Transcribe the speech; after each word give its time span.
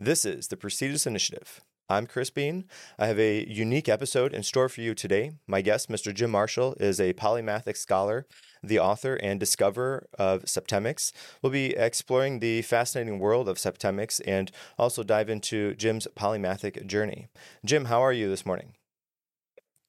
This 0.00 0.24
is 0.24 0.46
the 0.46 0.56
Prestigious 0.56 1.08
Initiative. 1.08 1.60
I'm 1.88 2.06
Chris 2.06 2.30
Bean. 2.30 2.66
I 3.00 3.08
have 3.08 3.18
a 3.18 3.44
unique 3.48 3.88
episode 3.88 4.32
in 4.32 4.44
store 4.44 4.68
for 4.68 4.80
you 4.80 4.94
today. 4.94 5.32
My 5.48 5.60
guest, 5.60 5.88
Mr. 5.88 6.14
Jim 6.14 6.30
Marshall, 6.30 6.76
is 6.78 7.00
a 7.00 7.14
polymathic 7.14 7.76
scholar, 7.76 8.24
the 8.62 8.78
author 8.78 9.16
and 9.16 9.40
discoverer 9.40 10.06
of 10.16 10.44
Septemics. 10.44 11.10
We'll 11.42 11.50
be 11.50 11.74
exploring 11.76 12.38
the 12.38 12.62
fascinating 12.62 13.18
world 13.18 13.48
of 13.48 13.56
Septemics 13.56 14.20
and 14.24 14.52
also 14.78 15.02
dive 15.02 15.28
into 15.28 15.74
Jim's 15.74 16.06
polymathic 16.16 16.86
journey. 16.86 17.26
Jim, 17.64 17.86
how 17.86 18.00
are 18.00 18.12
you 18.12 18.28
this 18.28 18.46
morning? 18.46 18.74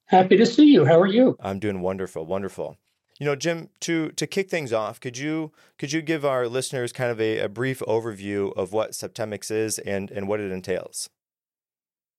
Happy 0.08 0.38
to 0.38 0.46
see 0.48 0.74
you. 0.74 0.86
How 0.86 1.00
are 1.00 1.06
you? 1.06 1.38
I'm 1.40 1.60
doing 1.60 1.82
wonderful, 1.82 2.26
wonderful. 2.26 2.78
You 3.20 3.26
know, 3.26 3.36
Jim, 3.36 3.70
to 3.82 4.12
to 4.12 4.26
kick 4.26 4.50
things 4.50 4.72
off, 4.72 5.00
could 5.00 5.18
you 5.18 5.52
could 5.78 5.92
you 5.92 6.02
give 6.02 6.24
our 6.24 6.48
listeners 6.48 6.94
kind 6.94 7.12
of 7.12 7.20
a, 7.20 7.40
a 7.40 7.50
brief 7.50 7.80
overview 7.82 8.56
of 8.56 8.72
what 8.72 8.92
Septemics 8.92 9.52
is 9.52 9.78
and, 9.80 10.10
and 10.12 10.28
what 10.28 10.40
it 10.40 10.52
entails? 10.52 11.10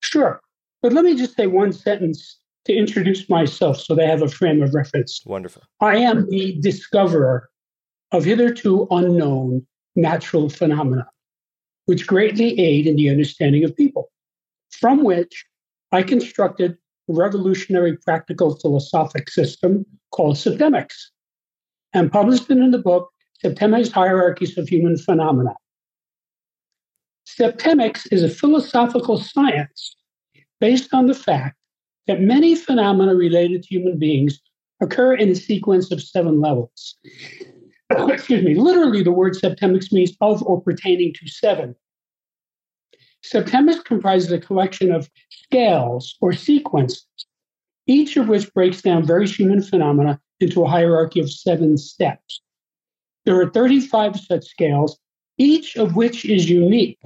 Sure. 0.00 0.41
But 0.82 0.92
let 0.92 1.05
me 1.05 1.16
just 1.16 1.36
say 1.36 1.46
one 1.46 1.72
sentence 1.72 2.38
to 2.66 2.74
introduce 2.74 3.28
myself 3.28 3.80
so 3.80 3.94
they 3.94 4.06
have 4.06 4.22
a 4.22 4.28
frame 4.28 4.62
of 4.62 4.74
reference. 4.74 5.22
Wonderful. 5.24 5.62
I 5.80 5.96
am 5.96 6.28
the 6.28 6.58
discoverer 6.60 7.48
of 8.12 8.24
hitherto 8.24 8.86
unknown 8.91 9.66
natural 9.96 10.50
phenomena, 10.50 11.06
which 11.86 12.06
greatly 12.06 12.58
aid 12.60 12.86
in 12.86 12.96
the 12.96 13.08
understanding 13.08 13.64
of 13.64 13.74
people, 13.74 14.10
from 14.70 15.02
which 15.05 15.46
I 15.92 16.02
constructed 16.02 16.77
revolutionary 17.14 17.96
practical 17.96 18.56
philosophic 18.56 19.30
system 19.30 19.84
called 20.10 20.37
Septemics 20.37 20.96
and 21.92 22.10
published 22.12 22.50
it 22.50 22.59
in 22.59 22.70
the 22.70 22.78
book 22.78 23.10
Septemics 23.45 23.91
Hierarchies 23.91 24.56
of 24.59 24.69
Human 24.69 24.96
Phenomena. 24.96 25.55
Septemics 27.27 28.06
is 28.10 28.23
a 28.23 28.28
philosophical 28.28 29.19
science 29.19 29.97
based 30.61 30.92
on 30.92 31.06
the 31.06 31.14
fact 31.14 31.56
that 32.06 32.20
many 32.20 32.55
phenomena 32.55 33.14
related 33.14 33.62
to 33.62 33.69
human 33.69 33.98
beings 33.98 34.41
occur 34.83 35.14
in 35.14 35.31
a 35.31 35.34
sequence 35.34 35.91
of 35.91 36.03
seven 36.03 36.41
levels. 36.41 36.97
Excuse 37.91 38.44
me, 38.44 38.55
literally, 38.55 39.03
the 39.03 39.12
word 39.12 39.34
septemics 39.34 39.92
means 39.92 40.12
of 40.20 40.42
or 40.42 40.61
pertaining 40.61 41.12
to 41.14 41.28
seven. 41.28 41.75
Septemics 43.24 43.84
comprises 43.84 44.32
a 44.32 44.38
collection 44.38 44.92
of 44.92 45.10
scales 45.30 46.16
or 46.20 46.32
sequences, 46.32 47.06
each 47.86 48.16
of 48.16 48.28
which 48.28 48.52
breaks 48.54 48.82
down 48.82 49.06
various 49.06 49.34
human 49.34 49.62
phenomena 49.62 50.20
into 50.40 50.62
a 50.62 50.68
hierarchy 50.68 51.20
of 51.20 51.30
seven 51.30 51.76
steps. 51.76 52.41
There 53.24 53.41
are 53.41 53.50
35 53.50 54.18
such 54.18 54.46
scales, 54.46 54.98
each 55.36 55.76
of 55.76 55.96
which 55.96 56.24
is 56.24 56.48
unique 56.48 56.98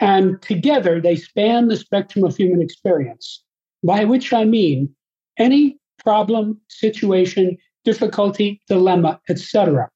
and 0.00 0.40
together 0.40 1.00
they 1.00 1.14
span 1.14 1.68
the 1.68 1.76
spectrum 1.76 2.24
of 2.24 2.36
human 2.36 2.62
experience, 2.62 3.44
by 3.84 4.04
which 4.04 4.32
I 4.32 4.44
mean 4.44 4.94
any 5.38 5.78
problem, 6.02 6.60
situation, 6.68 7.58
difficulty, 7.84 8.62
dilemma, 8.66 9.20
etc., 9.28 9.90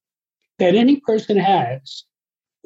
that 0.58 0.74
any 0.74 1.00
person 1.00 1.38
has 1.38 2.05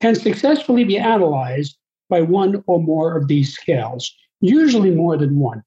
can 0.02 0.14
successfully 0.14 0.84
be 0.84 0.98
analyzed 0.98 1.78
by 2.08 2.22
one 2.22 2.62
or 2.66 2.82
more 2.82 3.16
of 3.16 3.28
these 3.28 3.52
scales, 3.52 4.12
usually 4.40 4.90
more 4.90 5.16
than 5.16 5.38
one. 5.38 5.62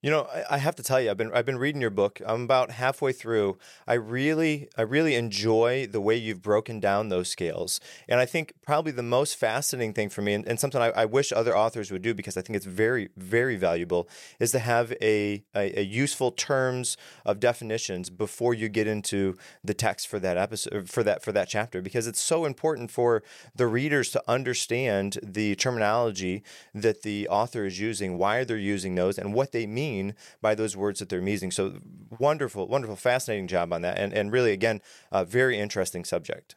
You 0.00 0.12
know, 0.12 0.28
I, 0.48 0.58
have 0.58 0.76
to 0.76 0.84
tell 0.84 1.00
you, 1.00 1.10
I've 1.10 1.16
been 1.16 1.32
I've 1.34 1.44
been 1.44 1.58
reading 1.58 1.80
your 1.80 1.90
book. 1.90 2.20
I'm 2.24 2.42
about 2.42 2.70
halfway 2.70 3.10
through. 3.10 3.58
I 3.84 3.94
really 3.94 4.68
I 4.76 4.82
really 4.82 5.16
enjoy 5.16 5.88
the 5.88 6.00
way 6.00 6.14
you've 6.14 6.40
broken 6.40 6.78
down 6.78 7.08
those 7.08 7.28
scales, 7.28 7.80
and 8.08 8.20
I 8.20 8.24
think 8.24 8.52
probably 8.64 8.92
the 8.92 9.02
most 9.02 9.34
fascinating 9.34 9.94
thing 9.94 10.08
for 10.08 10.22
me, 10.22 10.34
and, 10.34 10.46
and 10.46 10.60
something 10.60 10.80
I, 10.80 10.90
I, 10.90 11.04
wish 11.04 11.32
other 11.32 11.56
authors 11.56 11.90
would 11.90 12.02
do 12.02 12.14
because 12.14 12.36
I 12.36 12.42
think 12.42 12.54
it's 12.54 12.64
very 12.64 13.08
very 13.16 13.56
valuable, 13.56 14.08
is 14.38 14.52
to 14.52 14.60
have 14.60 14.92
a, 15.02 15.42
a, 15.56 15.80
a 15.80 15.82
useful 15.82 16.30
terms 16.30 16.96
of 17.26 17.40
definitions 17.40 18.08
before 18.08 18.54
you 18.54 18.68
get 18.68 18.86
into 18.86 19.36
the 19.64 19.74
text 19.74 20.06
for 20.06 20.20
that 20.20 20.36
episode 20.36 20.74
er, 20.74 20.84
for 20.86 21.02
that 21.02 21.24
for 21.24 21.32
that 21.32 21.48
chapter 21.48 21.82
because 21.82 22.06
it's 22.06 22.20
so 22.20 22.44
important 22.44 22.92
for 22.92 23.24
the 23.56 23.66
readers 23.66 24.10
to 24.10 24.22
understand 24.28 25.18
the 25.24 25.56
terminology 25.56 26.44
that 26.72 27.02
the 27.02 27.26
author 27.26 27.64
is 27.64 27.80
using, 27.80 28.16
why 28.16 28.44
they're 28.44 28.56
using 28.56 28.94
those, 28.94 29.18
and 29.18 29.34
what 29.34 29.50
they 29.50 29.66
mean 29.66 29.87
mean 29.88 30.14
by 30.40 30.54
those 30.54 30.76
words 30.76 30.98
that 31.00 31.08
they're 31.08 31.26
using. 31.26 31.50
So 31.50 31.80
wonderful, 32.18 32.68
wonderful, 32.68 32.96
fascinating 32.96 33.48
job 33.48 33.72
on 33.72 33.82
that, 33.82 33.98
and 33.98 34.12
and 34.12 34.32
really 34.32 34.52
again, 34.52 34.80
a 35.10 35.24
very 35.24 35.58
interesting 35.58 36.04
subject. 36.04 36.56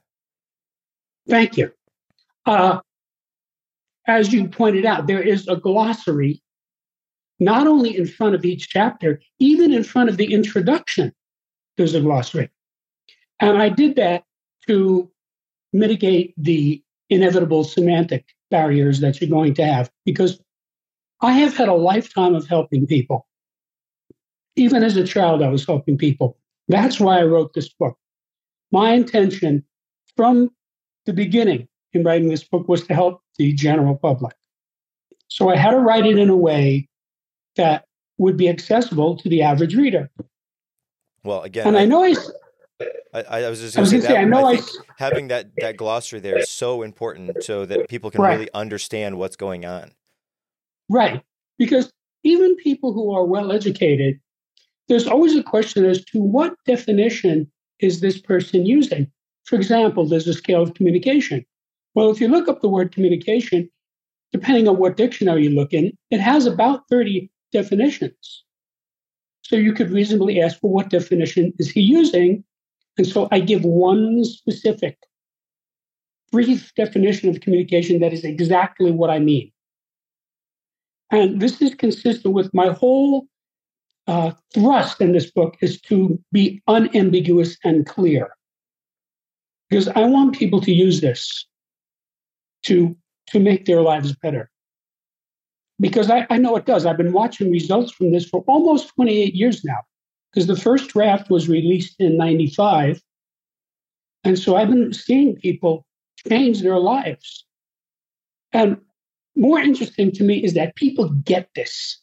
Thank 1.28 1.58
you. 1.58 1.72
Uh, 2.46 2.80
as 4.08 4.34
you 4.34 4.48
pointed 4.48 4.86
out, 4.86 5.08
there 5.08 5.22
is 5.22 5.48
a 5.48 5.56
glossary 5.56 6.42
not 7.40 7.66
only 7.66 7.98
in 7.98 8.06
front 8.06 8.36
of 8.36 8.46
each 8.46 8.70
chapter, 8.70 9.20
even 9.40 9.74
in 9.74 9.84
front 9.84 10.10
of 10.10 10.18
the 10.18 10.32
introduction, 10.32 11.12
there's 11.76 11.96
a 11.96 12.02
glossary. 12.02 12.52
And 13.40 13.60
I 13.60 13.70
did 13.70 13.96
that 13.96 14.24
to 14.68 15.12
mitigate 15.74 16.36
the 16.38 16.84
inevitable 17.10 17.64
semantic 17.64 18.26
barriers 18.52 19.00
that 19.00 19.20
you're 19.20 19.30
going 19.30 19.56
to 19.56 19.66
have 19.66 19.90
because 20.06 20.40
I 21.22 21.34
have 21.34 21.56
had 21.56 21.68
a 21.68 21.74
lifetime 21.74 22.36
of 22.36 22.48
helping 22.48 22.88
people. 22.88 23.28
Even 24.56 24.84
as 24.84 24.98
a 24.98 25.06
child, 25.06 25.42
I 25.42 25.50
was 25.50 25.66
helping 25.66 25.98
people. 25.98 26.38
That's 26.68 27.00
why 27.00 27.20
I 27.20 27.24
wrote 27.24 27.54
this 27.54 27.70
book. 27.70 27.98
My 28.72 28.94
intention 28.94 29.64
from 30.16 30.50
the 31.06 31.14
beginning 31.14 31.68
in 31.94 32.04
writing 32.04 32.30
this 32.30 32.44
book 32.44 32.68
was 32.68 32.86
to 32.88 32.94
help 32.94 33.22
the 33.38 33.54
general 33.54 33.96
public. 33.96 34.36
So 35.28 35.50
I 35.50 35.56
had 35.56 35.72
to 35.72 35.80
write 35.80 36.06
it 36.06 36.18
in 36.18 36.30
a 36.30 36.36
way 36.36 36.88
that 37.56 37.86
would 38.18 38.38
be 38.38 38.50
accessible 38.50 39.18
to 39.18 39.30
the 39.30 39.42
average 39.42 39.76
reader. 39.76 40.10
Well, 41.24 41.42
again, 41.44 41.68
and 41.68 41.78
I, 41.78 41.82
I 41.82 41.86
know 41.86 42.04
I, 42.04 42.16
I, 43.14 43.44
I, 43.44 43.50
was 43.50 43.62
just 43.62 43.76
going 43.76 43.86
to 43.86 43.92
say, 43.92 44.00
say, 44.00 44.08
that, 44.08 44.18
I 44.18 44.24
know 44.24 44.46
I, 44.46 44.54
I 44.54 44.60
having 44.98 45.28
that 45.28 45.52
that 45.58 45.78
glossary 45.78 46.20
there 46.20 46.38
is 46.38 46.50
so 46.50 46.82
important 46.82 47.44
so 47.44 47.66
that 47.66 47.88
people 47.90 48.10
can 48.10 48.22
right. 48.22 48.34
really 48.34 48.50
understand 48.54 49.18
what's 49.18 49.36
going 49.36 49.66
on. 49.66 49.92
Right. 50.92 51.24
Because 51.58 51.90
even 52.24 52.56
people 52.58 52.92
who 52.92 53.14
are 53.14 53.24
well 53.24 53.54
educated, 53.54 54.20
there's 54.90 55.08
always 55.08 55.36
a 55.38 55.44
question 55.44 55.86
as 55.86 56.04
to 56.06 56.20
what 56.20 56.54
definition 56.66 57.50
is 57.80 58.02
this 58.02 58.20
person 58.20 58.66
using. 58.66 59.10
For 59.46 59.56
example, 59.56 60.06
there's 60.06 60.28
a 60.28 60.34
scale 60.34 60.62
of 60.62 60.74
communication. 60.74 61.46
Well, 61.96 62.10
if 62.12 62.20
you 62.20 62.28
look 62.28 62.50
up 62.50 62.62
the 62.62 62.68
word 62.68 62.94
communication, 62.94 63.70
depending 64.34 64.68
on 64.68 64.78
what 64.78 64.98
dictionary 64.98 65.46
you 65.46 65.52
look 65.52 65.74
in, 65.74 65.94
it 66.10 66.20
has 66.20 66.46
about 66.46 66.82
30 66.90 67.32
definitions. 67.54 68.44
So 69.44 69.56
you 69.56 69.72
could 69.72 69.92
reasonably 69.92 70.42
ask, 70.42 70.58
well, 70.62 70.74
what 70.74 70.90
definition 70.90 71.54
is 71.58 71.72
he 71.72 71.82
using? 71.82 72.44
And 72.98 73.08
so 73.08 73.30
I 73.32 73.40
give 73.40 73.64
one 73.64 74.26
specific 74.26 74.98
brief 76.34 76.74
definition 76.76 77.30
of 77.30 77.40
communication 77.40 78.02
that 78.02 78.14
is 78.14 78.26
exactly 78.26 78.92
what 78.92 79.10
I 79.10 79.20
mean. 79.20 79.52
And 81.12 81.42
this 81.42 81.62
is 81.62 81.76
consistent 81.76 82.34
with 82.34 82.54
my 82.54 82.70
whole 82.70 83.28
uh, 84.08 84.32
thrust 84.54 85.02
in 85.02 85.12
this 85.12 85.30
book 85.30 85.58
is 85.62 85.80
to 85.82 86.20
be 86.32 86.62
unambiguous 86.68 87.58
and 87.64 87.86
clear. 87.86 88.30
Because 89.70 89.90
I 89.90 90.06
want 90.06 90.38
people 90.38 90.62
to 90.62 90.72
use 90.72 91.02
this 91.02 91.46
to, 92.64 92.96
to 93.28 93.40
make 93.40 93.66
their 93.66 93.82
lives 93.82 94.16
better. 94.22 94.50
Because 95.80 96.10
I, 96.10 96.26
I 96.30 96.38
know 96.38 96.56
it 96.56 96.66
does. 96.66 96.86
I've 96.86 96.98
been 96.98 97.14
watching 97.14 97.52
results 97.52 97.92
from 97.92 98.12
this 98.12 98.28
for 98.28 98.44
almost 98.48 98.94
28 98.96 99.34
years 99.34 99.64
now. 99.64 99.80
Because 100.32 100.48
the 100.48 100.56
first 100.56 100.90
draft 100.90 101.30
was 101.30 101.50
released 101.50 102.00
in 102.00 102.18
95. 102.18 103.02
And 104.24 104.40
so 104.40 104.56
I've 104.56 104.70
been 104.70 104.94
seeing 104.94 105.36
people 105.36 105.86
change 106.28 106.62
their 106.62 106.78
lives. 106.80 107.46
And 108.54 108.78
more 109.36 109.60
interesting 109.60 110.12
to 110.14 110.24
me 110.24 110.44
is 110.44 110.54
that 110.54 110.76
people 110.76 111.10
get 111.10 111.50
this. 111.56 112.00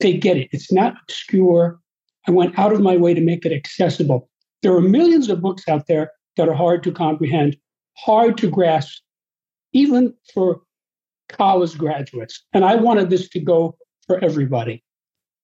They 0.00 0.14
get 0.14 0.36
it. 0.36 0.48
It's 0.52 0.72
not 0.72 0.94
obscure. 1.02 1.78
I 2.26 2.30
went 2.30 2.58
out 2.58 2.72
of 2.72 2.80
my 2.80 2.96
way 2.96 3.14
to 3.14 3.20
make 3.20 3.44
it 3.44 3.52
accessible. 3.52 4.28
There 4.62 4.74
are 4.74 4.80
millions 4.80 5.28
of 5.28 5.40
books 5.40 5.68
out 5.68 5.86
there 5.86 6.12
that 6.36 6.48
are 6.48 6.54
hard 6.54 6.82
to 6.84 6.92
comprehend, 6.92 7.56
hard 7.96 8.38
to 8.38 8.50
grasp, 8.50 9.02
even 9.72 10.14
for 10.32 10.60
college 11.28 11.76
graduates. 11.76 12.42
And 12.52 12.64
I 12.64 12.76
wanted 12.76 13.10
this 13.10 13.28
to 13.30 13.40
go 13.40 13.76
for 14.06 14.22
everybody. 14.24 14.82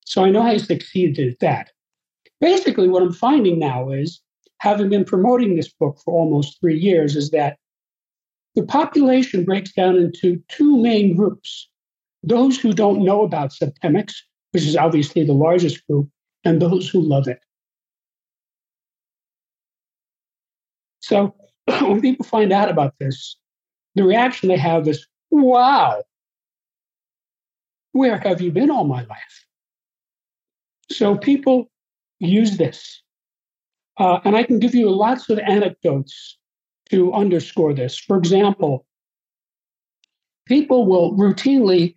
So 0.04 0.24
I 0.24 0.30
know 0.30 0.42
I 0.42 0.56
succeeded 0.56 1.32
at 1.32 1.38
that. 1.40 1.70
Basically, 2.40 2.88
what 2.88 3.02
I'm 3.02 3.12
finding 3.12 3.58
now 3.58 3.90
is, 3.90 4.20
having 4.60 4.88
been 4.88 5.04
promoting 5.04 5.56
this 5.56 5.68
book 5.68 5.98
for 6.04 6.14
almost 6.14 6.60
three 6.60 6.78
years, 6.78 7.16
is 7.16 7.30
that 7.30 7.58
the 8.56 8.64
population 8.64 9.44
breaks 9.44 9.72
down 9.72 9.96
into 9.96 10.42
two 10.48 10.76
main 10.78 11.14
groups 11.14 11.68
those 12.22 12.58
who 12.58 12.72
don't 12.72 13.04
know 13.04 13.22
about 13.22 13.52
septemics, 13.52 14.14
which 14.50 14.64
is 14.64 14.76
obviously 14.76 15.24
the 15.24 15.32
largest 15.32 15.86
group, 15.86 16.08
and 16.44 16.60
those 16.60 16.88
who 16.88 17.00
love 17.00 17.28
it. 17.28 17.38
So 21.00 21.36
when 21.66 22.00
people 22.00 22.26
find 22.26 22.52
out 22.52 22.68
about 22.68 22.94
this, 22.98 23.36
the 23.94 24.02
reaction 24.02 24.48
they 24.48 24.56
have 24.56 24.88
is, 24.88 25.06
wow, 25.30 26.02
where 27.92 28.18
have 28.18 28.40
you 28.40 28.50
been 28.50 28.70
all 28.70 28.84
my 28.84 29.04
life? 29.04 29.46
So 30.90 31.16
people 31.16 31.70
use 32.18 32.56
this. 32.56 33.02
Uh, 33.98 34.18
and 34.24 34.36
I 34.36 34.42
can 34.42 34.58
give 34.58 34.74
you 34.74 34.90
lots 34.90 35.30
of 35.30 35.38
anecdotes 35.38 36.38
to 36.90 37.12
underscore 37.12 37.74
this. 37.74 37.98
For 37.98 38.16
example, 38.16 38.86
people 40.46 40.86
will 40.86 41.12
routinely 41.16 41.96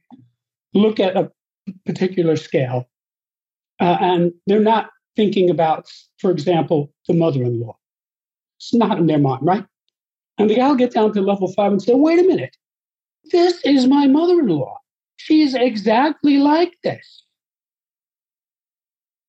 look 0.73 0.99
at 0.99 1.15
a 1.15 1.31
particular 1.85 2.35
scale 2.35 2.89
uh, 3.79 3.97
and 4.01 4.33
they're 4.47 4.59
not 4.59 4.89
thinking 5.15 5.49
about, 5.49 5.87
for 6.17 6.31
example, 6.31 6.91
the 7.07 7.13
mother 7.13 7.43
in 7.43 7.59
law. 7.59 7.77
It's 8.57 8.73
not 8.73 8.97
in 8.97 9.07
their 9.07 9.19
mind, 9.19 9.41
right? 9.43 9.65
And 10.37 10.49
the 10.49 10.55
guy 10.55 10.67
will 10.67 10.75
get 10.75 10.93
down 10.93 11.13
to 11.13 11.21
level 11.21 11.51
five 11.53 11.71
and 11.71 11.81
say, 11.81 11.93
wait 11.93 12.19
a 12.19 12.23
minute, 12.23 12.55
this 13.31 13.61
is 13.65 13.87
my 13.87 14.07
mother 14.07 14.39
in 14.39 14.47
law. 14.47 14.77
She's 15.17 15.53
exactly 15.53 16.37
like 16.37 16.77
this. 16.83 17.23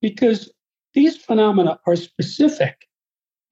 Because 0.01 0.51
these 0.95 1.17
phenomena 1.17 1.79
are 1.87 1.97
specific. 1.97 2.87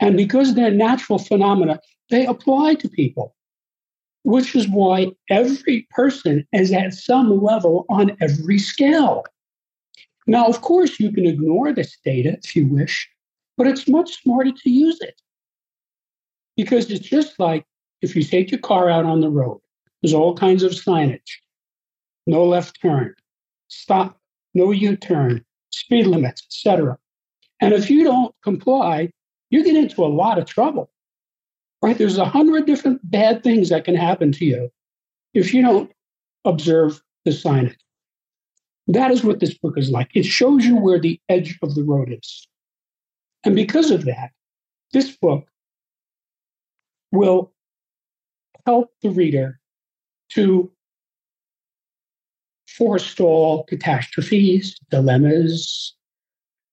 And 0.01 0.17
because 0.17 0.55
they're 0.55 0.71
natural 0.71 1.19
phenomena, 1.19 1.81
they 2.11 2.27
apply 2.27 2.75
to 2.77 2.89
people, 2.89 3.35
which 4.23 4.55
is 4.55 4.69
why 4.69 5.13
every 5.31 5.87
person 5.91 6.47
is 6.53 6.73
at 6.73 6.95
some 6.95 7.43
level 7.43 7.87
on 7.89 8.17
every 8.21 8.59
scale. 8.59 9.25
Now, 10.27 10.47
of 10.47 10.61
course, 10.61 11.01
you 11.01 11.11
can 11.13 11.27
ignore 11.27 11.73
this 11.73 11.97
data 12.05 12.39
if 12.43 12.55
you 12.55 12.67
wish, 12.67 13.09
but 13.57 13.67
it's 13.67 13.89
much 13.89 14.23
smarter 14.23 14.53
to 14.53 14.71
use 14.71 15.01
it. 15.01 15.21
Because 16.57 16.91
it's 16.91 17.09
just 17.09 17.39
like 17.39 17.65
if 18.03 18.15
you 18.15 18.23
take 18.23 18.51
your 18.51 18.61
car 18.61 18.91
out 18.91 19.05
on 19.05 19.21
the 19.21 19.31
road, 19.31 19.61
there's 20.03 20.15
all 20.15 20.35
kinds 20.35 20.63
of 20.63 20.73
signage 20.73 21.39
no 22.27 22.45
left 22.45 22.79
turn, 22.83 23.15
stop, 23.69 24.21
no 24.55 24.71
U 24.71 24.97
turn, 24.97 25.43
speed 25.71 26.07
limits, 26.07 26.43
etc. 26.45 26.99
And 27.61 27.73
if 27.73 27.89
you 27.91 28.05
don't 28.05 28.35
comply, 28.43 29.11
you 29.49 29.65
get 29.65 29.77
into 29.77 30.05
a 30.05 30.07
lot 30.07 30.39
of 30.39 30.45
trouble. 30.45 30.91
Right? 31.81 31.97
There's 31.97 32.19
a 32.19 32.25
hundred 32.25 32.67
different 32.67 33.01
bad 33.09 33.43
things 33.43 33.69
that 33.69 33.85
can 33.85 33.95
happen 33.95 34.33
to 34.33 34.45
you 34.45 34.71
if 35.35 35.55
you 35.55 35.63
don't 35.63 35.91
observe 36.45 37.01
the 37.25 37.31
signage. 37.31 37.77
That 38.89 39.11
is 39.11 39.23
what 39.23 39.39
this 39.39 39.57
book 39.57 39.77
is 39.77 39.91
like. 39.91 40.11
It 40.15 40.25
shows 40.25 40.65
you 40.65 40.77
where 40.77 40.99
the 40.99 41.21
edge 41.29 41.59
of 41.63 41.75
the 41.75 41.85
road 41.85 42.11
is. 42.11 42.49
And 43.45 43.55
because 43.55 43.91
of 43.91 44.07
that, 44.07 44.31
this 44.93 45.17
book 45.17 45.47
will 47.13 47.53
help 48.67 48.91
the 49.03 49.11
reader 49.11 49.61
to 50.31 50.71
forestall 52.67 53.65
catastrophes, 53.65 54.79
dilemmas, 54.91 55.95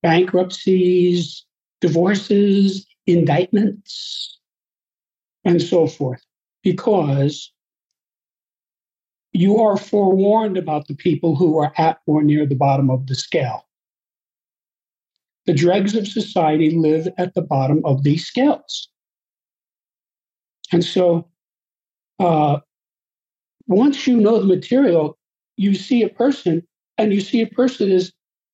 bankruptcies, 0.01 1.45
divorces, 1.81 2.85
indictments, 3.07 4.34
and 5.45 5.61
so 5.61 5.87
forth, 5.87 6.21
because 6.63 7.51
you 9.31 9.59
are 9.59 9.77
forewarned 9.77 10.57
about 10.57 10.87
the 10.87 10.95
people 10.95 11.35
who 11.35 11.57
are 11.59 11.71
at 11.77 11.99
or 12.07 12.23
near 12.23 12.45
the 12.45 12.55
bottom 12.55 12.89
of 12.89 13.07
the 13.07 13.15
scale. 13.15 13.65
The 15.45 15.53
dregs 15.53 15.93
of 15.95 16.07
society 16.07 16.71
live 16.71 17.07
at 17.17 17.35
the 17.35 17.41
bottom 17.41 17.81
of 17.85 18.03
these 18.03 18.25
scales. 18.25 18.89
And 20.71 20.83
so, 20.83 21.29
uh, 22.19 22.59
once 23.67 24.07
you 24.07 24.17
know 24.17 24.39
the 24.39 24.45
material, 24.45 25.17
you 25.57 25.75
see 25.75 26.01
a 26.01 26.09
person 26.09 26.65
and 26.97 27.13
you 27.13 27.21
see 27.21 27.41
a 27.41 27.47
person 27.47 27.91
is 27.91 28.11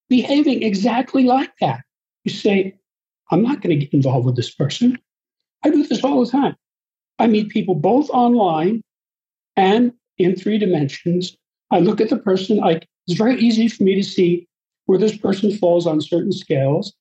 behaving 0.10 0.64
exactly 0.64 1.24
like 1.24 1.52
that. 1.62 1.82
You 2.24 2.32
say, 2.32 2.76
I'm 3.30 3.44
not 3.44 3.62
going 3.62 3.80
to 3.80 3.86
get 3.86 3.94
involved 3.94 4.26
with 4.26 4.36
this 4.36 4.54
person. 4.54 4.98
I 5.64 5.70
do 5.70 5.86
this 5.86 6.04
all 6.04 6.26
the 6.26 6.32
time. 6.32 6.56
I 7.22 7.28
meet 7.28 7.50
people 7.50 7.76
both 7.76 8.10
online 8.10 8.82
and 9.56 9.94
in 10.18 10.36
three 10.36 10.58
dimensions. 10.58 11.38
I 11.70 11.80
look 11.80 12.02
at 12.02 12.10
the 12.10 12.18
person. 12.18 12.64
I, 12.64 12.82
it's 13.08 13.18
very 13.18 13.40
easy 13.40 13.68
for 13.68 13.84
me 13.84 13.94
to 13.94 14.04
see 14.04 14.48
where 14.88 14.98
this 14.98 15.16
person 15.16 15.56
falls 15.56 15.86
on 15.86 16.02
certain 16.02 16.32
scales. 16.32 16.94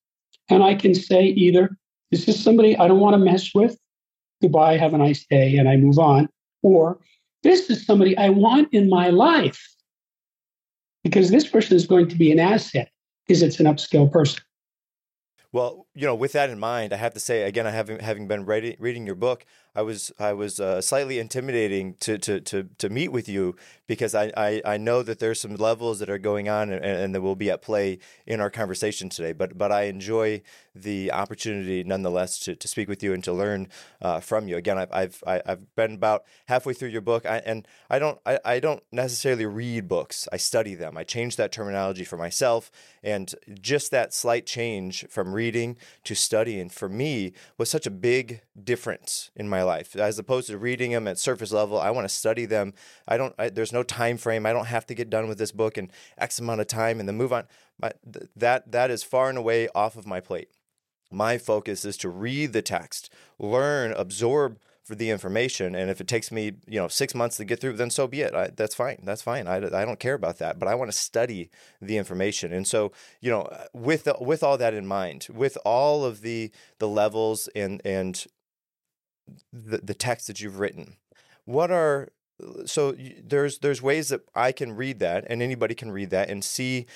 And 0.51 0.63
I 0.63 0.75
can 0.75 0.95
say 0.95 1.25
either, 1.25 1.71
this 2.11 2.29
is 2.29 2.43
somebody 2.43 2.77
I 2.77 2.87
don't 2.87 3.01
want 3.01 3.15
to 3.15 3.19
mess 3.19 3.55
with. 3.55 3.79
Goodbye, 4.43 4.77
have 4.77 4.93
a 4.93 4.99
nice 4.99 5.25
day, 5.25 5.57
and 5.57 5.69
I 5.69 5.77
move 5.77 5.99
on. 5.99 6.29
Or 6.63 6.99
this 7.43 7.71
is 7.71 7.87
somebody 7.87 8.15
I 8.19 8.29
want 8.29 8.75
in 8.75 8.91
my 8.91 9.09
life 9.09 9.75
because 11.03 11.31
this 11.31 11.49
person 11.49 11.77
is 11.77 11.87
going 11.87 12.09
to 12.09 12.17
be 12.17 12.31
an 12.31 12.39
asset 12.39 12.91
because 13.27 13.43
it's 13.43 13.59
an 13.59 13.67
upscale 13.67 14.11
person. 14.13 14.43
Well, 15.53 15.87
you 15.95 16.07
know, 16.07 16.15
with 16.15 16.33
that 16.33 16.51
in 16.51 16.61
mind, 16.61 16.93
I 16.93 16.97
have 16.97 17.15
to 17.15 17.21
say 17.21 17.43
again, 17.43 17.67
I 17.67 17.71
having 17.71 17.99
having 17.99 18.29
been 18.29 18.45
reading 18.45 19.07
your 19.07 19.17
book, 19.17 19.45
I 19.75 19.83
was 19.83 20.11
I 20.19 20.33
was 20.33 20.59
uh, 20.59 20.81
slightly 20.81 21.19
intimidating 21.19 21.95
to, 22.01 22.19
to 22.19 22.41
to 22.41 22.69
to 22.79 22.89
meet 22.89 23.13
with 23.13 23.29
you 23.29 23.57
because 23.87 24.15
I, 24.15 24.33
I, 24.37 24.63
I 24.65 24.77
know 24.77 25.03
that 25.03 25.21
there's 25.21 25.41
some 25.41 25.55
levels 25.55 26.01
that 26.01 26.11
are 26.11 26.19
going 26.19 26.49
on 26.49 26.73
and, 26.73 26.85
and 26.85 27.15
that 27.15 27.21
will 27.21 27.37
be 27.37 27.51
at 27.51 27.63
play 27.63 27.99
in 28.27 28.41
our 28.41 28.51
conversation 28.51 29.09
today. 29.09 29.33
But 29.33 29.57
but 29.57 29.71
I 29.71 29.83
enjoy 29.85 30.43
the 30.75 31.11
opportunity 31.13 31.83
nonetheless 31.83 32.39
to, 32.41 32.55
to 32.55 32.69
speak 32.69 32.89
with 32.89 33.03
you 33.03 33.13
and 33.13 33.25
to 33.25 33.33
learn 33.33 33.69
uh, 34.01 34.21
from 34.21 34.49
you. 34.49 34.57
Again, 34.57 34.79
I've 34.79 34.93
I've 34.93 35.23
I've 35.27 35.75
been 35.75 35.95
about 35.95 36.25
halfway 36.47 36.75
through 36.75 36.91
your 36.91 37.01
book, 37.01 37.27
I, 37.27 37.39
and 37.39 37.67
I 37.89 37.99
don't 37.99 38.19
I, 38.25 38.39
I 38.45 38.61
don't 38.61 38.83
necessarily 38.93 39.47
read 39.47 39.89
books. 39.89 40.29
I 40.33 40.37
study 40.37 40.75
them. 40.75 40.97
I 40.97 41.05
change 41.05 41.37
that 41.37 41.53
terminology 41.53 42.05
for 42.05 42.17
myself, 42.17 42.71
and 43.03 43.35
just 43.61 43.91
that 43.91 44.15
slight 44.15 44.47
change 44.47 45.07
from 45.09 45.33
reading 45.33 45.77
to 46.05 46.15
studying 46.15 46.69
for 46.69 46.89
me 46.89 47.33
was 47.59 47.71
such 47.71 47.87
a 47.87 47.91
big 47.91 48.43
difference 48.63 49.31
in 49.35 49.49
my 49.49 49.63
life 49.63 49.97
as 49.97 50.19
opposed 50.19 50.49
to 50.49 50.59
reading 50.59 50.93
them 50.93 51.09
at 51.09 51.19
surface 51.19 51.53
level. 51.53 51.81
I 51.81 51.91
want 51.91 52.09
to 52.09 52.15
study 52.15 52.47
them. 52.47 52.75
I 53.09 53.17
don't. 53.17 53.35
I, 53.39 53.49
there's 53.49 53.73
no 53.73 53.83
time 53.83 54.17
frame. 54.17 54.47
I 54.47 54.53
don't 54.53 54.67
have 54.67 54.87
to 54.87 54.95
get 54.95 55.11
done 55.11 55.29
with 55.29 55.39
this 55.39 55.53
book 55.53 55.79
in 55.79 55.91
X 56.19 56.39
amount 56.39 56.61
of 56.61 56.67
time 56.67 57.01
and 57.01 57.09
then 57.09 57.17
move 57.17 57.33
on. 57.33 57.45
My, 57.81 57.93
that 58.37 58.71
that 58.71 58.91
is 58.91 59.03
far 59.03 59.29
and 59.29 59.39
away 59.39 59.69
off 59.75 59.97
of 59.97 60.07
my 60.07 60.21
plate. 60.21 60.51
My 61.11 61.39
focus 61.39 61.85
is 61.85 61.97
to 61.99 62.09
read 62.09 62.53
the 62.53 62.63
text, 62.63 63.11
learn, 63.39 63.93
absorb 63.93 64.59
for 64.85 64.95
the 64.95 65.11
information, 65.11 65.75
and 65.75 65.91
if 65.91 66.01
it 66.01 66.09
takes 66.09 66.33
me, 66.33 66.53
you 66.67 66.81
know, 66.81 66.89
six 66.89 67.15
months 67.15 67.37
to 67.37 67.45
get 67.45 67.61
through, 67.61 67.75
then 67.75 67.91
so 67.91 68.07
be 68.07 68.23
it. 68.23 68.35
I, 68.35 68.49
that's 68.49 68.75
fine. 68.75 68.99
That's 69.05 69.23
fine. 69.23 69.47
I, 69.47 69.57
I 69.57 69.85
don't 69.85 70.01
care 70.01 70.15
about 70.15 70.39
that. 70.39 70.59
But 70.59 70.69
I 70.69 70.75
want 70.75 70.91
to 70.91 70.97
study 70.97 71.51
the 71.81 71.97
information, 71.97 72.53
and 72.53 72.67
so 72.67 72.93
you 73.21 73.31
know, 73.31 73.49
with 73.73 74.05
the, 74.05 74.17
with 74.21 74.43
all 74.43 74.59
that 74.59 74.75
in 74.75 74.87
mind, 74.87 75.29
with 75.33 75.57
all 75.65 76.05
of 76.05 76.23
the 76.23 76.51
the 76.79 76.89
levels 76.89 77.49
and 77.55 77.81
and 77.85 78.25
the, 79.53 79.79
the 79.79 79.95
text 79.95 80.27
that 80.27 80.41
you've 80.41 80.59
written, 80.59 80.97
what 81.45 81.71
are 81.71 82.09
so 82.67 82.95
there's 83.23 83.59
there's 83.59 83.83
ways 83.83 84.09
that 84.09 84.23
I 84.35 84.53
can 84.53 84.77
read 84.77 84.99
that 85.01 85.25
and 85.29 85.43
anybody 85.43 85.75
can 85.75 85.91
read 85.91 86.11
that 86.11 86.31
and 86.31 86.45
see 86.45 86.87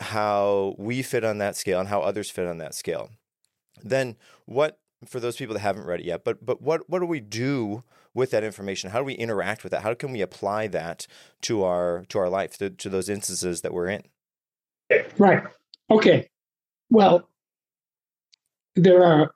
how 0.00 0.74
we 0.78 1.02
fit 1.02 1.24
on 1.24 1.38
that 1.38 1.56
scale 1.56 1.80
and 1.80 1.88
how 1.88 2.00
others 2.00 2.30
fit 2.30 2.46
on 2.46 2.58
that 2.58 2.74
scale. 2.74 3.10
Then 3.82 4.16
what 4.46 4.78
for 5.06 5.20
those 5.20 5.36
people 5.36 5.54
that 5.54 5.60
haven't 5.60 5.86
read 5.86 6.00
it 6.00 6.06
yet, 6.06 6.24
but 6.24 6.44
but 6.44 6.62
what 6.62 6.88
what 6.88 7.00
do 7.00 7.06
we 7.06 7.20
do 7.20 7.82
with 8.14 8.30
that 8.30 8.44
information? 8.44 8.90
How 8.90 8.98
do 8.98 9.04
we 9.04 9.14
interact 9.14 9.62
with 9.62 9.72
that? 9.72 9.82
How 9.82 9.94
can 9.94 10.12
we 10.12 10.20
apply 10.20 10.68
that 10.68 11.06
to 11.42 11.64
our 11.64 12.04
to 12.08 12.18
our 12.18 12.28
life 12.28 12.56
to, 12.58 12.70
to 12.70 12.88
those 12.88 13.08
instances 13.08 13.60
that 13.62 13.72
we're 13.72 13.88
in? 13.88 14.04
Right. 15.18 15.42
Okay. 15.90 16.28
Well, 16.90 17.28
there 18.76 19.04
are 19.04 19.34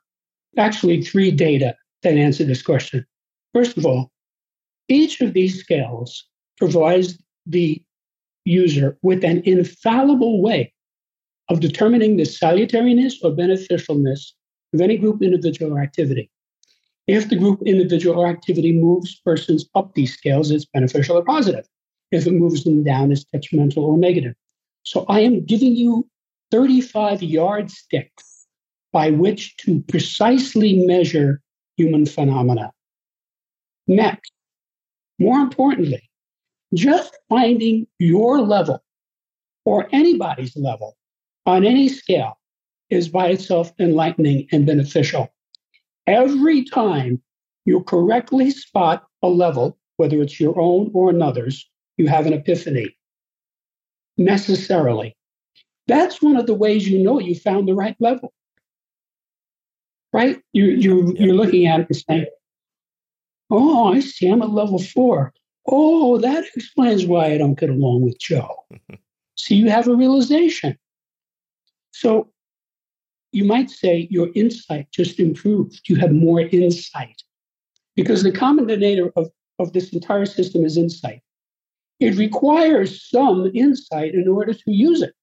actually 0.57 1.03
three 1.03 1.31
data 1.31 1.75
that 2.03 2.17
answer 2.17 2.45
this 2.45 2.63
question. 2.63 3.05
First 3.55 3.77
of 3.77 3.85
all, 3.85 4.11
each 4.89 5.21
of 5.21 5.35
these 5.35 5.61
scales 5.61 6.27
provides 6.57 7.19
the 7.47 7.83
user 8.45 8.99
with 9.03 9.25
an 9.25 9.43
infallible 9.45 10.43
way 10.43 10.73
of 11.49 11.61
determining 11.61 12.17
the 12.17 12.25
salutariness 12.25 13.15
or 13.23 13.31
beneficialness 13.31 14.33
of 14.75 14.81
any 14.81 14.97
group, 14.97 15.23
individual, 15.23 15.73
or 15.73 15.81
activity. 15.81 16.31
If 17.07 17.31
the 17.31 17.37
group, 17.37 17.63
individual, 17.65 18.19
or 18.19 18.27
activity 18.27 18.73
moves 18.73 19.19
persons 19.25 19.67
up 19.75 19.95
these 19.95 20.13
scales, 20.13 20.51
it's 20.51 20.67
beneficial 20.67 21.17
or 21.17 21.25
positive. 21.25 21.67
If 22.11 22.27
it 22.27 22.33
moves 22.33 22.65
them 22.65 22.85
down, 22.85 23.13
it's 23.13 23.25
detrimental 23.25 23.85
or 23.85 23.97
negative. 23.97 24.35
So 24.83 25.05
I 25.09 25.21
am 25.21 25.45
giving 25.45 25.75
you 25.77 26.07
35 26.51 27.23
yardsticks 27.23 28.47
by 28.93 29.11
which 29.11 29.57
to 29.59 29.81
precisely 29.89 30.87
measure 30.87 31.41
human 31.77 32.07
phenomena. 32.07 32.73
Next, 33.87 34.33
more 35.19 35.39
importantly, 35.39 36.09
just 36.75 37.17
finding 37.29 37.87
your 37.99 38.41
level 38.41 38.83
or 39.65 39.89
anybody's 39.93 40.57
level 40.57 40.97
on 41.47 41.65
any 41.65 41.89
scale 41.89 42.39
is 42.91 43.09
by 43.09 43.29
itself 43.29 43.73
enlightening 43.79 44.49
and 44.53 44.67
beneficial. 44.67 45.33
Every 46.07 46.65
time 46.65 47.23
you 47.65 47.83
correctly 47.83 48.51
spot 48.51 49.07
a 49.23 49.29
level 49.29 49.79
whether 49.99 50.23
it's 50.23 50.41
your 50.41 50.59
own 50.59 50.91
or 50.95 51.11
another's, 51.11 51.69
you 51.99 52.07
have 52.07 52.27
an 52.27 52.33
epiphany 52.33 52.97
necessarily. 54.17 55.15
That's 55.87 56.23
one 56.23 56.37
of 56.37 56.47
the 56.47 56.55
ways 56.55 56.89
you 56.89 57.03
know 57.03 57.19
you 57.19 57.35
found 57.35 57.69
the 57.69 57.75
right 57.75 57.97
level. 58.01 58.33
Right? 60.13 60.41
You, 60.53 60.67
you, 60.67 61.15
you're 61.19 61.35
looking 61.35 61.67
at 61.67 61.81
it 61.81 61.87
and 61.91 61.97
saying, 61.97 62.27
Oh, 63.51 63.93
I 63.93 64.01
see, 64.01 64.29
I'm 64.29 64.43
at 64.43 64.51
level 64.51 64.79
four. 64.79 65.33
Oh, 65.67 66.19
that 66.19 66.45
explains 66.55 67.07
why 67.07 67.27
I 67.27 67.39
don't 67.39 67.59
get 67.59 67.71
along 67.71 68.03
with 68.03 68.19
Joe. 68.19 68.65
so 69.35 69.55
you 69.55 69.71
have 69.71 69.89
a 69.89 69.95
realization. 69.95 70.77
So 71.93 72.31
you 73.33 73.45
might 73.45 73.71
say 73.71 74.09
your 74.11 74.29
insight 74.35 74.91
just 74.93 75.21
improved. 75.21 75.81
You 75.89 75.97
have 75.97 76.13
more 76.13 76.41
insight. 76.41 77.23
Because 77.97 78.23
the 78.23 78.33
common 78.33 78.67
denominator 78.67 79.13
of, 79.17 79.31
of 79.59 79.73
this 79.73 79.93
entire 79.93 80.27
system 80.27 80.65
is 80.65 80.77
insight. 80.77 81.21
It 82.01 82.17
requires 82.17 83.09
some 83.11 83.51
insight 83.55 84.15
in 84.15 84.29
order 84.29 84.55
to 84.55 84.71
use 84.71 85.03
it. 85.03 85.15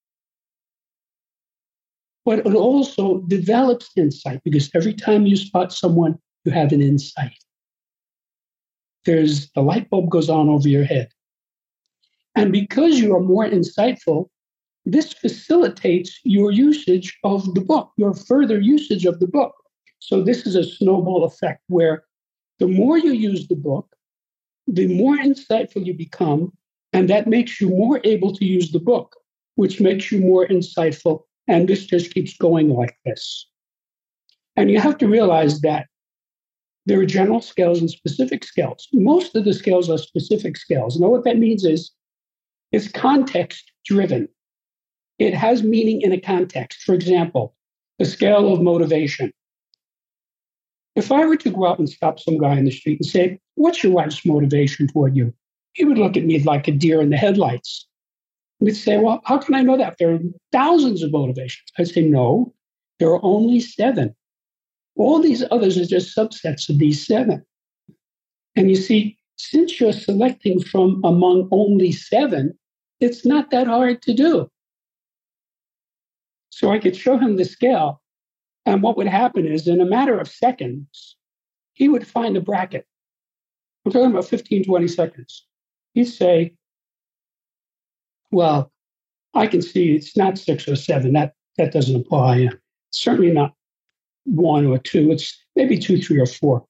But 2.25 2.39
it 2.39 2.53
also 2.53 3.21
develops 3.27 3.91
insight 3.95 4.41
because 4.43 4.69
every 4.75 4.93
time 4.93 5.25
you 5.25 5.37
spot 5.37 5.71
someone, 5.71 6.17
you 6.43 6.51
have 6.51 6.71
an 6.73 6.81
insight. 6.81 7.37
There's 9.05 9.49
the 9.51 9.61
light 9.61 9.89
bulb 9.89 10.09
goes 10.09 10.29
on 10.29 10.49
over 10.49 10.67
your 10.67 10.83
head. 10.83 11.09
And 12.35 12.51
because 12.51 12.99
you 12.99 13.15
are 13.15 13.21
more 13.21 13.47
insightful, 13.47 14.29
this 14.85 15.13
facilitates 15.13 16.19
your 16.23 16.51
usage 16.51 17.17
of 17.23 17.53
the 17.55 17.61
book, 17.61 17.91
your 17.97 18.13
further 18.13 18.59
usage 18.59 19.05
of 19.05 19.19
the 19.19 19.27
book. 19.27 19.53
So, 19.99 20.21
this 20.21 20.45
is 20.45 20.55
a 20.55 20.63
snowball 20.63 21.23
effect 21.23 21.63
where 21.67 22.03
the 22.59 22.67
more 22.67 22.97
you 22.97 23.11
use 23.11 23.47
the 23.47 23.55
book, 23.55 23.87
the 24.67 24.87
more 24.87 25.17
insightful 25.17 25.85
you 25.85 25.93
become, 25.93 26.51
and 26.93 27.09
that 27.09 27.27
makes 27.27 27.59
you 27.59 27.69
more 27.69 27.99
able 28.03 28.33
to 28.35 28.45
use 28.45 28.71
the 28.71 28.79
book, 28.79 29.15
which 29.55 29.81
makes 29.81 30.11
you 30.11 30.19
more 30.19 30.47
insightful. 30.47 31.23
And 31.47 31.67
this 31.67 31.85
just 31.85 32.13
keeps 32.13 32.37
going 32.37 32.69
like 32.69 32.97
this. 33.05 33.47
And 34.55 34.71
you 34.71 34.79
have 34.79 34.97
to 34.99 35.07
realize 35.07 35.61
that 35.61 35.87
there 36.85 36.99
are 36.99 37.05
general 37.05 37.41
scales 37.41 37.79
and 37.79 37.89
specific 37.89 38.43
scales. 38.43 38.87
Most 38.93 39.35
of 39.35 39.45
the 39.45 39.53
scales 39.53 39.89
are 39.89 39.97
specific 39.97 40.57
scales. 40.57 40.99
Now, 40.99 41.07
what 41.07 41.23
that 41.23 41.37
means 41.37 41.65
is 41.65 41.91
it's 42.71 42.87
context 42.87 43.71
driven, 43.85 44.27
it 45.19 45.33
has 45.33 45.63
meaning 45.63 46.01
in 46.01 46.11
a 46.11 46.19
context. 46.19 46.83
For 46.83 46.93
example, 46.93 47.55
the 47.99 48.05
scale 48.05 48.51
of 48.53 48.61
motivation. 48.61 49.31
If 50.95 51.11
I 51.11 51.25
were 51.25 51.37
to 51.37 51.49
go 51.49 51.65
out 51.67 51.79
and 51.79 51.89
stop 51.89 52.19
some 52.19 52.37
guy 52.37 52.57
in 52.57 52.65
the 52.65 52.71
street 52.71 52.99
and 52.99 53.05
say, 53.05 53.39
What's 53.55 53.83
your 53.83 53.93
wife's 53.93 54.25
motivation 54.25 54.87
toward 54.87 55.15
you? 55.15 55.33
he 55.75 55.83
would 55.83 55.97
look 55.97 56.17
at 56.17 56.23
me 56.23 56.39
like 56.39 56.67
a 56.67 56.71
deer 56.71 57.01
in 57.01 57.09
the 57.09 57.17
headlights. 57.17 57.85
We'd 58.59 58.75
say, 58.75 58.97
Well, 58.97 59.21
how 59.25 59.37
can 59.37 59.53
I 59.53 59.61
know 59.61 59.77
that? 59.77 59.97
There 59.99 60.13
are 60.13 60.19
thousands 60.51 61.03
of 61.03 61.11
motivations. 61.11 61.69
I'd 61.77 61.89
say, 61.89 62.01
No, 62.01 62.53
there 62.99 63.09
are 63.09 63.23
only 63.23 63.59
seven. 63.59 64.15
All 64.95 65.21
these 65.21 65.43
others 65.51 65.77
are 65.77 65.85
just 65.85 66.15
subsets 66.15 66.69
of 66.69 66.79
these 66.79 67.05
seven. 67.05 67.45
And 68.55 68.69
you 68.69 68.75
see, 68.75 69.17
since 69.37 69.79
you're 69.79 69.91
selecting 69.91 70.61
from 70.61 71.01
among 71.03 71.49
only 71.51 71.91
seven, 71.91 72.57
it's 72.99 73.25
not 73.25 73.51
that 73.51 73.67
hard 73.67 74.01
to 74.03 74.13
do. 74.13 74.49
So 76.49 76.71
I 76.71 76.79
could 76.79 76.95
show 76.95 77.17
him 77.17 77.35
the 77.35 77.43
scale. 77.43 78.01
And 78.65 78.81
what 78.81 78.95
would 78.97 79.07
happen 79.07 79.45
is, 79.45 79.67
in 79.67 79.81
a 79.81 79.85
matter 79.85 80.17
of 80.17 80.27
seconds, 80.27 81.17
he 81.73 81.89
would 81.89 82.07
find 82.07 82.37
a 82.37 82.41
bracket. 82.41 82.85
I'm 83.85 83.91
talking 83.91 84.11
about 84.11 84.25
15, 84.25 84.63
20 84.63 84.87
seconds 84.87 85.45
you 85.95 86.05
say, 86.05 86.53
well, 88.31 88.71
I 89.33 89.47
can 89.47 89.61
see 89.61 89.95
it's 89.95 90.15
not 90.15 90.37
six 90.37 90.67
or 90.67 90.75
seven. 90.75 91.13
That 91.13 91.33
that 91.57 91.71
doesn't 91.71 91.95
apply. 91.95 92.49
Certainly 92.91 93.31
not 93.31 93.53
one 94.25 94.65
or 94.65 94.77
two. 94.77 95.11
It's 95.11 95.37
maybe 95.55 95.77
two, 95.77 96.01
three, 96.01 96.19
or 96.19 96.25
four. 96.25 96.65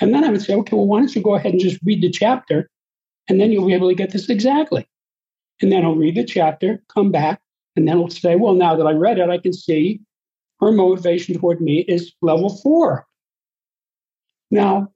And 0.00 0.12
then 0.12 0.24
I 0.24 0.30
would 0.30 0.42
say, 0.42 0.54
okay, 0.54 0.76
well, 0.76 0.86
why 0.86 0.98
don't 0.98 1.14
you 1.14 1.22
go 1.22 1.34
ahead 1.34 1.52
and 1.52 1.60
just 1.60 1.80
read 1.84 2.02
the 2.02 2.10
chapter, 2.10 2.68
and 3.28 3.40
then 3.40 3.52
you'll 3.52 3.66
be 3.66 3.74
able 3.74 3.88
to 3.88 3.94
get 3.94 4.10
this 4.10 4.28
exactly. 4.28 4.86
And 5.62 5.72
then 5.72 5.84
I'll 5.84 5.94
read 5.94 6.16
the 6.16 6.24
chapter, 6.24 6.82
come 6.92 7.10
back, 7.10 7.40
and 7.76 7.88
then 7.88 7.96
I'll 7.96 8.10
say, 8.10 8.36
well, 8.36 8.54
now 8.54 8.76
that 8.76 8.86
I 8.86 8.92
read 8.92 9.18
it, 9.18 9.30
I 9.30 9.38
can 9.38 9.52
see 9.52 10.00
her 10.60 10.72
motivation 10.72 11.38
toward 11.38 11.60
me 11.60 11.80
is 11.80 12.12
level 12.20 12.48
four. 12.48 13.06
Now, 14.50 14.88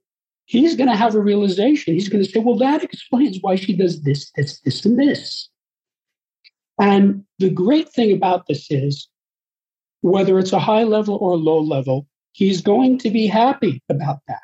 he's 0.45 0.75
going 0.75 0.89
to 0.89 0.95
have 0.95 1.15
a 1.15 1.19
realization. 1.19 1.93
He's 1.93 2.09
going 2.09 2.23
to 2.23 2.29
say, 2.29 2.39
well, 2.39 2.57
that 2.57 2.83
explains 2.83 3.39
why 3.41 3.55
she 3.55 3.75
does 3.75 4.03
this, 4.03 4.31
this, 4.35 4.59
this, 4.61 4.85
and 4.85 4.99
this. 4.99 5.49
And 6.79 7.23
the 7.39 7.49
great 7.49 7.89
thing 7.89 8.11
about 8.11 8.47
this 8.47 8.69
is, 8.71 9.07
whether 10.01 10.37
it's 10.39 10.53
a 10.53 10.59
high 10.59 10.83
level 10.83 11.15
or 11.15 11.33
a 11.33 11.37
low 11.37 11.59
level, 11.59 12.07
he's 12.33 12.61
going 12.61 12.97
to 12.99 13.09
be 13.09 13.27
happy 13.27 13.81
about 13.89 14.19
that. 14.27 14.41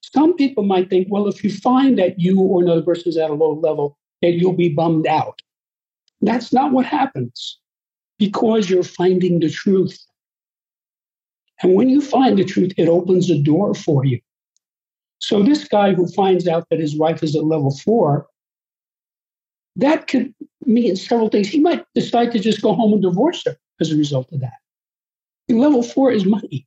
Some 0.00 0.34
people 0.34 0.64
might 0.64 0.90
think, 0.90 1.08
well, 1.10 1.28
if 1.28 1.42
you 1.42 1.50
find 1.50 1.98
that 1.98 2.20
you 2.20 2.40
or 2.40 2.62
another 2.62 2.82
person 2.82 3.08
is 3.08 3.16
at 3.16 3.30
a 3.30 3.34
low 3.34 3.54
level, 3.54 3.96
that 4.20 4.32
you'll 4.32 4.52
be 4.52 4.68
bummed 4.68 5.06
out. 5.06 5.40
That's 6.20 6.52
not 6.52 6.72
what 6.72 6.86
happens 6.86 7.58
because 8.18 8.70
you're 8.70 8.82
finding 8.82 9.40
the 9.40 9.50
truth. 9.50 9.98
And 11.62 11.74
when 11.74 11.88
you 11.88 12.00
find 12.00 12.38
the 12.38 12.44
truth, 12.44 12.72
it 12.76 12.88
opens 12.88 13.30
a 13.30 13.38
door 13.38 13.74
for 13.74 14.04
you. 14.04 14.20
So 15.18 15.42
this 15.42 15.66
guy 15.68 15.94
who 15.94 16.08
finds 16.08 16.48
out 16.48 16.66
that 16.70 16.80
his 16.80 16.98
wife 16.98 17.22
is 17.22 17.36
at 17.36 17.44
level 17.44 17.70
four, 17.70 18.26
that 19.76 20.08
could 20.08 20.34
mean 20.66 20.96
several 20.96 21.28
things. 21.28 21.48
He 21.48 21.60
might 21.60 21.84
decide 21.94 22.32
to 22.32 22.38
just 22.38 22.60
go 22.60 22.74
home 22.74 22.92
and 22.92 23.02
divorce 23.02 23.42
her 23.46 23.56
as 23.80 23.92
a 23.92 23.96
result 23.96 24.28
of 24.32 24.40
that. 24.40 24.61
Level 25.48 25.82
four 25.82 26.10
is 26.10 26.24
money. 26.24 26.66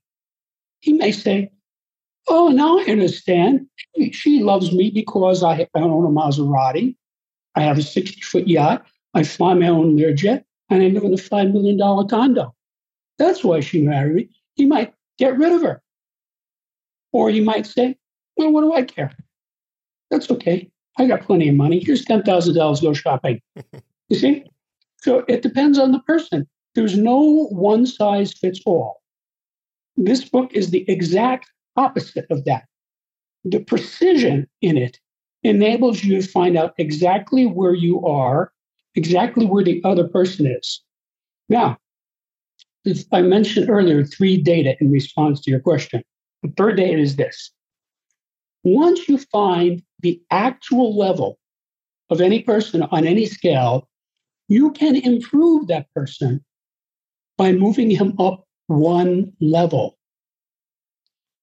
He 0.80 0.94
may 0.94 1.12
say, 1.12 1.52
Oh, 2.28 2.50
now 2.50 2.80
I 2.80 2.84
understand. 2.84 3.68
She, 4.12 4.42
loves 4.42 4.72
me 4.72 4.90
because 4.90 5.44
I, 5.44 5.68
I 5.76 5.80
own 5.80 6.06
a 6.06 6.10
Maserati. 6.10 6.96
I 7.56 7.62
have 7.62 7.78
a 7.78 7.84
60 7.84 8.22
foot 8.22 8.48
yacht. 8.48 8.86
I 9.14 9.24
fly 9.24 9.54
my 9.54 9.68
own 9.68 9.96
Learjet 9.96 10.44
and 10.70 10.84
I 10.84 10.88
live 10.88 11.04
in 11.04 11.14
a 11.14 11.18
$5 11.18 11.54
million 11.54 11.78
condo. 12.08 12.54
That's 13.18 13.44
why 13.44 13.60
she 13.60 13.82
married 13.82 14.16
me. 14.16 14.30
He 14.56 14.66
might 14.66 14.94
get 15.18 15.38
rid 15.38 15.54
of 15.54 15.62
her. 15.62 15.82
Or 17.14 17.30
he 17.30 17.42
might 17.42 17.66
say, 17.66 17.96
well, 18.36 18.52
what 18.52 18.62
do 18.62 18.74
I 18.74 18.84
care? 18.84 19.16
That's 20.10 20.30
okay. 20.32 20.70
I 20.98 21.08
got 21.08 21.22
plenty 21.22 21.50
of 21.50 21.56
money. 21.56 21.82
Here's 21.84 22.06
$10,000, 22.06 22.82
go 22.82 22.94
shopping. 22.94 23.42
you 24.10 24.18
see? 24.18 24.44
So 25.02 25.24
it 25.28 25.42
depends 25.42 25.78
on 25.78 25.92
the 25.92 26.00
person. 26.00 26.48
There's 26.76 26.98
no 26.98 27.48
one 27.48 27.86
size 27.86 28.34
fits 28.34 28.62
all. 28.66 29.02
This 29.96 30.28
book 30.28 30.52
is 30.54 30.70
the 30.70 30.88
exact 30.90 31.50
opposite 31.78 32.28
of 32.30 32.44
that. 32.46 32.66
The 33.46 33.62
precision 33.62 34.48
in 34.62 34.78
it 34.78 35.00
enables 35.44 36.04
you 36.04 36.22
to 36.22 36.28
find 36.28 36.58
out 36.58 36.74
exactly 36.78 37.46
where 37.46 37.74
you 37.74 38.06
are, 38.06 38.52
exactly 38.96 39.46
where 39.46 39.64
the 39.64 39.82
other 39.86 40.08
person 40.08 40.48
is. 40.48 40.82
Now, 41.48 41.78
I 43.12 43.22
mentioned 43.22 43.70
earlier 43.70 44.04
three 44.04 44.38
data 44.38 44.76
in 44.82 44.92
response 44.92 45.42
to 45.42 45.52
your 45.52 45.60
question. 45.60 46.04
The 46.44 46.52
third 46.58 46.78
data 46.78 47.00
is 47.00 47.16
this 47.16 47.52
once 48.64 49.08
you 49.08 49.18
find 49.18 49.82
the 50.02 50.20
actual 50.32 50.98
level 50.98 51.38
of 52.10 52.20
any 52.20 52.42
person 52.42 52.84
on 52.84 53.06
any 53.06 53.26
scale, 53.26 53.88
you 54.48 54.72
can 54.72 54.96
improve 54.96 55.68
that 55.68 55.88
person 55.94 56.44
by 57.38 57.52
moving 57.52 57.90
him 57.90 58.14
up 58.20 58.46
one 58.68 59.34
level. 59.42 59.98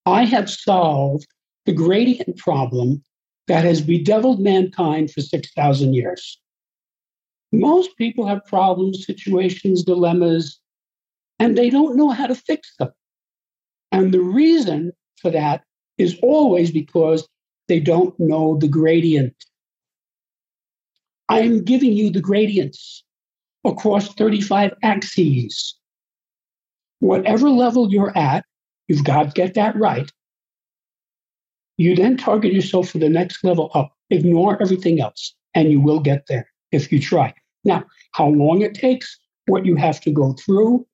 I 0.05 0.25
have 0.25 0.49
solved 0.49 1.27
the 1.65 1.73
gradient 1.73 2.37
problem 2.37 3.03
that 3.47 3.63
has 3.63 3.81
bedeviled 3.81 4.39
mankind 4.39 5.11
for 5.11 5.21
6,000 5.21 5.93
years. 5.93 6.39
Most 7.51 7.95
people 7.97 8.25
have 8.25 8.45
problems, 8.45 9.05
situations, 9.05 9.83
dilemmas, 9.83 10.59
and 11.39 11.57
they 11.57 11.69
don't 11.69 11.95
know 11.95 12.09
how 12.09 12.27
to 12.27 12.35
fix 12.35 12.75
them. 12.77 12.91
And 13.91 14.13
the 14.13 14.21
reason 14.21 14.91
for 15.21 15.29
that 15.31 15.63
is 15.97 16.17
always 16.23 16.71
because 16.71 17.27
they 17.67 17.79
don't 17.79 18.19
know 18.19 18.57
the 18.57 18.67
gradient. 18.67 19.35
I'm 21.29 21.63
giving 21.63 21.93
you 21.93 22.09
the 22.09 22.21
gradients 22.21 23.03
across 23.63 24.13
35 24.15 24.73
axes. 24.83 25.77
Whatever 27.03 27.49
level 27.49 27.91
you're 27.91 28.17
at, 28.17 28.45
you've 28.87 29.03
got 29.03 29.23
to 29.23 29.31
get 29.31 29.55
that 29.55 29.75
right. 29.75 30.09
You 31.75 31.97
then 31.97 32.15
target 32.15 32.53
yourself 32.53 32.87
for 32.87 32.97
the 32.97 33.09
next 33.09 33.43
level 33.43 33.71
up. 33.73 33.91
Ignore 34.09 34.61
everything 34.61 35.01
else, 35.01 35.35
and 35.53 35.69
you 35.69 35.81
will 35.81 35.99
get 35.99 36.27
there 36.29 36.47
if 36.71 36.93
you 36.93 37.01
try. 37.01 37.33
Now, 37.65 37.83
how 38.13 38.27
long 38.27 38.61
it 38.61 38.73
takes, 38.73 39.19
what 39.47 39.65
you 39.65 39.75
have 39.75 39.99
to 39.99 40.11
go 40.11 40.31
through, 40.31 40.87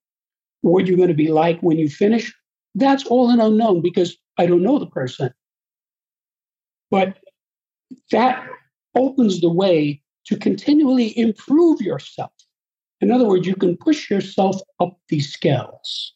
what 0.62 0.88
you're 0.88 0.96
going 0.96 1.10
to 1.10 1.14
be 1.14 1.30
like 1.30 1.60
when 1.60 1.78
you 1.78 1.88
finish, 1.88 2.34
that's 2.74 3.06
all 3.06 3.30
an 3.30 3.38
unknown 3.38 3.80
because 3.80 4.16
I 4.36 4.46
don't 4.46 4.64
know 4.64 4.80
the 4.80 4.86
person. 4.86 5.32
But 6.90 7.18
that 8.10 8.44
opens 8.96 9.40
the 9.40 9.52
way 9.52 10.02
to 10.26 10.36
continually 10.36 11.16
improve 11.16 11.80
yourself. 11.80 12.32
In 13.00 13.10
other 13.10 13.26
words, 13.26 13.46
you 13.46 13.54
can 13.54 13.76
push 13.76 14.10
yourself 14.10 14.60
up 14.78 14.98
these 15.08 15.32
scales. 15.32 16.14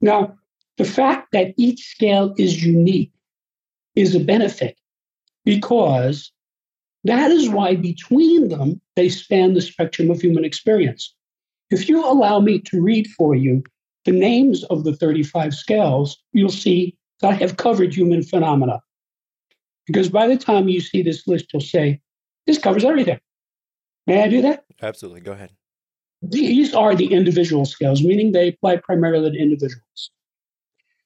Now, 0.00 0.36
the 0.78 0.84
fact 0.84 1.32
that 1.32 1.54
each 1.56 1.86
scale 1.86 2.34
is 2.38 2.64
unique 2.64 3.12
is 3.94 4.14
a 4.14 4.20
benefit 4.20 4.78
because 5.44 6.32
that 7.04 7.30
is 7.30 7.48
why 7.48 7.76
between 7.76 8.48
them, 8.48 8.80
they 8.94 9.08
span 9.08 9.54
the 9.54 9.60
spectrum 9.60 10.10
of 10.10 10.20
human 10.20 10.44
experience. 10.44 11.14
If 11.70 11.88
you 11.88 12.04
allow 12.04 12.40
me 12.40 12.58
to 12.60 12.80
read 12.80 13.06
for 13.08 13.34
you 13.34 13.62
the 14.04 14.12
names 14.12 14.64
of 14.64 14.84
the 14.84 14.94
35 14.94 15.54
scales, 15.54 16.16
you'll 16.32 16.48
see 16.48 16.96
that 17.20 17.28
I 17.28 17.34
have 17.34 17.56
covered 17.56 17.94
human 17.94 18.22
phenomena. 18.22 18.80
Because 19.86 20.08
by 20.08 20.26
the 20.26 20.36
time 20.36 20.68
you 20.68 20.80
see 20.80 21.02
this 21.02 21.26
list, 21.26 21.46
you'll 21.52 21.60
say, 21.60 22.00
this 22.46 22.58
covers 22.58 22.84
everything. 22.84 23.20
May 24.06 24.22
I 24.22 24.28
do 24.28 24.42
that? 24.42 24.64
Absolutely. 24.82 25.20
Go 25.20 25.32
ahead. 25.32 25.50
These 26.30 26.74
are 26.74 26.96
the 26.96 27.12
individual 27.12 27.64
scales, 27.66 28.02
meaning 28.02 28.32
they 28.32 28.48
apply 28.48 28.78
primarily 28.78 29.30
to 29.30 29.38
individuals. 29.38 30.10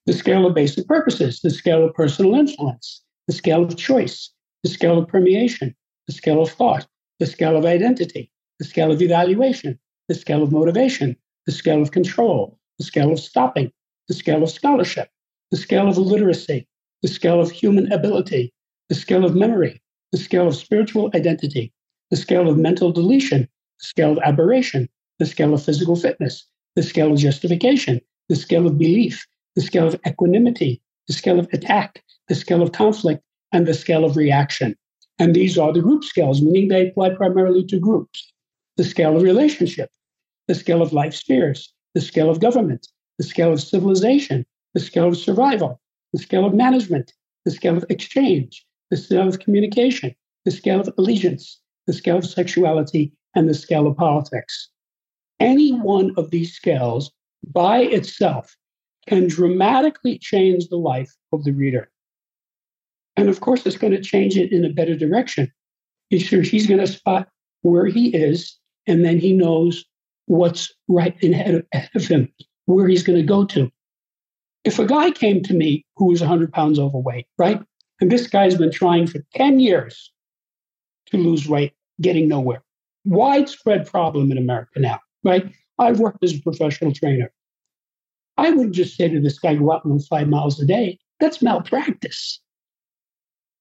The 0.07 0.15
scale 0.15 0.47
of 0.47 0.55
basic 0.55 0.87
purposes, 0.87 1.41
the 1.41 1.51
scale 1.51 1.85
of 1.85 1.95
personal 1.95 2.35
influence, 2.37 3.03
the 3.27 3.35
scale 3.35 3.63
of 3.63 3.77
choice, 3.77 4.31
the 4.63 4.71
scale 4.71 4.99
of 4.99 5.09
permeation, 5.09 5.75
the 6.07 6.15
scale 6.15 6.41
of 6.41 6.51
thought, 6.51 6.87
the 7.19 7.27
scale 7.27 7.57
of 7.57 7.67
identity, 7.67 8.31
the 8.59 8.65
scale 8.65 8.91
of 8.91 9.03
evaluation, 9.03 9.79
the 10.09 10.15
scale 10.15 10.43
of 10.43 10.53
motivation, 10.53 11.17
the 11.45 11.53
scale 11.53 11.83
of 11.83 11.91
control, 11.91 12.59
the 12.79 12.85
scale 12.85 13.13
of 13.13 13.21
stopping, 13.21 13.71
the 14.09 14.15
scale 14.15 14.43
of 14.43 14.51
scholarship, 14.51 15.11
the 15.51 15.59
scale 15.59 15.89
of 15.89 15.99
literacy, 15.99 16.67
the 17.03 17.09
scale 17.09 17.41
of 17.41 17.51
human 17.51 17.93
ability, 17.93 18.55
the 18.89 18.95
scale 18.95 19.27
of 19.27 19.35
memory, 19.35 19.83
the 20.13 20.19
scale 20.19 20.49
of 20.49 20.57
spiritual 20.57 21.11
identity, 21.15 21.75
the 22.11 22.17
scale 22.17 22.49
of 22.49 22.57
mental 22.57 22.91
deletion, 22.91 23.43
the 23.79 23.87
scale 23.87 24.13
of 24.13 24.19
aberration, 24.25 24.89
the 25.21 25.27
scale 25.27 25.53
of 25.53 25.63
physical 25.63 25.97
fitness, 25.97 26.47
the 26.77 26.83
scale 26.83 27.13
of 27.13 27.19
justification, 27.19 28.01
the 28.31 28.37
scale 28.37 28.67
of 28.67 28.79
belief, 28.79 29.27
the 29.55 29.61
scale 29.61 29.87
of 29.87 30.01
equanimity, 30.07 30.81
the 31.07 31.13
scale 31.13 31.39
of 31.39 31.47
attack, 31.53 32.03
the 32.29 32.35
scale 32.35 32.63
of 32.63 32.73
conflict, 32.73 33.23
and 33.53 33.67
the 33.67 33.75
scale 33.75 34.07
of 34.07 34.17
reaction. 34.17 34.75
And 35.19 35.37
these 35.37 35.59
are 35.59 35.75
the 35.75 35.83
group 35.83 36.05
scales, 36.05 36.41
meaning 36.41 36.69
they 36.69 36.89
apply 36.89 37.11
primarily 37.11 37.67
to 37.67 37.79
groups. 37.79 38.33
The 38.79 38.85
scale 38.85 39.15
of 39.15 39.23
relationship, 39.23 39.91
the 40.49 40.55
scale 40.55 40.81
of 40.81 40.95
life 40.95 41.15
spheres, 41.15 41.71
the 41.95 42.01
scale 42.01 42.31
of 42.31 42.41
government, 42.41 42.89
the 43.19 43.25
scale 43.25 43.53
of 43.53 43.61
civilization, 43.61 44.47
the 44.73 44.81
scale 44.81 45.09
of 45.09 45.19
survival, 45.19 45.83
the 46.15 46.19
scale 46.19 46.47
of 46.47 46.55
management, 46.55 47.13
the 47.45 47.51
scale 47.51 47.77
of 47.77 47.85
exchange, 47.91 48.65
the 48.91 48.97
scale 48.97 49.29
of 49.29 49.39
communication, 49.39 50.15
the 50.47 50.51
scale 50.51 50.81
of 50.81 50.89
allegiance, 50.97 51.61
the 51.87 51.93
scale 51.93 52.17
of 52.17 52.27
sexuality, 52.27 53.13
and 53.35 53.49
the 53.49 53.55
scale 53.55 53.87
of 53.87 53.99
politics. 53.99 54.71
Any 55.41 55.73
one 55.73 56.13
of 56.17 56.31
these 56.31 56.53
scales 56.53 57.11
by 57.47 57.81
itself 57.81 58.57
can 59.07 59.27
dramatically 59.27 60.19
change 60.19 60.69
the 60.69 60.77
life 60.77 61.15
of 61.33 61.45
the 61.45 61.53
reader. 61.53 61.91
And 63.17 63.29
of 63.29 63.41
course, 63.41 63.67
it's 63.67 63.79
going 63.79 63.93
to 63.93 64.01
change 64.01 64.37
it 64.37 64.53
in 64.53 64.65
a 64.65 64.71
better 64.71 64.95
direction. 64.95 65.51
He's 66.11 66.29
he's 66.29 66.67
going 66.67 66.81
to 66.81 66.87
spot 66.87 67.29
where 67.63 67.87
he 67.87 68.09
is, 68.09 68.59
and 68.87 69.05
then 69.05 69.19
he 69.19 69.33
knows 69.33 69.85
what's 70.27 70.73
right 70.89 71.17
ahead 71.23 71.67
of 71.95 72.07
him, 72.07 72.33
where 72.67 72.89
he's 72.89 73.03
going 73.03 73.19
to 73.19 73.27
go 73.27 73.45
to. 73.47 73.71
If 74.65 74.79
a 74.79 74.87
guy 74.87 75.11
came 75.11 75.43
to 75.45 75.55
me 75.55 75.85
who 75.97 76.07
was 76.07 76.21
100 76.21 76.53
pounds 76.53 76.79
overweight, 76.79 77.27
right? 77.39 77.61
And 78.01 78.11
this 78.11 78.27
guy's 78.27 78.57
been 78.57 78.71
trying 78.71 79.07
for 79.07 79.25
10 79.35 79.61
years 79.61 80.13
to 81.07 81.17
lose 81.17 81.49
weight, 81.49 81.73
getting 82.01 82.29
nowhere. 82.29 82.63
Widespread 83.05 83.87
problem 83.87 84.31
in 84.31 84.39
America 84.39 84.79
now, 84.79 85.01
right? 85.25 85.53
I've 85.79 86.01
worked 86.01 86.23
as 86.23 86.35
a 86.35 86.41
professional 86.41 86.93
trainer. 86.93 87.33
I 88.37 88.51
wouldn't 88.51 88.75
just 88.75 88.97
say 88.97 89.09
to 89.09 89.21
this 89.21 89.39
guy, 89.39 89.55
go 89.55 89.73
out 89.73 89.85
and 89.85 89.93
run 89.93 90.01
five 90.01 90.29
miles 90.29 90.61
a 90.61 90.67
day. 90.67 90.99
That's 91.19 91.43
malpractice. 91.43 92.41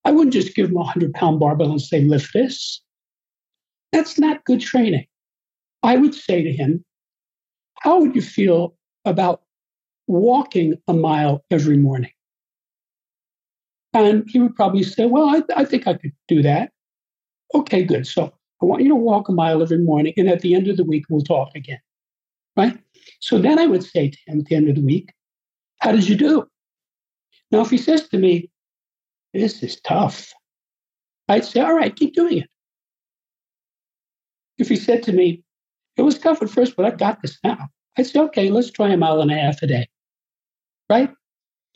I 0.06 0.12
wouldn't 0.12 0.34
just 0.34 0.56
give 0.56 0.70
him 0.70 0.76
a 0.76 0.80
100 0.80 1.14
pound 1.14 1.40
barbell 1.40 1.72
and 1.72 1.82
say, 1.82 2.02
lift 2.02 2.34
this. 2.34 2.82
That's 3.92 4.18
not 4.18 4.46
good 4.46 4.62
training. 4.62 5.06
I 5.84 5.98
would 5.98 6.14
say 6.14 6.44
to 6.44 6.52
him, 6.52 6.84
how 7.82 8.00
would 8.00 8.16
you 8.16 8.22
feel 8.22 8.76
about 9.06 9.42
walking 10.08 10.76
a 10.88 10.94
mile 10.94 11.44
every 11.52 11.78
morning? 11.78 12.12
And 13.94 14.26
he 14.28 14.40
would 14.40 14.56
probably 14.56 14.84
say, 14.84 15.06
Well, 15.08 15.28
I, 15.28 15.42
I 15.56 15.66
think 15.66 15.88
I 15.88 15.96
could 15.96 16.14
do 16.28 16.42
that. 16.44 16.72
Okay, 17.56 17.84
good. 17.84 18.06
So 18.06 18.32
I 18.62 18.66
want 18.66 18.84
you 18.84 18.90
to 18.90 18.96
walk 18.96 19.30
a 19.30 19.32
mile 19.32 19.62
every 19.62 19.78
morning. 19.78 20.14
And 20.18 20.30
at 20.30 20.42
the 20.42 20.54
end 20.54 20.68
of 20.68 20.78
the 20.78 20.84
week, 20.84 21.06
we'll 21.10 21.22
talk 21.22 21.50
again. 21.56 21.80
Right? 22.58 22.78
So 23.20 23.40
then 23.40 23.58
I 23.58 23.66
would 23.66 23.84
say 23.84 24.10
to 24.10 24.18
him 24.28 24.40
at 24.40 24.46
the 24.46 24.56
end 24.56 24.70
of 24.70 24.76
the 24.76 24.82
week, 24.82 25.14
How 25.80 25.92
did 25.92 26.08
you 26.08 26.16
do? 26.16 26.48
Now, 27.52 27.62
if 27.62 27.70
he 27.70 27.78
says 27.78 28.08
to 28.10 28.18
me, 28.18 28.50
This 29.34 29.64
is 29.64 29.80
tough, 29.82 30.34
I'd 31.28 31.46
say, 31.46 31.62
All 31.62 31.76
right, 31.76 31.96
keep 31.96 32.14
doing 32.14 32.40
it. 32.40 32.50
If 34.58 34.68
he 34.68 34.76
said 34.76 35.04
to 35.04 35.14
me, 35.14 35.44
It 35.96 36.02
was 36.02 36.18
tough 36.18 36.42
at 36.42 36.50
first, 36.50 36.76
but 36.76 36.86
I've 36.86 36.98
got 36.98 37.22
this 37.22 37.38
now, 37.44 37.70
I'd 37.98 38.08
say, 38.08 38.20
Okay, 38.20 38.50
let's 38.50 38.72
try 38.72 38.90
a 38.90 38.98
mile 38.98 39.22
and 39.22 39.32
a 39.32 39.36
half 39.36 39.62
a 39.62 39.68
day. 39.68 39.88
Right? 40.90 41.12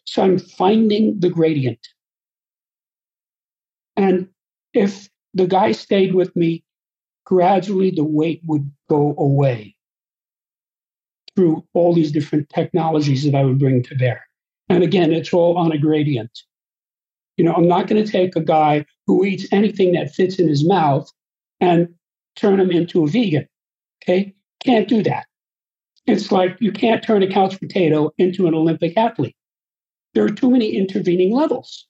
So 0.05 0.23
I'm 0.23 0.39
finding 0.39 1.19
the 1.19 1.29
gradient. 1.29 1.87
And 3.95 4.27
if 4.73 5.07
the 5.33 5.47
guy 5.47 5.71
stayed 5.71 6.13
with 6.13 6.35
me, 6.35 6.63
gradually 7.25 7.91
the 7.91 8.03
weight 8.03 8.41
would 8.45 8.69
go 8.89 9.15
away 9.17 9.75
through 11.35 11.63
all 11.73 11.93
these 11.93 12.11
different 12.11 12.49
technologies 12.49 13.23
that 13.23 13.35
I 13.35 13.43
would 13.43 13.59
bring 13.59 13.83
to 13.83 13.95
bear. 13.95 14.25
And 14.69 14.83
again, 14.83 15.11
it's 15.11 15.33
all 15.33 15.57
on 15.57 15.71
a 15.71 15.77
gradient. 15.77 16.43
You 17.37 17.45
know, 17.45 17.53
I'm 17.53 17.67
not 17.67 17.87
going 17.87 18.03
to 18.03 18.11
take 18.11 18.35
a 18.35 18.41
guy 18.41 18.85
who 19.07 19.25
eats 19.25 19.47
anything 19.51 19.93
that 19.93 20.13
fits 20.13 20.37
in 20.37 20.47
his 20.47 20.65
mouth 20.65 21.11
and 21.59 21.89
turn 22.35 22.59
him 22.59 22.71
into 22.71 23.03
a 23.03 23.07
vegan. 23.07 23.47
Okay? 24.03 24.33
Can't 24.63 24.87
do 24.87 25.01
that. 25.03 25.25
It's 26.05 26.31
like 26.31 26.57
you 26.59 26.71
can't 26.71 27.03
turn 27.03 27.23
a 27.23 27.31
couch 27.31 27.59
potato 27.59 28.11
into 28.17 28.45
an 28.45 28.53
Olympic 28.53 28.97
athlete. 28.97 29.35
There 30.13 30.25
are 30.25 30.29
too 30.29 30.51
many 30.51 30.75
intervening 30.75 31.31
levels. 31.31 31.87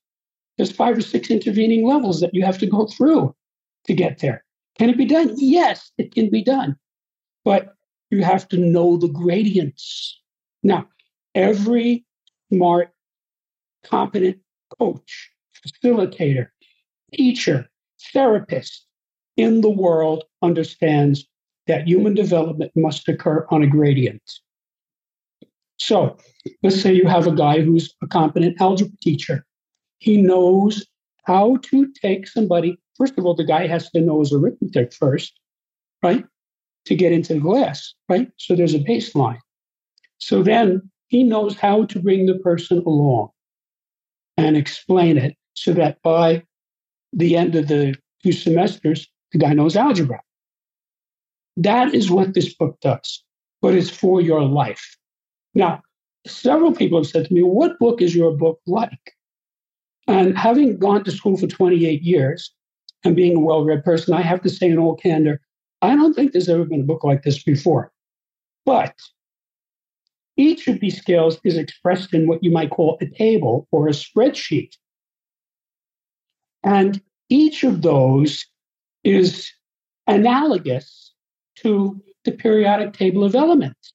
There's 0.57 0.71
five 0.71 0.97
or 0.97 1.01
six 1.01 1.29
intervening 1.29 1.85
levels 1.85 2.21
that 2.21 2.33
you 2.33 2.45
have 2.45 2.59
to 2.59 2.67
go 2.67 2.85
through 2.85 3.35
to 3.85 3.93
get 3.93 4.19
there. 4.19 4.45
Can 4.77 4.89
it 4.89 4.97
be 4.97 5.05
done? 5.05 5.33
Yes, 5.37 5.91
it 5.97 6.13
can 6.13 6.29
be 6.29 6.43
done. 6.43 6.75
But 7.45 7.73
you 8.09 8.23
have 8.23 8.47
to 8.49 8.57
know 8.57 8.97
the 8.97 9.07
gradients. 9.07 10.19
Now, 10.61 10.87
every 11.35 12.05
smart, 12.51 12.91
competent 13.83 14.37
coach, 14.79 15.29
facilitator, 15.65 16.47
teacher, 17.13 17.69
therapist 18.13 18.85
in 19.37 19.61
the 19.61 19.69
world 19.69 20.23
understands 20.41 21.25
that 21.67 21.87
human 21.87 22.13
development 22.13 22.71
must 22.75 23.07
occur 23.07 23.47
on 23.49 23.63
a 23.63 23.67
gradient. 23.67 24.21
So 25.77 26.17
let's 26.61 26.81
say 26.81 26.93
you 26.93 27.07
have 27.07 27.27
a 27.27 27.35
guy 27.35 27.61
who's 27.61 27.93
a 28.01 28.07
competent 28.07 28.59
algebra 28.61 28.97
teacher. 29.01 29.45
He 29.99 30.21
knows 30.21 30.85
how 31.23 31.57
to 31.57 31.91
take 32.01 32.27
somebody. 32.27 32.77
First 32.97 33.17
of 33.17 33.25
all, 33.25 33.35
the 33.35 33.45
guy 33.45 33.67
has 33.67 33.89
to 33.91 34.01
know 34.01 34.19
his 34.19 34.33
arithmetic 34.33 34.93
first, 34.93 35.33
right? 36.01 36.25
To 36.85 36.95
get 36.95 37.11
into 37.11 37.35
the 37.35 37.41
class, 37.41 37.93
right? 38.09 38.29
So 38.37 38.55
there's 38.55 38.75
a 38.75 38.79
baseline. 38.79 39.39
So 40.17 40.43
then 40.43 40.89
he 41.07 41.23
knows 41.23 41.57
how 41.57 41.85
to 41.85 41.99
bring 41.99 42.25
the 42.25 42.39
person 42.39 42.83
along 42.85 43.29
and 44.37 44.57
explain 44.57 45.17
it 45.17 45.35
so 45.53 45.73
that 45.73 46.01
by 46.01 46.43
the 47.11 47.35
end 47.37 47.55
of 47.55 47.67
the 47.67 47.95
two 48.23 48.31
semesters, 48.31 49.07
the 49.31 49.39
guy 49.39 49.53
knows 49.53 49.75
algebra. 49.75 50.21
That 51.57 51.93
is 51.93 52.09
what 52.09 52.33
this 52.33 52.53
book 52.53 52.79
does, 52.81 53.23
but 53.61 53.75
it's 53.75 53.89
for 53.89 54.21
your 54.21 54.41
life. 54.41 54.97
Now, 55.53 55.81
several 56.25 56.73
people 56.73 56.99
have 56.99 57.07
said 57.07 57.27
to 57.27 57.33
me, 57.33 57.43
What 57.43 57.77
book 57.79 58.01
is 58.01 58.15
your 58.15 58.35
book 58.35 58.59
like? 58.65 59.13
And 60.07 60.37
having 60.37 60.79
gone 60.79 61.03
to 61.03 61.11
school 61.11 61.37
for 61.37 61.47
28 61.47 62.01
years 62.01 62.53
and 63.03 63.15
being 63.15 63.37
a 63.37 63.39
well 63.39 63.63
read 63.63 63.83
person, 63.83 64.13
I 64.13 64.21
have 64.21 64.41
to 64.41 64.49
say 64.49 64.69
in 64.69 64.77
all 64.77 64.95
candor, 64.95 65.41
I 65.81 65.95
don't 65.95 66.13
think 66.13 66.31
there's 66.31 66.49
ever 66.49 66.65
been 66.65 66.81
a 66.81 66.85
book 66.85 67.03
like 67.03 67.23
this 67.23 67.43
before. 67.43 67.91
But 68.65 68.95
each 70.37 70.67
of 70.67 70.79
these 70.79 70.97
scales 70.97 71.39
is 71.43 71.57
expressed 71.57 72.13
in 72.13 72.27
what 72.27 72.43
you 72.43 72.51
might 72.51 72.71
call 72.71 72.97
a 73.01 73.05
table 73.05 73.67
or 73.71 73.87
a 73.87 73.91
spreadsheet. 73.91 74.73
And 76.63 77.01
each 77.29 77.63
of 77.63 77.81
those 77.81 78.45
is 79.03 79.51
analogous 80.07 81.11
to 81.57 82.01
the 82.23 82.31
periodic 82.31 82.93
table 82.93 83.23
of 83.23 83.35
elements 83.35 83.93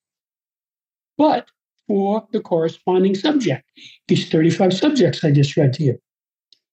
but 1.19 1.49
for 1.89 2.27
the 2.33 2.41
corresponding 2.41 3.15
subject, 3.15 3.69
these 4.07 4.31
35 4.31 4.73
subjects 4.73 5.25
I 5.25 5.33
just 5.33 5.57
read 5.57 5.73
to 5.75 5.83
you. 5.83 5.99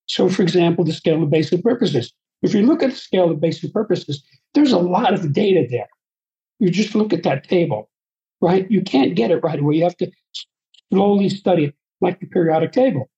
So, 0.06 0.30
for 0.30 0.44
example, 0.44 0.86
the 0.86 0.94
scale 0.94 1.24
of 1.24 1.32
basic 1.32 1.64
purposes. 1.64 2.14
If 2.42 2.54
you 2.54 2.64
look 2.64 2.84
at 2.84 2.92
the 2.92 2.96
scale 2.96 3.32
of 3.32 3.42
basic 3.42 3.74
purposes, 3.74 4.24
there's 4.54 4.72
a 4.72 4.78
lot 4.78 5.14
of 5.14 5.34
data 5.34 5.66
there. 5.70 5.88
You 6.60 6.70
just 6.70 6.96
look 6.96 7.14
at 7.14 7.24
that 7.24 7.48
table, 7.48 7.90
right? 8.42 8.70
You 8.70 8.82
can't 8.82 9.16
get 9.16 9.32
it 9.32 9.44
right 9.44 9.60
away. 9.60 9.76
You 9.76 9.84
have 9.84 9.98
to 9.98 10.12
slowly 10.92 11.30
study 11.30 11.66
it, 11.66 11.76
like 12.02 12.20
the 12.20 12.28
periodic 12.28 12.72
table, 12.72 13.10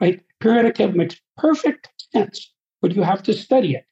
right? 0.00 0.20
Periodic 0.40 0.76
table 0.76 0.96
makes 0.96 1.20
perfect 1.36 1.88
sense, 2.12 2.52
but 2.80 2.94
you 2.94 3.02
have 3.02 3.22
to 3.24 3.34
study 3.34 3.74
it. 3.74 3.84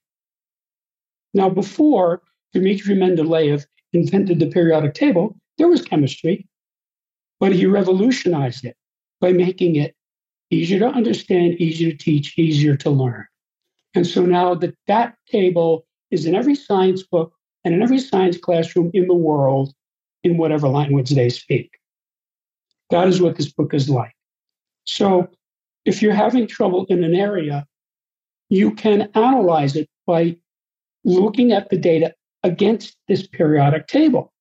Now, 1.35 1.49
before 1.49 2.23
Dmitri 2.53 2.97
Mendeleev 2.97 3.65
invented 3.93 4.39
the 4.39 4.47
periodic 4.47 4.95
table, 4.95 5.37
there 5.59 5.69
was 5.69 5.83
chemistry, 5.83 6.49
but 7.39 7.53
he 7.53 7.67
revolutionized 7.67 8.65
it 8.65 8.77
by 9.21 9.33
making 9.33 9.77
it 9.77 9.95
easier 10.51 10.79
to 10.81 10.89
understand, 10.89 11.55
easier 11.55 11.91
to 11.91 11.97
teach, 11.97 12.39
easier 12.39 12.77
to 12.77 12.91
learn. 12.91 13.27
And 13.95 14.07
so 14.07 14.25
now 14.25 14.55
that 14.55 14.75
that 14.87 15.17
table 15.29 15.87
is 16.11 16.27
in 16.27 16.35
every 16.35 16.55
science 16.55 17.03
book 17.03 17.33
and 17.65 17.75
in 17.75 17.83
every 17.83 17.99
science 17.99 18.39
classroom 18.39 18.91
in 18.95 19.07
the 19.07 19.15
world 19.15 19.75
in 20.23 20.37
whatever 20.37 20.69
language 20.69 21.11
they 21.11 21.29
speak. 21.29 21.71
That 22.91 23.09
is 23.09 23.21
what 23.21 23.37
this 23.37 23.53
book 23.53 23.75
is 23.75 23.89
like. 23.89 24.15
So 24.85 25.29
if 25.85 26.03
you're 26.03 26.15
having 26.15 26.47
trouble 26.47 26.87
in 26.89 27.05
an 27.05 27.15
area, 27.15 27.67
you 28.49 28.73
can 28.73 29.09
analyze 29.15 29.77
it 29.77 29.89
by 30.07 30.37
looking 31.05 31.53
at 31.53 31.71
the 31.71 31.79
data 31.79 32.15
against 32.43 32.97
this 33.09 33.27
periodic 33.27 33.87
table. 33.87 34.33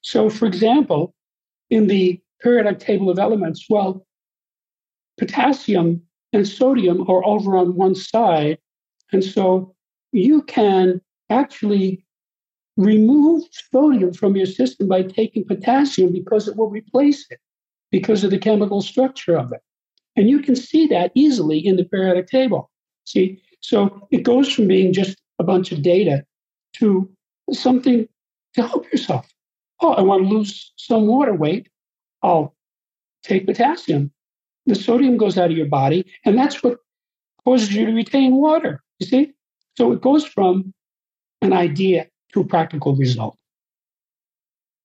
So, 0.00 0.28
for 0.28 0.46
example, 0.46 1.14
in 1.70 1.86
the 1.86 2.20
periodic 2.40 2.78
table 2.78 3.10
of 3.10 3.18
elements, 3.18 3.66
well, 3.68 4.06
potassium 5.18 6.02
and 6.34 6.46
sodium 6.46 7.08
are 7.08 7.24
over 7.24 7.56
on 7.56 7.76
one 7.76 7.94
side. 7.94 8.58
And 9.12 9.24
so 9.24 9.74
you 10.12 10.42
can 10.42 11.00
actually 11.30 12.04
remove 12.76 13.44
sodium 13.52 14.12
from 14.12 14.36
your 14.36 14.46
system 14.46 14.88
by 14.88 15.02
taking 15.02 15.44
potassium 15.46 16.12
because 16.12 16.48
it 16.48 16.56
will 16.56 16.68
replace 16.68 17.24
it 17.30 17.38
because 17.90 18.24
of 18.24 18.30
the 18.30 18.38
chemical 18.38 18.82
structure 18.82 19.36
of 19.36 19.52
it. 19.52 19.60
And 20.16 20.28
you 20.28 20.40
can 20.40 20.56
see 20.56 20.86
that 20.88 21.12
easily 21.14 21.64
in 21.64 21.76
the 21.76 21.84
periodic 21.84 22.26
table. 22.26 22.70
See, 23.04 23.40
so 23.60 24.08
it 24.10 24.24
goes 24.24 24.52
from 24.52 24.66
being 24.66 24.92
just 24.92 25.16
a 25.38 25.44
bunch 25.44 25.72
of 25.72 25.82
data 25.82 26.24
to 26.74 27.08
something 27.52 28.08
to 28.54 28.62
help 28.62 28.90
yourself. 28.90 29.28
Oh, 29.80 29.92
I 29.92 30.02
want 30.02 30.24
to 30.24 30.28
lose 30.28 30.72
some 30.76 31.06
water 31.06 31.34
weight. 31.34 31.68
I'll 32.22 32.54
take 33.22 33.46
potassium. 33.46 34.12
The 34.66 34.74
sodium 34.74 35.16
goes 35.16 35.36
out 35.36 35.50
of 35.50 35.56
your 35.56 35.66
body, 35.66 36.06
and 36.24 36.38
that's 36.38 36.62
what 36.62 36.78
causes 37.44 37.72
you 37.72 37.86
to 37.86 37.92
retain 37.92 38.36
water. 38.36 38.82
You 38.98 39.06
see? 39.06 39.32
So 39.76 39.92
it 39.92 40.00
goes 40.00 40.24
from 40.24 40.72
an 41.42 41.52
idea 41.52 42.06
to 42.32 42.40
a 42.40 42.44
practical 42.44 42.96
result. 42.96 43.36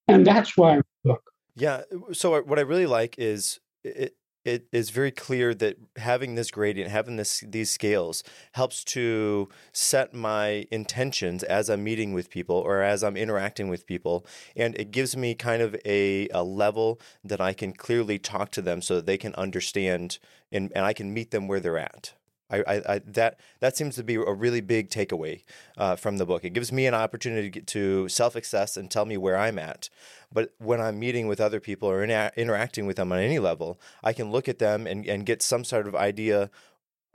And 0.07 0.25
that's 0.25 0.57
why 0.57 0.77
I. 0.77 1.15
Yeah. 1.55 1.81
So 2.13 2.41
what 2.41 2.57
I 2.57 2.63
really 2.63 2.85
like 2.85 3.15
is 3.17 3.59
it, 3.83 4.15
it 4.45 4.67
is 4.71 4.89
very 4.89 5.11
clear 5.11 5.53
that 5.55 5.77
having 5.97 6.35
this 6.35 6.51
gradient, 6.51 6.91
having 6.91 7.17
this 7.17 7.43
these 7.47 7.69
scales, 7.69 8.23
helps 8.53 8.83
to 8.85 9.49
set 9.71 10.13
my 10.13 10.65
intentions 10.71 11.43
as 11.43 11.69
I'm 11.69 11.83
meeting 11.83 12.13
with 12.13 12.29
people 12.29 12.55
or 12.55 12.81
as 12.81 13.03
I'm 13.03 13.17
interacting 13.17 13.67
with 13.69 13.85
people, 13.85 14.25
and 14.55 14.75
it 14.77 14.91
gives 14.91 15.15
me 15.17 15.35
kind 15.35 15.61
of 15.61 15.75
a, 15.85 16.27
a 16.29 16.43
level 16.43 16.99
that 17.23 17.41
I 17.41 17.53
can 17.53 17.73
clearly 17.73 18.19
talk 18.19 18.51
to 18.51 18.61
them 18.61 18.81
so 18.81 18.95
that 18.95 19.05
they 19.05 19.17
can 19.17 19.35
understand 19.35 20.19
and, 20.51 20.71
and 20.75 20.85
I 20.85 20.93
can 20.93 21.13
meet 21.13 21.31
them 21.31 21.47
where 21.47 21.59
they're 21.59 21.77
at. 21.77 22.13
I, 22.49 22.57
I, 22.57 22.93
I, 22.93 22.99
that 23.05 23.39
that 23.59 23.77
seems 23.77 23.95
to 23.95 24.03
be 24.03 24.15
a 24.15 24.33
really 24.33 24.61
big 24.61 24.89
takeaway 24.89 25.43
uh, 25.77 25.95
from 25.95 26.17
the 26.17 26.25
book. 26.25 26.43
It 26.43 26.53
gives 26.53 26.71
me 26.71 26.87
an 26.87 26.93
opportunity 26.93 27.61
to, 27.61 28.09
self-assess 28.09 28.77
and 28.77 28.89
tell 28.89 29.05
me 29.05 29.17
where 29.17 29.37
I'm 29.37 29.59
at. 29.59 29.89
But 30.31 30.53
when 30.57 30.81
I'm 30.81 30.99
meeting 30.99 31.27
with 31.27 31.39
other 31.39 31.59
people 31.59 31.89
or 31.89 32.03
in, 32.03 32.11
interacting 32.35 32.85
with 32.85 32.97
them 32.97 33.11
on 33.11 33.19
any 33.19 33.39
level, 33.39 33.79
I 34.03 34.13
can 34.13 34.31
look 34.31 34.47
at 34.47 34.59
them 34.59 34.87
and, 34.87 35.05
and 35.05 35.25
get 35.25 35.41
some 35.41 35.63
sort 35.63 35.87
of 35.87 35.95
idea 35.95 36.49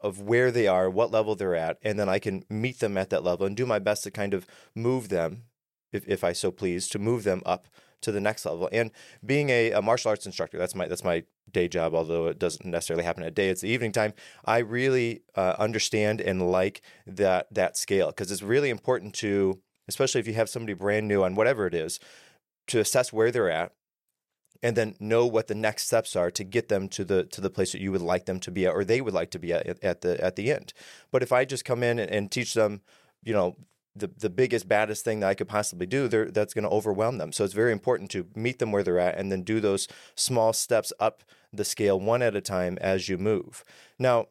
of 0.01 0.21
where 0.21 0.51
they 0.51 0.67
are, 0.67 0.91
what 0.91 1.11
level 1.11 1.35
they're 1.35 1.55
at, 1.55 1.79
and 1.83 1.99
then 1.99 2.09
I 2.09 2.19
can 2.19 2.45
meet 2.51 2.81
them 2.81 2.99
at 2.99 3.11
that 3.11 3.25
level 3.25 3.47
and 3.47 3.57
do 3.57 3.65
my 3.65 3.79
best 3.79 4.05
to 4.05 4.11
kind 4.11 4.35
of 4.35 4.47
move 4.75 5.09
them, 5.09 5.45
if, 5.93 6.07
if 6.07 6.23
I 6.23 6.33
so 6.33 6.51
please, 6.51 6.89
to 6.89 6.99
move 6.99 7.25
them 7.25 7.43
up 7.47 7.69
to 8.05 8.13
the 8.13 8.21
next 8.21 8.47
level. 8.47 8.69
And 8.73 8.91
being 9.25 9.51
a, 9.51 9.73
a, 9.73 9.83
martial 9.83 10.11
arts 10.11 10.27
instructor, 10.27 10.59
that's 10.59 10.75
my 10.75 10.87
that's 10.87 11.05
my 11.05 11.25
day 11.51 11.69
job. 11.69 11.95
Although 11.95 12.29
it 12.29 12.39
doesn't 12.39 12.65
necessarily 12.65 13.05
happen 13.05 13.23
at 13.23 13.35
day, 13.35 13.49
it's 13.49 13.63
the 13.63 13.69
evening 13.69 13.93
time. 13.93 14.15
I 14.45 14.59
really 14.59 15.23
uh, 15.35 15.57
understand 15.59 16.21
and 16.21 16.51
like 16.51 16.83
that 17.07 17.53
that 17.53 17.77
scale 17.77 18.09
because 18.09 18.31
it's 18.31 18.43
really 18.43 18.71
important 18.71 19.15
to, 19.17 19.61
especially 19.89 20.21
if 20.21 20.27
you 20.27 20.35
have 20.35 20.49
somebody 20.49 20.75
brand 20.75 21.09
new 21.09 21.23
on 21.23 21.35
whatever 21.35 21.67
it 21.67 21.75
is, 21.75 21.99
to 22.69 22.81
assess 22.81 23.13
where 23.13 23.31
they're 23.31 23.51
at 23.51 23.73
and 24.63 24.77
then 24.77 24.97
know 24.99 25.27
what 25.27 25.47
the 25.47 25.55
next 25.55 25.87
steps 25.87 26.17
are 26.17 26.31
to 26.31 26.43
get 26.43 26.69
them 26.69 26.89
to 26.89 27.05
the 27.05 27.25
to 27.25 27.41
the 27.41 27.51
place 27.51 27.73
that 27.73 27.83
you 27.83 27.93
would 27.93 28.01
like 28.01 28.25
them 28.25 28.41
to 28.41 28.51
be 28.51 28.67
at 28.67 28.73
or 28.73 28.85
they 28.85 29.01
would 29.01 29.15
like 29.15 29.31
to 29.31 29.39
be 29.39 29.53
at 29.53 29.83
at 29.85 30.01
the 30.01 30.23
at 30.25 30.37
the 30.37 30.53
end. 30.53 30.73
But 31.11 31.23
if 31.23 31.33
I 31.33 31.45
just 31.45 31.65
come 31.65 31.83
in 31.83 31.99
and, 31.99 32.11
and 32.11 32.31
teach 32.31 32.55
them, 32.55 32.81
you 33.23 33.33
know, 33.35 33.57
the, 33.97 34.11
the 34.19 34.31
biggest 34.31 34.69
baddest 34.69 35.05
thing 35.05 35.21
that 35.21 35.29
I 35.29 35.35
could 35.35 35.49
possibly 35.49 35.87
do, 35.87 36.09
that's 36.09 36.55
going 36.55 36.65
to 36.65 36.71
overwhelm 36.71 37.19
them. 37.19 37.33
So 37.33 37.45
it's 37.45 37.55
very 37.55 37.73
important 37.73 38.11
to 38.13 38.27
meet 38.35 38.59
them 38.59 38.73
where 38.73 38.83
they're 38.83 38.99
at 38.99 39.17
and 39.17 39.31
then 39.31 39.43
do 39.43 39.61
those 39.61 39.89
small 40.17 40.53
steps 40.53 40.93
up 40.99 41.23
the 41.53 41.65
scale 41.65 42.01
one 42.01 42.23
at 42.23 42.35
a 42.35 42.41
time 42.41 42.79
as 42.81 43.09
you 43.09 43.19
move. 43.19 43.65
Now, 43.99 44.27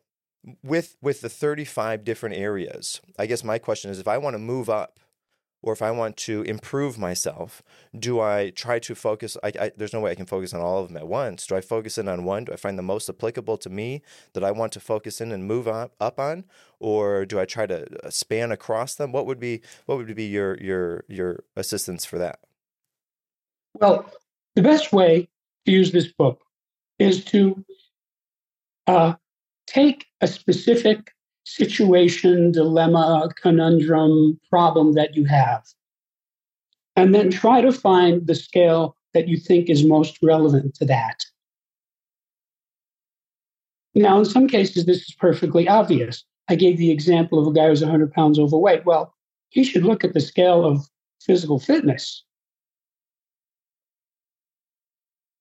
with 0.62 0.98
with 1.02 1.22
the 1.22 1.30
35 1.30 2.04
different 2.04 2.36
areas, 2.36 3.00
I 3.18 3.26
guess 3.26 3.44
my 3.44 3.58
question 3.58 3.90
is 3.90 4.00
if 4.00 4.08
I 4.10 4.18
want 4.18 4.34
to 4.34 4.40
move 4.40 4.70
up 4.70 5.00
or 5.64 5.74
if 5.74 5.82
I 5.82 5.92
want 5.92 6.18
to 6.18 6.44
improve 6.44 7.00
myself, 7.00 7.64
do 7.98 8.20
I 8.20 8.52
try 8.52 8.80
to 8.80 8.94
focus? 8.94 9.38
I, 9.44 9.52
I, 9.60 9.72
there's 9.76 9.94
no 9.94 10.02
way 10.02 10.12
I 10.12 10.16
can 10.16 10.26
focus 10.26 10.54
on 10.54 10.62
all 10.62 10.80
of 10.80 10.90
them 10.90 10.98
at 10.98 11.08
once. 11.08 11.48
Do 11.48 11.56
I 11.56 11.62
focus 11.62 11.98
in 11.98 12.08
on 12.10 12.26
one? 12.26 12.44
Do 12.44 12.54
I 12.54 12.58
find 12.58 12.78
the 12.78 12.84
most 12.84 13.10
applicable 13.10 13.58
to 13.58 13.70
me 13.70 14.02
that 14.34 14.44
I 14.44 14.52
want 14.52 14.74
to 14.74 14.80
focus 14.80 15.22
in 15.22 15.32
and 15.32 15.46
move 15.46 15.68
up, 15.68 16.20
on, 16.20 16.44
or 16.80 17.26
do 17.26 17.40
I 17.40 17.46
try 17.46 17.66
to 17.66 18.06
uh, 18.06 18.10
span 18.10 18.52
across 18.52 18.96
them? 18.96 19.12
What 19.12 19.26
would 19.26 19.40
be 19.40 19.62
what 19.86 19.98
would 19.98 20.14
be 20.14 20.26
your 20.26 20.58
your 20.58 21.06
your 21.08 21.44
assistance 21.56 22.06
for 22.06 22.20
that? 22.20 22.40
Well, 23.74 24.12
the 24.56 24.62
best 24.62 24.92
way 24.92 25.30
to 25.66 25.72
use 25.72 25.92
this 25.92 26.12
book 26.12 26.42
is 27.00 27.24
to 27.26 27.64
uh, 28.86 29.14
take 29.66 30.06
a 30.22 30.28
specific 30.28 31.14
situation, 31.44 32.52
dilemma, 32.52 33.30
conundrum, 33.42 34.40
problem 34.50 34.94
that 34.94 35.16
you 35.16 35.26
have. 35.26 35.64
And 36.96 37.14
then 37.14 37.32
try 37.32 37.62
to 37.62 37.72
find 37.72 38.28
the 38.28 38.36
scale 38.36 38.96
that 39.14 39.28
you 39.28 39.38
think 39.38 39.70
is 39.70 39.86
most 39.86 40.18
relevant 40.22 40.76
to 40.76 40.86
that. 40.86 41.24
Now, 43.96 44.20
in 44.20 44.26
some 44.26 44.48
cases, 44.48 44.86
this 44.86 45.02
is 45.10 45.16
perfectly 45.20 45.68
obvious. 45.68 46.24
I 46.50 46.56
gave 46.56 46.78
the 46.78 46.92
example 46.92 47.40
of 47.40 47.48
a 47.48 47.54
guy 47.54 47.68
who's 47.68 47.82
100 47.82 48.12
pounds 48.12 48.40
overweight. 48.40 48.86
Well, 48.86 49.14
he 49.50 49.64
should 49.64 49.84
look 49.84 50.04
at 50.04 50.14
the 50.14 50.20
scale 50.20 50.66
of 50.66 50.88
physical 51.22 51.60
fitness. 51.60 52.24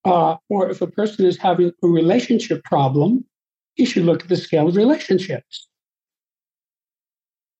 Uh, 0.04 0.36
or 0.48 0.68
if 0.68 0.82
a 0.82 0.86
person 0.86 1.24
is 1.24 1.38
having 1.38 1.72
a 1.82 1.88
relationship 1.88 2.62
problem, 2.64 3.24
he 3.74 3.84
should 3.84 4.04
look 4.04 4.22
at 4.22 4.28
the 4.28 4.36
scale 4.36 4.68
of 4.68 4.76
relationships. 4.76 5.68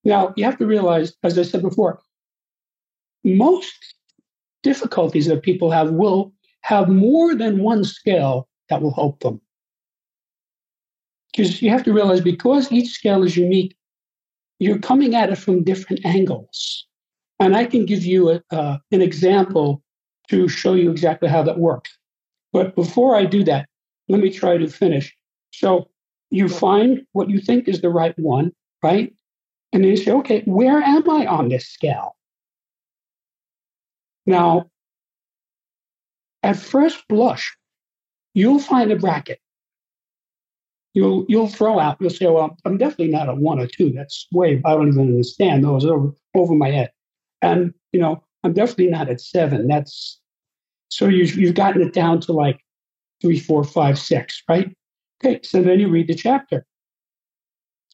Now, 0.03 0.33
you 0.35 0.43
have 0.43 0.57
to 0.57 0.65
realize, 0.65 1.13
as 1.23 1.37
I 1.37 1.43
said 1.43 1.61
before, 1.61 2.01
most 3.23 3.95
difficulties 4.61 5.27
that 5.27 5.43
people 5.43 5.71
have 5.71 5.91
will 5.91 6.33
have 6.61 6.89
more 6.89 7.35
than 7.35 7.63
one 7.63 7.83
scale 7.83 8.47
that 8.69 8.81
will 8.81 8.93
help 8.93 9.19
them. 9.19 9.39
Because 11.31 11.61
you 11.61 11.69
have 11.69 11.83
to 11.83 11.93
realize, 11.93 12.21
because 12.21 12.71
each 12.71 12.89
scale 12.89 13.23
is 13.23 13.35
unique, 13.35 13.75
you're 14.59 14.79
coming 14.79 15.15
at 15.15 15.29
it 15.29 15.37
from 15.37 15.63
different 15.63 16.05
angles. 16.05 16.85
And 17.39 17.55
I 17.55 17.65
can 17.65 17.85
give 17.85 18.03
you 18.03 18.29
a, 18.29 18.43
uh, 18.51 18.77
an 18.91 19.01
example 19.01 19.81
to 20.29 20.47
show 20.47 20.73
you 20.73 20.91
exactly 20.91 21.27
how 21.27 21.43
that 21.43 21.59
works. 21.59 21.97
But 22.53 22.75
before 22.75 23.15
I 23.15 23.25
do 23.25 23.43
that, 23.45 23.67
let 24.07 24.21
me 24.21 24.29
try 24.29 24.57
to 24.57 24.67
finish. 24.67 25.15
So 25.51 25.89
you 26.29 26.47
find 26.47 27.01
what 27.11 27.29
you 27.29 27.39
think 27.39 27.67
is 27.67 27.81
the 27.81 27.89
right 27.89 28.17
one, 28.17 28.51
right? 28.81 29.13
And 29.73 29.83
you 29.83 29.97
say, 29.97 30.11
okay, 30.11 30.43
where 30.45 30.81
am 30.81 31.09
I 31.09 31.25
on 31.25 31.49
this 31.49 31.67
scale? 31.67 32.15
Now, 34.25 34.69
at 36.43 36.57
first 36.57 37.03
blush, 37.09 37.57
you'll 38.35 38.59
find 38.59 38.91
a 38.91 38.95
bracket. 38.95 39.39
You'll 40.93 41.25
you'll 41.27 41.47
throw 41.47 41.79
out. 41.79 41.97
You'll 41.99 42.11
say, 42.11 42.27
"Well, 42.27 42.55
I'm 42.65 42.77
definitely 42.77 43.07
not 43.07 43.27
a 43.27 43.33
one 43.33 43.59
or 43.59 43.65
two. 43.65 43.91
That's 43.91 44.27
way. 44.31 44.61
I 44.63 44.75
don't 44.75 44.89
even 44.89 45.07
understand 45.07 45.63
those 45.63 45.85
over 45.85 46.13
over 46.35 46.53
my 46.53 46.69
head." 46.69 46.91
And 47.41 47.73
you 47.91 47.99
know, 47.99 48.23
I'm 48.43 48.53
definitely 48.53 48.87
not 48.87 49.09
at 49.09 49.19
seven. 49.19 49.67
That's 49.67 50.19
so 50.89 51.07
you've 51.07 51.35
you've 51.35 51.55
gotten 51.55 51.81
it 51.81 51.93
down 51.93 52.21
to 52.21 52.31
like 52.31 52.59
three, 53.21 53.39
four, 53.39 53.63
five, 53.63 53.97
six, 53.97 54.43
right? 54.47 54.71
Okay, 55.23 55.39
so 55.43 55.63
then 55.63 55.79
you 55.79 55.87
read 55.87 56.07
the 56.07 56.15
chapter. 56.15 56.63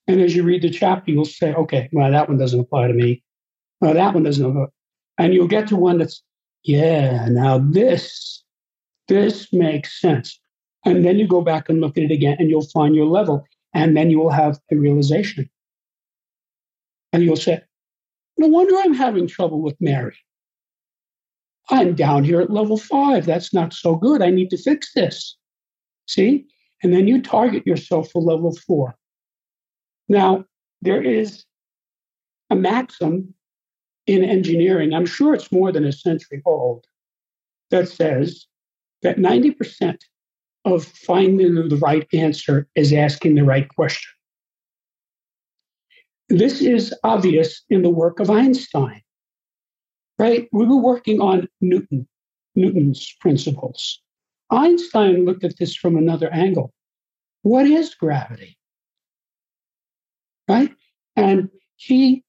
And 0.10 0.22
as 0.22 0.36
you 0.36 0.42
read 0.42 0.64
the 0.64 0.72
chapter, 0.72 1.12
you'll 1.12 1.24
say, 1.24 1.54
okay, 1.54 1.88
well, 1.92 2.12
that 2.12 2.28
one 2.28 2.40
doesn't 2.40 2.60
apply 2.60 2.88
to 2.88 2.94
me. 2.96 3.22
Well, 3.80 3.94
that 3.94 4.16
one 4.16 4.24
doesn't 4.24 4.44
apply. 4.44 4.66
And 5.20 5.36
you'll 5.36 5.48
get 5.48 5.68
to 5.68 5.76
one 5.76 6.00
that's, 6.00 6.24
yeah, 6.64 7.28
now 7.30 7.60
this, 7.60 8.44
this 9.08 9.54
makes 9.54 10.02
sense. 10.02 10.42
And 10.84 11.06
then 11.06 11.20
you 11.20 11.28
go 11.28 11.42
back 11.42 11.70
and 11.70 11.80
look 11.80 11.96
at 11.96 12.06
it 12.06 12.12
again 12.12 12.38
and 12.40 12.50
you'll 12.50 12.68
find 12.70 12.96
your 12.96 13.06
level. 13.06 13.46
And 13.76 13.96
then 13.96 14.10
you 14.10 14.18
will 14.18 14.32
have 14.32 14.58
a 14.72 14.76
realization. 14.78 15.48
And 17.14 17.22
you'll 17.22 17.36
say, 17.36 17.62
no 18.36 18.48
wonder 18.48 18.78
I'm 18.80 18.96
having 18.96 19.28
trouble 19.28 19.62
with 19.62 19.76
Mary. 19.80 20.18
I'm 21.70 21.94
down 21.94 22.24
here 22.24 22.42
at 22.42 22.50
level 22.50 22.78
five. 22.78 23.28
That's 23.28 23.54
not 23.54 23.74
so 23.74 23.96
good. 23.96 24.24
I 24.24 24.32
need 24.32 24.50
to 24.50 24.58
fix 24.58 24.92
this. 24.96 25.38
See? 26.08 26.48
And 26.82 26.92
then 26.92 27.08
you 27.08 27.22
target 27.22 27.68
yourself 27.68 28.10
for 28.10 28.24
level 28.24 28.56
four. 28.66 28.96
Now, 30.10 30.46
there 30.82 31.02
is 31.02 31.46
a 32.50 32.56
maxim 32.56 33.34
in 34.08 34.24
engineering, 34.24 34.94
I'm 34.94 35.06
sure 35.06 35.36
it's 35.36 35.52
more 35.52 35.72
than 35.72 35.86
a 35.86 35.92
century 35.92 36.42
old, 36.46 36.86
that 37.70 37.88
says 37.88 38.48
that 39.04 39.18
90% 39.18 40.00
of 40.66 40.84
finding 40.84 41.56
the 41.56 41.78
right 41.78 42.08
answer 42.12 42.68
is 42.76 42.92
asking 42.92 43.36
the 43.36 43.44
right 43.44 43.70
question. 43.70 44.12
This 46.28 46.62
is 46.62 46.94
obvious 47.04 47.64
in 47.70 47.82
the 47.82 47.90
work 47.90 48.20
of 48.20 48.30
Einstein, 48.30 49.02
right? 50.18 50.48
We 50.52 50.66
were 50.66 50.78
working 50.78 51.22
on 51.22 51.48
Newton, 51.62 52.08
Newton's 52.56 53.16
principles. 53.20 54.02
Einstein 54.52 55.26
looked 55.26 55.44
at 55.44 55.58
this 55.58 55.76
from 55.76 55.96
another 55.96 56.32
angle. 56.34 56.74
What 57.44 57.68
is 57.68 57.96
gravity? 57.96 58.59
Right? 60.50 60.72
And 61.16 61.50
he 61.76 62.24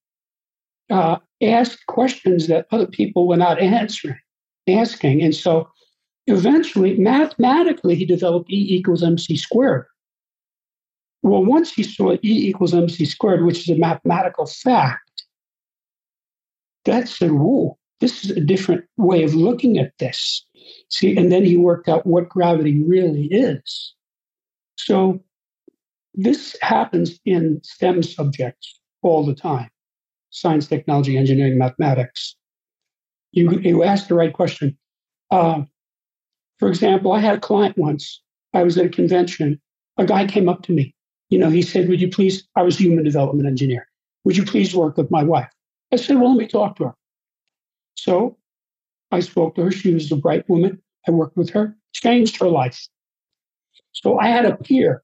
uh, 0.90 1.16
asked 1.42 1.86
questions 1.86 2.48
that 2.48 2.66
other 2.70 2.86
people 2.86 3.26
were 3.26 3.38
not 3.38 3.58
answering, 3.58 4.18
asking. 4.68 5.22
And 5.22 5.34
so 5.34 5.68
eventually, 6.26 6.98
mathematically, 6.98 7.94
he 7.94 8.04
developed 8.04 8.50
E 8.50 8.76
equals 8.76 9.02
mc 9.02 9.36
squared. 9.36 9.86
Well, 11.22 11.44
once 11.44 11.72
he 11.72 11.82
saw 11.82 12.12
E 12.12 12.18
equals 12.22 12.74
mc 12.74 13.04
squared, 13.06 13.44
which 13.44 13.60
is 13.60 13.76
a 13.76 13.80
mathematical 13.80 14.46
fact, 14.46 15.24
that 16.84 17.08
said, 17.08 17.32
whoa, 17.32 17.78
this 18.00 18.24
is 18.24 18.30
a 18.30 18.40
different 18.40 18.84
way 18.96 19.22
of 19.22 19.34
looking 19.34 19.78
at 19.78 19.92
this. 19.98 20.44
See, 20.88 21.16
and 21.16 21.30
then 21.30 21.44
he 21.44 21.56
worked 21.56 21.88
out 21.88 22.06
what 22.06 22.28
gravity 22.28 22.82
really 22.82 23.26
is. 23.26 23.94
So 24.76 25.22
this 26.14 26.56
happens 26.60 27.18
in 27.24 27.60
STEM 27.62 28.02
subjects 28.02 28.80
all 29.02 29.24
the 29.24 29.34
time 29.34 29.70
science, 30.32 30.68
technology, 30.68 31.18
engineering, 31.18 31.58
mathematics. 31.58 32.36
You, 33.32 33.50
you 33.58 33.82
ask 33.82 34.06
the 34.06 34.14
right 34.14 34.32
question. 34.32 34.78
Uh, 35.30 35.62
for 36.60 36.68
example, 36.68 37.12
I 37.12 37.18
had 37.18 37.38
a 37.38 37.40
client 37.40 37.76
once. 37.76 38.22
I 38.54 38.62
was 38.62 38.78
at 38.78 38.86
a 38.86 38.90
convention. 38.90 39.60
A 39.98 40.04
guy 40.04 40.26
came 40.26 40.48
up 40.48 40.62
to 40.62 40.72
me. 40.72 40.94
You 41.30 41.38
know, 41.38 41.50
he 41.50 41.62
said, 41.62 41.88
Would 41.88 42.00
you 42.00 42.08
please? 42.08 42.46
I 42.56 42.62
was 42.62 42.78
a 42.78 42.84
human 42.84 43.04
development 43.04 43.48
engineer. 43.48 43.88
Would 44.24 44.36
you 44.36 44.44
please 44.44 44.74
work 44.74 44.96
with 44.96 45.10
my 45.10 45.22
wife? 45.22 45.50
I 45.92 45.96
said, 45.96 46.16
Well, 46.16 46.30
let 46.30 46.38
me 46.38 46.46
talk 46.46 46.76
to 46.76 46.84
her. 46.84 46.94
So 47.94 48.36
I 49.10 49.20
spoke 49.20 49.54
to 49.56 49.64
her. 49.64 49.70
She 49.70 49.92
was 49.92 50.10
a 50.10 50.16
bright 50.16 50.48
woman. 50.48 50.80
I 51.08 51.12
worked 51.12 51.36
with 51.36 51.50
her, 51.50 51.76
changed 51.92 52.38
her 52.40 52.48
life. 52.48 52.88
So 53.92 54.18
I 54.18 54.28
had 54.28 54.44
a 54.44 54.56
peer 54.56 55.02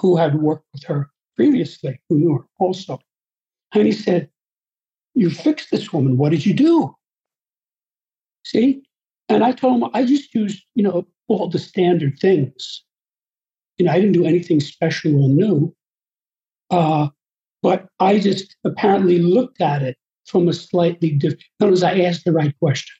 who 0.00 0.16
had 0.16 0.40
worked 0.40 0.66
with 0.72 0.84
her 0.84 1.10
previously, 1.36 2.00
who 2.08 2.18
knew 2.18 2.38
her 2.38 2.46
also. 2.58 2.98
And 3.74 3.86
he 3.86 3.92
said, 3.92 4.30
You 5.14 5.30
fixed 5.30 5.70
this 5.70 5.92
woman. 5.92 6.16
What 6.16 6.30
did 6.30 6.44
you 6.46 6.54
do? 6.54 6.94
See? 8.44 8.82
And 9.28 9.44
I 9.44 9.52
told 9.52 9.82
him, 9.82 9.90
I 9.94 10.04
just 10.04 10.34
used, 10.34 10.64
you 10.74 10.82
know, 10.82 11.06
all 11.28 11.48
the 11.48 11.58
standard 11.58 12.18
things. 12.18 12.82
You 13.78 13.84
know, 13.84 13.92
I 13.92 14.00
didn't 14.00 14.12
do 14.12 14.26
anything 14.26 14.60
special 14.60 15.22
or 15.22 15.28
new. 15.28 15.74
Uh, 16.70 17.08
but 17.62 17.86
I 18.00 18.18
just 18.18 18.56
apparently 18.64 19.18
looked 19.18 19.60
at 19.60 19.82
it 19.82 19.96
from 20.26 20.48
a 20.48 20.52
slightly 20.52 21.10
different, 21.10 21.44
words, 21.60 21.82
I 21.82 22.00
asked 22.00 22.24
the 22.24 22.32
right 22.32 22.56
question. 22.58 22.94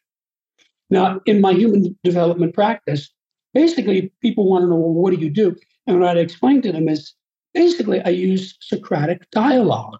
Now, 0.91 1.21
in 1.27 1.41
my 1.41 1.53
human 1.53 1.97
development 2.03 2.55
practice, 2.55 3.11
basically 3.55 4.13
people 4.21 4.49
want 4.49 4.63
to 4.63 4.69
know, 4.69 4.77
well, 4.77 4.93
what 4.93 5.15
do 5.15 5.21
you 5.21 5.31
do? 5.31 5.57
And 5.87 6.01
what 6.01 6.11
I'd 6.11 6.19
explain 6.19 6.63
to 6.63 6.73
them 6.73 6.89
is 6.89 7.15
basically 7.55 8.01
I 8.03 8.11
use 8.11 8.57
Socratic 8.61 9.31
dialogue. 9.31 9.99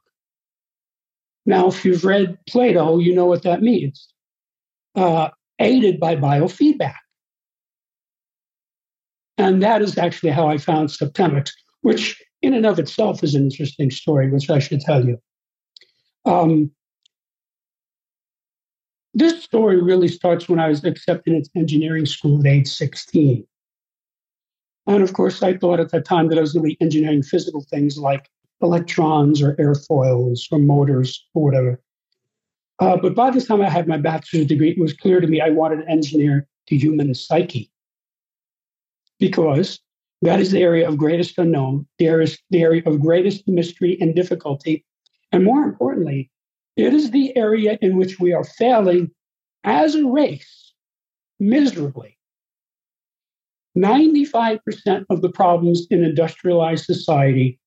Now, 1.47 1.69
if 1.69 1.85
you've 1.85 2.05
read 2.05 2.39
Plato, 2.49 2.99
you 2.99 3.15
know 3.15 3.27
what 3.27 3.43
that 3.43 3.63
means. 3.63 4.09
Uh, 4.95 5.31
aided 5.59 5.99
by 5.99 6.17
biofeedback. 6.17 6.97
And 9.39 9.63
that 9.63 9.81
is 9.83 9.97
actually 9.97 10.31
how 10.31 10.49
I 10.49 10.59
found 10.59 10.91
Septemics, 10.91 11.51
which 11.81 12.23
in 12.43 12.55
and 12.55 12.67
of 12.67 12.79
itself 12.79 13.25
is 13.25 13.35
an 13.35 13.45
interesting 13.45 13.91
story, 13.91 14.31
which 14.31 14.51
I 14.51 14.59
should 14.59 14.81
tell 14.81 15.05
you. 15.05 15.19
Um, 16.27 16.71
this 19.15 19.43
story 19.43 19.81
really 19.81 20.09
starts 20.09 20.49
when 20.49 20.61
I 20.61 20.69
was 20.69 20.85
accepted 20.85 21.35
into 21.35 21.51
engineering 21.57 22.07
school 22.07 22.41
at 22.41 22.47
age 22.47 22.69
16. 22.69 23.45
And 24.87 25.03
of 25.03 25.13
course, 25.13 25.43
I 25.43 25.57
thought 25.57 25.81
at 25.81 25.91
that 25.91 26.05
time 26.05 26.29
that 26.29 26.39
I 26.39 26.41
was 26.41 26.53
going 26.53 26.63
to 26.63 26.69
be 26.69 26.81
engineering 26.81 27.23
physical 27.23 27.61
things 27.63 27.99
like 27.99 28.29
electrons 28.63 29.43
or 29.43 29.55
airfoils 29.57 30.41
or 30.51 30.59
motors 30.59 31.27
or 31.35 31.45
whatever. 31.45 31.81
Uh, 32.79 32.97
but 32.97 33.15
by 33.15 33.31
the 33.31 33.41
time 33.41 33.61
I 33.61 33.69
had 33.69 33.87
my 33.87 33.99
bachelor's 33.99 34.47
degree, 34.47 34.71
it 34.71 34.79
was 34.79 34.95
clear 34.95 35.21
to 35.21 35.27
me 35.27 35.41
I 35.41 35.51
wanted 35.51 35.83
to 35.83 35.89
engineer 35.89 36.47
the 36.69 36.79
human 36.79 37.15
psyche 37.15 37.71
because 39.19 39.81
that 40.23 40.41
is 40.41 40.51
the 40.51 40.61
area 40.61 40.89
of 40.89 40.97
greatest 40.97 41.39
unknown, 41.39 41.87
the 41.99 42.07
area, 42.07 42.29
the 42.51 42.63
area 42.63 42.83
of 42.87 43.01
greatest 43.01 43.47
mystery 43.47 43.99
and 44.01 44.15
difficulty. 44.15 44.85
And 45.33 45.45
more 45.45 45.63
importantly, 45.63 46.31
it 46.81 46.95
is 46.95 47.11
the 47.11 47.37
area 47.37 47.79
in 47.83 47.97
which 47.97 48.19
we 48.19 48.33
are 48.33 48.45
failing 48.45 49.11
as 49.65 49.95
a 49.95 50.07
race 50.07 50.73
miserably. 51.39 52.17
95% 53.77 55.05
of 55.11 55.23
the 55.23 55.31
problems 55.31 55.87
in 55.91 56.03
industrialized 56.03 56.85
society 56.85 57.59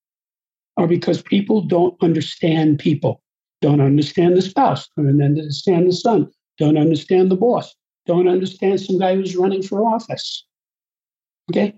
are 0.77 0.87
because 0.87 1.21
people 1.21 1.61
don't 1.61 1.95
understand 2.01 2.79
people, 2.79 3.21
don't 3.61 3.81
understand 3.81 4.35
the 4.35 4.41
spouse, 4.41 4.89
don't 4.97 5.21
understand 5.21 5.87
the 5.87 5.93
son, 5.93 6.29
don't 6.57 6.77
understand 6.77 7.31
the 7.31 7.35
boss, 7.35 7.73
don't 8.05 8.27
understand 8.27 8.81
some 8.81 8.99
guy 8.99 9.15
who's 9.15 9.35
running 9.35 9.61
for 9.61 9.85
office. 9.85 10.45
Okay? 11.51 11.73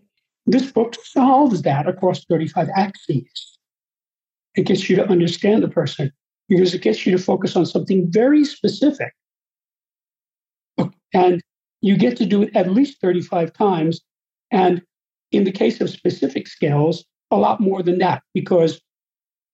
This 0.46 0.72
book 0.72 0.96
solves 1.04 1.62
that 1.64 1.88
across 1.88 2.24
35 2.26 2.70
axes. 2.76 3.60
It 4.56 4.64
gets 4.64 4.90
you 4.90 4.96
to 4.96 5.08
understand 5.10 5.62
the 5.62 5.68
person 5.68 6.12
because 6.50 6.74
it 6.74 6.82
gets 6.82 7.06
you 7.06 7.12
to 7.12 7.24
focus 7.24 7.56
on 7.56 7.66
something 7.66 8.12
very 8.12 8.46
specific. 8.46 9.14
And 11.14 11.42
you 11.82 11.98
get 11.98 12.18
to 12.18 12.26
do 12.26 12.44
it 12.44 12.56
at 12.56 12.72
least 12.72 13.00
35 13.02 13.54
times. 13.54 14.02
And 14.52 14.82
in 15.32 15.44
the 15.44 15.52
case 15.52 15.82
of 15.82 15.90
specific 15.90 16.48
scales, 16.48 17.06
a 17.32 17.38
lot 17.38 17.60
more 17.60 17.82
than 17.82 17.98
that, 18.00 18.24
because 18.34 18.82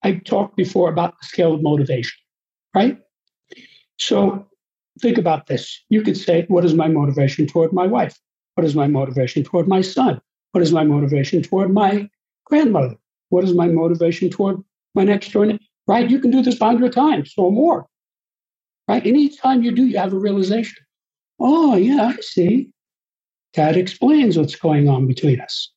I 0.02 0.14
talked 0.14 0.56
before 0.56 0.90
about 0.90 1.14
the 1.20 1.26
scale 1.26 1.54
of 1.54 1.62
motivation, 1.62 2.18
right? 2.74 2.98
So 3.98 4.46
think 5.00 5.18
about 5.18 5.46
this. 5.46 5.80
You 5.88 6.02
could 6.02 6.16
say, 6.16 6.44
What 6.48 6.64
is 6.64 6.74
my 6.74 6.88
motivation 6.88 7.46
toward 7.46 7.72
my 7.72 7.86
wife? 7.86 8.18
What 8.54 8.64
is 8.64 8.74
my 8.74 8.86
motivation 8.86 9.44
toward 9.44 9.68
my 9.68 9.80
son? 9.80 10.20
What 10.52 10.62
is 10.62 10.72
my 10.72 10.84
motivation 10.84 11.42
toward 11.42 11.72
my 11.72 12.10
grandmother? 12.44 12.96
What 13.30 13.44
is 13.44 13.54
my 13.54 13.68
motivation 13.68 14.28
toward 14.28 14.62
my 14.94 15.04
next 15.04 15.32
door 15.32 15.46
neighbor? 15.46 15.60
Right? 15.86 16.10
You 16.10 16.18
can 16.18 16.30
do 16.30 16.42
this 16.42 16.58
100 16.58 16.92
times 16.92 17.32
or 17.36 17.52
more, 17.52 17.86
right? 18.88 19.04
Each 19.06 19.38
time 19.38 19.62
you 19.62 19.72
do, 19.72 19.86
you 19.86 19.98
have 19.98 20.12
a 20.12 20.18
realization. 20.18 20.84
Oh, 21.38 21.76
yeah, 21.76 22.12
I 22.16 22.20
see. 22.20 22.70
That 23.54 23.76
explains 23.76 24.38
what's 24.38 24.56
going 24.56 24.88
on 24.88 25.06
between 25.06 25.40
us. 25.40 25.70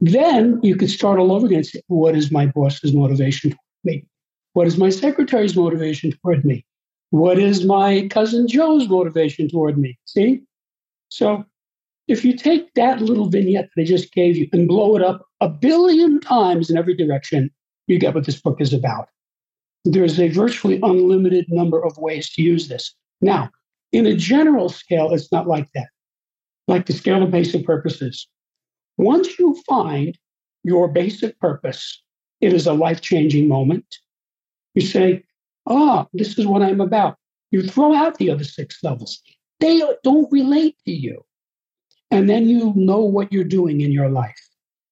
Then 0.00 0.60
you 0.62 0.76
could 0.76 0.90
start 0.90 1.18
all 1.18 1.32
over 1.32 1.46
again 1.46 1.58
and 1.58 1.66
say, 1.66 1.80
what 1.88 2.14
is 2.14 2.30
my 2.30 2.46
boss's 2.46 2.92
motivation 2.92 3.50
toward 3.50 3.84
me? 3.84 4.06
What 4.52 4.66
is 4.66 4.76
my 4.76 4.90
secretary's 4.90 5.56
motivation 5.56 6.12
toward 6.12 6.44
me? 6.44 6.64
What 7.10 7.38
is 7.38 7.64
my 7.64 8.06
cousin 8.08 8.46
Joe's 8.46 8.88
motivation 8.88 9.48
toward 9.48 9.78
me? 9.78 9.98
See? 10.04 10.42
So 11.08 11.44
if 12.08 12.24
you 12.24 12.36
take 12.36 12.74
that 12.74 13.00
little 13.00 13.28
vignette 13.28 13.70
that 13.74 13.82
I 13.82 13.84
just 13.84 14.12
gave 14.12 14.36
you 14.36 14.48
and 14.52 14.68
blow 14.68 14.96
it 14.96 15.02
up 15.02 15.26
a 15.40 15.48
billion 15.48 16.20
times 16.20 16.70
in 16.70 16.76
every 16.76 16.94
direction, 16.94 17.50
you 17.86 17.98
get 17.98 18.14
what 18.14 18.24
this 18.24 18.40
book 18.40 18.60
is 18.60 18.72
about. 18.72 19.08
There's 19.84 20.18
a 20.18 20.28
virtually 20.28 20.80
unlimited 20.82 21.46
number 21.48 21.84
of 21.84 21.96
ways 21.98 22.30
to 22.30 22.42
use 22.42 22.68
this. 22.68 22.94
Now, 23.20 23.50
in 23.92 24.06
a 24.06 24.16
general 24.16 24.68
scale, 24.68 25.12
it's 25.12 25.30
not 25.30 25.46
like 25.46 25.68
that. 25.74 25.88
Like 26.66 26.86
the 26.86 26.92
scale 26.92 27.22
of 27.22 27.30
basic 27.30 27.64
purposes. 27.64 28.26
Once 28.98 29.38
you 29.38 29.56
find 29.66 30.18
your 30.64 30.88
basic 30.88 31.38
purpose, 31.38 32.02
it 32.40 32.52
is 32.52 32.66
a 32.66 32.72
life 32.72 33.00
changing 33.00 33.46
moment. 33.46 33.86
You 34.74 34.82
say, 34.82 35.22
Ah, 35.68 36.04
oh, 36.04 36.08
this 36.12 36.38
is 36.38 36.46
what 36.46 36.62
I'm 36.62 36.80
about. 36.80 37.16
You 37.50 37.62
throw 37.62 37.94
out 37.94 38.18
the 38.18 38.30
other 38.30 38.44
six 38.44 38.82
levels, 38.82 39.20
they 39.60 39.82
don't 40.02 40.30
relate 40.32 40.76
to 40.84 40.92
you. 40.92 41.24
And 42.10 42.28
then 42.28 42.48
you 42.48 42.72
know 42.76 43.00
what 43.00 43.32
you're 43.32 43.44
doing 43.44 43.80
in 43.80 43.90
your 43.90 44.08
life. 44.08 44.40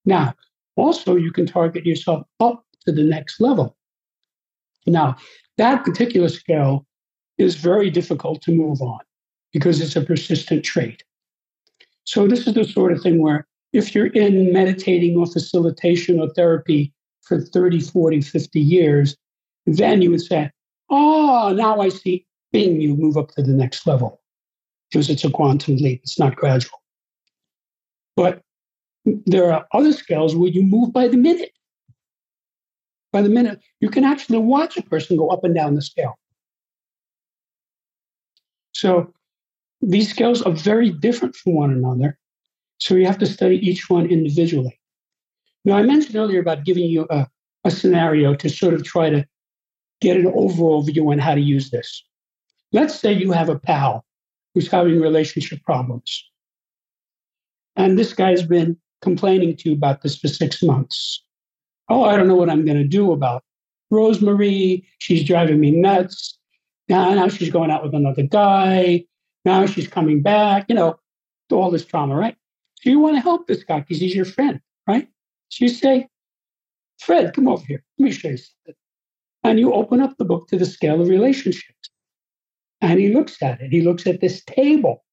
Now, 0.04 0.35
also, 0.76 1.14
you 1.16 1.30
can 1.30 1.46
target 1.46 1.87
yourself 1.87 2.26
up 2.40 2.64
to 2.86 2.92
the 2.92 3.02
next 3.02 3.40
level. 3.40 3.76
Now, 4.86 5.16
that 5.56 5.84
particular 5.84 6.28
scale 6.28 6.86
is 7.38 7.56
very 7.56 7.90
difficult 7.90 8.42
to 8.42 8.52
move 8.52 8.80
on 8.82 9.00
because 9.52 9.80
it's 9.80 9.96
a 9.96 10.02
persistent 10.02 10.64
trait. 10.64 11.02
So, 12.04 12.26
this 12.26 12.46
is 12.46 12.54
the 12.54 12.64
sort 12.64 12.92
of 12.92 13.02
thing 13.02 13.20
where 13.20 13.46
if 13.72 13.94
you're 13.94 14.06
in 14.06 14.52
meditating 14.52 15.16
or 15.16 15.26
facilitation 15.26 16.20
or 16.20 16.28
therapy 16.30 16.92
for 17.22 17.40
30, 17.40 17.80
40, 17.80 18.20
50 18.20 18.60
years, 18.60 19.16
then 19.66 20.02
you 20.02 20.10
would 20.10 20.22
say, 20.22 20.50
Oh, 20.90 21.52
now 21.56 21.80
I 21.80 21.88
see. 21.88 22.26
Bing, 22.52 22.80
you 22.80 22.94
move 22.94 23.16
up 23.16 23.30
to 23.32 23.42
the 23.42 23.52
next 23.52 23.86
level 23.86 24.20
because 24.90 25.10
it's 25.10 25.24
a 25.24 25.30
quantum 25.30 25.76
leap, 25.76 26.00
it's 26.04 26.20
not 26.20 26.36
gradual. 26.36 26.80
But 28.16 28.42
there 29.04 29.52
are 29.52 29.66
other 29.72 29.92
scales 29.92 30.36
where 30.36 30.50
you 30.50 30.62
move 30.62 30.92
by 30.92 31.08
the 31.08 31.16
minute. 31.16 31.50
By 33.14 33.22
the 33.22 33.29
minute, 33.29 33.61
you 33.79 33.90
can 33.90 34.03
actually 34.03 34.38
watch 34.38 34.77
a 34.77 34.83
person 34.83 35.16
go 35.16 35.29
up 35.29 35.44
and 35.44 35.55
down 35.55 35.77
the 35.77 35.83
scale. 35.83 36.18
So 38.72 39.14
these 39.81 40.11
scales 40.11 40.42
are 40.42 40.50
very 40.50 40.90
different 40.90 41.37
from 41.37 41.55
one 41.55 41.70
another. 41.70 42.18
So 42.81 42.96
you 42.96 43.07
have 43.07 43.18
to 43.18 43.27
study 43.27 43.57
each 43.59 43.88
one 43.88 44.07
individually. 44.07 44.81
Now, 45.64 45.77
I 45.77 45.85
mentioned 45.85 46.16
earlier 46.16 46.40
about 46.40 46.64
giving 46.64 46.90
you 46.90 47.07
a, 47.09 47.29
a 47.62 47.70
scenario 47.70 48.35
to 48.35 48.48
sort 48.50 48.74
of 48.74 48.83
try 48.83 49.11
to 49.11 49.24
get 50.00 50.16
an 50.16 50.27
overall 50.35 50.83
view 50.83 51.09
on 51.12 51.20
how 51.20 51.37
to 51.37 51.40
use 51.40 51.70
this. 51.70 52.05
Let's 52.72 52.98
say 52.98 53.12
you 53.12 53.31
have 53.31 53.48
a 53.48 53.61
pal 53.61 54.05
who's 54.55 54.68
having 54.68 55.00
relationship 55.00 55.62
problems. 55.62 56.29
And 57.77 57.96
this 57.96 58.12
guy's 58.12 58.42
been 58.42 58.77
complaining 59.03 59.55
to 59.59 59.68
you 59.68 59.77
about 59.77 60.03
this 60.03 60.18
for 60.18 60.27
six 60.27 60.64
months. 60.64 61.23
Oh, 61.88 62.04
I 62.04 62.16
don't 62.16 62.28
know 62.28 62.34
what 62.34 62.50
I'm 62.50 62.64
going 62.64 62.78
to 62.78 62.84
do 62.88 63.12
about 63.12 63.44
Rosemary. 63.90 64.86
She's 64.98 65.24
driving 65.24 65.60
me 65.60 65.70
nuts. 65.70 66.38
Now, 66.88 67.12
now 67.14 67.28
she's 67.28 67.50
going 67.50 67.70
out 67.70 67.82
with 67.82 67.94
another 67.94 68.22
guy. 68.22 69.04
Now 69.44 69.66
she's 69.66 69.88
coming 69.88 70.22
back, 70.22 70.66
you 70.68 70.74
know, 70.74 70.98
all 71.52 71.70
this 71.70 71.84
trauma, 71.84 72.16
right? 72.16 72.36
So 72.80 72.90
you 72.90 72.98
want 72.98 73.16
to 73.16 73.20
help 73.20 73.46
this 73.46 73.64
guy 73.64 73.80
because 73.80 74.00
he's 74.00 74.14
your 74.14 74.24
friend, 74.24 74.60
right? 74.86 75.08
So 75.50 75.64
you 75.64 75.68
say, 75.68 76.08
Fred, 76.98 77.34
come 77.34 77.48
over 77.48 77.64
here. 77.64 77.84
Let 77.98 78.04
me 78.04 78.10
show 78.12 78.28
you 78.28 78.38
something. 78.38 78.74
And 79.44 79.60
you 79.60 79.72
open 79.72 80.00
up 80.00 80.16
the 80.16 80.24
book 80.24 80.48
to 80.48 80.56
the 80.56 80.66
scale 80.66 81.00
of 81.00 81.08
relationships. 81.08 81.90
And 82.80 82.98
he 82.98 83.12
looks 83.12 83.42
at 83.42 83.60
it. 83.60 83.70
He 83.70 83.82
looks 83.82 84.06
at 84.06 84.20
this 84.20 84.42
table. 84.44 85.04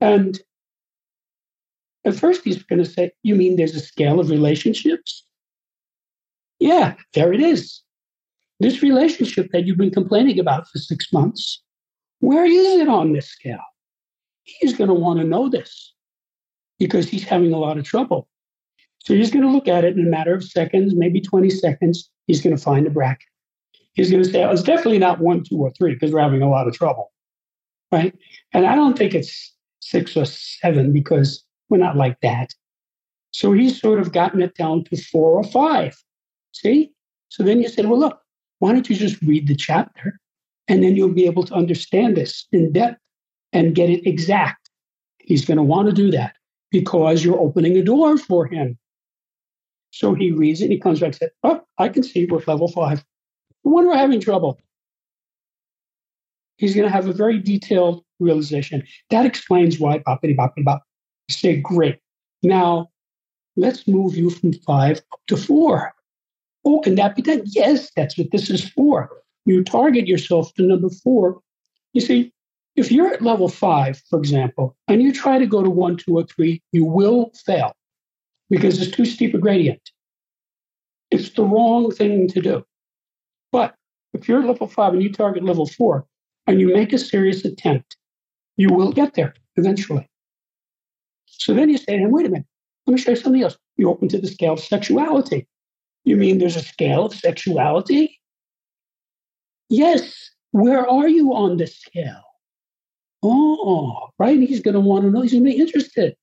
And 0.00 0.40
at 2.04 2.14
first, 2.14 2.42
he's 2.44 2.62
going 2.62 2.82
to 2.82 2.90
say, 2.90 3.12
You 3.22 3.34
mean 3.34 3.56
there's 3.56 3.74
a 3.74 3.80
scale 3.80 4.20
of 4.20 4.30
relationships? 4.30 5.24
Yeah, 6.58 6.94
there 7.14 7.32
it 7.32 7.40
is. 7.40 7.82
This 8.58 8.82
relationship 8.82 9.48
that 9.52 9.66
you've 9.66 9.78
been 9.78 9.90
complaining 9.90 10.38
about 10.38 10.68
for 10.68 10.78
six 10.78 11.12
months, 11.12 11.62
where 12.20 12.44
is 12.44 12.80
it 12.80 12.88
on 12.88 13.12
this 13.12 13.28
scale? 13.28 13.58
He's 14.44 14.76
going 14.76 14.88
to 14.88 14.94
want 14.94 15.20
to 15.20 15.24
know 15.24 15.48
this 15.48 15.94
because 16.78 17.08
he's 17.08 17.24
having 17.24 17.52
a 17.52 17.58
lot 17.58 17.78
of 17.78 17.84
trouble. 17.84 18.28
So 18.98 19.14
he's 19.14 19.30
going 19.30 19.44
to 19.44 19.50
look 19.50 19.68
at 19.68 19.84
it 19.84 19.96
in 19.96 20.06
a 20.06 20.10
matter 20.10 20.34
of 20.34 20.44
seconds, 20.44 20.94
maybe 20.94 21.20
20 21.20 21.48
seconds. 21.48 22.10
He's 22.26 22.42
going 22.42 22.54
to 22.54 22.62
find 22.62 22.86
a 22.86 22.90
bracket. 22.90 23.26
He's 23.94 24.10
going 24.10 24.22
to 24.22 24.30
say, 24.30 24.44
oh, 24.44 24.50
it's 24.50 24.62
definitely 24.62 24.98
not 24.98 25.20
one, 25.20 25.42
two, 25.42 25.56
or 25.56 25.70
three 25.70 25.94
because 25.94 26.12
we're 26.12 26.20
having 26.20 26.42
a 26.42 26.50
lot 26.50 26.68
of 26.68 26.74
trouble. 26.74 27.10
Right. 27.90 28.14
And 28.52 28.66
I 28.66 28.74
don't 28.74 28.96
think 28.96 29.14
it's 29.14 29.54
six 29.80 30.16
or 30.16 30.26
seven 30.26 30.92
because 30.92 31.42
we're 31.70 31.78
not 31.78 31.96
like 31.96 32.20
that. 32.20 32.52
So 33.30 33.52
he's 33.52 33.80
sort 33.80 34.00
of 34.00 34.12
gotten 34.12 34.42
it 34.42 34.54
down 34.56 34.84
to 34.84 34.96
four 34.96 35.32
or 35.32 35.44
five. 35.44 35.96
See? 36.52 36.92
So 37.28 37.42
then 37.42 37.62
you 37.62 37.68
said, 37.68 37.86
well, 37.86 37.98
look, 37.98 38.20
why 38.58 38.72
don't 38.72 38.90
you 38.90 38.96
just 38.96 39.22
read 39.22 39.46
the 39.46 39.54
chapter 39.54 40.18
and 40.68 40.82
then 40.82 40.96
you'll 40.96 41.08
be 41.08 41.26
able 41.26 41.44
to 41.44 41.54
understand 41.54 42.16
this 42.16 42.46
in 42.52 42.72
depth 42.72 42.98
and 43.52 43.74
get 43.74 43.88
it 43.88 44.06
exact. 44.06 44.68
He's 45.18 45.44
going 45.44 45.56
to 45.56 45.62
want 45.62 45.88
to 45.88 45.94
do 45.94 46.10
that 46.10 46.34
because 46.70 47.24
you're 47.24 47.40
opening 47.40 47.76
a 47.76 47.82
door 47.82 48.18
for 48.18 48.46
him. 48.46 48.78
So 49.92 50.14
he 50.14 50.30
reads 50.30 50.60
it 50.60 50.64
and 50.64 50.72
he 50.72 50.78
comes 50.78 51.00
back 51.00 51.08
and 51.08 51.16
says, 51.16 51.30
Oh, 51.42 51.62
I 51.78 51.88
can 51.88 52.02
see 52.02 52.26
we're 52.26 52.42
level 52.46 52.68
five. 52.68 53.04
When 53.62 53.86
we're 53.86 53.96
having 53.96 54.20
trouble, 54.20 54.60
he's 56.56 56.74
going 56.74 56.86
to 56.86 56.92
have 56.92 57.08
a 57.08 57.12
very 57.12 57.38
detailed 57.38 58.04
realization. 58.20 58.82
That 59.10 59.26
explains 59.26 59.80
why 59.80 59.98
boppity 60.00 60.36
boppity 60.36 60.64
bop. 60.64 60.82
Say, 61.30 61.56
great. 61.56 61.98
Now 62.42 62.90
let's 63.56 63.86
move 63.86 64.16
you 64.16 64.30
from 64.30 64.52
five 64.52 64.98
up 65.12 65.20
to 65.28 65.36
four. 65.36 65.92
Oh, 66.64 66.80
can 66.80 66.94
that 66.96 67.16
be 67.16 67.22
done? 67.22 67.42
Yes, 67.46 67.90
that's 67.96 68.18
what 68.18 68.30
this 68.30 68.50
is 68.50 68.68
for. 68.70 69.10
You 69.46 69.64
target 69.64 70.06
yourself 70.06 70.52
to 70.54 70.62
number 70.62 70.90
four. 70.90 71.40
You 71.94 72.00
see, 72.00 72.32
if 72.76 72.92
you're 72.92 73.12
at 73.12 73.22
level 73.22 73.48
five, 73.48 74.00
for 74.08 74.18
example, 74.18 74.76
and 74.88 75.02
you 75.02 75.12
try 75.12 75.38
to 75.38 75.46
go 75.46 75.62
to 75.62 75.70
one, 75.70 75.96
two, 75.96 76.18
or 76.18 76.24
three, 76.24 76.62
you 76.72 76.84
will 76.84 77.32
fail 77.46 77.72
because 78.48 78.80
it's 78.80 78.94
too 78.94 79.04
steep 79.04 79.34
a 79.34 79.38
gradient. 79.38 79.90
It's 81.10 81.30
the 81.30 81.44
wrong 81.44 81.90
thing 81.90 82.28
to 82.28 82.40
do. 82.40 82.64
But 83.52 83.74
if 84.12 84.28
you're 84.28 84.40
at 84.40 84.46
level 84.46 84.66
five 84.66 84.92
and 84.92 85.02
you 85.02 85.12
target 85.12 85.44
level 85.44 85.66
four 85.66 86.06
and 86.46 86.60
you 86.60 86.72
make 86.72 86.92
a 86.92 86.98
serious 86.98 87.44
attempt, 87.44 87.96
you 88.56 88.68
will 88.72 88.92
get 88.92 89.14
there 89.14 89.34
eventually. 89.56 90.09
So 91.40 91.54
then 91.54 91.70
you 91.70 91.78
say 91.78 91.96
to 91.96 92.04
him, 92.04 92.10
wait 92.12 92.26
a 92.26 92.28
minute, 92.28 92.46
let 92.86 92.94
me 92.94 93.00
show 93.00 93.12
you 93.12 93.16
something 93.16 93.42
else. 93.42 93.56
You 93.78 93.88
open 93.88 94.08
to 94.08 94.18
the 94.20 94.28
scale 94.28 94.52
of 94.52 94.60
sexuality. 94.60 95.48
You 96.04 96.16
mean 96.16 96.38
there's 96.38 96.56
a 96.56 96.62
scale 96.62 97.06
of 97.06 97.14
sexuality? 97.14 98.20
Yes. 99.70 100.30
Where 100.52 100.88
are 100.88 101.08
you 101.08 101.32
on 101.32 101.56
the 101.56 101.66
scale? 101.66 102.22
Oh, 103.22 104.08
right. 104.18 104.38
He's 104.38 104.60
going 104.60 104.74
to 104.74 104.80
want 104.80 105.04
to 105.04 105.10
know. 105.10 105.22
He's 105.22 105.32
going 105.32 105.44
to 105.44 105.50
be 105.50 105.56
interested. 105.56 106.14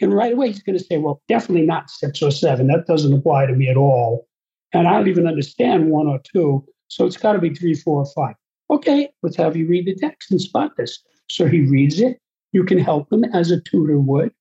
And 0.00 0.14
right 0.14 0.32
away, 0.32 0.48
he's 0.48 0.62
going 0.62 0.78
to 0.78 0.84
say, 0.84 0.98
well, 0.98 1.22
definitely 1.28 1.66
not 1.66 1.90
six 1.90 2.22
or 2.22 2.30
seven. 2.30 2.68
That 2.68 2.86
doesn't 2.86 3.12
apply 3.12 3.46
to 3.46 3.54
me 3.54 3.68
at 3.68 3.76
all. 3.76 4.26
And 4.72 4.86
I 4.86 4.92
don't 4.92 5.08
even 5.08 5.26
understand 5.26 5.90
one 5.90 6.06
or 6.06 6.20
two. 6.32 6.64
So 6.88 7.04
it's 7.04 7.16
got 7.16 7.32
to 7.32 7.38
be 7.38 7.54
three, 7.54 7.74
four, 7.74 8.02
or 8.02 8.06
five. 8.14 8.34
Okay, 8.70 9.08
let's 9.22 9.36
have 9.36 9.56
you 9.56 9.66
read 9.66 9.86
the 9.86 9.94
text 9.94 10.30
and 10.30 10.40
spot 10.40 10.72
this. 10.76 11.02
So 11.28 11.46
he 11.46 11.62
reads 11.62 12.00
it. 12.00 12.18
You 12.52 12.64
can 12.64 12.78
help 12.78 13.12
him 13.12 13.24
as 13.24 13.50
a 13.50 13.60
tutor 13.60 13.98
would. 13.98 14.32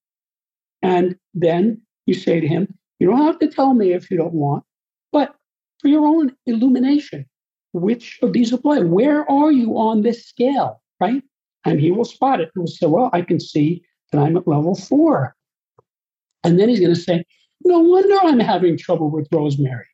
And 0.82 1.15
then 1.34 1.82
you 2.06 2.13
say 2.13 2.39
to 2.39 2.48
him, 2.48 2.74
you 3.00 3.08
don't 3.08 3.26
have 3.26 3.39
to 3.39 3.48
tell 3.48 3.74
me 3.74 3.94
if 3.94 4.10
you 4.12 4.17
don't 4.17 4.34
want, 4.34 4.63
but 5.12 5.36
for 5.80 5.88
your 5.88 6.06
own 6.06 6.36
illumination, 6.46 7.26
which 7.74 8.20
of 8.22 8.34
these 8.34 8.54
apply? 8.54 8.80
Where 8.80 9.30
are 9.30 9.52
you 9.52 9.78
on 9.78 10.02
this 10.02 10.26
scale? 10.26 10.82
Right? 11.00 11.24
And 11.65 11.80
he 11.80 11.91
will 11.91 12.06
spot 12.06 12.41
it. 12.41 12.52
He 12.54 12.60
will 12.60 12.67
say, 12.67 12.88
well, 12.88 13.10
I 13.13 13.22
can 13.22 13.39
see 13.39 13.84
that 14.12 14.20
I'm 14.20 14.38
at 14.38 14.48
level 14.48 14.76
four. 14.76 15.36
And 16.44 16.60
then 16.60 16.70
he's 16.70 16.80
going 16.80 16.94
to 16.94 17.00
say, 17.00 17.24
no 17.63 17.80
wonder 17.80 18.15
I'm 18.24 18.39
having 18.39 18.78
trouble 18.78 19.10
with 19.10 19.28
Rosemary. 19.32 19.86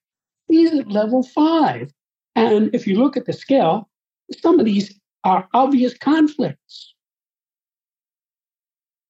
He's 0.48 0.74
at 0.74 0.88
level 0.90 1.24
five. 1.24 1.92
And 2.36 2.74
if 2.74 2.88
you 2.88 2.96
look 2.98 3.18
at 3.18 3.26
the 3.26 3.34
scale, 3.34 3.90
some 4.42 4.60
of 4.60 4.66
these 4.66 4.98
are 5.24 5.48
obvious 5.54 5.98
conflicts. 5.98 6.94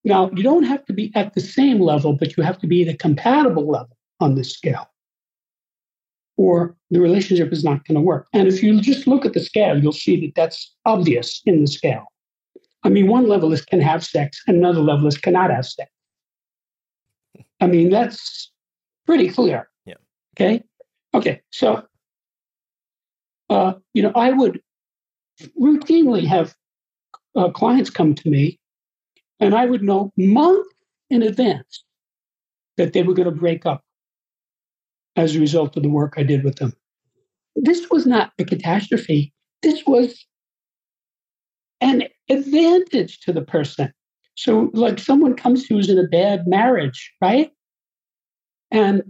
Now, 0.07 0.31
you 0.33 0.41
don't 0.41 0.63
have 0.63 0.85
to 0.85 0.93
be 0.93 1.11
at 1.15 1.33
the 1.33 1.41
same 1.41 1.81
level, 1.81 2.13
but 2.13 2.37
you 2.37 2.43
have 2.43 2.57
to 2.59 2.67
be 2.67 2.81
at 2.81 2.93
a 2.93 2.97
compatible 2.97 3.69
level 3.69 3.97
on 4.21 4.35
this 4.35 4.53
scale, 4.53 4.89
or 6.37 6.77
the 6.91 7.01
relationship 7.01 7.51
is 7.51 7.61
not 7.61 7.85
going 7.85 7.95
to 7.95 8.01
work. 8.01 8.27
And 8.31 8.47
if 8.47 8.63
you 8.63 8.79
just 8.79 9.05
look 9.05 9.25
at 9.25 9.33
the 9.33 9.41
scale, 9.41 9.77
you'll 9.77 9.91
see 9.91 10.15
that 10.21 10.33
that's 10.33 10.73
obvious 10.85 11.41
in 11.45 11.59
the 11.59 11.67
scale. 11.67 12.05
I 12.83 12.89
mean, 12.89 13.07
one 13.07 13.25
levelist 13.25 13.67
can 13.67 13.81
have 13.81 14.01
sex, 14.01 14.41
another 14.47 14.79
levelist 14.79 15.21
cannot 15.23 15.51
have 15.51 15.65
sex. 15.65 15.91
I 17.59 17.67
mean, 17.67 17.89
that's 17.89 18.49
pretty 19.05 19.27
clear. 19.27 19.67
Yeah. 19.85 19.95
Okay. 20.35 20.63
Okay. 21.13 21.41
So, 21.49 21.83
uh, 23.49 23.73
you 23.93 24.03
know, 24.03 24.13
I 24.15 24.31
would 24.31 24.61
routinely 25.59 26.25
have 26.25 26.55
uh, 27.35 27.49
clients 27.49 27.89
come 27.89 28.15
to 28.15 28.29
me, 28.29 28.57
and 29.39 29.55
I 29.55 29.65
would 29.65 29.83
know 29.83 30.11
months 30.17 30.69
in 31.09 31.21
advance 31.21 31.83
that 32.77 32.93
they 32.93 33.03
were 33.03 33.13
going 33.13 33.29
to 33.29 33.39
break 33.39 33.65
up 33.65 33.83
as 35.15 35.35
a 35.35 35.39
result 35.39 35.75
of 35.75 35.83
the 35.83 35.89
work 35.89 36.13
I 36.17 36.23
did 36.23 36.43
with 36.43 36.57
them. 36.57 36.73
This 37.55 37.87
was 37.89 38.05
not 38.05 38.31
a 38.37 38.45
catastrophe. 38.45 39.33
This 39.63 39.83
was 39.85 40.25
an 41.81 42.03
advantage 42.29 43.19
to 43.21 43.33
the 43.33 43.41
person. 43.41 43.91
So, 44.35 44.69
like 44.73 44.99
someone 44.99 45.33
comes 45.35 45.65
who's 45.65 45.89
in 45.89 45.97
a 45.97 46.07
bad 46.07 46.45
marriage, 46.45 47.11
right? 47.21 47.51
And, 48.69 49.01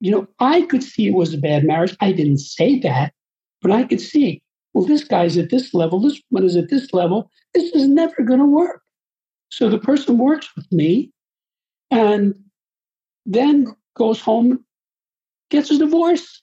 you 0.00 0.10
know, 0.10 0.26
I 0.38 0.62
could 0.62 0.82
see 0.82 1.06
it 1.06 1.14
was 1.14 1.34
a 1.34 1.38
bad 1.38 1.64
marriage. 1.64 1.94
I 2.00 2.12
didn't 2.12 2.38
say 2.38 2.78
that, 2.80 3.12
but 3.60 3.70
I 3.70 3.84
could 3.84 4.00
see, 4.00 4.42
well, 4.72 4.86
this 4.86 5.04
guy's 5.04 5.36
at 5.36 5.50
this 5.50 5.74
level, 5.74 6.00
this 6.00 6.20
one 6.30 6.44
is 6.44 6.56
at 6.56 6.70
this 6.70 6.94
level. 6.94 7.30
This 7.52 7.70
is 7.72 7.88
never 7.88 8.22
going 8.22 8.38
to 8.38 8.46
work. 8.46 8.80
So 9.50 9.68
the 9.68 9.78
person 9.78 10.16
works 10.16 10.48
with 10.56 10.70
me 10.72 11.10
and 11.90 12.34
then 13.26 13.74
goes 13.96 14.20
home, 14.20 14.64
gets 15.50 15.70
a 15.70 15.78
divorce, 15.78 16.42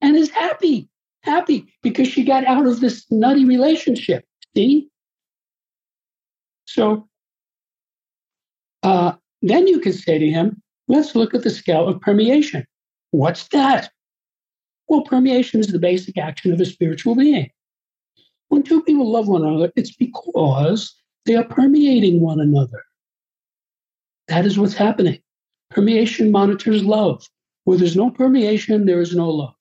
and 0.00 0.16
is 0.16 0.30
happy, 0.30 0.88
happy 1.22 1.72
because 1.82 2.08
she 2.08 2.24
got 2.24 2.44
out 2.44 2.66
of 2.66 2.80
this 2.80 3.06
nutty 3.10 3.44
relationship. 3.44 4.24
See? 4.56 4.88
So 6.64 7.08
uh, 8.82 9.12
then 9.42 9.66
you 9.66 9.78
can 9.78 9.92
say 9.92 10.18
to 10.18 10.30
him, 10.30 10.62
let's 10.88 11.14
look 11.14 11.34
at 11.34 11.42
the 11.42 11.50
scale 11.50 11.86
of 11.86 12.00
permeation. 12.00 12.64
What's 13.10 13.48
that? 13.48 13.90
Well, 14.88 15.02
permeation 15.02 15.60
is 15.60 15.68
the 15.68 15.78
basic 15.78 16.16
action 16.16 16.52
of 16.52 16.60
a 16.60 16.66
spiritual 16.66 17.14
being. 17.14 17.50
When 18.48 18.62
two 18.62 18.82
people 18.82 19.08
love 19.08 19.28
one 19.28 19.44
another, 19.44 19.70
it's 19.76 19.94
because 19.94 20.94
they 21.30 21.36
are 21.36 21.44
permeating 21.44 22.20
one 22.20 22.40
another. 22.40 22.82
That 24.26 24.46
is 24.46 24.58
what's 24.58 24.74
happening. 24.74 25.20
Permeation 25.70 26.32
monitors 26.32 26.82
love. 26.82 27.24
Where 27.62 27.78
there's 27.78 27.94
no 27.94 28.10
permeation, 28.10 28.84
there 28.84 29.00
is 29.00 29.14
no 29.14 29.30
love. 29.30 29.54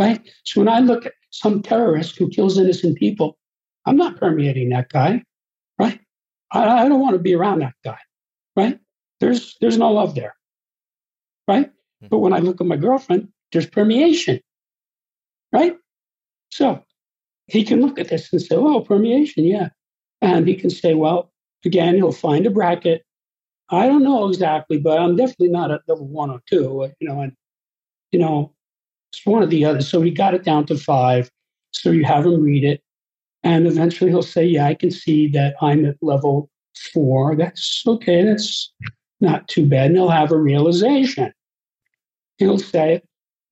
Right? 0.00 0.28
So 0.42 0.60
when 0.60 0.68
I 0.68 0.80
look 0.80 1.06
at 1.06 1.12
some 1.30 1.62
terrorist 1.62 2.18
who 2.18 2.28
kills 2.28 2.58
innocent 2.58 2.98
people, 2.98 3.38
I'm 3.84 3.96
not 3.96 4.16
permeating 4.16 4.70
that 4.70 4.88
guy. 4.88 5.22
Right? 5.78 6.00
I, 6.50 6.86
I 6.86 6.88
don't 6.88 7.00
want 7.00 7.14
to 7.14 7.22
be 7.22 7.36
around 7.36 7.60
that 7.60 7.74
guy. 7.84 7.98
Right? 8.56 8.80
There's 9.20 9.56
there's 9.60 9.78
no 9.78 9.92
love 9.92 10.16
there. 10.16 10.34
Right? 11.46 11.70
Hmm. 12.00 12.08
But 12.08 12.18
when 12.18 12.32
I 12.32 12.40
look 12.40 12.60
at 12.60 12.66
my 12.66 12.76
girlfriend, 12.76 13.28
there's 13.52 13.70
permeation. 13.70 14.40
Right? 15.52 15.76
So 16.50 16.84
he 17.46 17.64
can 17.64 17.80
look 17.80 17.98
at 17.98 18.08
this 18.08 18.32
and 18.32 18.42
say, 18.42 18.56
oh, 18.56 18.80
permeation, 18.80 19.44
yeah. 19.44 19.68
And 20.20 20.46
he 20.48 20.54
can 20.54 20.70
say, 20.70 20.94
well, 20.94 21.30
again, 21.64 21.94
he'll 21.94 22.12
find 22.12 22.46
a 22.46 22.50
bracket. 22.50 23.04
I 23.70 23.86
don't 23.86 24.04
know 24.04 24.28
exactly, 24.28 24.78
but 24.78 24.98
I'm 24.98 25.16
definitely 25.16 25.48
not 25.48 25.70
at 25.70 25.82
level 25.88 26.06
one 26.06 26.30
or 26.30 26.40
two, 26.48 26.82
uh, 26.82 26.88
you 27.00 27.08
know, 27.08 27.20
and, 27.20 27.32
you 28.12 28.18
know, 28.20 28.54
it's 29.12 29.26
one 29.26 29.42
or 29.42 29.46
the 29.46 29.64
other. 29.64 29.82
So 29.82 30.00
he 30.00 30.10
got 30.10 30.34
it 30.34 30.44
down 30.44 30.66
to 30.66 30.78
five. 30.78 31.30
So 31.72 31.90
you 31.90 32.04
have 32.04 32.24
him 32.24 32.42
read 32.42 32.64
it. 32.64 32.82
And 33.42 33.66
eventually 33.66 34.10
he'll 34.10 34.22
say, 34.22 34.44
yeah, 34.44 34.66
I 34.66 34.74
can 34.74 34.90
see 34.90 35.28
that 35.28 35.54
I'm 35.60 35.84
at 35.84 35.96
level 36.00 36.50
four. 36.92 37.36
That's 37.36 37.82
okay. 37.86 38.24
That's 38.24 38.72
not 39.20 39.48
too 39.48 39.66
bad. 39.66 39.86
And 39.86 39.96
he'll 39.96 40.08
have 40.08 40.32
a 40.32 40.38
realization. 40.38 41.32
He'll 42.38 42.58
say, 42.58 43.02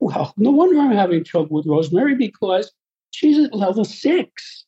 well, 0.00 0.34
no 0.36 0.50
wonder 0.50 0.78
I'm 0.78 0.92
having 0.92 1.24
trouble 1.24 1.56
with 1.56 1.66
Rosemary 1.66 2.14
because 2.14 2.72
she's 3.10 3.38
at 3.44 3.54
level 3.54 3.84
six. 3.84 4.64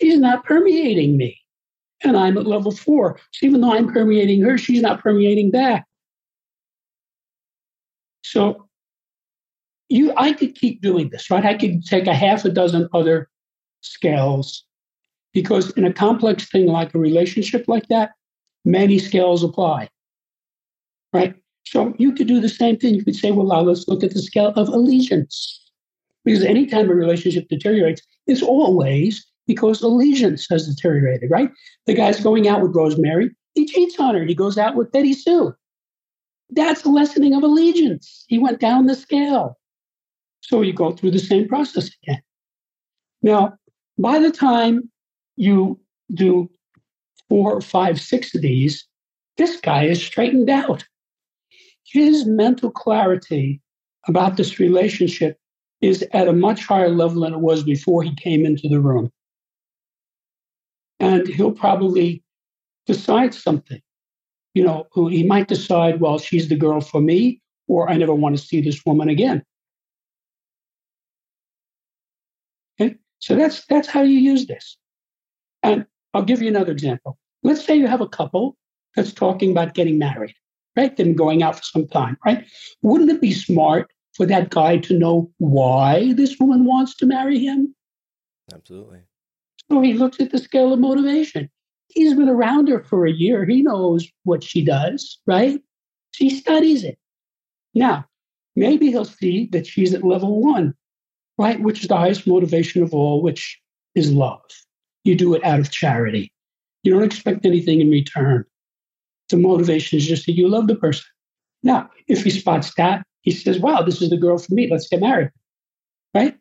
She's 0.00 0.18
not 0.18 0.44
permeating 0.44 1.16
me 1.16 1.39
and 2.02 2.16
I'm 2.16 2.38
at 2.38 2.46
level 2.46 2.72
four. 2.72 3.18
So 3.32 3.46
even 3.46 3.60
though 3.60 3.72
I'm 3.72 3.92
permeating 3.92 4.42
her, 4.42 4.56
she's 4.58 4.82
not 4.82 5.02
permeating 5.02 5.50
back. 5.50 5.86
So 8.22 8.68
you, 9.88 10.12
I 10.16 10.32
could 10.32 10.54
keep 10.54 10.80
doing 10.80 11.10
this, 11.10 11.30
right? 11.30 11.44
I 11.44 11.54
could 11.54 11.84
take 11.84 12.06
a 12.06 12.14
half 12.14 12.44
a 12.44 12.50
dozen 12.50 12.88
other 12.92 13.28
scales 13.80 14.64
because 15.32 15.70
in 15.72 15.84
a 15.84 15.92
complex 15.92 16.48
thing 16.48 16.66
like 16.66 16.94
a 16.94 16.98
relationship 16.98 17.64
like 17.66 17.88
that, 17.88 18.12
many 18.64 18.98
scales 18.98 19.42
apply, 19.42 19.88
right? 21.12 21.34
So 21.66 21.94
you 21.98 22.12
could 22.12 22.26
do 22.26 22.40
the 22.40 22.48
same 22.48 22.76
thing. 22.76 22.94
You 22.94 23.04
could 23.04 23.16
say, 23.16 23.30
well, 23.30 23.46
now 23.46 23.60
let's 23.60 23.86
look 23.88 24.02
at 24.02 24.14
the 24.14 24.22
scale 24.22 24.52
of 24.56 24.68
allegiance. 24.68 25.56
Because 26.24 26.44
anytime 26.44 26.90
a 26.90 26.94
relationship 26.94 27.48
deteriorates, 27.48 28.02
it's 28.26 28.42
always 28.42 29.26
because 29.50 29.82
allegiance 29.82 30.46
has 30.48 30.68
deteriorated, 30.68 31.28
right? 31.28 31.50
The 31.86 31.94
guy's 31.94 32.20
going 32.20 32.46
out 32.46 32.62
with 32.62 32.72
Rosemary, 32.72 33.34
he 33.54 33.66
cheats 33.66 33.98
on 33.98 34.14
her. 34.14 34.24
He 34.24 34.32
goes 34.32 34.56
out 34.56 34.76
with 34.76 34.92
Betty 34.92 35.12
Sue. 35.12 35.52
That's 36.50 36.84
a 36.84 36.88
lessening 36.88 37.34
of 37.34 37.42
allegiance. 37.42 38.24
He 38.28 38.38
went 38.38 38.60
down 38.60 38.86
the 38.86 38.94
scale. 38.94 39.58
So 40.40 40.62
you 40.62 40.72
go 40.72 40.92
through 40.92 41.10
the 41.10 41.18
same 41.18 41.48
process 41.48 41.90
again. 42.00 42.22
Now, 43.22 43.54
by 43.98 44.20
the 44.20 44.30
time 44.30 44.88
you 45.34 45.80
do 46.14 46.48
four, 47.28 47.60
five, 47.60 48.00
six 48.00 48.32
of 48.36 48.42
these, 48.42 48.86
this 49.36 49.56
guy 49.60 49.86
is 49.86 50.00
straightened 50.00 50.48
out. 50.48 50.84
His 51.84 52.24
mental 52.24 52.70
clarity 52.70 53.60
about 54.06 54.36
this 54.36 54.60
relationship 54.60 55.38
is 55.80 56.06
at 56.12 56.28
a 56.28 56.32
much 56.32 56.64
higher 56.64 56.88
level 56.88 57.22
than 57.22 57.34
it 57.34 57.40
was 57.40 57.64
before 57.64 58.04
he 58.04 58.14
came 58.14 58.46
into 58.46 58.68
the 58.68 58.78
room 58.78 59.10
and 61.00 61.26
he'll 61.26 61.52
probably 61.52 62.22
decide 62.86 63.34
something. 63.34 63.80
You 64.54 64.64
know, 64.64 64.86
he 64.94 65.22
might 65.22 65.48
decide, 65.48 66.00
well, 66.00 66.18
she's 66.18 66.48
the 66.48 66.56
girl 66.56 66.80
for 66.80 67.00
me, 67.00 67.40
or 67.68 67.88
I 67.88 67.96
never 67.96 68.14
want 68.14 68.36
to 68.36 68.42
see 68.42 68.60
this 68.60 68.84
woman 68.84 69.08
again. 69.08 69.44
Okay, 72.80 72.96
so 73.18 73.36
that's 73.36 73.64
that's 73.66 73.88
how 73.88 74.02
you 74.02 74.18
use 74.18 74.46
this. 74.46 74.76
And 75.62 75.86
I'll 76.14 76.24
give 76.24 76.42
you 76.42 76.48
another 76.48 76.72
example. 76.72 77.16
Let's 77.42 77.64
say 77.64 77.76
you 77.76 77.86
have 77.86 78.00
a 78.00 78.08
couple 78.08 78.56
that's 78.96 79.12
talking 79.12 79.52
about 79.52 79.74
getting 79.74 79.98
married, 79.98 80.34
right? 80.76 80.96
Then 80.96 81.14
going 81.14 81.42
out 81.42 81.56
for 81.56 81.62
some 81.62 81.86
time, 81.86 82.16
right? 82.26 82.44
Wouldn't 82.82 83.10
it 83.10 83.20
be 83.20 83.32
smart 83.32 83.90
for 84.14 84.26
that 84.26 84.50
guy 84.50 84.78
to 84.78 84.98
know 84.98 85.30
why 85.38 86.12
this 86.14 86.38
woman 86.40 86.64
wants 86.64 86.96
to 86.96 87.06
marry 87.06 87.38
him? 87.38 87.74
Absolutely. 88.52 89.02
So 89.70 89.80
he 89.80 89.94
looks 89.94 90.20
at 90.20 90.32
the 90.32 90.38
scale 90.38 90.72
of 90.72 90.80
motivation. 90.80 91.48
He's 91.88 92.14
been 92.14 92.28
around 92.28 92.68
her 92.68 92.82
for 92.82 93.06
a 93.06 93.12
year. 93.12 93.44
He 93.44 93.62
knows 93.62 94.06
what 94.24 94.42
she 94.42 94.64
does, 94.64 95.18
right? 95.26 95.60
She 96.12 96.30
studies 96.30 96.84
it. 96.84 96.98
Now, 97.74 98.06
maybe 98.56 98.90
he'll 98.90 99.04
see 99.04 99.48
that 99.52 99.66
she's 99.66 99.94
at 99.94 100.04
level 100.04 100.40
one, 100.40 100.74
right? 101.38 101.60
Which 101.60 101.82
is 101.82 101.88
the 101.88 101.96
highest 101.96 102.26
motivation 102.26 102.82
of 102.82 102.92
all, 102.92 103.22
which 103.22 103.60
is 103.94 104.12
love. 104.12 104.40
You 105.04 105.14
do 105.14 105.34
it 105.34 105.44
out 105.44 105.60
of 105.60 105.70
charity. 105.70 106.32
You 106.82 106.92
don't 106.92 107.04
expect 107.04 107.46
anything 107.46 107.80
in 107.80 107.90
return. 107.90 108.44
The 109.28 109.36
motivation 109.36 109.98
is 109.98 110.06
just 110.06 110.26
that 110.26 110.32
you 110.32 110.48
love 110.48 110.66
the 110.66 110.74
person. 110.74 111.04
Now, 111.62 111.90
if 112.08 112.24
he 112.24 112.30
spots 112.30 112.74
that, 112.74 113.04
he 113.22 113.30
says, 113.30 113.58
wow, 113.58 113.82
this 113.82 114.02
is 114.02 114.10
the 114.10 114.16
girl 114.16 114.38
for 114.38 114.52
me. 114.52 114.68
Let's 114.70 114.88
get 114.88 115.00
married. 115.00 115.30
Right? 116.14 116.36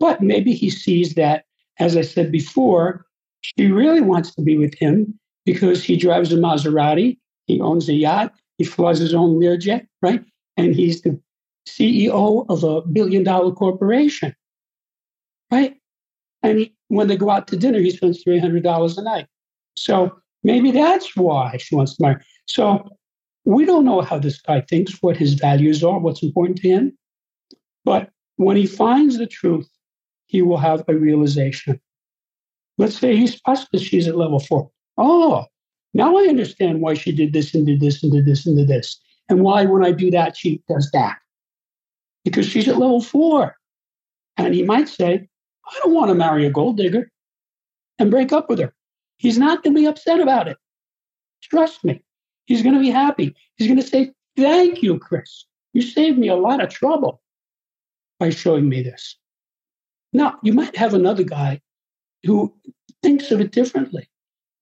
But 0.00 0.22
maybe 0.22 0.54
he 0.54 0.70
sees 0.70 1.14
that 1.14 1.44
as 1.78 1.96
I 1.96 2.02
said 2.02 2.30
before, 2.30 3.06
she 3.40 3.66
really 3.66 4.00
wants 4.00 4.34
to 4.34 4.42
be 4.42 4.56
with 4.56 4.74
him 4.74 5.18
because 5.44 5.82
he 5.82 5.96
drives 5.96 6.32
a 6.32 6.36
Maserati, 6.36 7.18
he 7.46 7.60
owns 7.60 7.88
a 7.88 7.94
yacht, 7.94 8.32
he 8.58 8.64
flies 8.64 8.98
his 8.98 9.14
own 9.14 9.40
Learjet, 9.40 9.86
right? 10.00 10.24
And 10.56 10.74
he's 10.74 11.02
the 11.02 11.20
CEO 11.68 12.46
of 12.48 12.64
a 12.64 12.82
billion 12.82 13.24
dollar 13.24 13.52
corporation, 13.52 14.34
right? 15.50 15.74
And 16.42 16.58
he, 16.58 16.74
when 16.88 17.08
they 17.08 17.16
go 17.16 17.30
out 17.30 17.48
to 17.48 17.56
dinner, 17.56 17.80
he 17.80 17.90
spends 17.90 18.22
$300 18.24 18.98
a 18.98 19.02
night. 19.02 19.26
So 19.76 20.16
maybe 20.42 20.70
that's 20.70 21.16
why 21.16 21.56
she 21.58 21.74
wants 21.74 21.96
to 21.96 22.02
marry. 22.02 22.22
So 22.46 22.88
we 23.44 23.64
don't 23.64 23.84
know 23.84 24.00
how 24.02 24.18
this 24.18 24.40
guy 24.40 24.60
thinks, 24.60 25.02
what 25.02 25.16
his 25.16 25.34
values 25.34 25.82
are, 25.82 25.98
what's 25.98 26.22
important 26.22 26.58
to 26.58 26.68
him. 26.68 26.98
But 27.84 28.10
when 28.36 28.56
he 28.56 28.66
finds 28.66 29.18
the 29.18 29.26
truth 29.26 29.68
he 30.32 30.40
will 30.40 30.56
have 30.56 30.82
a 30.88 30.94
realization. 30.94 31.78
Let's 32.78 32.98
say 32.98 33.14
he's 33.14 33.38
that 33.44 33.80
she's 33.80 34.08
at 34.08 34.16
level 34.16 34.40
four. 34.40 34.70
Oh, 34.96 35.44
now 35.92 36.16
I 36.16 36.22
understand 36.22 36.80
why 36.80 36.94
she 36.94 37.12
did 37.12 37.34
this 37.34 37.54
and 37.54 37.66
did 37.66 37.80
this 37.80 38.02
and 38.02 38.10
did 38.10 38.24
this 38.24 38.46
and 38.46 38.56
did 38.56 38.66
this. 38.66 38.98
And 39.28 39.42
why, 39.42 39.66
when 39.66 39.84
I 39.84 39.92
do 39.92 40.10
that, 40.10 40.34
she 40.34 40.62
does 40.70 40.90
that. 40.92 41.18
Because 42.24 42.46
she's 42.46 42.66
at 42.66 42.78
level 42.78 43.02
four. 43.02 43.56
And 44.38 44.54
he 44.54 44.62
might 44.62 44.88
say, 44.88 45.28
I 45.66 45.78
don't 45.82 45.92
want 45.92 46.08
to 46.08 46.14
marry 46.14 46.46
a 46.46 46.50
gold 46.50 46.78
digger 46.78 47.10
and 47.98 48.10
break 48.10 48.32
up 48.32 48.48
with 48.48 48.58
her. 48.58 48.72
He's 49.18 49.36
not 49.36 49.62
going 49.62 49.76
to 49.76 49.80
be 49.80 49.86
upset 49.86 50.18
about 50.18 50.48
it. 50.48 50.56
Trust 51.42 51.84
me. 51.84 52.02
He's 52.46 52.62
going 52.62 52.74
to 52.74 52.80
be 52.80 52.90
happy. 52.90 53.36
He's 53.56 53.68
going 53.68 53.80
to 53.80 53.86
say, 53.86 54.12
Thank 54.34 54.82
you, 54.82 54.98
Chris. 54.98 55.44
You 55.74 55.82
saved 55.82 56.18
me 56.18 56.28
a 56.28 56.36
lot 56.36 56.62
of 56.62 56.70
trouble 56.70 57.20
by 58.18 58.30
showing 58.30 58.66
me 58.66 58.82
this. 58.82 59.18
Now, 60.12 60.38
you 60.42 60.52
might 60.52 60.76
have 60.76 60.94
another 60.94 61.22
guy 61.22 61.60
who 62.24 62.54
thinks 63.02 63.30
of 63.30 63.40
it 63.40 63.52
differently. 63.52 64.08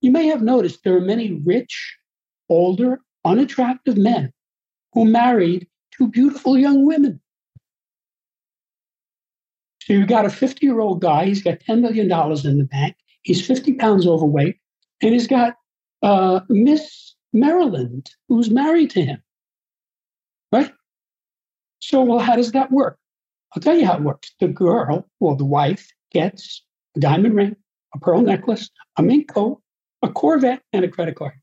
You 0.01 0.11
may 0.11 0.26
have 0.26 0.42
noticed 0.42 0.82
there 0.82 0.96
are 0.96 1.01
many 1.01 1.40
rich, 1.44 1.96
older, 2.48 3.01
unattractive 3.24 3.96
men 3.96 4.32
who 4.92 5.05
married 5.05 5.66
two 5.92 6.09
beautiful 6.09 6.57
young 6.57 6.86
women. 6.86 7.20
So 9.82 9.92
you've 9.94 10.09
got 10.09 10.24
a 10.24 10.30
50 10.30 10.64
year 10.64 10.80
old 10.80 11.01
guy, 11.01 11.26
he's 11.26 11.42
got 11.42 11.59
$10 11.61 11.80
million 11.80 12.11
in 12.11 12.59
the 12.59 12.68
bank, 12.70 12.96
he's 13.22 13.44
50 13.44 13.74
pounds 13.74 14.07
overweight, 14.07 14.57
and 15.03 15.12
he's 15.12 15.26
got 15.26 15.55
uh, 16.03 16.40
Miss 16.48 17.14
Maryland, 17.32 18.11
who's 18.28 18.51
married 18.51 18.90
to 18.90 19.03
him. 19.03 19.22
Right? 20.53 20.72
So, 21.80 22.03
well, 22.03 22.18
how 22.18 22.36
does 22.36 22.53
that 22.53 22.70
work? 22.70 22.98
I'll 23.55 23.62
tell 23.62 23.76
you 23.76 23.86
how 23.86 23.96
it 23.96 24.03
works. 24.03 24.32
The 24.40 24.48
girl, 24.48 25.09
or 25.18 25.36
the 25.36 25.44
wife, 25.44 25.88
gets 26.12 26.64
a 26.96 27.01
diamond 27.01 27.34
ring, 27.34 27.57
a 27.94 27.98
pearl 27.98 28.22
necklace, 28.22 28.70
a 28.96 29.03
mink 29.03 29.32
coat, 29.32 29.61
a 30.03 30.09
Corvette, 30.09 30.62
and 30.72 30.84
a 30.84 30.88
credit 30.88 31.16
card. 31.16 31.34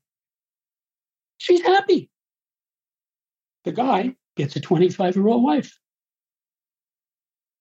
She's 1.38 1.62
happy. 1.62 2.10
The 3.64 3.72
guy 3.72 4.14
gets 4.36 4.56
a 4.56 4.60
25 4.60 5.16
year 5.16 5.28
old 5.28 5.42
wife. 5.42 5.78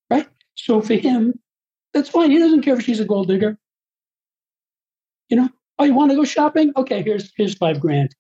Right? 0.10 0.28
So 0.56 0.82
for 0.82 0.94
him, 0.94 1.40
that's 1.94 2.10
fine. 2.10 2.32
He 2.32 2.40
doesn't 2.40 2.62
care 2.62 2.76
if 2.76 2.84
she's 2.84 3.00
a 3.00 3.06
gold 3.06 3.28
digger. 3.28 3.58
You 5.30 5.38
know, 5.38 5.50
oh, 5.80 5.84
you 5.84 5.94
want 5.94 6.12
to 6.12 6.18
go 6.18 6.24
shopping? 6.24 6.72
Okay, 6.78 7.04
here's 7.04 7.32
here's 7.36 7.56
five 7.56 7.80
grand. 7.80 8.16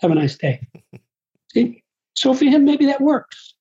Have 0.00 0.10
a 0.10 0.14
nice 0.14 0.36
day. 0.36 0.66
See? 1.52 1.82
So 2.14 2.34
for 2.34 2.44
him, 2.44 2.64
maybe 2.64 2.86
that 2.86 3.00
works. 3.00 3.54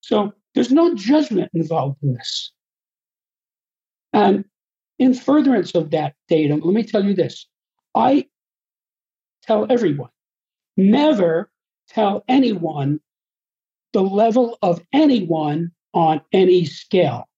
So 0.00 0.32
there's 0.54 0.72
no 0.72 0.94
judgment 0.94 1.50
involved 1.54 1.98
in 2.02 2.14
this. 2.14 2.52
And 4.12 4.44
in 4.98 5.14
furtherance 5.14 5.74
of 5.74 5.90
that 5.90 6.14
datum, 6.28 6.60
let 6.60 6.74
me 6.74 6.82
tell 6.82 7.04
you 7.04 7.14
this. 7.14 7.46
I 7.94 8.26
tell 9.42 9.66
everyone 9.70 10.10
never 10.76 11.50
tell 11.88 12.24
anyone 12.28 13.00
the 13.92 14.02
level 14.02 14.56
of 14.62 14.80
anyone 14.92 15.70
on 15.92 16.20
any 16.32 16.64
scale, 16.64 17.28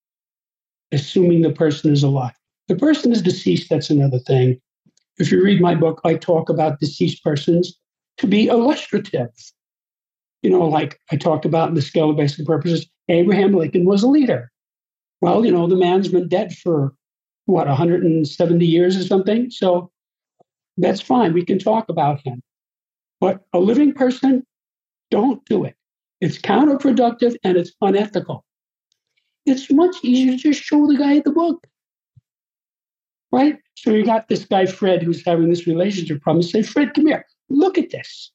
assuming 0.93 1.43
the 1.43 1.51
person 1.51 1.93
is 1.93 2.03
alive. 2.03 2.35
The 2.69 2.77
person 2.77 3.13
is 3.13 3.23
deceased, 3.23 3.69
that's 3.69 3.91
another 3.91 4.21
thing. 4.21 4.61
If 5.19 5.33
you 5.33 5.43
read 5.43 5.61
my 5.61 5.75
book, 5.75 6.01
I 6.05 6.15
talk 6.15 6.49
about 6.49 6.81
deceased 6.81 7.23
persons 7.25 7.77
to 8.19 8.27
be 8.27 8.47
illustrative. 8.47 9.31
You 10.43 10.51
know, 10.51 10.67
like 10.67 11.01
I 11.11 11.17
talked 11.17 11.45
about 11.45 11.69
in 11.69 11.75
the 11.75 11.83
scale 11.83 12.11
of 12.11 12.17
basic 12.17 12.47
purposes, 12.47 12.87
Abraham 13.09 13.53
Lincoln 13.53 13.85
was 13.85 14.03
a 14.03 14.09
leader. 14.09 14.51
Well, 15.21 15.45
you 15.45 15.53
know, 15.53 15.67
the 15.67 15.77
man's 15.77 16.09
been 16.09 16.29
dead 16.29 16.55
for 16.55 16.95
what, 17.47 17.67
170 17.67 18.67
years 18.67 18.97
or 18.97 19.05
something? 19.05 19.51
So 19.51 19.91
that's 20.77 21.01
fine. 21.01 21.33
We 21.33 21.45
can 21.45 21.59
talk 21.59 21.89
about 21.89 22.21
him. 22.25 22.43
But 23.21 23.43
a 23.53 23.59
living 23.59 23.93
person, 23.93 24.45
don't 25.11 25.45
do 25.45 25.65
it. 25.65 25.77
It's 26.21 26.39
counterproductive 26.39 27.37
and 27.45 27.57
it's 27.57 27.73
unethical. 27.81 28.45
It's 29.47 29.71
much 29.71 29.97
easier 30.03 30.33
to 30.33 30.39
just 30.39 30.63
show 30.63 30.87
the 30.87 30.97
guy 30.97 31.21
the 31.21 31.31
book. 31.31 31.67
Right? 33.31 33.59
So 33.75 33.91
you 33.91 34.05
got 34.05 34.29
this 34.29 34.45
guy, 34.45 34.67
Fred, 34.67 35.03
who's 35.03 35.25
having 35.25 35.51
this 35.51 35.67
relationship 35.67 36.23
problem. 36.23 36.43
say, 36.43 36.63
Fred, 36.63 36.95
come 36.95 37.07
here. 37.07 37.27
Look 37.51 37.77
at 37.77 37.91
this. 37.91 38.31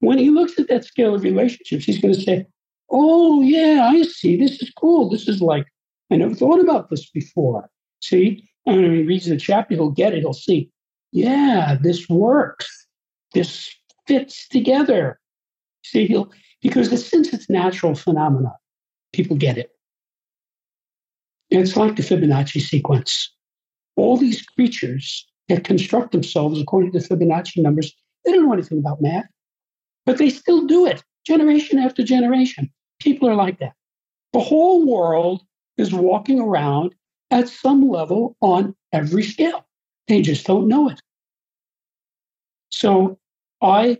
When 0.00 0.18
he 0.18 0.30
looks 0.30 0.58
at 0.58 0.68
that 0.68 0.84
scale 0.84 1.14
of 1.14 1.22
relationships, 1.22 1.84
he's 1.84 2.00
going 2.00 2.14
to 2.14 2.20
say, 2.20 2.46
Oh, 2.90 3.42
yeah, 3.42 3.88
I 3.90 4.02
see. 4.02 4.36
This 4.36 4.62
is 4.62 4.70
cool. 4.70 5.08
This 5.08 5.28
is 5.28 5.40
like, 5.40 5.66
I 6.10 6.16
never 6.16 6.34
thought 6.34 6.60
about 6.60 6.90
this 6.90 7.10
before. 7.10 7.68
See? 8.00 8.48
And 8.66 8.82
when 8.82 8.94
he 8.94 9.02
reads 9.02 9.26
the 9.26 9.36
chapter, 9.36 9.74
he'll 9.74 9.90
get 9.90 10.14
it. 10.14 10.20
He'll 10.20 10.32
see, 10.32 10.70
yeah, 11.12 11.76
this 11.80 12.08
works. 12.08 12.86
This 13.32 13.70
fits 14.06 14.48
together. 14.48 15.18
See, 15.84 16.06
he'll, 16.06 16.30
because 16.62 16.88
since 17.06 17.32
it's 17.32 17.50
natural 17.50 17.94
phenomena, 17.94 18.52
people 19.12 19.36
get 19.36 19.58
it. 19.58 19.70
It's 21.50 21.76
like 21.76 21.96
the 21.96 22.02
Fibonacci 22.02 22.60
sequence. 22.60 23.30
All 23.96 24.16
these 24.16 24.42
creatures 24.42 25.26
that 25.48 25.64
construct 25.64 26.12
themselves 26.12 26.60
according 26.60 26.92
to 26.92 26.98
Fibonacci 26.98 27.58
numbers, 27.62 27.94
they 28.24 28.32
don't 28.32 28.46
know 28.46 28.54
anything 28.54 28.78
about 28.78 29.02
math, 29.02 29.26
but 30.06 30.18
they 30.18 30.30
still 30.30 30.66
do 30.66 30.86
it 30.86 31.04
generation 31.26 31.78
after 31.78 32.02
generation. 32.02 32.70
People 33.00 33.28
are 33.28 33.34
like 33.34 33.58
that. 33.58 33.74
The 34.32 34.40
whole 34.40 34.86
world 34.86 35.42
is 35.76 35.92
walking 35.92 36.40
around 36.40 36.94
at 37.30 37.48
some 37.48 37.88
level 37.88 38.36
on 38.40 38.74
every 38.92 39.22
scale. 39.22 39.66
They 40.08 40.22
just 40.22 40.46
don't 40.46 40.68
know 40.68 40.88
it. 40.88 41.00
So 42.70 43.18
I, 43.62 43.98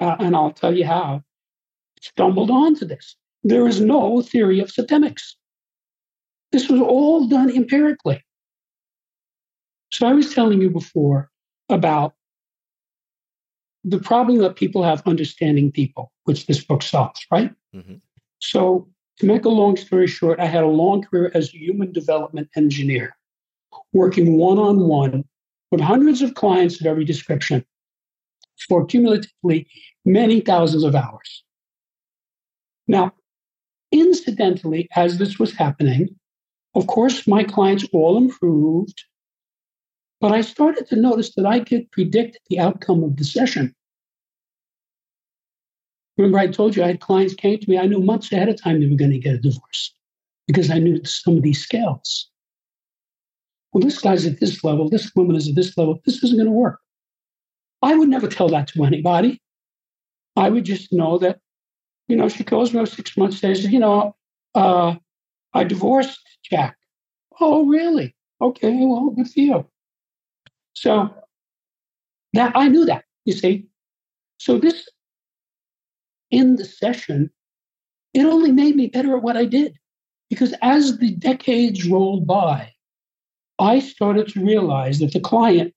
uh, 0.00 0.16
and 0.18 0.34
I'll 0.34 0.52
tell 0.52 0.76
you 0.76 0.86
how, 0.86 1.22
stumbled 2.00 2.50
onto 2.50 2.84
this. 2.84 3.16
There 3.44 3.66
is 3.66 3.80
no 3.80 4.22
theory 4.22 4.60
of 4.60 4.68
Septemics. 4.68 5.34
This 6.50 6.68
was 6.68 6.80
all 6.80 7.26
done 7.26 7.50
empirically. 7.50 8.22
So 9.90 10.06
I 10.06 10.12
was 10.12 10.34
telling 10.34 10.60
you 10.60 10.70
before 10.70 11.30
about 11.68 12.14
the 13.84 13.98
problem 13.98 14.38
that 14.38 14.56
people 14.56 14.82
have 14.82 15.02
understanding 15.06 15.72
people, 15.72 16.12
which 16.24 16.46
this 16.46 16.64
book 16.64 16.82
solves, 16.82 17.26
right? 17.30 17.52
Mm-hmm. 17.74 17.96
So 18.38 18.88
to 19.18 19.26
make 19.26 19.44
a 19.44 19.48
long 19.48 19.76
story 19.76 20.06
short, 20.06 20.40
I 20.40 20.46
had 20.46 20.64
a 20.64 20.68
long 20.68 21.02
career 21.02 21.30
as 21.34 21.48
a 21.48 21.58
human 21.58 21.92
development 21.92 22.48
engineer, 22.56 23.16
working 23.92 24.36
one 24.36 24.58
on 24.58 24.80
one 24.88 25.24
with 25.70 25.80
hundreds 25.80 26.22
of 26.22 26.34
clients 26.34 26.80
of 26.80 26.86
every 26.86 27.04
description 27.04 27.64
for 28.68 28.84
cumulatively 28.86 29.66
many 30.04 30.40
thousands 30.40 30.84
of 30.84 30.94
hours. 30.94 31.44
Now, 32.86 33.12
incidentally, 33.90 34.88
as 34.94 35.18
this 35.18 35.38
was 35.38 35.52
happening, 35.52 36.16
of 36.74 36.86
course, 36.86 37.26
my 37.26 37.44
clients 37.44 37.86
all 37.92 38.16
improved, 38.16 39.04
but 40.22 40.30
I 40.30 40.40
started 40.40 40.86
to 40.86 40.96
notice 40.96 41.34
that 41.34 41.46
I 41.46 41.58
could 41.58 41.90
predict 41.90 42.38
the 42.48 42.60
outcome 42.60 43.02
of 43.02 43.16
the 43.16 43.24
session. 43.24 43.74
Remember, 46.16 46.38
I 46.38 46.46
told 46.46 46.76
you 46.76 46.84
I 46.84 46.88
had 46.88 47.00
clients 47.00 47.34
came 47.34 47.58
to 47.58 47.68
me. 47.68 47.76
I 47.76 47.86
knew 47.86 47.98
months 47.98 48.30
ahead 48.30 48.48
of 48.48 48.62
time 48.62 48.78
they 48.78 48.86
were 48.86 48.96
going 48.96 49.10
to 49.10 49.18
get 49.18 49.34
a 49.34 49.38
divorce 49.38 49.92
because 50.46 50.70
I 50.70 50.78
knew 50.78 51.04
some 51.04 51.38
of 51.38 51.42
these 51.42 51.60
scales. 51.60 52.30
Well, 53.72 53.82
this 53.82 54.00
guy's 54.00 54.24
at 54.24 54.38
this 54.38 54.62
level. 54.62 54.88
This 54.88 55.10
woman 55.16 55.34
is 55.34 55.48
at 55.48 55.56
this 55.56 55.76
level. 55.76 56.00
This 56.06 56.22
isn't 56.22 56.38
going 56.38 56.46
to 56.46 56.52
work. 56.52 56.78
I 57.82 57.96
would 57.96 58.08
never 58.08 58.28
tell 58.28 58.48
that 58.50 58.68
to 58.68 58.84
anybody. 58.84 59.42
I 60.36 60.50
would 60.50 60.64
just 60.64 60.92
know 60.92 61.18
that, 61.18 61.40
you 62.06 62.14
know, 62.14 62.28
she 62.28 62.44
calls 62.44 62.72
me 62.72 62.86
six 62.86 63.16
months, 63.16 63.40
says, 63.40 63.64
you 63.64 63.80
know, 63.80 64.14
uh, 64.54 64.94
I 65.52 65.64
divorced 65.64 66.20
Jack. 66.48 66.76
Oh, 67.40 67.66
really? 67.66 68.14
Okay, 68.40 68.72
well, 68.86 69.10
good 69.10 69.28
for 69.28 69.40
you. 69.40 69.66
So 70.74 71.14
that 72.32 72.52
I 72.56 72.68
knew 72.68 72.84
that, 72.86 73.04
you 73.24 73.32
see. 73.32 73.66
So 74.38 74.58
this 74.58 74.88
in 76.30 76.56
the 76.56 76.64
session, 76.64 77.30
it 78.14 78.24
only 78.24 78.52
made 78.52 78.74
me 78.74 78.88
better 78.88 79.16
at 79.16 79.22
what 79.22 79.36
I 79.36 79.44
did. 79.44 79.78
Because 80.30 80.54
as 80.62 80.98
the 80.98 81.10
decades 81.10 81.86
rolled 81.86 82.26
by, 82.26 82.72
I 83.58 83.80
started 83.80 84.28
to 84.28 84.44
realize 84.44 84.98
that 84.98 85.12
the 85.12 85.20
client 85.20 85.74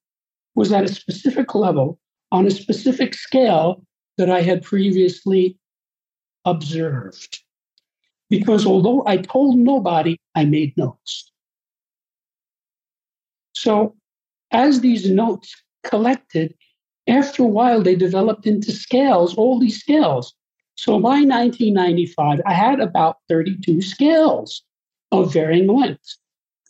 was 0.56 0.72
at 0.72 0.86
a 0.86 0.88
specific 0.88 1.54
level 1.54 2.00
on 2.32 2.48
a 2.48 2.52
specific 2.52 3.14
scale 3.14 3.86
that 4.18 4.30
I 4.30 4.42
had 4.42 4.64
previously 4.64 5.60
observed. 6.46 7.42
Because 8.30 8.66
although 8.66 9.04
I 9.06 9.18
told 9.18 9.58
nobody, 9.58 10.18
I 10.34 10.46
made 10.46 10.76
notes. 10.78 11.32
So 13.54 13.96
as 14.56 14.80
these 14.80 15.10
notes 15.10 15.54
collected, 15.84 16.56
after 17.08 17.44
a 17.44 17.48
while, 17.48 17.82
they 17.82 17.96
developed 17.96 18.48
into 18.48 18.72
scales, 18.72 19.36
all 19.36 19.60
these 19.60 19.80
scales. 19.80 20.34
So 20.76 20.94
by 21.00 21.22
1995, 21.22 22.42
I 22.46 22.54
had 22.54 22.80
about 22.80 23.18
32 23.30 23.82
scales 23.82 24.64
of 25.12 25.34
varying 25.34 25.68
lengths. 25.68 26.18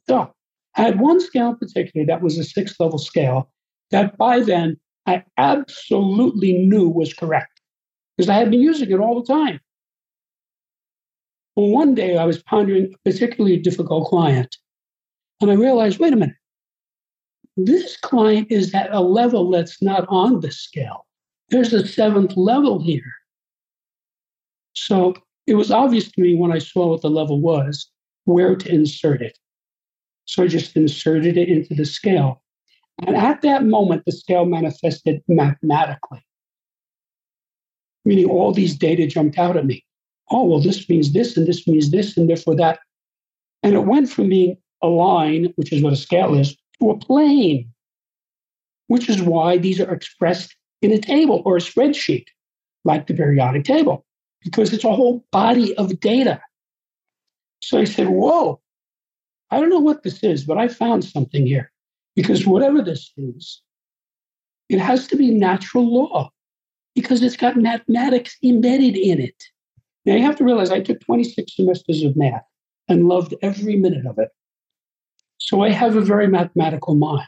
So 0.09 0.33
I 0.75 0.81
had 0.81 0.99
one 0.99 1.19
scale 1.19 1.49
in 1.49 1.57
particular 1.57 2.05
that 2.07 2.21
was 2.21 2.37
a 2.37 2.43
six 2.43 2.79
level 2.79 2.97
scale 2.97 3.51
that 3.91 4.17
by 4.17 4.39
then 4.39 4.77
I 5.05 5.23
absolutely 5.37 6.53
knew 6.53 6.89
was 6.89 7.13
correct 7.13 7.61
because 8.17 8.29
I 8.29 8.35
had 8.35 8.49
been 8.49 8.61
using 8.61 8.91
it 8.91 8.99
all 8.99 9.21
the 9.21 9.31
time. 9.31 9.59
Well, 11.55 11.69
one 11.69 11.95
day 11.95 12.17
I 12.17 12.25
was 12.25 12.41
pondering 12.43 12.93
a 12.93 13.09
particularly 13.09 13.57
difficult 13.57 14.09
client, 14.09 14.57
and 15.39 15.49
I 15.49 15.53
realized 15.53 15.99
wait 15.99 16.13
a 16.13 16.17
minute, 16.17 16.35
this 17.57 17.97
client 17.97 18.47
is 18.51 18.73
at 18.73 18.93
a 18.93 18.99
level 18.99 19.49
that's 19.49 19.81
not 19.81 20.05
on 20.09 20.41
the 20.41 20.51
scale. 20.51 21.05
There's 21.49 21.73
a 21.73 21.87
seventh 21.87 22.35
level 22.35 22.81
here. 22.81 23.11
So 24.73 25.15
it 25.47 25.55
was 25.55 25.71
obvious 25.71 26.11
to 26.11 26.21
me 26.21 26.35
when 26.35 26.51
I 26.51 26.59
saw 26.59 26.87
what 26.87 27.01
the 27.01 27.09
level 27.09 27.39
was 27.39 27.89
where 28.25 28.55
to 28.55 28.73
insert 28.73 29.21
it. 29.21 29.37
So 30.25 30.43
I 30.43 30.47
just 30.47 30.75
inserted 30.75 31.37
it 31.37 31.47
into 31.47 31.75
the 31.75 31.85
scale. 31.85 32.41
And 33.05 33.15
at 33.15 33.41
that 33.43 33.63
moment, 33.63 34.03
the 34.05 34.11
scale 34.11 34.45
manifested 34.45 35.21
mathematically, 35.27 36.25
meaning 38.03 38.29
all 38.29 38.51
these 38.51 38.75
data 38.75 39.05
jumped 39.05 39.37
out 39.37 39.57
at 39.57 39.65
me. 39.65 39.85
Oh, 40.31 40.45
well, 40.45 40.59
this 40.59 40.89
means 40.89 41.13
this, 41.13 41.37
and 41.37 41.45
this 41.45 41.67
means 41.67 41.91
this, 41.91 42.17
and 42.17 42.27
therefore 42.27 42.55
that. 42.55 42.79
And 43.61 43.75
it 43.75 43.85
went 43.85 44.09
from 44.09 44.29
being 44.29 44.57
a 44.81 44.87
line, 44.87 45.53
which 45.55 45.71
is 45.71 45.83
what 45.83 45.93
a 45.93 45.97
scale 45.97 46.33
is, 46.33 46.55
to 46.79 46.89
a 46.91 46.97
plane. 46.97 47.71
which 48.87 49.09
is 49.09 49.21
why 49.21 49.57
these 49.57 49.79
are 49.79 49.91
expressed 49.91 50.55
in 50.83 50.91
a 50.91 50.99
table 50.99 51.41
or 51.45 51.57
a 51.57 51.59
spreadsheet, 51.59 52.25
like 52.83 53.07
the 53.07 53.15
periodic 53.15 53.63
table, 53.63 54.05
because 54.43 54.71
it's 54.73 54.83
a 54.83 54.93
whole 54.93 55.25
body 55.31 55.75
of 55.77 55.99
data. 55.99 56.39
So 57.61 57.79
I 57.79 57.85
said, 57.85 58.09
Whoa, 58.09 58.61
I 59.49 59.59
don't 59.59 59.69
know 59.69 59.79
what 59.79 60.03
this 60.03 60.23
is, 60.23 60.43
but 60.43 60.57
I 60.57 60.67
found 60.67 61.03
something 61.03 61.45
here. 61.47 61.71
Because 62.15 62.45
whatever 62.45 62.81
this 62.81 63.11
is, 63.17 63.61
it 64.69 64.79
has 64.79 65.07
to 65.07 65.15
be 65.15 65.31
natural 65.31 65.85
law 65.85 66.31
because 66.93 67.21
it's 67.21 67.35
got 67.37 67.57
mathematics 67.57 68.37
embedded 68.43 68.95
in 68.95 69.19
it. 69.19 69.43
Now 70.05 70.15
you 70.15 70.23
have 70.23 70.37
to 70.37 70.43
realize 70.43 70.71
I 70.71 70.79
took 70.79 71.01
26 71.01 71.55
semesters 71.55 72.03
of 72.03 72.15
math 72.15 72.43
and 72.87 73.07
loved 73.07 73.33
every 73.41 73.75
minute 73.75 74.05
of 74.05 74.17
it. 74.19 74.29
So 75.37 75.61
I 75.61 75.69
have 75.69 75.95
a 75.95 76.01
very 76.01 76.27
mathematical 76.27 76.95
mind. 76.95 77.27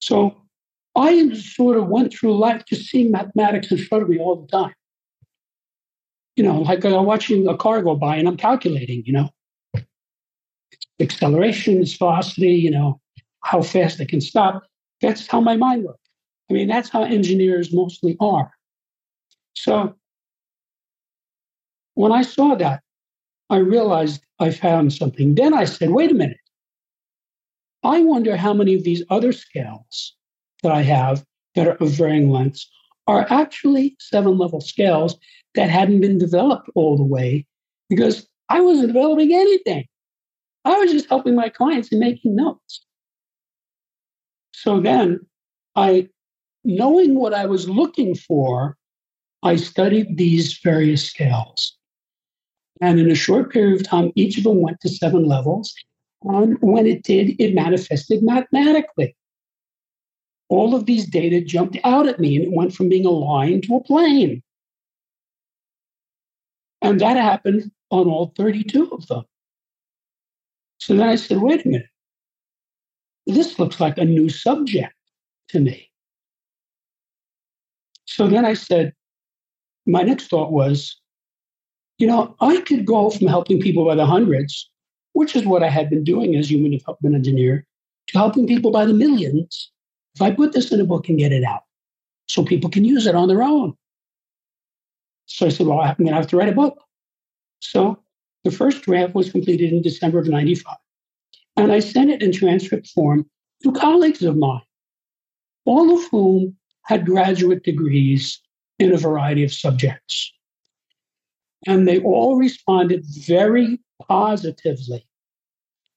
So 0.00 0.36
I 0.96 1.32
sort 1.34 1.76
of 1.76 1.88
went 1.88 2.12
through 2.12 2.38
life 2.38 2.64
just 2.66 2.86
seeing 2.86 3.10
mathematics 3.10 3.70
in 3.70 3.78
front 3.78 4.02
of 4.02 4.08
me 4.08 4.18
all 4.18 4.36
the 4.36 4.46
time. 4.48 4.74
You 6.36 6.44
know, 6.44 6.60
like 6.60 6.84
I'm 6.84 7.04
watching 7.04 7.46
a 7.48 7.56
car 7.56 7.82
go 7.82 7.94
by 7.94 8.16
and 8.16 8.26
I'm 8.26 8.36
calculating, 8.36 9.02
you 9.04 9.12
know, 9.12 9.30
acceleration, 11.00 11.80
its 11.80 11.94
velocity, 11.96 12.52
you 12.52 12.70
know, 12.70 13.00
how 13.42 13.62
fast 13.62 14.00
it 14.00 14.08
can 14.08 14.20
stop. 14.20 14.62
That's 15.00 15.26
how 15.26 15.40
my 15.40 15.56
mind 15.56 15.84
works. 15.84 15.98
I 16.50 16.54
mean, 16.54 16.68
that's 16.68 16.88
how 16.88 17.02
engineers 17.04 17.72
mostly 17.72 18.16
are. 18.20 18.50
So 19.54 19.94
when 21.94 22.12
I 22.12 22.22
saw 22.22 22.54
that, 22.56 22.82
I 23.50 23.58
realized 23.58 24.22
I 24.38 24.50
found 24.50 24.92
something. 24.92 25.34
Then 25.34 25.54
I 25.54 25.64
said, 25.64 25.90
wait 25.90 26.10
a 26.10 26.14
minute. 26.14 26.39
I 27.82 28.02
wonder 28.02 28.36
how 28.36 28.52
many 28.52 28.74
of 28.74 28.84
these 28.84 29.02
other 29.10 29.32
scales 29.32 30.14
that 30.62 30.72
I 30.72 30.82
have 30.82 31.24
that 31.54 31.66
are 31.66 31.76
of 31.76 31.90
varying 31.90 32.30
lengths 32.30 32.68
are 33.06 33.26
actually 33.30 33.96
seven 33.98 34.38
level 34.38 34.60
scales 34.60 35.16
that 35.54 35.70
hadn't 35.70 36.00
been 36.00 36.18
developed 36.18 36.70
all 36.74 36.96
the 36.96 37.04
way 37.04 37.46
because 37.88 38.26
I 38.48 38.60
wasn't 38.60 38.88
developing 38.88 39.32
anything. 39.32 39.86
I 40.64 40.78
was 40.78 40.92
just 40.92 41.08
helping 41.08 41.34
my 41.34 41.48
clients 41.48 41.90
and 41.90 42.00
making 42.00 42.36
notes. 42.36 42.84
So 44.52 44.80
then 44.80 45.20
I, 45.74 46.08
knowing 46.64 47.14
what 47.14 47.32
I 47.32 47.46
was 47.46 47.68
looking 47.68 48.14
for, 48.14 48.76
I 49.42 49.56
studied 49.56 50.18
these 50.18 50.58
various 50.58 51.04
scales. 51.04 51.76
And 52.82 53.00
in 53.00 53.10
a 53.10 53.14
short 53.14 53.50
period 53.52 53.80
of 53.80 53.86
time, 53.86 54.12
each 54.14 54.36
of 54.38 54.44
them 54.44 54.60
went 54.60 54.80
to 54.80 54.88
seven 54.88 55.24
levels. 55.24 55.74
And 56.22 56.58
when 56.60 56.86
it 56.86 57.02
did, 57.02 57.40
it 57.40 57.54
manifested 57.54 58.22
mathematically. 58.22 59.16
All 60.48 60.74
of 60.74 60.86
these 60.86 61.06
data 61.06 61.40
jumped 61.40 61.78
out 61.84 62.06
at 62.06 62.18
me 62.18 62.36
and 62.36 62.44
it 62.44 62.52
went 62.52 62.74
from 62.74 62.88
being 62.88 63.06
a 63.06 63.10
line 63.10 63.62
to 63.62 63.76
a 63.76 63.82
plane. 63.82 64.42
And 66.82 67.00
that 67.00 67.16
happened 67.16 67.70
on 67.90 68.08
all 68.08 68.32
32 68.36 68.90
of 68.90 69.06
them. 69.06 69.22
So 70.78 70.96
then 70.96 71.08
I 71.08 71.16
said, 71.16 71.38
wait 71.38 71.64
a 71.64 71.68
minute. 71.68 71.86
This 73.26 73.58
looks 73.58 73.80
like 73.80 73.98
a 73.98 74.04
new 74.04 74.28
subject 74.28 74.94
to 75.48 75.60
me. 75.60 75.90
So 78.06 78.26
then 78.26 78.44
I 78.44 78.54
said, 78.54 78.92
my 79.86 80.02
next 80.02 80.28
thought 80.28 80.52
was, 80.52 80.96
you 81.98 82.06
know, 82.06 82.34
I 82.40 82.60
could 82.62 82.86
go 82.86 83.10
from 83.10 83.26
helping 83.28 83.60
people 83.60 83.84
by 83.84 83.94
the 83.94 84.06
hundreds, 84.06 84.70
which 85.20 85.36
is 85.36 85.44
what 85.44 85.62
I 85.62 85.68
had 85.68 85.90
been 85.90 86.02
doing 86.02 86.34
as 86.34 86.50
human 86.50 86.70
development 86.70 87.14
engineer, 87.14 87.66
to 88.06 88.16
helping 88.16 88.46
people 88.46 88.70
by 88.70 88.86
the 88.86 88.94
millions 88.94 89.70
if 90.14 90.22
I 90.22 90.30
put 90.30 90.54
this 90.54 90.72
in 90.72 90.80
a 90.80 90.84
book 90.84 91.10
and 91.10 91.18
get 91.18 91.30
it 91.30 91.44
out 91.44 91.64
so 92.26 92.42
people 92.42 92.70
can 92.70 92.86
use 92.86 93.06
it 93.06 93.14
on 93.14 93.28
their 93.28 93.42
own. 93.42 93.74
So 95.26 95.44
I 95.44 95.50
said, 95.50 95.66
well, 95.66 95.78
I'm 95.78 95.94
going 95.98 96.08
to 96.08 96.14
have 96.14 96.26
to 96.28 96.38
write 96.38 96.48
a 96.48 96.52
book. 96.52 96.82
So 97.58 98.02
the 98.44 98.50
first 98.50 98.80
draft 98.80 99.14
was 99.14 99.30
completed 99.30 99.74
in 99.74 99.82
December 99.82 100.20
of 100.20 100.26
95. 100.26 100.74
And 101.58 101.70
I 101.70 101.80
sent 101.80 102.08
it 102.08 102.22
in 102.22 102.32
transcript 102.32 102.86
form 102.86 103.28
to 103.62 103.72
colleagues 103.72 104.22
of 104.22 104.38
mine, 104.38 104.62
all 105.66 105.98
of 105.98 106.02
whom 106.10 106.56
had 106.86 107.04
graduate 107.04 107.62
degrees 107.62 108.40
in 108.78 108.90
a 108.90 108.96
variety 108.96 109.44
of 109.44 109.52
subjects. 109.52 110.32
And 111.66 111.86
they 111.86 112.00
all 112.00 112.36
responded 112.36 113.04
very 113.04 113.80
positively. 114.08 115.04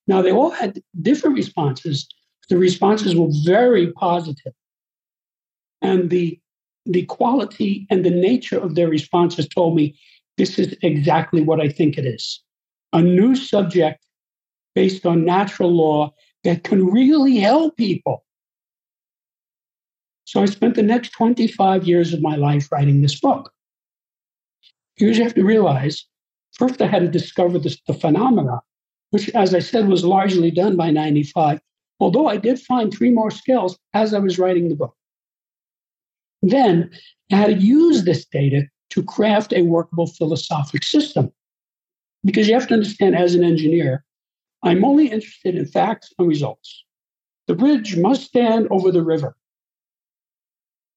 Now, 0.08 0.22
they 0.22 0.32
all 0.32 0.52
had 0.52 0.82
different 1.02 1.36
responses. 1.36 2.08
The 2.50 2.58
responses 2.58 3.16
were 3.16 3.30
very 3.46 3.92
positive. 3.94 4.54
And 5.82 6.10
the, 6.10 6.40
the 6.86 7.06
quality 7.06 7.88
and 7.90 8.06
the 8.06 8.10
nature 8.10 8.60
of 8.60 8.76
their 8.76 8.90
responses 8.90 9.48
told 9.48 9.76
me 9.76 9.98
this 10.38 10.60
is 10.60 10.76
exactly 10.82 11.42
what 11.42 11.62
I 11.62 11.70
think 11.70 11.98
it 11.98 12.06
is 12.06 12.42
a 12.94 13.02
new 13.02 13.36
subject 13.36 14.06
based 14.76 15.06
on 15.06 15.26
natural 15.26 15.72
law 15.72 16.14
that 16.44 16.64
can 16.64 16.86
really 16.86 17.38
help 17.38 17.76
people. 17.76 18.24
So 20.26 20.42
I 20.42 20.46
spent 20.46 20.76
the 20.76 20.84
next 20.84 21.10
25 21.10 21.88
years 21.88 22.14
of 22.14 22.22
my 22.22 22.36
life 22.36 22.72
writing 22.72 23.02
this 23.02 23.20
book. 23.20 23.52
Because 24.96 25.18
you 25.18 25.24
have 25.24 25.34
to 25.34 25.44
realize, 25.44 26.06
first 26.54 26.82
I 26.82 26.88
had 26.88 27.02
to 27.02 27.08
discover 27.08 27.60
this, 27.60 27.80
the 27.88 27.94
phenomena, 27.94 28.62
which, 29.14 29.30
as 29.36 29.54
I 29.54 29.60
said, 29.60 29.88
was 29.88 30.04
largely 30.04 30.50
done 30.50 30.76
by 30.76 30.90
95, 30.90 31.62
although 32.00 32.26
I 32.26 32.38
did 32.38 32.60
find 32.60 32.92
three 32.92 33.12
more 33.12 33.30
skills 33.30 33.78
as 33.94 34.12
I 34.12 34.18
was 34.18 34.40
writing 34.40 34.70
the 34.70 34.76
book. 34.76 34.96
Then 36.42 36.90
I 37.32 37.36
had 37.36 37.60
to 37.60 37.64
use 37.64 38.06
this 38.06 38.26
data 38.26 38.64
to 38.90 39.04
craft 39.04 39.54
a 39.54 39.62
workable 39.62 40.08
philosophic 40.08 40.84
system. 40.84 41.32
Because 42.26 42.48
you 42.48 42.56
have 42.56 42.68
to 42.70 42.74
understand, 42.74 43.16
as 43.16 43.36
an 43.36 43.44
engineer, 43.44 44.04
I'm 44.64 44.84
only 44.84 45.12
interested 45.12 45.54
in 45.54 45.68
facts 45.68 46.12
and 46.18 46.28
results. 46.28 46.84
The 47.46 47.54
bridge 47.54 47.96
must 47.96 48.24
stand 48.24 48.68
over 48.72 48.92
the 48.92 49.04
river. 49.04 49.36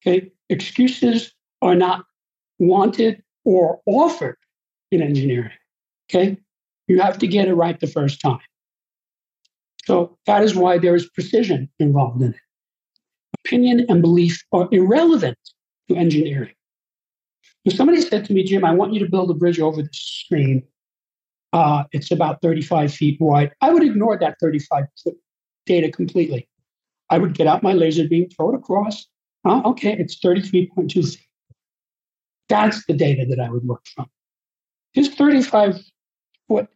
Okay, 0.00 0.32
excuses 0.48 1.34
are 1.60 1.74
not 1.74 2.06
wanted 2.58 3.22
or 3.44 3.82
offered 3.84 4.38
in 4.90 5.02
engineering. 5.02 5.52
Okay, 6.08 6.38
you 6.86 7.00
have 7.00 7.18
to 7.18 7.26
get 7.26 7.48
it 7.48 7.54
right 7.54 7.78
the 7.78 7.86
first 7.86 8.20
time. 8.20 8.38
So 9.84 10.18
that 10.26 10.42
is 10.42 10.54
why 10.54 10.78
there 10.78 10.94
is 10.94 11.08
precision 11.08 11.68
involved 11.78 12.22
in 12.22 12.30
it. 12.30 12.40
Opinion 13.44 13.86
and 13.88 14.02
belief 14.02 14.42
are 14.52 14.68
irrelevant 14.72 15.38
to 15.88 15.96
engineering. 15.96 16.54
If 17.64 17.74
somebody 17.74 18.00
said 18.00 18.24
to 18.26 18.32
me, 18.32 18.44
Jim, 18.44 18.64
I 18.64 18.72
want 18.72 18.92
you 18.92 19.00
to 19.00 19.10
build 19.10 19.30
a 19.30 19.34
bridge 19.34 19.60
over 19.60 19.82
the 19.82 19.88
stream, 19.92 20.62
uh, 21.52 21.84
it's 21.92 22.10
about 22.10 22.42
35 22.42 22.92
feet 22.92 23.20
wide, 23.20 23.52
I 23.60 23.72
would 23.72 23.82
ignore 23.82 24.18
that 24.18 24.36
35 24.40 24.84
foot 25.02 25.16
data 25.64 25.90
completely. 25.90 26.48
I 27.10 27.18
would 27.18 27.34
get 27.34 27.46
out 27.46 27.62
my 27.62 27.72
laser 27.72 28.08
beam, 28.08 28.28
throw 28.30 28.52
it 28.52 28.56
across. 28.56 29.06
Oh, 29.44 29.70
okay, 29.70 29.96
it's 29.98 30.18
33.2 30.18 30.92
feet. 30.92 31.26
That's 32.48 32.84
the 32.86 32.94
data 32.94 33.24
that 33.28 33.40
I 33.40 33.48
would 33.48 33.64
work 33.64 33.84
from. 33.94 34.06
His 34.92 35.08
35 35.08 35.80
foot 36.48 36.68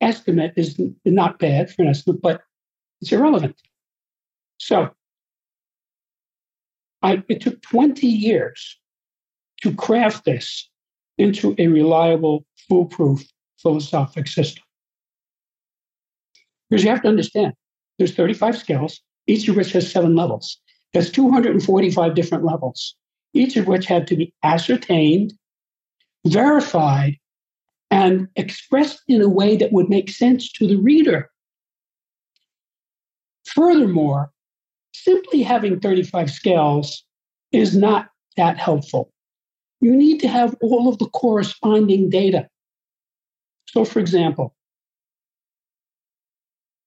estimate 0.00 0.54
is 0.56 0.80
not 1.04 1.38
bad 1.38 1.70
for 1.70 1.82
an 1.82 1.88
estimate, 1.88 2.20
but 2.22 2.42
it's 3.00 3.12
irrelevant. 3.12 3.56
So 4.58 4.90
I, 7.02 7.22
it 7.28 7.40
took 7.40 7.60
20 7.62 8.06
years 8.06 8.78
to 9.62 9.74
craft 9.74 10.24
this 10.24 10.68
into 11.16 11.54
a 11.58 11.66
reliable, 11.68 12.44
foolproof 12.68 13.24
philosophic 13.60 14.26
system. 14.28 14.62
Because 16.68 16.84
you 16.84 16.90
have 16.90 17.02
to 17.02 17.08
understand, 17.08 17.54
there's 17.98 18.14
35 18.14 18.58
scales, 18.58 19.00
each 19.26 19.48
of 19.48 19.56
which 19.56 19.72
has 19.72 19.90
seven 19.90 20.14
levels. 20.14 20.58
There's 20.92 21.10
245 21.10 22.14
different 22.14 22.44
levels, 22.44 22.94
each 23.34 23.56
of 23.56 23.66
which 23.66 23.86
had 23.86 24.06
to 24.08 24.16
be 24.16 24.32
ascertained, 24.42 25.32
verified, 26.26 27.16
and 27.90 28.28
expressed 28.36 29.02
in 29.08 29.22
a 29.22 29.28
way 29.28 29.56
that 29.56 29.72
would 29.72 29.88
make 29.88 30.10
sense 30.10 30.50
to 30.52 30.66
the 30.66 30.76
reader. 30.76 31.30
Furthermore, 33.46 34.30
simply 34.92 35.42
having 35.42 35.80
35 35.80 36.30
scales 36.30 37.04
is 37.52 37.76
not 37.76 38.08
that 38.36 38.58
helpful. 38.58 39.10
You 39.80 39.94
need 39.94 40.20
to 40.20 40.28
have 40.28 40.54
all 40.60 40.88
of 40.88 40.98
the 40.98 41.06
corresponding 41.06 42.10
data. 42.10 42.48
So, 43.68 43.84
for 43.84 44.00
example, 44.00 44.54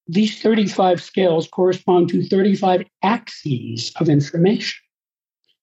these 0.07 0.41
35 0.41 1.01
scales 1.01 1.47
correspond 1.47 2.09
to 2.09 2.23
35 2.23 2.83
axes 3.01 3.93
of 3.97 4.09
information. 4.09 4.81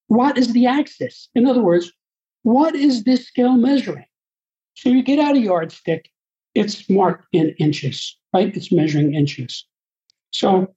What 0.07 0.39
is 0.39 0.53
the 0.53 0.66
axis? 0.66 1.28
In 1.34 1.47
other 1.47 1.62
words, 1.62 1.93
what 2.43 2.74
is 2.74 3.05
this 3.05 3.26
scale 3.26 3.57
measuring? 3.57 4.07
So 4.79 4.91
you 4.91 5.03
get 5.03 5.18
out 5.18 5.35
a 5.35 5.41
yardstick, 5.41 6.09
it's 6.55 6.89
marked 6.89 7.26
in 7.33 7.49
inches, 7.59 8.16
right? 8.33 8.57
It's 8.57 8.70
measuring 8.70 9.12
inches. 9.12 9.66
So 10.31 10.72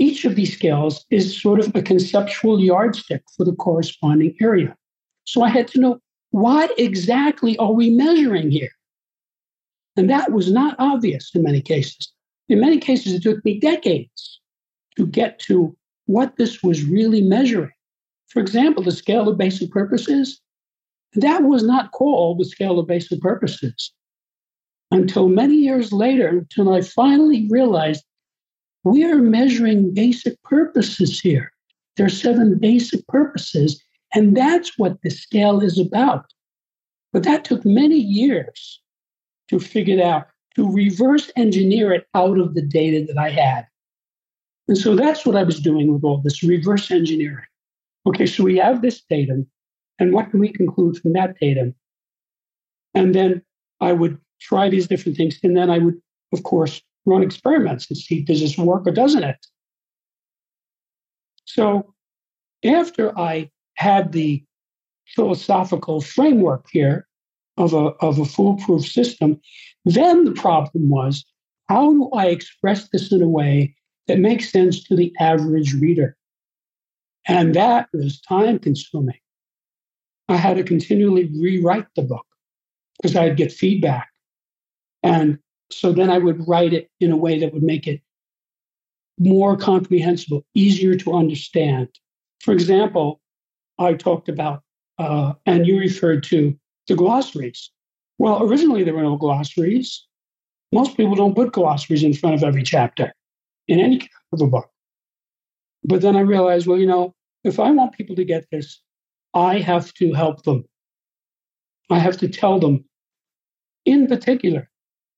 each 0.00 0.24
of 0.24 0.34
these 0.34 0.52
scales 0.52 1.06
is 1.08 1.40
sort 1.40 1.60
of 1.60 1.72
a 1.76 1.82
conceptual 1.82 2.58
yardstick 2.58 3.22
for 3.36 3.44
the 3.44 3.54
corresponding 3.54 4.34
area. 4.40 4.76
So 5.26 5.44
I 5.44 5.48
had 5.48 5.68
to 5.68 5.80
know 5.80 6.00
what 6.30 6.76
exactly 6.76 7.56
are 7.58 7.72
we 7.72 7.88
measuring 7.88 8.50
here? 8.50 8.72
And 9.96 10.10
that 10.10 10.32
was 10.32 10.50
not 10.50 10.74
obvious 10.80 11.30
in 11.36 11.44
many 11.44 11.62
cases. 11.62 12.12
In 12.48 12.58
many 12.58 12.78
cases, 12.78 13.12
it 13.12 13.22
took 13.22 13.44
me 13.44 13.60
decades 13.60 14.40
to 14.96 15.06
get 15.06 15.38
to 15.40 15.76
what 16.06 16.34
this 16.36 16.64
was 16.64 16.82
really 16.82 17.22
measuring. 17.22 17.70
For 18.26 18.40
example, 18.40 18.82
the 18.82 18.90
scale 18.90 19.28
of 19.28 19.38
basic 19.38 19.70
purposes, 19.70 20.40
that 21.14 21.42
was 21.42 21.64
not 21.64 21.92
called 21.92 22.38
the 22.38 22.44
scale 22.44 22.78
of 22.78 22.86
basic 22.86 23.20
purposes 23.20 23.92
until 24.90 25.28
many 25.28 25.54
years 25.54 25.92
later, 25.92 26.28
until 26.28 26.72
I 26.72 26.80
finally 26.80 27.46
realized 27.50 28.04
we 28.84 29.04
are 29.04 29.16
measuring 29.18 29.92
basic 29.92 30.42
purposes 30.42 31.20
here. 31.20 31.52
There 31.96 32.06
are 32.06 32.10
seven 32.10 32.58
basic 32.58 33.06
purposes, 33.08 33.82
and 34.14 34.36
that's 34.36 34.78
what 34.78 35.02
the 35.02 35.10
scale 35.10 35.60
is 35.60 35.78
about. 35.78 36.24
But 37.12 37.24
that 37.24 37.44
took 37.44 37.64
many 37.64 37.96
years 37.96 38.80
to 39.48 39.58
figure 39.58 40.02
out, 40.02 40.28
to 40.56 40.70
reverse 40.70 41.30
engineer 41.36 41.92
it 41.92 42.06
out 42.14 42.38
of 42.38 42.54
the 42.54 42.62
data 42.62 43.04
that 43.06 43.18
I 43.18 43.30
had. 43.30 43.66
And 44.68 44.76
so 44.76 44.94
that's 44.94 45.24
what 45.24 45.36
I 45.36 45.42
was 45.42 45.60
doing 45.60 45.92
with 45.92 46.04
all 46.04 46.18
this 46.18 46.42
reverse 46.42 46.90
engineering. 46.90 47.44
Okay, 48.06 48.26
so 48.26 48.44
we 48.44 48.58
have 48.58 48.82
this 48.82 49.02
data, 49.08 49.44
and 49.98 50.12
what 50.12 50.30
can 50.30 50.40
we 50.40 50.52
conclude 50.52 50.98
from 50.98 51.12
that 51.14 51.38
data? 51.40 51.74
And 52.94 53.14
then 53.14 53.42
I 53.80 53.92
would 53.92 54.18
try 54.40 54.68
these 54.68 54.86
different 54.86 55.16
things, 55.16 55.38
and 55.42 55.56
then 55.56 55.70
I 55.70 55.78
would, 55.78 56.00
of 56.32 56.42
course, 56.42 56.82
run 57.04 57.22
experiments 57.22 57.88
and 57.90 57.96
see 57.96 58.22
does 58.22 58.40
this 58.40 58.58
work 58.58 58.86
or 58.86 58.92
doesn't 58.92 59.24
it? 59.24 59.46
So 61.44 61.94
after 62.64 63.18
I 63.18 63.50
had 63.74 64.12
the 64.12 64.44
philosophical 65.14 66.00
framework 66.00 66.66
here 66.70 67.06
of 67.56 67.72
a, 67.72 67.92
of 68.00 68.18
a 68.18 68.24
foolproof 68.24 68.86
system, 68.86 69.40
then 69.84 70.24
the 70.24 70.32
problem 70.32 70.90
was 70.90 71.24
how 71.68 71.92
do 71.92 72.10
I 72.10 72.26
express 72.26 72.88
this 72.88 73.12
in 73.12 73.22
a 73.22 73.28
way 73.28 73.74
that 74.06 74.18
makes 74.18 74.50
sense 74.50 74.82
to 74.84 74.96
the 74.96 75.12
average 75.18 75.74
reader? 75.74 76.16
And 77.26 77.54
that 77.54 77.88
was 77.92 78.20
time 78.20 78.58
consuming. 78.58 79.18
I 80.28 80.36
had 80.36 80.56
to 80.56 80.64
continually 80.64 81.30
rewrite 81.40 81.86
the 81.96 82.02
book 82.02 82.26
because 82.96 83.16
I'd 83.16 83.36
get 83.36 83.52
feedback. 83.52 84.08
And 85.02 85.38
so 85.70 85.92
then 85.92 86.10
I 86.10 86.18
would 86.18 86.46
write 86.48 86.72
it 86.72 86.90
in 87.00 87.12
a 87.12 87.16
way 87.16 87.38
that 87.38 87.52
would 87.54 87.62
make 87.62 87.86
it 87.86 88.00
more 89.18 89.56
comprehensible, 89.56 90.44
easier 90.54 90.94
to 90.96 91.14
understand. 91.14 91.88
For 92.40 92.52
example, 92.52 93.20
I 93.78 93.94
talked 93.94 94.28
about, 94.28 94.62
uh, 94.98 95.34
and 95.46 95.66
you 95.66 95.78
referred 95.78 96.22
to 96.24 96.56
the 96.86 96.94
glossaries. 96.94 97.70
Well, 98.18 98.42
originally 98.42 98.84
there 98.84 98.94
were 98.94 99.02
no 99.02 99.16
glossaries. 99.16 100.04
Most 100.72 100.96
people 100.96 101.14
don't 101.14 101.34
put 101.34 101.52
glossaries 101.52 102.02
in 102.02 102.14
front 102.14 102.34
of 102.34 102.42
every 102.42 102.62
chapter 102.62 103.12
in 103.68 103.80
any 103.80 103.98
kind 103.98 104.10
of 104.32 104.42
a 104.42 104.46
book. 104.46 104.68
But 105.84 106.02
then 106.02 106.16
I 106.16 106.20
realized, 106.20 106.66
well, 106.66 106.78
you 106.78 106.86
know, 106.86 107.14
if 107.44 107.60
I 107.60 107.70
want 107.70 107.92
people 107.92 108.16
to 108.16 108.24
get 108.24 108.46
this, 108.50 108.80
I 109.38 109.60
have 109.60 109.94
to 109.94 110.12
help 110.12 110.42
them. 110.42 110.64
I 111.90 111.98
have 112.00 112.16
to 112.18 112.28
tell 112.28 112.58
them, 112.58 112.84
in 113.84 114.08
particular, 114.08 114.68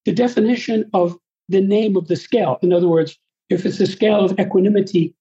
the 0.05 0.13
definition 0.13 0.89
of 0.93 1.17
the 1.49 1.61
name 1.61 1.97
of 1.97 2.07
the 2.09 2.17
scale. 2.17 2.59
In 2.63 2.73
other 2.73 2.87
words, 2.87 3.19
if 3.49 3.65
it's 3.65 3.81
a 3.81 3.87
scale 3.87 4.25
of 4.25 4.39
equanimity, 4.39 5.15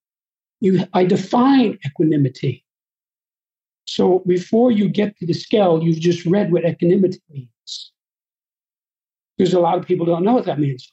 you, 0.60 0.84
I 0.94 1.06
define 1.06 1.80
equanimity. 1.86 2.66
So 3.88 4.22
before 4.28 4.72
you 4.72 4.90
get 4.90 5.18
to 5.18 5.26
the 5.26 5.34
scale, 5.34 5.82
you've 5.82 6.00
just 6.00 6.26
read 6.26 6.52
what 6.52 6.66
equanimity 6.66 7.22
means. 7.32 7.92
Because 9.38 9.54
a 9.54 9.62
lot 9.62 9.80
of 9.80 9.86
people 9.86 10.06
don't 10.06 10.26
know 10.26 10.34
what 10.34 10.46
that 10.46 10.60
means. 10.60 10.92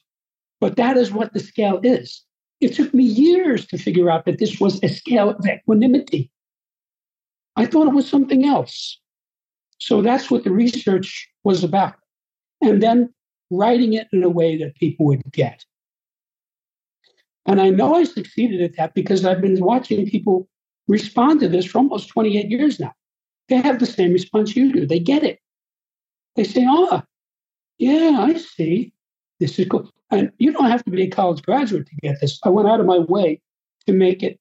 But 0.61 0.77
that 0.77 0.97
is 0.97 1.11
what 1.11 1.33
the 1.33 1.39
scale 1.39 1.79
is. 1.83 2.23
It 2.61 2.73
took 2.73 2.93
me 2.93 3.03
years 3.03 3.67
to 3.67 3.77
figure 3.77 4.09
out 4.09 4.25
that 4.25 4.39
this 4.39 4.59
was 4.59 4.81
a 4.81 4.87
scale 4.87 5.29
of 5.29 5.45
equanimity. 5.45 6.31
I 7.57 7.65
thought 7.65 7.87
it 7.87 7.93
was 7.93 8.07
something 8.07 8.45
else. 8.45 8.99
So 9.79 10.01
that's 10.01 10.31
what 10.31 10.43
the 10.43 10.51
research 10.51 11.27
was 11.43 11.63
about. 11.63 11.95
And 12.61 12.81
then 12.81 13.13
writing 13.49 13.93
it 13.93 14.07
in 14.13 14.23
a 14.23 14.29
way 14.29 14.57
that 14.57 14.75
people 14.75 15.05
would 15.07 15.23
get. 15.31 15.65
And 17.45 17.59
I 17.59 17.69
know 17.69 17.95
I 17.95 18.03
succeeded 18.03 18.61
at 18.61 18.77
that 18.77 18.93
because 18.93 19.25
I've 19.25 19.41
been 19.41 19.59
watching 19.59 20.09
people 20.09 20.47
respond 20.87 21.39
to 21.39 21.47
this 21.47 21.65
for 21.65 21.79
almost 21.79 22.09
28 22.09 22.49
years 22.49 22.79
now. 22.79 22.93
They 23.49 23.57
have 23.57 23.79
the 23.79 23.85
same 23.85 24.13
response 24.13 24.55
you 24.55 24.71
do. 24.71 24.85
They 24.85 24.99
get 24.99 25.23
it. 25.23 25.39
They 26.35 26.43
say, 26.43 26.65
oh, 26.67 27.01
yeah, 27.77 28.17
I 28.19 28.33
see. 28.33 28.93
This 29.39 29.57
is 29.57 29.67
cool. 29.67 29.89
And 30.11 30.31
you 30.37 30.51
don't 30.51 30.69
have 30.69 30.83
to 30.85 30.91
be 30.91 31.03
a 31.03 31.09
college 31.09 31.41
graduate 31.41 31.87
to 31.87 31.95
get 32.01 32.19
this. 32.21 32.39
I 32.43 32.49
went 32.49 32.67
out 32.67 32.79
of 32.79 32.85
my 32.85 32.99
way 32.99 33.41
to 33.87 33.93
make 33.93 34.23
it 34.23 34.39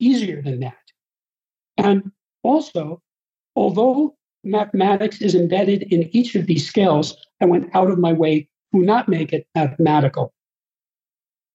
easier 0.00 0.42
than 0.42 0.60
that. 0.60 0.76
And 1.76 2.10
also, 2.48 3.02
although 3.54 4.16
mathematics 4.42 5.20
is 5.20 5.34
embedded 5.34 5.82
in 5.92 6.08
each 6.16 6.34
of 6.34 6.46
these 6.46 6.66
scales, 6.66 7.14
I 7.42 7.44
went 7.44 7.68
out 7.74 7.90
of 7.90 7.98
my 7.98 8.12
way 8.12 8.48
to 8.72 8.80
not 8.80 9.08
make 9.08 9.32
it 9.32 9.46
mathematical, 9.54 10.32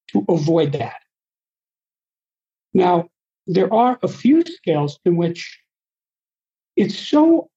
to 0.08 0.24
avoid 0.28 0.72
that. 0.72 1.00
Now, 2.72 3.08
there 3.46 3.72
are 3.74 3.98
a 4.02 4.08
few 4.08 4.42
scales 4.44 5.00
in 5.04 5.16
which 5.16 5.58
it's 6.76 6.98
so 6.98 7.50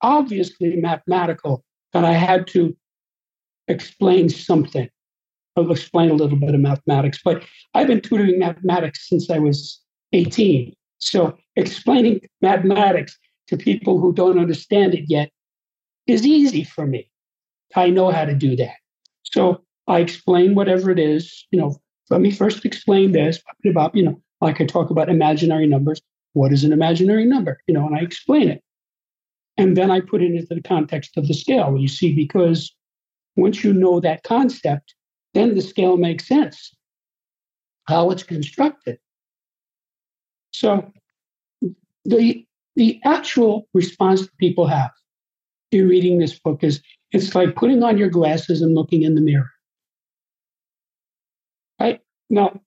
obviously 0.00 0.76
mathematical 0.76 1.64
that 1.92 2.04
I 2.04 2.12
had 2.12 2.46
to 2.48 2.76
explain 3.68 4.28
something. 4.28 4.88
I'll 5.56 5.72
explain 5.72 6.10
a 6.10 6.14
little 6.14 6.38
bit 6.38 6.54
of 6.54 6.60
mathematics, 6.60 7.18
but 7.24 7.42
I've 7.74 7.86
been 7.88 8.00
tutoring 8.00 8.38
mathematics 8.38 9.08
since 9.08 9.30
I 9.30 9.38
was 9.38 9.80
18. 10.12 10.74
So 10.98 11.36
explaining 11.56 12.20
mathematics 12.42 13.18
to 13.48 13.56
people 13.56 14.00
who 14.00 14.12
don't 14.12 14.38
understand 14.38 14.94
it 14.94 15.04
yet 15.08 15.30
is 16.06 16.26
easy 16.26 16.64
for 16.64 16.86
me. 16.86 17.10
I 17.74 17.90
know 17.90 18.10
how 18.10 18.24
to 18.24 18.34
do 18.34 18.56
that. 18.56 18.76
So 19.24 19.62
I 19.86 20.00
explain 20.00 20.54
whatever 20.54 20.90
it 20.90 20.98
is, 20.98 21.46
you 21.50 21.60
know, 21.60 21.76
let 22.10 22.20
me 22.20 22.30
first 22.30 22.64
explain 22.64 23.12
this 23.12 23.40
about, 23.68 23.94
you 23.94 24.04
know, 24.04 24.20
like 24.40 24.60
I 24.60 24.64
talk 24.64 24.90
about 24.90 25.08
imaginary 25.08 25.66
numbers. 25.66 26.00
What 26.34 26.52
is 26.52 26.64
an 26.64 26.72
imaginary 26.72 27.24
number? 27.24 27.58
You 27.66 27.74
know, 27.74 27.86
and 27.86 27.96
I 27.96 28.00
explain 28.00 28.48
it. 28.48 28.62
And 29.56 29.76
then 29.76 29.90
I 29.90 30.00
put 30.00 30.22
it 30.22 30.32
into 30.32 30.54
the 30.54 30.62
context 30.62 31.16
of 31.16 31.26
the 31.26 31.34
scale, 31.34 31.76
you 31.78 31.88
see, 31.88 32.14
because 32.14 32.74
once 33.36 33.64
you 33.64 33.72
know 33.72 34.00
that 34.00 34.22
concept, 34.22 34.94
then 35.34 35.54
the 35.54 35.62
scale 35.62 35.96
makes 35.96 36.28
sense, 36.28 36.74
how 37.84 38.10
it's 38.10 38.22
constructed. 38.22 38.98
So 40.56 40.90
the 42.06 42.46
the 42.76 42.98
actual 43.04 43.68
response 43.74 44.26
people 44.38 44.66
have 44.66 44.90
in 45.70 45.86
reading 45.86 46.18
this 46.18 46.38
book 46.38 46.64
is 46.64 46.80
it's 47.12 47.34
like 47.34 47.54
putting 47.56 47.82
on 47.82 47.98
your 47.98 48.08
glasses 48.08 48.62
and 48.62 48.74
looking 48.74 49.02
in 49.02 49.14
the 49.16 49.20
mirror. 49.20 49.50
Right? 51.78 52.00
Now, 52.30 52.58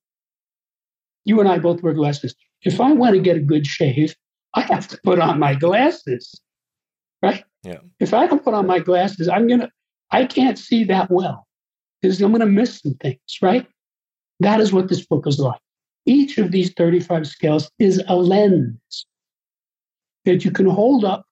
you 1.24 1.40
and 1.40 1.48
I 1.48 1.58
both 1.58 1.82
wear 1.82 1.92
glasses. 1.92 2.36
If 2.62 2.80
I 2.80 2.92
want 2.92 3.16
to 3.16 3.20
get 3.20 3.36
a 3.36 3.40
good 3.40 3.66
shave, 3.66 4.14
I 4.54 4.60
have 4.60 4.86
to 4.88 5.00
put 5.02 5.18
on 5.18 5.40
my 5.40 5.56
glasses. 5.56 6.40
Right? 7.20 7.44
Yeah. 7.64 7.80
If 7.98 8.14
I 8.14 8.28
don't 8.28 8.44
put 8.44 8.54
on 8.54 8.68
my 8.68 8.78
glasses, 8.78 9.28
I'm 9.28 9.48
gonna 9.48 9.68
I 10.12 10.26
can't 10.26 10.60
see 10.60 10.84
that 10.84 11.10
well. 11.10 11.48
Because 12.00 12.22
I'm 12.22 12.30
gonna 12.30 12.46
miss 12.46 12.82
some 12.82 12.94
things, 12.94 13.38
right? 13.42 13.66
That 14.38 14.60
is 14.60 14.72
what 14.72 14.86
this 14.86 15.04
book 15.04 15.26
is 15.26 15.40
like. 15.40 15.60
Each 16.10 16.38
of 16.38 16.50
these 16.50 16.72
35 16.72 17.24
scales 17.24 17.70
is 17.78 18.02
a 18.08 18.16
lens 18.16 19.06
that 20.24 20.44
you 20.44 20.50
can 20.50 20.66
hold 20.66 21.04
up 21.04 21.24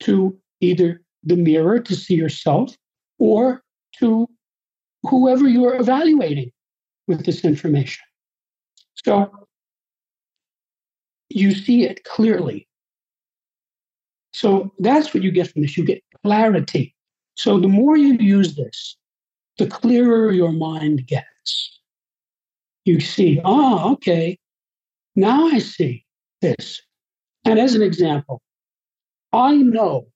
to 0.00 0.38
either 0.60 1.00
the 1.24 1.36
mirror 1.36 1.80
to 1.80 1.96
see 1.96 2.16
yourself 2.16 2.76
or 3.18 3.62
to 3.98 4.28
whoever 5.04 5.48
you're 5.48 5.80
evaluating 5.80 6.52
with 7.06 7.24
this 7.24 7.46
information. 7.46 8.04
So 9.06 9.32
you 11.30 11.52
see 11.54 11.84
it 11.84 12.04
clearly. 12.04 12.68
So 14.34 14.70
that's 14.80 15.14
what 15.14 15.22
you 15.22 15.30
get 15.30 15.50
from 15.50 15.62
this. 15.62 15.78
You 15.78 15.86
get 15.86 16.02
clarity. 16.22 16.94
So 17.36 17.58
the 17.58 17.68
more 17.68 17.96
you 17.96 18.18
use 18.18 18.54
this, 18.54 18.98
the 19.56 19.66
clearer 19.66 20.30
your 20.30 20.52
mind 20.52 21.06
gets. 21.06 21.79
You 22.90 22.98
see, 22.98 23.40
oh, 23.44 23.92
okay, 23.92 24.36
now 25.14 25.46
I 25.46 25.60
see 25.60 26.04
this. 26.42 26.82
And 27.44 27.56
as 27.56 27.76
an 27.76 27.82
example, 27.82 28.42
I 29.32 29.54
know 29.54 30.08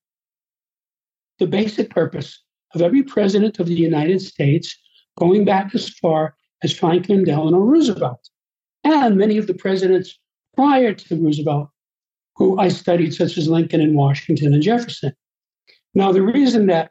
the 1.39 1.47
basic 1.47 1.91
purpose 1.91 2.43
of 2.75 2.83
every 2.83 3.05
president 3.05 3.61
of 3.61 3.69
the 3.69 3.77
United 3.77 4.21
States, 4.23 4.77
going 5.17 5.45
back 5.45 5.73
as 5.73 5.89
far 5.89 6.35
as 6.65 6.77
Franklin 6.77 7.23
Delano 7.23 7.59
Roosevelt. 7.59 8.29
and 8.83 9.17
many 9.17 9.39
of 9.39 9.47
the 9.47 9.55
presidents 9.55 10.19
prior 10.57 10.93
to 10.95 11.15
Roosevelt, 11.15 11.69
who 12.35 12.59
I 12.59 12.71
studied, 12.71 13.15
such 13.15 13.39
as 13.39 13.47
Lincoln 13.47 13.83
and 13.83 13.95
Washington 13.95 14.53
and 14.53 14.65
Jefferson. 14.65 15.13
Now, 15.95 16.11
the 16.11 16.23
reason 16.23 16.67
that 16.67 16.91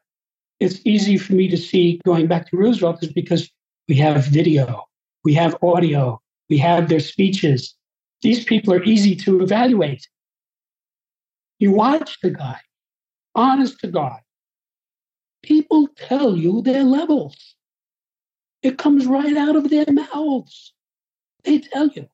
it's 0.62 0.80
easy 0.86 1.18
for 1.18 1.34
me 1.34 1.50
to 1.50 1.58
see 1.58 2.00
going 2.06 2.28
back 2.28 2.50
to 2.50 2.58
Roosevelt 2.58 3.04
is 3.04 3.12
because 3.12 3.52
we 3.90 3.96
have 3.96 4.26
video, 4.28 4.88
we 5.24 5.34
have 5.34 5.58
audio, 5.62 6.22
we 6.50 6.58
have 6.58 6.90
their 6.90 7.00
speeches. 7.00 7.76
These 8.22 8.44
people 8.44 8.74
are 8.74 8.84
easy 8.84 9.16
to 9.18 9.42
evaluate. 9.42 10.08
You 11.60 11.72
watch 11.72 12.20
the 12.22 12.32
guy, 12.32 12.60
honest 13.36 13.80
to 13.82 13.88
God. 13.88 14.20
People 15.44 15.88
tell 15.96 16.38
you 16.38 16.62
their 16.62 16.84
levels. 16.84 17.56
It 18.62 18.78
comes 18.78 19.06
right 19.06 19.36
out 19.36 19.56
of 19.56 19.70
their 19.70 19.86
mouths. 19.90 20.74
They 21.44 21.60
tell 21.60 21.88
you. 21.90 22.08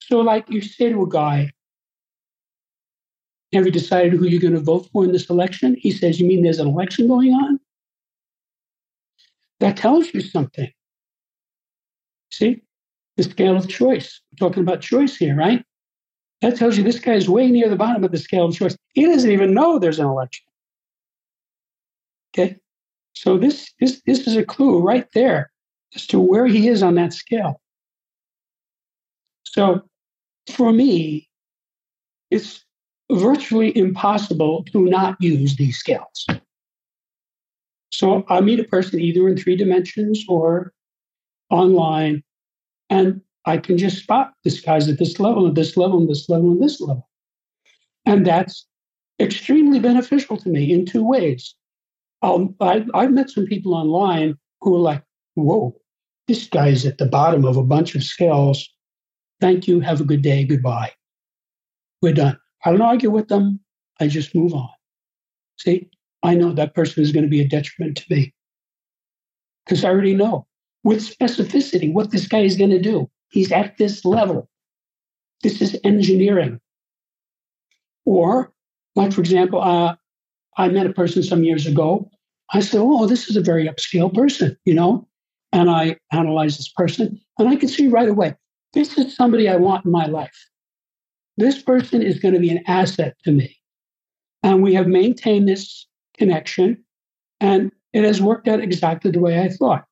So, 0.00 0.20
like 0.20 0.50
you 0.50 0.60
say 0.60 0.90
to 0.90 1.02
a 1.02 1.08
guy, 1.08 1.52
have 3.52 3.66
you 3.66 3.70
decided 3.70 4.14
who 4.14 4.26
you're 4.26 4.40
going 4.40 4.54
to 4.54 4.60
vote 4.60 4.88
for 4.92 5.04
in 5.04 5.12
this 5.12 5.30
election? 5.30 5.76
He 5.78 5.92
says, 5.92 6.18
You 6.18 6.26
mean 6.26 6.42
there's 6.42 6.58
an 6.58 6.66
election 6.66 7.06
going 7.06 7.32
on? 7.32 7.60
That 9.62 9.76
tells 9.76 10.12
you 10.12 10.20
something. 10.20 10.68
See, 12.32 12.62
the 13.16 13.22
scale 13.22 13.56
of 13.56 13.68
choice. 13.68 14.20
We're 14.32 14.48
talking 14.48 14.64
about 14.64 14.80
choice 14.80 15.16
here, 15.16 15.36
right? 15.36 15.64
That 16.40 16.56
tells 16.56 16.76
you 16.76 16.82
this 16.82 16.98
guy 16.98 17.12
is 17.12 17.28
way 17.28 17.48
near 17.48 17.68
the 17.68 17.76
bottom 17.76 18.02
of 18.02 18.10
the 18.10 18.18
scale 18.18 18.46
of 18.46 18.56
choice. 18.56 18.76
He 18.94 19.06
doesn't 19.06 19.30
even 19.30 19.54
know 19.54 19.78
there's 19.78 20.00
an 20.00 20.06
election. 20.06 20.44
Okay. 22.34 22.56
So 23.12 23.38
this, 23.38 23.72
this, 23.78 24.02
this 24.04 24.26
is 24.26 24.34
a 24.34 24.44
clue 24.44 24.80
right 24.80 25.06
there 25.14 25.52
as 25.94 26.08
to 26.08 26.18
where 26.18 26.48
he 26.48 26.66
is 26.66 26.82
on 26.82 26.96
that 26.96 27.12
scale. 27.12 27.60
So 29.44 29.82
for 30.50 30.72
me, 30.72 31.28
it's 32.32 32.64
virtually 33.12 33.76
impossible 33.78 34.64
to 34.72 34.86
not 34.86 35.18
use 35.20 35.54
these 35.54 35.78
scales. 35.78 36.26
So 37.92 38.24
I 38.28 38.40
meet 38.40 38.60
a 38.60 38.64
person 38.64 39.00
either 39.00 39.28
in 39.28 39.36
three 39.36 39.56
dimensions 39.56 40.24
or 40.28 40.72
online, 41.50 42.22
and 42.88 43.20
I 43.44 43.58
can 43.58 43.76
just 43.76 43.98
spot 43.98 44.32
this 44.44 44.60
guy's 44.60 44.88
at 44.88 44.98
this 44.98 45.20
level, 45.20 45.46
at 45.46 45.54
this 45.54 45.76
level, 45.76 45.98
and 45.98 46.08
this 46.08 46.28
level, 46.28 46.52
and 46.52 46.62
this 46.62 46.80
level. 46.80 47.08
And 48.06 48.26
that's 48.26 48.66
extremely 49.20 49.78
beneficial 49.78 50.36
to 50.38 50.48
me 50.48 50.72
in 50.72 50.86
two 50.86 51.06
ways. 51.06 51.54
Um, 52.22 52.54
I, 52.60 52.84
I've 52.94 53.12
met 53.12 53.30
some 53.30 53.46
people 53.46 53.74
online 53.74 54.36
who 54.60 54.76
are 54.76 54.80
like, 54.80 55.02
whoa, 55.34 55.74
this 56.28 56.46
guy's 56.46 56.86
at 56.86 56.98
the 56.98 57.06
bottom 57.06 57.44
of 57.44 57.56
a 57.56 57.64
bunch 57.64 57.94
of 57.94 58.02
scales. 58.02 58.68
Thank 59.40 59.66
you. 59.66 59.80
Have 59.80 60.00
a 60.00 60.04
good 60.04 60.22
day. 60.22 60.44
Goodbye. 60.44 60.92
We're 62.00 62.14
done. 62.14 62.38
I 62.64 62.70
don't 62.70 62.80
argue 62.80 63.10
with 63.10 63.28
them. 63.28 63.60
I 64.00 64.06
just 64.06 64.34
move 64.34 64.54
on. 64.54 64.70
See, 65.58 65.90
I 66.22 66.34
know 66.34 66.52
that 66.52 66.74
person 66.74 67.02
is 67.02 67.12
going 67.12 67.24
to 67.24 67.30
be 67.30 67.40
a 67.40 67.48
detriment 67.48 67.96
to 67.98 68.04
me 68.14 68.32
because 69.64 69.84
I 69.84 69.88
already 69.88 70.14
know 70.14 70.46
with 70.84 71.00
specificity 71.00 71.92
what 71.92 72.10
this 72.10 72.26
guy 72.26 72.40
is 72.40 72.56
going 72.56 72.70
to 72.70 72.80
do. 72.80 73.10
He's 73.30 73.52
at 73.52 73.76
this 73.78 74.04
level. 74.04 74.48
This 75.42 75.60
is 75.60 75.78
engineering. 75.84 76.60
Or, 78.04 78.52
like, 78.94 79.12
for 79.12 79.20
example, 79.20 79.60
uh, 79.60 79.96
I 80.56 80.68
met 80.68 80.86
a 80.86 80.92
person 80.92 81.22
some 81.22 81.44
years 81.44 81.66
ago. 81.66 82.10
I 82.52 82.60
said, 82.60 82.80
Oh, 82.80 83.06
this 83.06 83.28
is 83.28 83.36
a 83.36 83.40
very 83.40 83.66
upscale 83.66 84.12
person, 84.12 84.56
you 84.64 84.74
know? 84.74 85.08
And 85.52 85.70
I 85.70 85.96
analyzed 86.12 86.58
this 86.58 86.68
person, 86.68 87.20
and 87.38 87.48
I 87.48 87.56
could 87.56 87.70
see 87.70 87.88
right 87.88 88.08
away 88.08 88.34
this 88.72 88.96
is 88.96 89.14
somebody 89.14 89.48
I 89.48 89.56
want 89.56 89.84
in 89.84 89.90
my 89.90 90.06
life. 90.06 90.48
This 91.36 91.62
person 91.62 92.02
is 92.02 92.18
going 92.18 92.34
to 92.34 92.40
be 92.40 92.50
an 92.50 92.62
asset 92.66 93.16
to 93.24 93.32
me. 93.32 93.56
And 94.42 94.62
we 94.62 94.74
have 94.74 94.86
maintained 94.86 95.48
this 95.48 95.86
connection, 96.22 96.84
and 97.40 97.72
it 97.92 98.04
has 98.04 98.22
worked 98.22 98.46
out 98.46 98.60
exactly 98.60 99.10
the 99.10 99.18
way 99.18 99.40
I 99.40 99.48
thought. 99.48 99.84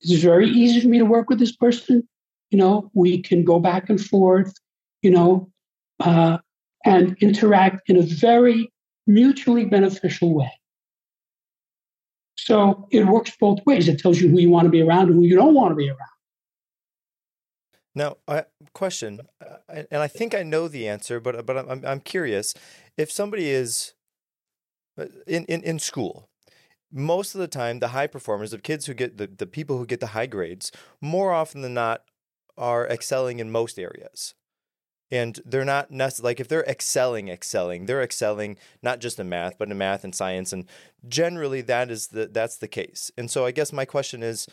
It's 0.00 0.22
very 0.22 0.48
easy 0.48 0.80
for 0.80 0.88
me 0.88 0.98
to 0.98 1.04
work 1.04 1.28
with 1.28 1.38
this 1.38 1.54
person. 1.54 2.08
You 2.50 2.58
know, 2.58 2.90
we 2.94 3.22
can 3.22 3.44
go 3.44 3.58
back 3.58 3.90
and 3.90 4.00
forth, 4.00 4.52
you 5.02 5.10
know, 5.10 5.50
uh, 6.00 6.38
and 6.84 7.16
interact 7.20 7.90
in 7.90 7.96
a 7.98 8.02
very 8.02 8.72
mutually 9.06 9.66
beneficial 9.66 10.34
way. 10.34 10.52
So 12.36 12.88
it 12.90 13.06
works 13.06 13.32
both 13.38 13.60
ways. 13.66 13.88
It 13.88 13.98
tells 13.98 14.20
you 14.20 14.28
who 14.28 14.40
you 14.40 14.50
want 14.50 14.64
to 14.64 14.70
be 14.70 14.82
around 14.82 15.08
and 15.08 15.14
who 15.14 15.24
you 15.24 15.36
don't 15.36 15.54
want 15.54 15.70
to 15.70 15.76
be 15.76 15.88
around. 15.88 16.14
Now, 17.94 18.16
I, 18.26 18.44
question, 18.72 19.20
uh, 19.40 19.82
and 19.90 20.02
I 20.02 20.08
think 20.08 20.34
I 20.34 20.42
know 20.42 20.66
the 20.66 20.88
answer, 20.88 21.20
but 21.20 21.46
but 21.46 21.56
I'm 21.56 21.84
I'm 21.84 22.00
curious. 22.00 22.54
If 22.96 23.12
somebody 23.12 23.50
is 23.50 23.94
Uh, 24.98 25.06
in, 25.26 25.44
in, 25.46 25.62
in 25.62 25.78
school, 25.78 26.28
most 26.92 27.34
of 27.34 27.40
the 27.40 27.48
time, 27.48 27.80
the 27.80 27.88
high 27.88 28.06
performers, 28.06 28.52
the 28.52 28.58
kids 28.58 28.86
who 28.86 28.94
get 28.94 29.18
the, 29.18 29.26
the 29.26 29.46
people 29.46 29.78
who 29.78 29.86
get 29.86 30.00
the 30.00 30.08
high 30.08 30.26
grades, 30.26 30.70
more 31.00 31.32
often 31.32 31.60
than 31.62 31.74
not, 31.74 32.04
are 32.56 32.86
excelling 32.86 33.40
in 33.40 33.50
most 33.50 33.78
areas. 33.78 34.34
And 35.10 35.40
they're 35.44 35.64
not 35.64 35.90
necessarily 35.90 36.30
like 36.30 36.40
if 36.40 36.48
they're 36.48 36.64
excelling, 36.64 37.28
excelling, 37.28 37.86
they're 37.86 38.02
excelling 38.02 38.56
not 38.82 39.00
just 39.00 39.18
in 39.18 39.28
math, 39.28 39.58
but 39.58 39.70
in 39.70 39.78
math 39.78 40.04
and 40.04 40.14
science. 40.14 40.52
And 40.52 40.66
generally 41.06 41.60
that 41.62 41.90
is 41.90 42.08
the 42.08 42.26
that's 42.26 42.56
the 42.56 42.68
case. 42.68 43.10
And 43.18 43.30
so 43.30 43.44
I 43.44 43.50
guess 43.50 43.72
my 43.72 43.84
question 43.84 44.22
is 44.22 44.46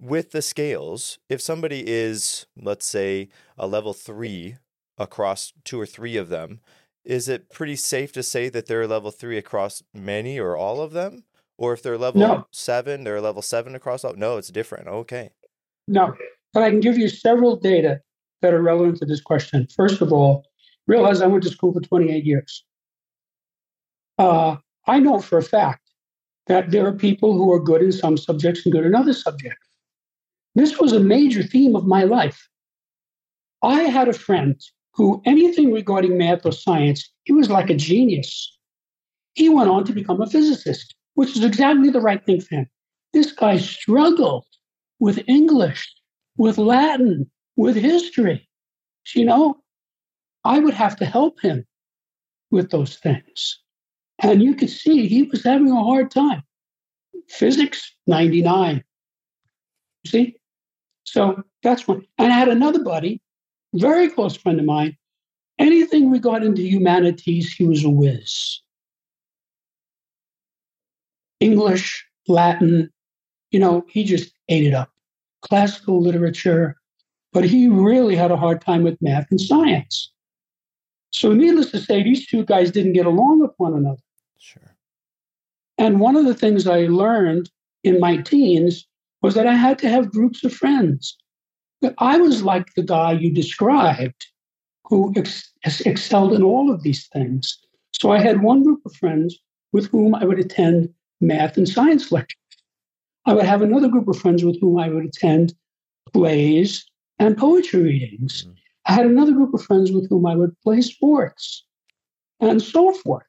with 0.00 0.32
the 0.32 0.42
scales, 0.42 1.18
if 1.28 1.40
somebody 1.40 1.84
is, 1.86 2.46
let's 2.60 2.86
say, 2.86 3.28
a 3.56 3.66
level 3.66 3.94
three 3.94 4.56
across 4.98 5.52
two 5.64 5.80
or 5.80 5.86
three 5.86 6.16
of 6.16 6.28
them, 6.28 6.60
is 7.06 7.28
it 7.28 7.50
pretty 7.50 7.76
safe 7.76 8.12
to 8.12 8.22
say 8.22 8.48
that 8.48 8.66
they're 8.66 8.86
level 8.86 9.10
three 9.10 9.38
across 9.38 9.82
many 9.94 10.38
or 10.38 10.56
all 10.56 10.80
of 10.80 10.92
them? 10.92 11.24
Or 11.56 11.72
if 11.72 11.82
they're 11.82 11.96
level 11.96 12.20
no. 12.20 12.46
seven, 12.50 13.04
they're 13.04 13.20
level 13.20 13.40
seven 13.40 13.74
across 13.74 14.04
all? 14.04 14.14
No, 14.14 14.36
it's 14.36 14.48
different. 14.48 14.88
Okay. 14.88 15.30
No, 15.88 16.14
but 16.52 16.62
I 16.62 16.70
can 16.70 16.80
give 16.80 16.98
you 16.98 17.08
several 17.08 17.56
data 17.56 18.00
that 18.42 18.52
are 18.52 18.60
relevant 18.60 18.98
to 18.98 19.06
this 19.06 19.20
question. 19.20 19.66
First 19.74 20.02
of 20.02 20.12
all, 20.12 20.44
realize 20.86 21.22
I 21.22 21.26
went 21.26 21.44
to 21.44 21.50
school 21.50 21.72
for 21.72 21.80
28 21.80 22.24
years. 22.24 22.64
Uh, 24.18 24.56
I 24.86 24.98
know 24.98 25.20
for 25.20 25.38
a 25.38 25.42
fact 25.42 25.82
that 26.48 26.70
there 26.70 26.86
are 26.86 26.92
people 26.92 27.32
who 27.32 27.52
are 27.52 27.60
good 27.60 27.82
in 27.82 27.92
some 27.92 28.16
subjects 28.16 28.66
and 28.66 28.72
good 28.72 28.84
in 28.84 28.94
other 28.94 29.12
subjects. 29.12 29.66
This 30.54 30.78
was 30.78 30.92
a 30.92 31.00
major 31.00 31.42
theme 31.42 31.76
of 31.76 31.86
my 31.86 32.04
life. 32.04 32.48
I 33.62 33.82
had 33.82 34.08
a 34.08 34.12
friend 34.12 34.60
who, 34.96 35.22
anything 35.26 35.72
regarding 35.72 36.16
math 36.16 36.46
or 36.46 36.52
science, 36.52 37.08
he 37.24 37.32
was 37.32 37.50
like 37.50 37.70
a 37.70 37.74
genius. 37.74 38.56
He 39.34 39.48
went 39.48 39.68
on 39.68 39.84
to 39.84 39.92
become 39.92 40.22
a 40.22 40.26
physicist, 40.26 40.94
which 41.14 41.36
is 41.36 41.44
exactly 41.44 41.90
the 41.90 42.00
right 42.00 42.24
thing 42.24 42.40
for 42.40 42.56
him. 42.56 42.66
This 43.12 43.32
guy 43.32 43.58
struggled 43.58 44.46
with 44.98 45.22
English, 45.28 45.94
with 46.38 46.56
Latin, 46.56 47.30
with 47.56 47.76
history. 47.76 48.48
You 49.14 49.26
know, 49.26 49.58
I 50.44 50.58
would 50.58 50.74
have 50.74 50.96
to 50.96 51.04
help 51.04 51.40
him 51.40 51.66
with 52.50 52.70
those 52.70 52.96
things. 52.96 53.58
And 54.22 54.42
you 54.42 54.54
could 54.54 54.70
see 54.70 55.06
he 55.06 55.24
was 55.24 55.44
having 55.44 55.70
a 55.70 55.84
hard 55.84 56.10
time. 56.10 56.42
Physics, 57.28 57.92
99. 58.06 58.82
See? 60.06 60.36
So 61.04 61.42
that's 61.62 61.86
one. 61.86 62.06
And 62.18 62.32
I 62.32 62.36
had 62.36 62.48
another 62.48 62.82
buddy, 62.82 63.20
very 63.80 64.08
close 64.08 64.36
friend 64.36 64.58
of 64.58 64.66
mine. 64.66 64.96
Anything 65.58 66.10
regarding 66.10 66.54
the 66.54 66.68
humanities, 66.68 67.52
he 67.52 67.64
was 67.64 67.84
a 67.84 67.88
whiz. 67.88 68.60
English, 71.40 72.06
Latin, 72.28 72.90
you 73.50 73.58
know, 73.58 73.84
he 73.88 74.04
just 74.04 74.32
ate 74.48 74.64
it 74.64 74.74
up. 74.74 74.90
Classical 75.42 76.00
literature, 76.00 76.76
but 77.32 77.44
he 77.44 77.68
really 77.68 78.16
had 78.16 78.30
a 78.30 78.36
hard 78.36 78.60
time 78.60 78.82
with 78.82 79.00
math 79.00 79.30
and 79.30 79.40
science. 79.40 80.10
So, 81.10 81.32
needless 81.32 81.70
to 81.70 81.78
say, 81.78 82.02
these 82.02 82.26
two 82.26 82.44
guys 82.44 82.70
didn't 82.70 82.92
get 82.94 83.06
along 83.06 83.40
with 83.40 83.52
one 83.56 83.74
another. 83.74 84.02
Sure. 84.38 84.76
And 85.78 86.00
one 86.00 86.16
of 86.16 86.24
the 86.24 86.34
things 86.34 86.66
I 86.66 86.86
learned 86.86 87.50
in 87.84 88.00
my 88.00 88.18
teens 88.18 88.86
was 89.22 89.34
that 89.34 89.46
I 89.46 89.54
had 89.54 89.78
to 89.80 89.88
have 89.88 90.12
groups 90.12 90.44
of 90.44 90.52
friends. 90.52 91.16
I 91.98 92.18
was 92.18 92.42
like 92.42 92.74
the 92.74 92.82
guy 92.82 93.12
you 93.12 93.32
described 93.32 94.26
who 94.84 95.12
ex- 95.16 95.52
excelled 95.84 96.32
in 96.32 96.42
all 96.42 96.72
of 96.72 96.82
these 96.82 97.06
things. 97.08 97.58
So 97.92 98.12
I 98.12 98.20
had 98.20 98.42
one 98.42 98.62
group 98.62 98.80
of 98.86 98.94
friends 98.94 99.38
with 99.72 99.90
whom 99.90 100.14
I 100.14 100.24
would 100.24 100.38
attend 100.38 100.92
math 101.20 101.56
and 101.56 101.68
science 101.68 102.12
lectures. 102.12 102.36
I 103.26 103.34
would 103.34 103.44
have 103.44 103.62
another 103.62 103.88
group 103.88 104.06
of 104.08 104.18
friends 104.18 104.44
with 104.44 104.60
whom 104.60 104.78
I 104.78 104.88
would 104.88 105.04
attend 105.04 105.54
plays 106.12 106.84
and 107.18 107.36
poetry 107.36 107.82
readings. 107.82 108.42
Mm-hmm. 108.42 108.52
I 108.86 108.92
had 108.92 109.06
another 109.06 109.32
group 109.32 109.52
of 109.52 109.62
friends 109.62 109.90
with 109.90 110.08
whom 110.08 110.26
I 110.26 110.36
would 110.36 110.58
play 110.60 110.80
sports 110.80 111.64
and 112.40 112.62
so 112.62 112.92
forth. 112.92 113.26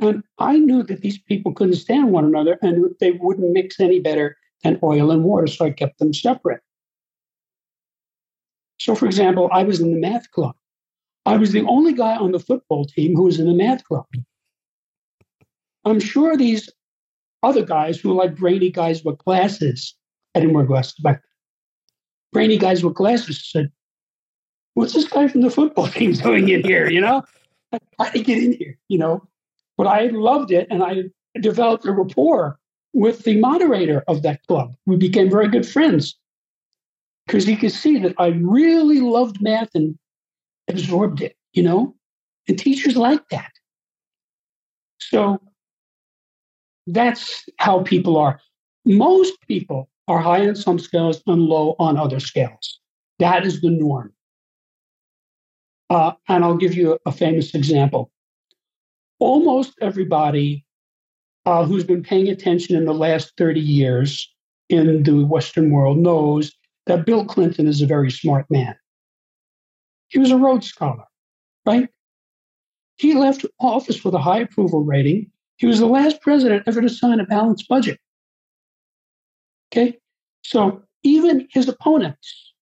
And 0.00 0.24
I 0.38 0.58
knew 0.58 0.82
that 0.82 1.02
these 1.02 1.18
people 1.18 1.52
couldn't 1.52 1.76
stand 1.76 2.10
one 2.10 2.24
another 2.24 2.58
and 2.62 2.84
they 2.98 3.12
wouldn't 3.12 3.52
mix 3.52 3.78
any 3.78 4.00
better 4.00 4.36
than 4.62 4.78
oil 4.82 5.10
and 5.10 5.24
water, 5.24 5.46
so 5.46 5.64
I 5.64 5.70
kept 5.70 5.98
them 5.98 6.12
separate. 6.12 6.60
So, 8.78 8.94
for 8.94 9.06
example, 9.06 9.48
I 9.52 9.62
was 9.62 9.80
in 9.80 9.92
the 9.92 9.98
math 9.98 10.30
club. 10.30 10.54
I 11.26 11.36
was 11.36 11.52
the 11.52 11.66
only 11.66 11.92
guy 11.92 12.16
on 12.16 12.32
the 12.32 12.38
football 12.38 12.84
team 12.86 13.14
who 13.14 13.24
was 13.24 13.38
in 13.38 13.46
the 13.46 13.54
math 13.54 13.84
club. 13.84 14.06
I'm 15.84 16.00
sure 16.00 16.36
these 16.36 16.70
other 17.42 17.64
guys 17.64 17.98
who 17.98 18.10
are 18.10 18.14
like 18.14 18.36
brainy 18.36 18.70
guys 18.70 19.04
with 19.04 19.18
glasses, 19.18 19.94
I 20.34 20.40
didn't 20.40 20.54
wear 20.54 20.64
glasses 20.64 20.94
back 21.02 21.22
brainy 22.32 22.58
guys 22.58 22.84
with 22.84 22.94
glasses 22.94 23.44
said, 23.50 23.70
What's 24.74 24.94
this 24.94 25.08
guy 25.08 25.28
from 25.28 25.40
the 25.40 25.50
football 25.50 25.88
team 25.88 26.12
doing 26.12 26.48
in 26.48 26.62
here? 26.62 26.88
You 26.88 27.00
know, 27.00 27.22
how 27.98 28.04
did 28.04 28.14
he 28.14 28.22
get 28.22 28.42
in 28.42 28.52
here? 28.52 28.78
You 28.88 28.98
know, 28.98 29.28
but 29.76 29.86
I 29.86 30.06
loved 30.06 30.52
it 30.52 30.68
and 30.70 30.82
I 30.82 31.04
developed 31.40 31.84
a 31.86 31.92
rapport 31.92 32.58
with 32.92 33.24
the 33.24 33.38
moderator 33.38 34.04
of 34.08 34.22
that 34.22 34.44
club. 34.46 34.74
We 34.86 34.96
became 34.96 35.30
very 35.30 35.48
good 35.48 35.66
friends 35.66 36.16
because 37.26 37.46
he 37.46 37.56
could 37.56 37.72
see 37.72 37.98
that 37.98 38.14
I 38.18 38.28
really 38.28 39.00
loved 39.00 39.40
math 39.40 39.70
and 39.74 39.98
absorbed 40.68 41.22
it, 41.22 41.36
you 41.52 41.62
know, 41.62 41.94
and 42.48 42.58
teachers 42.58 42.96
like 42.96 43.28
that. 43.30 43.52
So 44.98 45.40
that's 46.86 47.44
how 47.58 47.82
people 47.82 48.16
are. 48.16 48.40
Most 48.84 49.40
people 49.46 49.88
are 50.08 50.20
high 50.20 50.48
on 50.48 50.56
some 50.56 50.78
scales 50.78 51.22
and 51.26 51.42
low 51.42 51.76
on 51.78 51.96
other 51.96 52.20
scales. 52.20 52.80
That 53.18 53.46
is 53.46 53.60
the 53.60 53.70
norm. 53.70 54.12
Uh, 55.88 56.12
and 56.28 56.44
I'll 56.44 56.56
give 56.56 56.74
you 56.74 56.94
a, 56.94 57.10
a 57.10 57.12
famous 57.12 57.54
example. 57.54 58.10
Almost 59.18 59.74
everybody 59.80 60.64
uh, 61.50 61.64
who's 61.64 61.84
been 61.84 62.02
paying 62.02 62.28
attention 62.28 62.76
in 62.76 62.84
the 62.84 62.94
last 62.94 63.32
30 63.36 63.60
years 63.60 64.32
in 64.68 65.02
the 65.02 65.24
Western 65.24 65.70
world 65.70 65.98
knows 65.98 66.52
that 66.86 67.04
Bill 67.04 67.24
Clinton 67.24 67.66
is 67.66 67.82
a 67.82 67.86
very 67.86 68.10
smart 68.10 68.46
man. 68.50 68.76
He 70.08 70.20
was 70.20 70.30
a 70.30 70.36
Rhodes 70.36 70.68
Scholar, 70.68 71.04
right? 71.66 71.88
He 72.98 73.14
left 73.14 73.44
office 73.58 74.04
with 74.04 74.14
a 74.14 74.20
high 74.20 74.38
approval 74.38 74.84
rating. 74.84 75.30
He 75.56 75.66
was 75.66 75.80
the 75.80 75.86
last 75.86 76.20
president 76.22 76.64
ever 76.68 76.80
to 76.80 76.88
sign 76.88 77.18
a 77.18 77.26
balanced 77.26 77.66
budget. 77.68 77.98
Okay? 79.72 79.98
So 80.42 80.82
even 81.02 81.48
his 81.50 81.68
opponents 81.68 82.52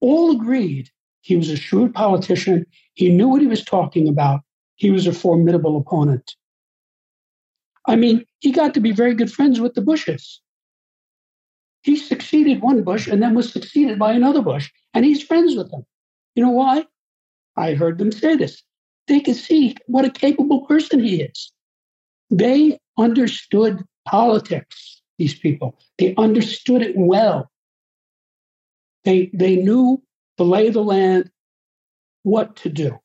all 0.00 0.30
agreed 0.30 0.90
he 1.22 1.36
was 1.36 1.50
a 1.50 1.56
shrewd 1.56 1.92
politician. 1.92 2.66
He 2.94 3.10
knew 3.10 3.28
what 3.28 3.40
he 3.40 3.46
was 3.46 3.64
talking 3.64 4.08
about. 4.08 4.40
He 4.76 4.90
was 4.90 5.06
a 5.06 5.12
formidable 5.12 5.76
opponent. 5.76 6.36
I 7.86 7.96
mean, 7.96 8.24
he 8.40 8.52
got 8.52 8.74
to 8.74 8.80
be 8.80 8.92
very 8.92 9.14
good 9.14 9.32
friends 9.32 9.60
with 9.60 9.74
the 9.74 9.80
Bushes. 9.80 10.40
He 11.82 11.96
succeeded 11.96 12.60
one 12.60 12.84
Bush 12.84 13.06
and 13.06 13.22
then 13.22 13.34
was 13.34 13.52
succeeded 13.52 13.98
by 13.98 14.12
another 14.12 14.42
Bush, 14.42 14.70
and 14.92 15.04
he's 15.04 15.22
friends 15.22 15.56
with 15.56 15.70
them. 15.70 15.84
You 16.34 16.44
know 16.44 16.50
why? 16.50 16.86
I 17.56 17.74
heard 17.74 17.98
them 17.98 18.12
say 18.12 18.36
this. 18.36 18.62
They 19.06 19.20
could 19.20 19.36
see 19.36 19.76
what 19.86 20.04
a 20.04 20.10
capable 20.10 20.66
person 20.66 21.02
he 21.02 21.22
is. 21.22 21.52
They 22.30 22.78
understood 22.98 23.82
politics, 24.06 25.02
these 25.18 25.38
people. 25.38 25.78
They 25.98 26.14
understood 26.16 26.82
it 26.82 26.96
well. 26.96 27.50
They, 29.04 29.30
they 29.32 29.56
knew 29.56 30.02
the 30.36 30.44
lay 30.44 30.68
of 30.68 30.74
the 30.74 30.84
land, 30.84 31.30
what 32.22 32.56
to 32.56 32.68
do. 32.68 32.98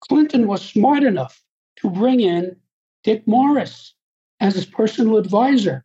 Clinton 0.00 0.46
was 0.46 0.62
smart 0.62 1.02
enough 1.02 1.40
to 1.76 1.90
bring 1.90 2.20
in 2.20 2.56
Dick 3.04 3.26
Morris 3.26 3.94
as 4.40 4.54
his 4.54 4.66
personal 4.66 5.16
advisor 5.16 5.84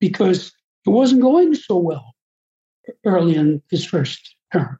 because 0.00 0.52
it 0.86 0.90
wasn't 0.90 1.22
going 1.22 1.54
so 1.54 1.76
well 1.76 2.14
early 3.04 3.34
in 3.34 3.62
his 3.70 3.84
first 3.84 4.36
term. 4.52 4.78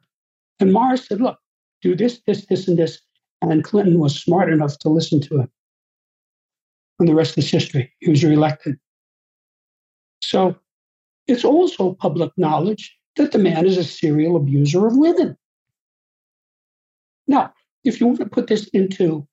And 0.59 0.73
Morris 0.73 1.05
said, 1.05 1.21
look, 1.21 1.37
do 1.81 1.95
this, 1.95 2.21
this, 2.25 2.45
this, 2.45 2.67
and 2.67 2.77
this. 2.77 3.01
And 3.41 3.63
Clinton 3.63 3.99
was 3.99 4.19
smart 4.19 4.51
enough 4.51 4.79
to 4.79 4.89
listen 4.89 5.21
to 5.21 5.41
him. 5.41 5.51
And 6.99 7.07
the 7.07 7.13
rest 7.13 7.37
is 7.37 7.51
history. 7.51 7.93
He 7.99 8.09
was 8.09 8.23
reelected. 8.23 8.77
So 10.23 10.55
it's 11.27 11.45
also 11.45 11.93
public 11.93 12.31
knowledge 12.37 12.95
that 13.17 13.31
the 13.31 13.37
man 13.37 13.65
is 13.65 13.77
a 13.77 13.83
serial 13.83 14.35
abuser 14.35 14.87
of 14.87 14.97
women. 14.97 15.37
Now, 17.27 17.53
if 17.83 17.99
you 17.99 18.07
want 18.07 18.19
to 18.19 18.25
put 18.25 18.47
this 18.47 18.67
into 18.69 19.27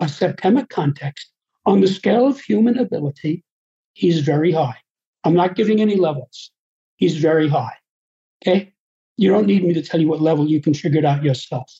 a 0.00 0.08
septemic 0.08 0.68
context, 0.68 1.30
on 1.66 1.80
the 1.80 1.88
scale 1.88 2.26
of 2.26 2.40
human 2.40 2.78
ability, 2.78 3.44
he's 3.94 4.20
very 4.20 4.52
high. 4.52 4.76
I'm 5.24 5.34
not 5.34 5.56
giving 5.56 5.80
any 5.80 5.96
levels. 5.96 6.50
He's 6.96 7.16
very 7.16 7.48
high. 7.48 7.76
Okay? 8.42 8.72
You 9.16 9.30
don't 9.30 9.46
need 9.46 9.64
me 9.64 9.72
to 9.74 9.82
tell 9.82 10.00
you 10.00 10.08
what 10.08 10.20
level 10.20 10.46
you 10.46 10.60
can 10.60 10.74
figure 10.74 10.98
it 10.98 11.04
out 11.04 11.22
yourself. 11.22 11.72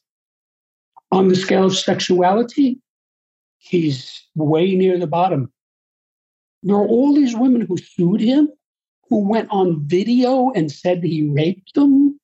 On 1.12 1.28
the 1.28 1.36
scale 1.36 1.66
of 1.66 1.76
sexuality, 1.76 2.80
he's 3.58 4.26
way 4.34 4.74
near 4.74 4.98
the 4.98 5.06
bottom. 5.06 5.52
There 6.62 6.76
are 6.76 6.86
all 6.86 7.14
these 7.14 7.36
women 7.36 7.60
who 7.60 7.76
sued 7.76 8.20
him, 8.20 8.48
who 9.10 9.28
went 9.28 9.48
on 9.50 9.86
video 9.86 10.50
and 10.52 10.72
said 10.72 11.04
he 11.04 11.28
raped 11.28 11.74
them. 11.74 12.18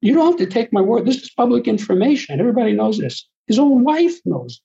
You 0.00 0.14
don't 0.14 0.32
have 0.32 0.48
to 0.48 0.52
take 0.52 0.72
my 0.72 0.80
word. 0.80 1.06
This 1.06 1.22
is 1.22 1.30
public 1.30 1.68
information. 1.68 2.40
Everybody 2.40 2.72
knows 2.72 2.98
this. 2.98 3.28
His 3.46 3.58
own 3.58 3.84
wife 3.84 4.18
knows. 4.24 4.60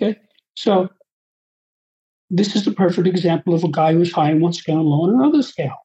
Okay. 0.00 0.18
So 0.54 0.90
this 2.32 2.56
is 2.56 2.64
the 2.64 2.72
perfect 2.72 3.06
example 3.06 3.52
of 3.52 3.62
a 3.62 3.68
guy 3.68 3.92
who's 3.92 4.10
high 4.10 4.32
on 4.32 4.40
one 4.40 4.54
scale 4.54 4.80
and 4.80 4.88
low 4.88 5.02
on 5.02 5.10
another 5.10 5.42
scale. 5.42 5.76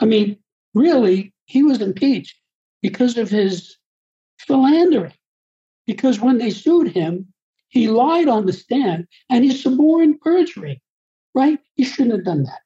I 0.00 0.06
mean, 0.06 0.38
really, 0.74 1.34
he 1.44 1.62
was 1.62 1.82
impeached 1.82 2.34
because 2.80 3.18
of 3.18 3.28
his 3.28 3.76
philandering. 4.38 5.12
Because 5.86 6.18
when 6.18 6.38
they 6.38 6.50
sued 6.50 6.92
him, 6.92 7.26
he 7.68 7.88
lied 7.88 8.28
on 8.28 8.46
the 8.46 8.54
stand 8.54 9.06
and 9.28 9.44
he 9.44 9.52
suborned 9.52 10.18
perjury, 10.22 10.82
right? 11.34 11.58
He 11.74 11.84
shouldn't 11.84 12.14
have 12.14 12.24
done 12.24 12.44
that. 12.44 12.60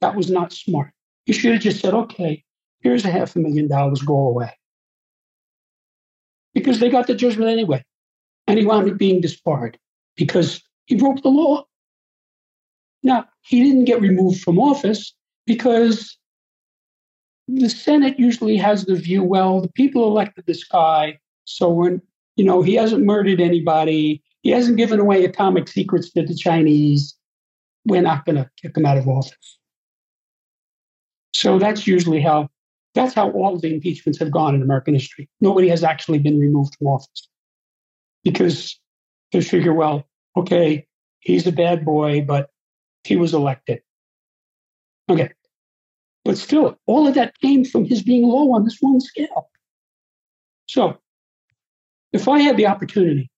That 0.00 0.14
was 0.14 0.30
not 0.30 0.52
smart. 0.52 0.92
He 1.24 1.32
should 1.32 1.54
have 1.54 1.62
just 1.62 1.80
said, 1.80 1.92
okay, 1.92 2.44
here's 2.82 3.04
a 3.04 3.10
half 3.10 3.34
a 3.34 3.40
million 3.40 3.66
dollars, 3.66 4.02
go 4.02 4.16
away. 4.16 4.52
Because 6.54 6.78
they 6.78 6.88
got 6.88 7.08
the 7.08 7.16
judgment 7.16 7.50
anyway. 7.50 7.84
And 8.46 8.60
he 8.60 8.64
wound 8.64 8.88
up 8.88 8.96
being 8.96 9.20
disbarred 9.20 9.76
because 10.16 10.62
he 10.84 10.94
broke 10.94 11.22
the 11.22 11.30
law. 11.30 11.64
Now, 13.02 13.26
he 13.42 13.62
didn't 13.62 13.84
get 13.84 14.00
removed 14.00 14.40
from 14.40 14.58
office 14.58 15.14
because 15.46 16.16
the 17.48 17.68
Senate 17.68 18.18
usually 18.18 18.56
has 18.56 18.84
the 18.84 18.96
view 18.96 19.22
well, 19.22 19.60
the 19.60 19.72
people 19.72 20.06
elected 20.06 20.44
this 20.46 20.64
guy. 20.64 21.18
So 21.44 21.68
when, 21.68 22.02
you 22.36 22.44
know, 22.44 22.62
he 22.62 22.74
hasn't 22.74 23.04
murdered 23.04 23.40
anybody, 23.40 24.22
he 24.42 24.50
hasn't 24.50 24.76
given 24.76 25.00
away 25.00 25.24
atomic 25.24 25.68
secrets 25.68 26.10
to 26.12 26.22
the 26.22 26.34
Chinese, 26.34 27.16
we're 27.84 28.02
not 28.02 28.24
going 28.24 28.36
to 28.36 28.50
kick 28.60 28.76
him 28.76 28.86
out 28.86 28.98
of 28.98 29.08
office. 29.08 29.58
So 31.32 31.58
that's 31.58 31.86
usually 31.86 32.20
how 32.20 32.48
that's 32.94 33.12
how 33.12 33.30
all 33.30 33.54
of 33.54 33.60
the 33.60 33.72
impeachments 33.74 34.18
have 34.18 34.30
gone 34.30 34.54
in 34.54 34.62
American 34.62 34.94
history. 34.94 35.28
Nobody 35.42 35.68
has 35.68 35.84
actually 35.84 36.18
been 36.18 36.40
removed 36.40 36.74
from 36.78 36.86
office 36.86 37.28
because 38.24 38.80
they 39.32 39.42
figure, 39.42 39.74
well, 39.74 40.08
okay, 40.34 40.86
he's 41.20 41.46
a 41.46 41.52
bad 41.52 41.84
boy, 41.84 42.22
but 42.22 42.48
he 43.06 43.16
was 43.16 43.34
elected. 43.34 43.80
Okay. 45.08 45.30
But 46.24 46.36
still, 46.36 46.76
all 46.86 47.06
of 47.06 47.14
that 47.14 47.38
came 47.40 47.64
from 47.64 47.84
his 47.84 48.02
being 48.02 48.26
low 48.26 48.52
on 48.52 48.64
this 48.64 48.78
one 48.80 49.00
scale. 49.00 49.48
So, 50.66 50.98
if 52.12 52.26
I 52.26 52.40
had 52.40 52.56
the 52.56 52.66
opportunity 52.66 53.30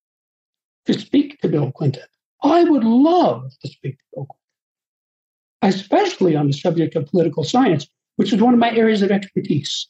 to 0.86 0.98
speak 0.98 1.38
to 1.40 1.48
Bill 1.48 1.70
Clinton, 1.70 2.04
I 2.42 2.64
would 2.64 2.84
love 2.84 3.50
to 3.60 3.68
speak 3.68 3.98
to 3.98 4.04
Bill 4.14 4.26
Clinton, 4.26 5.80
especially 5.80 6.34
on 6.34 6.46
the 6.46 6.54
subject 6.54 6.96
of 6.96 7.06
political 7.06 7.44
science, 7.44 7.86
which 8.16 8.32
is 8.32 8.40
one 8.40 8.54
of 8.54 8.60
my 8.60 8.72
areas 8.74 9.02
of 9.02 9.10
expertise. 9.10 9.86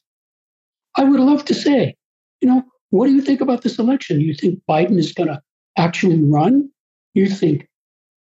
I 0.97 1.05
would 1.05 1.21
love 1.21 1.45
to 1.45 1.55
say, 1.55 1.95
you 2.41 2.49
know, 2.49 2.65
what 2.91 3.07
do 3.07 3.13
you 3.13 3.23
think 3.23 3.41
about 3.41 3.63
this 3.63 3.79
election? 3.79 4.21
You 4.21 4.35
think 4.35 4.61
Biden 4.69 4.99
is 4.99 5.13
going 5.13 5.29
to 5.29 5.41
actually 5.77 6.21
run? 6.21 6.71
You 7.15 7.29
think 7.29 7.69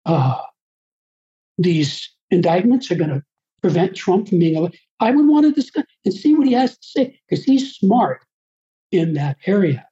uh, 0.06 0.42
these 1.58 2.10
indictments 2.32 2.92
are 2.92 2.96
going 2.96 3.10
to 3.10 3.24
prevent 3.62 3.96
Trump 3.96 4.30
from 4.30 4.40
being 4.40 4.56
elected. 4.56 4.80
I 5.00 5.12
would 5.12 5.28
want 5.28 5.46
to 5.46 5.52
discuss 5.52 5.86
and 6.06 6.14
see 6.14 6.34
what 6.34 6.48
he 6.48 6.54
has 6.54 6.78
to 6.78 6.88
say 6.88 7.20
because 7.30 7.44
he's 7.44 7.76
smart 7.76 8.24
in 8.92 9.14
that 9.14 9.38
area. 9.46 9.88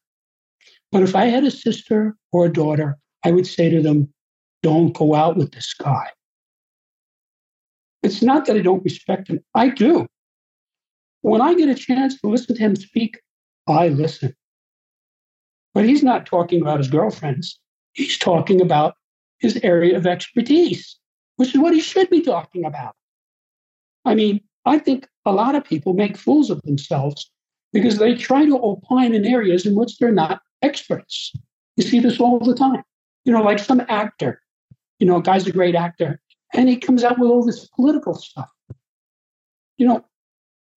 But 0.92 1.04
if 1.04 1.16
I 1.16 1.26
had 1.26 1.44
a 1.44 1.52
sister 1.52 2.16
or 2.32 2.46
a 2.46 2.54
daughter, 2.54 2.98
I 3.24 3.32
would 3.32 3.48
say 3.48 3.70
to 3.70 3.82
them, 3.82 4.14
don't 4.64 4.94
go 4.94 5.16
out 5.16 5.38
with 5.38 5.52
this 5.52 5.74
guy. 5.74 6.08
It's 8.04 8.22
not 8.22 8.46
that 8.46 8.56
I 8.56 8.62
don't 8.62 8.84
respect 8.84 9.28
him, 9.28 9.40
I 9.56 9.70
do. 9.70 10.08
When 11.22 11.42
I 11.42 11.54
get 11.54 11.70
a 11.70 11.76
chance 11.76 12.20
to 12.20 12.28
listen 12.28 12.56
to 12.56 12.62
him 12.62 12.76
speak, 12.76 13.20
I 13.68 13.90
listen. 13.90 14.36
But 15.74 15.86
he's 15.86 16.04
not 16.04 16.26
talking 16.26 16.62
about 16.62 16.80
his 16.80 16.90
girlfriends, 16.90 17.60
he's 17.94 18.18
talking 18.18 18.60
about 18.60 18.96
his 19.40 19.60
area 19.64 19.98
of 19.98 20.06
expertise 20.06 20.98
which 21.42 21.56
is 21.56 21.60
what 21.60 21.74
he 21.74 21.82
should 21.82 22.08
be 22.12 22.22
talking 22.22 22.66
about. 22.66 22.94
I 24.06 24.14
mean, 24.14 24.42
I 24.66 24.78
think 24.78 25.08
a 25.26 25.32
lot 25.32 25.56
of 25.56 25.64
people 25.64 25.94
make 25.94 26.16
fools 26.16 26.52
of 26.52 26.62
themselves 26.62 27.32
because 27.74 27.98
they 27.98 28.14
try 28.14 28.46
to 28.46 28.64
opine 28.64 29.16
in 29.16 29.26
areas 29.26 29.66
in 29.66 29.74
which 29.74 29.98
they're 29.98 30.12
not 30.12 30.44
experts. 30.62 31.34
You 31.78 31.84
see 31.84 32.00
this 32.00 32.20
all 32.20 32.38
the 32.38 32.54
time. 32.54 32.84
You 33.26 33.34
know, 33.34 33.42
like 33.42 33.58
some 33.58 33.82
actor, 33.90 34.40
you 35.00 35.08
know, 35.08 35.18
a 35.18 35.22
guy's 35.24 35.48
a 35.48 35.52
great 35.52 35.74
actor, 35.74 36.22
and 36.54 36.70
he 36.70 36.78
comes 36.78 37.04
out 37.04 37.18
with 37.18 37.32
all 37.32 37.44
this 37.44 37.68
political 37.70 38.14
stuff. 38.14 38.52
You 39.80 39.88
know, 39.88 40.06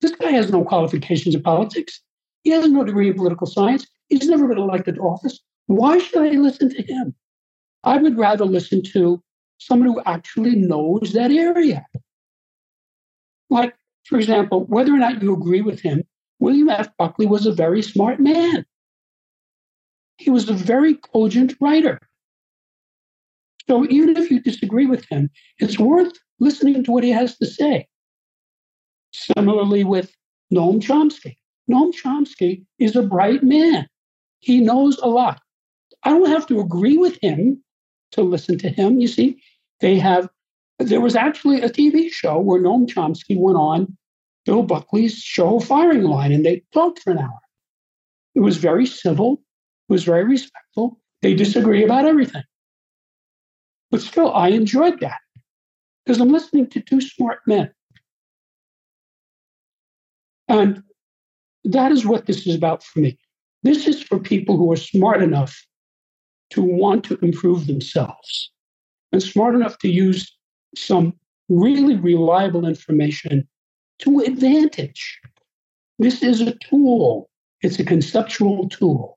this 0.00 0.12
guy 0.12 0.30
has 0.30 0.50
no 0.50 0.64
qualifications 0.64 1.34
in 1.34 1.42
politics. 1.42 2.00
He 2.42 2.52
has 2.52 2.70
no 2.70 2.84
degree 2.84 3.08
in 3.08 3.16
political 3.16 3.46
science. 3.46 3.86
He's 4.08 4.26
never 4.30 4.48
been 4.48 4.56
elected 4.56 4.94
to 4.94 5.02
office. 5.02 5.40
Why 5.66 5.98
should 5.98 6.22
I 6.22 6.30
listen 6.38 6.70
to 6.70 6.82
him? 6.82 7.14
I 7.82 7.98
would 7.98 8.16
rather 8.16 8.46
listen 8.46 8.82
to 8.94 9.22
someone 9.66 9.88
who 9.88 10.02
actually 10.04 10.56
knows 10.56 11.12
that 11.12 11.30
area. 11.30 11.86
Like, 13.50 13.74
for 14.04 14.18
example, 14.18 14.64
whether 14.64 14.92
or 14.92 14.98
not 14.98 15.22
you 15.22 15.32
agree 15.34 15.62
with 15.62 15.80
him, 15.80 16.02
William 16.38 16.68
F. 16.68 16.88
Buckley 16.98 17.26
was 17.26 17.46
a 17.46 17.52
very 17.52 17.82
smart 17.82 18.20
man. 18.20 18.66
He 20.18 20.30
was 20.30 20.48
a 20.48 20.54
very 20.54 20.94
cogent 20.94 21.54
writer. 21.60 22.00
So 23.68 23.86
even 23.88 24.16
if 24.16 24.30
you 24.30 24.40
disagree 24.40 24.86
with 24.86 25.06
him, 25.10 25.30
it's 25.58 25.78
worth 25.78 26.12
listening 26.38 26.84
to 26.84 26.90
what 26.90 27.04
he 27.04 27.10
has 27.10 27.36
to 27.38 27.46
say. 27.46 27.88
Similarly 29.12 29.84
with 29.84 30.14
Noam 30.52 30.80
Chomsky. 30.80 31.36
Noam 31.70 31.92
Chomsky 31.94 32.64
is 32.78 32.94
a 32.94 33.02
bright 33.02 33.42
man. 33.42 33.86
He 34.40 34.60
knows 34.60 34.98
a 34.98 35.08
lot. 35.08 35.40
I 36.02 36.10
don't 36.10 36.28
have 36.28 36.46
to 36.48 36.60
agree 36.60 36.98
with 36.98 37.18
him 37.22 37.62
to 38.12 38.22
listen 38.22 38.58
to 38.58 38.68
him. 38.68 39.00
You 39.00 39.08
see, 39.08 39.40
they 39.80 39.98
have, 39.98 40.28
there 40.78 41.00
was 41.00 41.16
actually 41.16 41.62
a 41.62 41.68
TV 41.68 42.10
show 42.10 42.38
where 42.38 42.60
Noam 42.60 42.86
Chomsky 42.86 43.38
went 43.38 43.58
on 43.58 43.96
Bill 44.44 44.62
Buckley's 44.62 45.16
show 45.16 45.58
Firing 45.60 46.02
Line 46.02 46.32
and 46.32 46.44
they 46.44 46.62
talked 46.72 47.00
for 47.00 47.12
an 47.12 47.18
hour. 47.18 47.40
It 48.34 48.40
was 48.40 48.56
very 48.56 48.86
civil, 48.86 49.42
it 49.88 49.92
was 49.92 50.04
very 50.04 50.24
respectful. 50.24 51.00
They 51.22 51.34
disagree 51.34 51.84
about 51.84 52.04
everything. 52.04 52.42
But 53.90 54.02
still, 54.02 54.32
I 54.34 54.48
enjoyed 54.48 55.00
that 55.00 55.18
because 56.04 56.20
I'm 56.20 56.30
listening 56.30 56.68
to 56.70 56.80
two 56.80 57.00
smart 57.00 57.38
men. 57.46 57.70
And 60.48 60.82
that 61.64 61.92
is 61.92 62.04
what 62.04 62.26
this 62.26 62.46
is 62.46 62.54
about 62.54 62.82
for 62.82 62.98
me. 62.98 63.18
This 63.62 63.86
is 63.86 64.02
for 64.02 64.18
people 64.18 64.58
who 64.58 64.70
are 64.72 64.76
smart 64.76 65.22
enough 65.22 65.64
to 66.50 66.62
want 66.62 67.04
to 67.04 67.18
improve 67.22 67.66
themselves 67.66 68.50
and 69.14 69.22
smart 69.22 69.54
enough 69.54 69.78
to 69.78 69.88
use 69.88 70.36
some 70.74 71.14
really 71.48 71.94
reliable 71.94 72.66
information 72.66 73.46
to 74.00 74.18
advantage. 74.18 75.20
This 76.00 76.20
is 76.24 76.40
a 76.40 76.56
tool, 76.56 77.30
it's 77.60 77.78
a 77.78 77.84
conceptual 77.84 78.68
tool. 78.68 79.16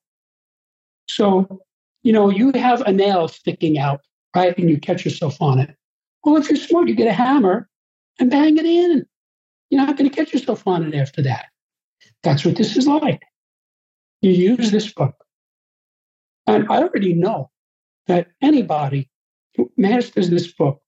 So, 1.10 1.64
you 2.04 2.14
know, 2.14 2.30
you 2.30 2.52
have 2.54 2.82
a 2.82 2.91
nail 2.91 3.28
sticking 3.28 3.80
out, 3.80 4.02
right? 4.36 4.56
And 4.56 4.70
you 4.70 4.80
catch 4.80 5.04
yourself 5.04 5.41
on 5.41 5.58
it. 5.58 5.76
Well, 6.24 6.38
if 6.38 6.48
you're 6.48 6.58
smart, 6.58 6.88
you 6.88 6.93
get 6.93 7.08
a 7.08 7.14
hammer 7.14 7.68
and 8.20 8.30
bang 8.30 8.56
it 8.58 8.66
in. 8.68 9.04
You're 9.72 9.84
not 9.84 9.98
going 9.98 10.08
to 10.08 10.16
catch 10.16 10.32
yourself 10.32 10.68
on 10.68 10.86
it 10.86 10.95
after 10.95 11.24
that. 11.24 11.48
That's 12.22 12.45
what 12.45 12.56
this 12.56 12.78
is 12.78 12.86
like. 12.86 13.24
You 14.22 14.30
use 14.30 14.70
this 14.70 14.93
book. 14.93 15.16
And 16.45 16.68
I 16.70 16.84
already 16.84 17.16
know 17.16 17.50
that 18.06 18.28
anybody 18.43 19.10
masters 19.78 20.30
this 20.30 20.51
book 20.51 20.82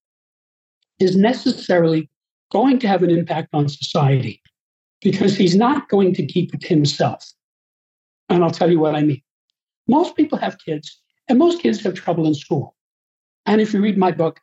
is 1.00 1.16
necessarily 1.16 2.10
going 2.52 2.80
to 2.80 2.88
have 2.88 3.04
an 3.04 3.10
impact 3.10 3.50
on 3.54 3.70
society 3.70 4.42
because 5.02 5.36
he's 5.36 5.56
not 5.56 5.90
going 5.90 6.14
to 6.14 6.26
keep 6.26 6.54
it 6.54 6.64
himself. 6.64 7.26
And 8.28 8.44
I'll 8.44 8.52
tell 8.52 8.70
you 8.70 8.80
what 8.80 8.96
I 8.96 9.02
mean. 9.02 9.22
Most 9.88 10.16
people 10.16 10.38
have 10.38 10.58
kids, 10.60 11.02
and 11.28 11.40
most 11.40 11.62
kids 11.62 11.82
have 11.84 11.94
trouble 11.94 12.28
in 12.28 12.36
school. 12.36 12.76
And 13.46 13.62
if 13.62 13.74
you 13.74 13.82
read 13.82 13.98
my 13.98 14.12
book, 14.12 14.40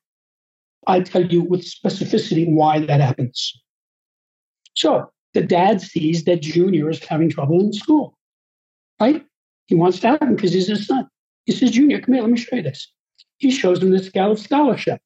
I 0.87 1.01
tell 1.01 1.25
you 1.25 1.43
with 1.43 1.63
specificity 1.63 2.51
why 2.51 2.81
that 2.87 3.01
happens. 3.01 3.53
So 4.75 5.11
the 5.35 5.43
dad 5.43 5.81
sees 5.81 6.25
that 6.25 6.43
Junior 6.43 6.89
is 6.91 7.05
having 7.05 7.31
trouble 7.31 7.61
in 7.61 7.73
school, 7.73 8.17
right? 9.01 9.25
He 9.67 9.75
wants 9.75 10.01
to 10.01 10.09
help 10.09 10.23
him 10.23 10.37
because 10.37 10.53
he's 10.53 10.69
his 10.69 10.87
son. 10.87 11.09
He 11.45 11.53
says, 11.53 11.73
Junior, 11.73 12.01
come 12.01 12.15
here, 12.15 12.23
let 12.23 12.31
me 12.31 12.39
show 12.39 12.57
you 12.57 12.63
this. 12.63 12.93
He 13.39 13.51
shows 13.51 13.83
him 13.83 13.91
the 13.91 14.03
scale 14.03 14.33
of 14.33 14.39
scholarship. 14.39 15.01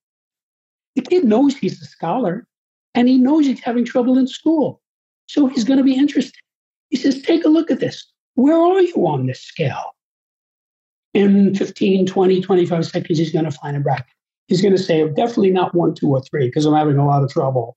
The 0.96 1.02
kid 1.02 1.24
knows 1.24 1.56
he's 1.56 1.80
a 1.80 1.84
scholar 1.84 2.46
and 2.94 3.08
he 3.08 3.18
knows 3.18 3.46
he's 3.46 3.60
having 3.60 3.84
trouble 3.84 4.18
in 4.18 4.26
school. 4.26 4.80
So 5.26 5.46
he's 5.46 5.64
going 5.64 5.78
to 5.78 5.84
be 5.84 5.94
interested. 5.94 6.40
He 6.90 6.96
says, 6.96 7.22
Take 7.22 7.44
a 7.44 7.48
look 7.48 7.70
at 7.70 7.80
this. 7.80 8.04
Where 8.34 8.56
are 8.56 8.80
you 8.80 9.06
on 9.06 9.26
this 9.26 9.40
scale? 9.40 9.94
In 11.12 11.54
15, 11.54 12.06
20, 12.06 12.40
25 12.40 12.86
seconds, 12.86 13.18
he's 13.18 13.32
going 13.32 13.44
to 13.44 13.50
find 13.50 13.76
a 13.76 13.80
bracket. 13.80 14.06
He's 14.46 14.62
going 14.62 14.76
to 14.76 14.82
say, 14.82 15.08
definitely 15.08 15.50
not 15.50 15.74
one, 15.74 15.94
two, 15.94 16.08
or 16.08 16.20
three, 16.22 16.46
because 16.46 16.66
I'm 16.66 16.74
having 16.74 16.98
a 16.98 17.06
lot 17.06 17.22
of 17.22 17.30
trouble. 17.30 17.76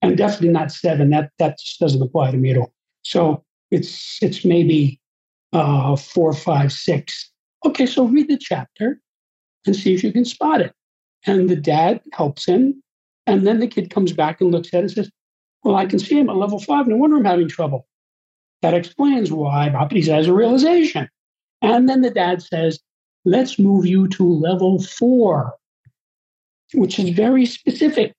And 0.00 0.16
definitely 0.16 0.48
not 0.48 0.72
seven. 0.72 1.10
That, 1.10 1.30
that 1.38 1.58
just 1.58 1.78
doesn't 1.78 2.02
apply 2.02 2.32
to 2.32 2.36
me 2.36 2.50
at 2.50 2.58
all. 2.58 2.72
So 3.02 3.44
it's, 3.70 4.18
it's 4.20 4.44
maybe 4.44 5.00
uh, 5.52 5.96
four, 5.96 6.32
five, 6.32 6.72
six. 6.72 7.30
Okay, 7.64 7.86
so 7.86 8.06
read 8.06 8.28
the 8.28 8.36
chapter 8.36 9.00
and 9.66 9.76
see 9.76 9.94
if 9.94 10.02
you 10.02 10.12
can 10.12 10.24
spot 10.24 10.60
it. 10.60 10.72
And 11.26 11.48
the 11.48 11.56
dad 11.56 12.00
helps 12.12 12.46
him 12.46 12.82
and 13.26 13.46
then 13.46 13.60
the 13.60 13.68
kid 13.68 13.90
comes 13.90 14.12
back 14.12 14.40
and 14.40 14.50
looks 14.50 14.68
at 14.68 14.78
it 14.78 14.80
and 14.80 14.90
says, 14.90 15.10
Well, 15.62 15.76
I 15.76 15.86
can 15.86 15.98
see 15.98 16.18
him 16.18 16.28
at 16.28 16.36
level 16.36 16.58
five. 16.58 16.86
No 16.86 16.96
wonder 16.96 17.16
I'm 17.16 17.24
having 17.24 17.48
trouble. 17.48 17.86
That 18.62 18.74
explains 18.74 19.32
why 19.32 19.68
Baptiste 19.68 20.10
has 20.10 20.28
a 20.28 20.34
realization. 20.34 21.08
And 21.60 21.88
then 21.88 22.02
the 22.02 22.10
dad 22.10 22.42
says, 22.42 22.80
Let's 23.24 23.58
move 23.58 23.86
you 23.86 24.08
to 24.08 24.24
level 24.24 24.82
four, 24.82 25.54
which 26.74 26.98
is 26.98 27.10
very 27.10 27.46
specific. 27.46 28.14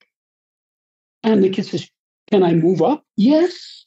And 1.24 1.44
the 1.44 1.50
kid 1.50 1.66
says, 1.66 1.90
Can 2.32 2.44
I 2.44 2.54
move 2.54 2.82
up? 2.82 3.04
Yes, 3.18 3.86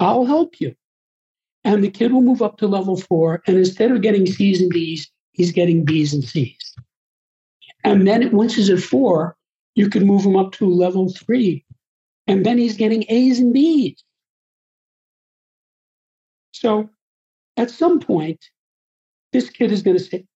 I'll 0.00 0.26
help 0.26 0.60
you. 0.60 0.74
And 1.64 1.82
the 1.82 1.90
kid 1.90 2.12
will 2.12 2.22
move 2.22 2.42
up 2.42 2.58
to 2.58 2.66
level 2.66 2.96
four. 2.96 3.42
And 3.46 3.56
instead 3.56 3.90
of 3.90 4.02
getting 4.02 4.26
C's 4.26 4.60
and 4.60 4.70
D's, 4.70 5.10
he's 5.38 5.52
getting 5.52 5.84
B's 5.84 6.12
and 6.12 6.22
C's. 6.22 6.74
And 7.84 8.06
then 8.06 8.30
once 8.32 8.56
he's 8.56 8.68
at 8.68 8.80
four, 8.80 9.36
you 9.74 9.88
can 9.88 10.06
move 10.06 10.26
him 10.26 10.36
up 10.36 10.52
to 10.52 10.66
level 10.66 11.10
three. 11.10 11.64
And 12.26 12.44
then 12.44 12.58
he's 12.58 12.76
getting 12.76 13.04
A's 13.08 13.38
and 13.38 13.54
B's. 13.54 14.04
So 16.52 16.90
at 17.56 17.70
some 17.70 18.00
point, 18.00 18.44
this 19.32 19.48
kid 19.48 19.72
is 19.72 19.82
going 19.82 19.96
to 19.96 20.02
say, 20.02 20.26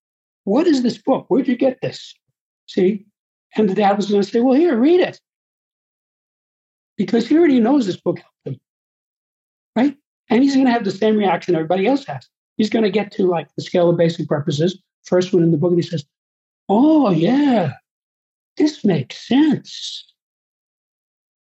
What 0.44 0.66
is 0.66 0.82
this 0.82 0.96
book? 0.98 1.26
Where'd 1.28 1.48
you 1.48 1.56
get 1.56 1.80
this? 1.82 2.14
See? 2.66 3.04
And 3.56 3.68
the 3.68 3.74
dad 3.74 3.96
was 3.96 4.08
going 4.08 4.22
to 4.22 4.28
say, 4.28 4.40
Well, 4.40 4.54
here, 4.54 4.78
read 4.78 5.00
it. 5.00 5.20
Because 6.96 7.26
he 7.26 7.36
already 7.36 7.58
knows 7.58 7.86
this 7.86 8.00
book 8.00 8.18
helped 8.18 8.46
him. 8.46 8.60
Right? 9.74 9.96
And 10.30 10.42
he's 10.42 10.54
going 10.54 10.66
to 10.66 10.72
have 10.72 10.84
the 10.84 10.90
same 10.92 11.16
reaction 11.16 11.56
everybody 11.56 11.86
else 11.86 12.06
has. 12.06 12.28
He's 12.56 12.70
going 12.70 12.84
to 12.84 12.90
get 12.90 13.10
to 13.12 13.26
like 13.26 13.48
the 13.56 13.62
scale 13.62 13.90
of 13.90 13.96
basic 13.96 14.28
purposes, 14.28 14.80
first 15.04 15.32
one 15.32 15.42
in 15.42 15.50
the 15.50 15.56
book, 15.56 15.70
and 15.70 15.82
he 15.82 15.88
says, 15.88 16.04
Oh, 16.68 17.10
yeah, 17.10 17.72
this 18.56 18.84
makes 18.84 19.26
sense. 19.26 20.12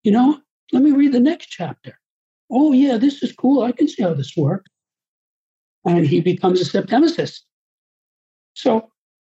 You 0.04 0.12
know, 0.12 0.40
let 0.72 0.84
me 0.84 0.92
read 0.92 1.12
the 1.12 1.20
next 1.20 1.48
chapter. 1.48 2.00
Oh, 2.50 2.72
yeah, 2.72 2.98
this 2.98 3.24
is 3.24 3.34
cool. 3.34 3.64
I 3.64 3.72
can 3.72 3.88
see 3.88 4.04
how 4.04 4.14
this 4.14 4.36
works. 4.38 4.70
And 5.86 6.06
he 6.06 6.22
becomes 6.22 6.62
a 6.62 6.66
septemicist. 6.66 7.42
So 8.54 8.90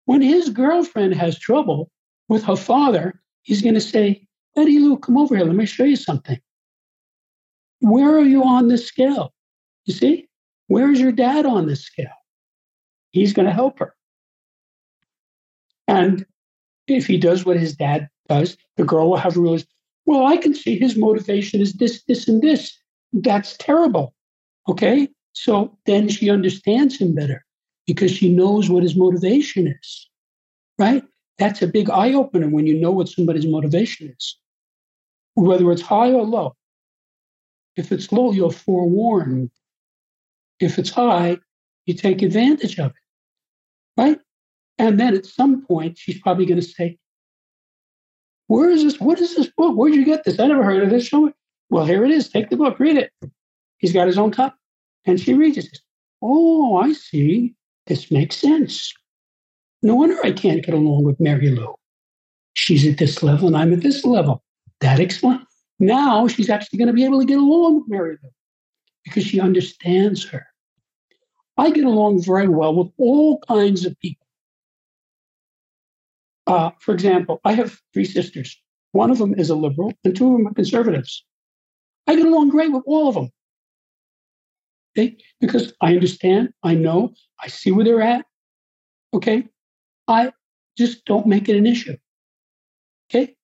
when 0.05 0.21
his 0.21 0.49
girlfriend 0.49 1.13
has 1.15 1.37
trouble 1.37 1.91
with 2.27 2.43
her 2.43 2.55
father, 2.55 3.21
he's 3.43 3.61
going 3.61 3.75
to 3.75 3.81
say, 3.81 4.27
Betty 4.55 4.79
Lou, 4.79 4.97
come 4.97 5.17
over 5.17 5.35
here. 5.35 5.45
Let 5.45 5.55
me 5.55 5.65
show 5.65 5.83
you 5.83 5.95
something. 5.95 6.39
Where 7.79 8.17
are 8.17 8.23
you 8.23 8.43
on 8.43 8.67
this 8.67 8.87
scale? 8.87 9.33
You 9.85 9.93
see, 9.93 10.27
where's 10.67 10.99
your 10.99 11.11
dad 11.11 11.45
on 11.45 11.67
this 11.67 11.83
scale? 11.83 12.07
He's 13.11 13.33
going 13.33 13.47
to 13.47 13.53
help 13.53 13.79
her. 13.79 13.95
And 15.87 16.25
if 16.87 17.07
he 17.07 17.17
does 17.17 17.45
what 17.45 17.59
his 17.59 17.75
dad 17.75 18.09
does, 18.29 18.57
the 18.77 18.83
girl 18.83 19.09
will 19.09 19.17
have 19.17 19.37
realized, 19.37 19.67
well, 20.05 20.25
I 20.25 20.37
can 20.37 20.53
see 20.53 20.77
his 20.77 20.97
motivation 20.97 21.61
is 21.61 21.73
this, 21.73 22.03
this, 22.07 22.27
and 22.27 22.41
this. 22.41 22.77
That's 23.13 23.55
terrible. 23.57 24.13
Okay. 24.67 25.09
So 25.33 25.77
then 25.85 26.09
she 26.09 26.29
understands 26.29 26.97
him 26.97 27.15
better 27.15 27.45
because 27.87 28.11
she 28.11 28.33
knows 28.33 28.69
what 28.69 28.83
his 28.83 28.95
motivation 28.95 29.67
is. 29.67 30.09
Right? 30.77 31.03
That's 31.37 31.61
a 31.61 31.67
big 31.67 31.89
eye 31.89 32.13
opener 32.13 32.47
when 32.47 32.67
you 32.67 32.79
know 32.79 32.91
what 32.91 33.09
somebody's 33.09 33.45
motivation 33.45 34.13
is, 34.17 34.37
whether 35.35 35.71
it's 35.71 35.81
high 35.81 36.11
or 36.11 36.23
low. 36.23 36.55
If 37.75 37.91
it's 37.91 38.11
low, 38.11 38.31
you're 38.31 38.51
forewarned. 38.51 39.49
If 40.59 40.77
it's 40.77 40.91
high, 40.91 41.37
you 41.85 41.95
take 41.95 42.21
advantage 42.21 42.79
of 42.79 42.91
it. 42.91 44.01
Right? 44.01 44.19
And 44.77 44.99
then 44.99 45.15
at 45.15 45.25
some 45.25 45.65
point, 45.65 45.97
she's 45.97 46.19
probably 46.19 46.45
going 46.45 46.59
to 46.59 46.65
say, 46.65 46.97
Where 48.47 48.69
is 48.69 48.83
this? 48.83 48.99
What 48.99 49.19
is 49.19 49.35
this 49.35 49.49
book? 49.55 49.75
Where'd 49.75 49.95
you 49.95 50.05
get 50.05 50.23
this? 50.23 50.39
I 50.39 50.47
never 50.47 50.63
heard 50.63 50.83
of 50.83 50.89
this. 50.89 51.05
Show. 51.05 51.31
Well, 51.69 51.85
here 51.85 52.05
it 52.05 52.11
is. 52.11 52.29
Take 52.29 52.49
the 52.49 52.57
book, 52.57 52.79
read 52.79 52.97
it. 52.97 53.11
He's 53.77 53.93
got 53.93 54.07
his 54.07 54.17
own 54.17 54.31
cup. 54.31 54.55
And 55.05 55.19
she 55.19 55.33
reads 55.33 55.57
it. 55.57 55.79
Oh, 56.21 56.77
I 56.77 56.93
see. 56.93 57.55
This 57.87 58.11
makes 58.11 58.37
sense. 58.37 58.93
No 59.81 59.95
wonder 59.95 60.17
I 60.23 60.31
can't 60.31 60.63
get 60.63 60.73
along 60.73 61.03
with 61.03 61.19
Mary 61.19 61.49
Lou. 61.49 61.75
She's 62.53 62.87
at 62.87 62.97
this 62.97 63.21
level 63.21 63.47
and 63.47 63.57
I'm 63.57 63.73
at 63.73 63.81
this 63.81 64.05
level. 64.05 64.41
That 64.79 64.99
explains. 64.99 65.41
Now 65.79 66.27
she's 66.27 66.49
actually 66.49 66.79
going 66.79 66.87
to 66.87 66.93
be 66.93 67.03
able 67.03 67.19
to 67.19 67.25
get 67.25 67.39
along 67.39 67.75
with 67.75 67.89
Mary 67.89 68.17
Lou 68.23 68.29
because 69.03 69.25
she 69.25 69.41
understands 69.41 70.23
her. 70.29 70.45
I 71.57 71.71
get 71.71 71.83
along 71.83 72.23
very 72.23 72.47
well 72.47 72.73
with 72.73 72.91
all 72.97 73.39
kinds 73.47 73.85
of 73.85 73.99
people. 73.99 74.25
Uh, 76.47 76.71
for 76.79 76.93
example, 76.93 77.39
I 77.45 77.53
have 77.53 77.79
three 77.93 78.05
sisters. 78.05 78.59
One 78.91 79.11
of 79.11 79.17
them 79.17 79.33
is 79.35 79.49
a 79.49 79.55
liberal, 79.55 79.93
and 80.03 80.15
two 80.15 80.27
of 80.27 80.33
them 80.33 80.47
are 80.47 80.53
conservatives. 80.53 81.25
I 82.07 82.15
get 82.15 82.25
along 82.25 82.49
great 82.49 82.71
with 82.71 82.83
all 82.85 83.07
of 83.07 83.15
them. 83.15 83.29
Okay? 84.95 85.17
Because 85.39 85.73
I 85.81 85.93
understand, 85.93 86.53
I 86.63 86.75
know, 86.75 87.13
I 87.39 87.47
see 87.47 87.71
where 87.71 87.85
they're 87.85 88.01
at. 88.01 88.25
Okay? 89.13 89.47
I 90.07 90.31
just 90.77 91.05
don't 91.05 91.27
make 91.27 91.49
it 91.49 91.55
an 91.55 91.65
issue. 91.65 91.95
Okay? 93.09 93.35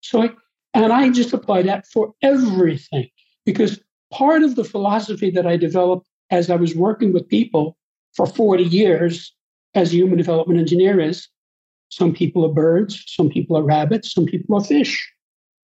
So, 0.00 0.22
I, 0.22 0.30
and 0.74 0.92
I 0.92 1.10
just 1.10 1.32
apply 1.32 1.62
that 1.62 1.86
for 1.86 2.14
everything 2.22 3.08
because 3.44 3.80
part 4.12 4.42
of 4.42 4.56
the 4.56 4.64
philosophy 4.64 5.30
that 5.30 5.46
I 5.46 5.56
developed 5.56 6.08
as 6.30 6.50
I 6.50 6.56
was 6.56 6.74
working 6.74 7.12
with 7.12 7.28
people 7.28 7.76
for 8.14 8.26
40 8.26 8.64
years 8.64 9.32
as 9.74 9.92
a 9.92 9.96
human 9.96 10.18
development 10.18 10.58
engineer 10.58 11.00
is 11.00 11.28
some 11.88 12.12
people 12.12 12.44
are 12.44 12.52
birds, 12.52 13.02
some 13.06 13.28
people 13.28 13.56
are 13.56 13.62
rabbits, 13.62 14.12
some 14.12 14.26
people 14.26 14.56
are 14.56 14.64
fish. 14.64 15.12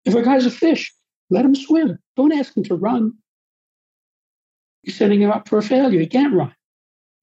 If 0.06 0.16
a 0.16 0.22
guy's 0.22 0.46
a 0.46 0.52
fish, 0.52 0.94
let 1.30 1.46
him 1.46 1.56
swim. 1.56 2.00
Don't 2.16 2.34
ask 2.34 2.56
him 2.56 2.64
to 2.66 2.76
run. 2.76 3.14
You're 4.84 4.96
setting 4.96 5.22
him 5.22 5.32
up 5.32 5.48
for 5.48 5.58
a 5.58 5.64
failure. 5.64 6.00
He 6.00 6.08
can't 6.08 6.34
run. 6.34 6.54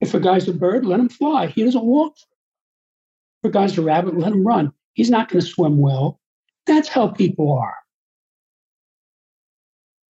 If 0.01 0.13
a 0.15 0.21
guy's 0.21 0.49
a 0.49 0.53
bird, 0.53 0.85
let 0.85 1.01
him 1.01 1.09
fly. 1.09 1.47
He 1.47 1.65
doesn't 1.65 1.85
walk. 1.85 2.17
If 3.43 3.49
a 3.49 3.53
guy's 3.53 3.79
a 3.79 3.83
rabbit, 3.83 4.19
let 4.19 4.33
him 4.33 4.47
run. 4.47 4.73
He's 4.93 5.11
not 5.11 5.29
going 5.29 5.41
to 5.41 5.47
swim 5.47 5.79
well. 5.79 6.21
That's 6.67 6.89
how 6.89 7.09
people 7.09 7.53
are. 7.53 7.77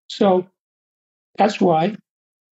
So 0.09 0.47
that's 1.37 1.61
why 1.61 1.97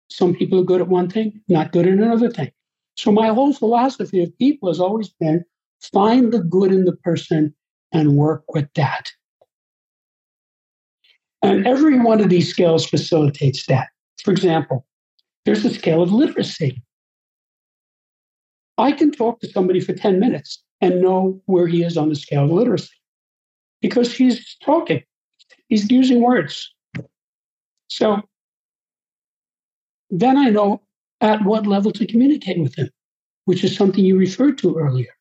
some 0.09 0.35
people 0.35 0.59
are 0.59 0.65
good 0.65 0.81
at 0.81 0.87
one 0.87 1.09
thing, 1.09 1.41
not 1.47 1.71
good 1.71 1.87
at 1.87 1.93
another 1.93 2.29
thing. 2.29 2.51
So 2.95 3.11
my 3.11 3.27
whole 3.27 3.53
philosophy 3.53 4.21
of 4.23 4.37
people 4.37 4.69
has 4.69 4.79
always 4.79 5.09
been 5.09 5.43
find 5.91 6.31
the 6.31 6.39
good 6.39 6.71
in 6.71 6.85
the 6.85 6.95
person 6.95 7.53
and 7.91 8.15
work 8.15 8.43
with 8.53 8.67
that. 8.75 9.11
And 11.41 11.67
every 11.67 11.99
one 11.99 12.21
of 12.21 12.29
these 12.29 12.49
scales 12.49 12.85
facilitates 12.85 13.65
that. 13.67 13.89
For 14.23 14.31
example, 14.31 14.85
there's 15.45 15.65
a 15.65 15.73
scale 15.73 16.01
of 16.01 16.11
literacy. 16.11 16.81
I 18.77 18.93
can 18.93 19.11
talk 19.11 19.41
to 19.41 19.49
somebody 19.49 19.81
for 19.81 19.93
10 19.93 20.19
minutes 20.19 20.63
and 20.79 21.01
know 21.01 21.41
where 21.45 21.67
he 21.67 21.83
is 21.83 21.97
on 21.97 22.09
the 22.09 22.15
scale 22.15 22.45
of 22.45 22.51
literacy 22.51 22.95
because 23.81 24.15
he's 24.15 24.55
talking, 24.63 25.03
he's 25.67 25.91
using 25.91 26.21
words. 26.21 26.73
So 27.89 28.21
then 30.09 30.37
I 30.37 30.49
know 30.49 30.81
at 31.21 31.43
what 31.43 31.67
level 31.67 31.91
to 31.91 32.07
communicate 32.07 32.59
with 32.59 32.75
him, 32.75 32.89
which 33.45 33.63
is 33.63 33.75
something 33.75 34.03
you 34.03 34.17
referred 34.17 34.57
to 34.59 34.77
earlier. 34.77 35.13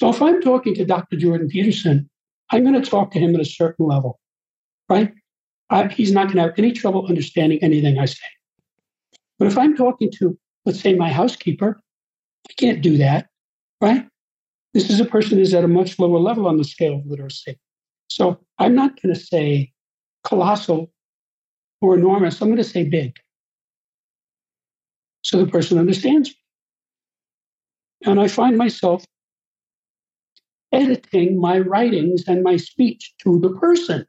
So 0.00 0.08
if 0.08 0.22
I'm 0.22 0.40
talking 0.40 0.74
to 0.76 0.86
Dr. 0.86 1.18
Jordan 1.18 1.48
Peterson, 1.48 2.08
I'm 2.50 2.64
going 2.64 2.80
to 2.80 2.90
talk 2.90 3.10
to 3.10 3.18
him 3.18 3.34
at 3.34 3.40
a 3.42 3.44
certain 3.44 3.86
level, 3.86 4.18
right? 4.88 5.12
I, 5.68 5.88
he's 5.88 6.10
not 6.10 6.28
going 6.28 6.36
to 6.36 6.42
have 6.44 6.54
any 6.56 6.72
trouble 6.72 7.06
understanding 7.06 7.58
anything 7.60 7.98
I 7.98 8.06
say. 8.06 8.24
But 9.38 9.48
if 9.48 9.58
I'm 9.58 9.76
talking 9.76 10.10
to, 10.12 10.38
let's 10.64 10.80
say, 10.80 10.94
my 10.94 11.10
housekeeper, 11.10 11.78
I 12.48 12.52
can't 12.54 12.80
do 12.80 12.96
that, 12.96 13.26
right? 13.82 14.06
This 14.72 14.88
is 14.88 15.00
a 15.00 15.04
person 15.04 15.36
who's 15.36 15.52
at 15.52 15.64
a 15.64 15.68
much 15.68 15.98
lower 15.98 16.18
level 16.18 16.46
on 16.46 16.56
the 16.56 16.64
scale 16.64 16.94
of 16.94 17.04
literacy. 17.04 17.58
So 18.08 18.40
I'm 18.58 18.74
not 18.74 18.98
going 19.02 19.14
to 19.14 19.20
say 19.20 19.70
colossal 20.24 20.90
or 21.82 21.94
enormous. 21.94 22.40
I'm 22.40 22.48
going 22.48 22.56
to 22.56 22.64
say 22.64 22.84
big. 22.84 23.16
So 25.20 25.44
the 25.44 25.50
person 25.50 25.76
understands 25.76 26.30
me. 26.30 26.36
And 28.06 28.18
I 28.18 28.28
find 28.28 28.56
myself 28.56 29.04
editing 30.72 31.40
my 31.40 31.58
writings 31.58 32.24
and 32.26 32.42
my 32.42 32.56
speech 32.56 33.14
to 33.22 33.38
the 33.40 33.50
person. 33.50 34.06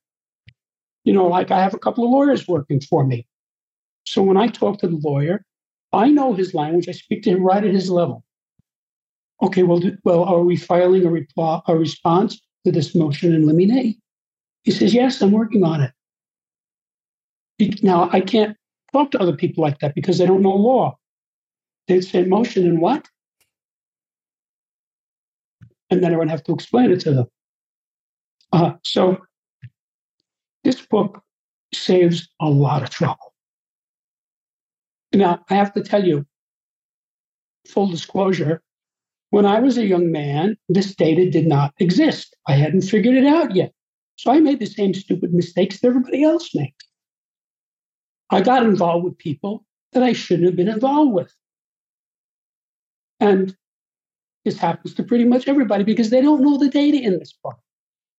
You 1.03 1.13
know, 1.13 1.27
like 1.27 1.51
I 1.51 1.61
have 1.61 1.73
a 1.73 1.79
couple 1.79 2.05
of 2.05 2.11
lawyers 2.11 2.47
working 2.47 2.79
for 2.79 3.05
me. 3.05 3.25
So 4.05 4.21
when 4.21 4.37
I 4.37 4.47
talk 4.47 4.79
to 4.79 4.87
the 4.87 4.99
lawyer, 5.03 5.43
I 5.93 6.09
know 6.09 6.33
his 6.33 6.53
language. 6.53 6.87
I 6.87 6.93
speak 6.93 7.23
to 7.23 7.31
him 7.31 7.43
right 7.43 7.63
at 7.63 7.73
his 7.73 7.89
level. 7.89 8.23
Okay, 9.41 9.63
well, 9.63 9.81
well, 10.03 10.23
are 10.23 10.41
we 10.41 10.55
filing 10.55 11.05
a, 11.05 11.09
reply, 11.09 11.61
a 11.67 11.75
response 11.75 12.39
to 12.65 12.71
this 12.71 12.93
motion 12.93 13.33
in 13.33 13.47
limine? 13.47 13.95
He 14.63 14.71
says, 14.71 14.93
yes, 14.93 15.21
I'm 15.21 15.31
working 15.31 15.63
on 15.63 15.81
it. 15.81 15.91
Now, 17.83 18.09
I 18.11 18.21
can't 18.21 18.55
talk 18.93 19.11
to 19.11 19.19
other 19.19 19.35
people 19.35 19.63
like 19.63 19.79
that 19.79 19.95
because 19.95 20.19
they 20.19 20.25
don't 20.27 20.41
know 20.43 20.55
law. 20.55 20.97
They 21.87 22.01
say 22.01 22.23
motion 22.23 22.67
and 22.67 22.79
what? 22.79 23.07
And 25.91 26.01
then 26.01 26.13
I 26.13 26.17
would 26.17 26.29
have 26.29 26.43
to 26.45 26.53
explain 26.53 26.91
it 26.91 27.01
to 27.01 27.11
them. 27.11 27.25
Uh, 28.53 28.71
so 28.83 29.17
this 30.63 30.81
book 30.85 31.21
saves 31.73 32.29
a 32.39 32.49
lot 32.49 32.81
of 32.81 32.89
trouble. 32.89 33.33
Now, 35.13 35.43
I 35.49 35.55
have 35.55 35.73
to 35.73 35.83
tell 35.83 36.05
you, 36.05 36.25
full 37.67 37.87
disclosure, 37.87 38.61
when 39.29 39.45
I 39.45 39.59
was 39.59 39.77
a 39.77 39.85
young 39.85 40.11
man, 40.11 40.57
this 40.69 40.95
data 40.95 41.29
did 41.29 41.47
not 41.47 41.73
exist. 41.79 42.35
I 42.47 42.53
hadn't 42.53 42.81
figured 42.81 43.15
it 43.15 43.25
out 43.25 43.55
yet. 43.55 43.73
So 44.15 44.31
I 44.31 44.39
made 44.39 44.59
the 44.59 44.65
same 44.65 44.93
stupid 44.93 45.33
mistakes 45.33 45.79
that 45.79 45.87
everybody 45.87 46.23
else 46.23 46.53
makes. 46.55 46.85
I 48.29 48.41
got 48.41 48.63
involved 48.63 49.03
with 49.03 49.17
people 49.17 49.65
that 49.93 50.03
I 50.03 50.13
shouldn't 50.13 50.47
have 50.47 50.55
been 50.55 50.69
involved 50.69 51.13
with. 51.13 51.33
And 53.19 53.55
this 54.43 54.57
happens 54.57 54.93
to 54.95 55.03
pretty 55.03 55.25
much 55.25 55.47
everybody 55.47 55.83
because 55.83 56.09
they 56.09 56.21
don't 56.21 56.41
know 56.41 56.57
the 56.57 56.69
data 56.69 56.97
in 56.97 57.19
this 57.19 57.33
book. 57.43 57.57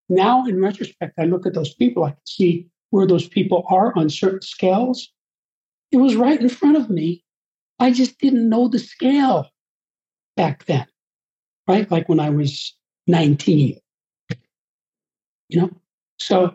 Now, 0.09 0.47
in 0.47 0.61
retrospect, 0.61 1.15
I 1.19 1.24
look 1.24 1.47
at 1.47 1.55
those 1.55 1.74
people, 1.74 2.05
I 2.05 2.11
can 2.11 2.27
see 2.27 2.69
where 2.90 3.07
those 3.07 3.27
people 3.27 3.65
are 3.69 3.97
on 3.97 4.11
certain 4.11 4.43
scales. 4.43 5.11
It 5.90 5.97
was 5.97 6.16
right 6.16 6.40
in 6.40 6.49
front 6.49 6.77
of 6.77 6.90
me. 6.90 7.24
I 7.78 7.90
just 7.90 8.19
didn't 8.19 8.49
know 8.49 8.69
the 8.69 8.78
scale 8.78 9.49
back 10.36 10.66
then, 10.66 10.86
right? 11.66 11.90
Like 11.90 12.09
when 12.09 12.20
I 12.20 12.31
was 12.31 12.77
19. 13.07 13.78
You 15.49 15.61
know? 15.61 15.70
So 16.19 16.55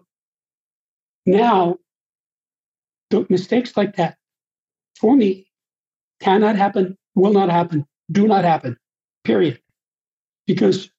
now, 1.25 1.77
mistakes 3.29 3.75
like 3.75 3.95
that 3.97 4.17
for 4.99 5.15
me 5.15 5.47
cannot 6.21 6.55
happen, 6.55 6.97
will 7.15 7.33
not 7.33 7.49
happen, 7.49 7.85
do 8.11 8.27
not 8.27 8.45
happen 8.45 8.77
period. 9.27 9.59
Because 10.47 10.89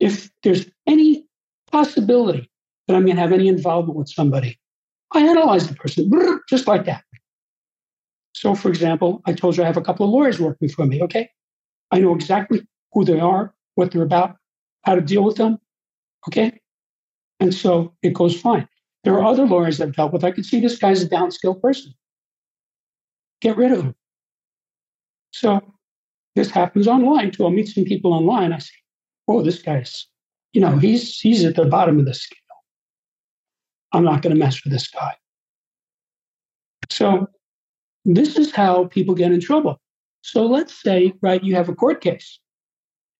if 0.00 0.30
there's 0.42 0.66
any 0.86 1.26
possibility 1.70 2.48
that 2.86 2.94
I'm 2.94 3.04
going 3.04 3.16
to 3.16 3.22
have 3.22 3.32
any 3.32 3.48
involvement 3.48 3.98
with 3.98 4.08
somebody, 4.08 4.58
I 5.12 5.20
analyze 5.20 5.66
the 5.68 5.74
person 5.74 6.10
just 6.48 6.66
like 6.66 6.84
that. 6.86 7.04
So, 8.32 8.54
for 8.54 8.68
example, 8.68 9.22
I 9.26 9.32
told 9.32 9.56
you 9.56 9.62
I 9.62 9.66
have 9.66 9.76
a 9.76 9.82
couple 9.82 10.06
of 10.06 10.12
lawyers 10.12 10.40
working 10.40 10.68
for 10.68 10.86
me. 10.86 11.02
Okay. 11.02 11.30
I 11.90 11.98
know 11.98 12.14
exactly 12.14 12.66
who 12.92 13.04
they 13.04 13.20
are, 13.20 13.54
what 13.74 13.90
they're 13.90 14.02
about, 14.02 14.36
how 14.82 14.94
to 14.94 15.00
deal 15.00 15.24
with 15.24 15.36
them. 15.36 15.58
Okay. 16.28 16.60
And 17.40 17.52
so 17.52 17.94
it 18.02 18.14
goes 18.14 18.40
fine. 18.40 18.68
There 19.02 19.14
are 19.14 19.24
other 19.24 19.46
lawyers 19.46 19.80
I've 19.80 19.94
dealt 19.94 20.12
with. 20.12 20.24
I 20.24 20.30
can 20.30 20.44
see 20.44 20.60
this 20.60 20.78
guy's 20.78 21.02
a 21.02 21.08
downskill 21.08 21.60
person. 21.60 21.92
Get 23.40 23.56
rid 23.56 23.72
of 23.72 23.82
him. 23.82 23.94
So 25.32 25.73
this 26.34 26.50
happens 26.50 26.88
online 26.88 27.30
too. 27.30 27.44
I'll 27.44 27.50
meet 27.50 27.68
some 27.68 27.84
people 27.84 28.12
online. 28.12 28.52
I 28.52 28.58
say, 28.58 28.72
oh, 29.28 29.42
this 29.42 29.62
guy's, 29.62 30.06
you 30.52 30.60
know, 30.60 30.76
he's 30.78 31.18
he's 31.18 31.44
at 31.44 31.56
the 31.56 31.66
bottom 31.66 31.98
of 31.98 32.06
the 32.06 32.14
scale. 32.14 32.38
I'm 33.92 34.04
not 34.04 34.22
going 34.22 34.34
to 34.34 34.38
mess 34.38 34.64
with 34.64 34.72
this 34.72 34.88
guy. 34.88 35.14
So 36.90 37.28
this 38.04 38.36
is 38.36 38.52
how 38.52 38.86
people 38.86 39.14
get 39.14 39.32
in 39.32 39.40
trouble. 39.40 39.80
So 40.22 40.46
let's 40.46 40.82
say, 40.82 41.12
right, 41.22 41.42
you 41.42 41.54
have 41.54 41.68
a 41.68 41.74
court 41.74 42.00
case, 42.00 42.40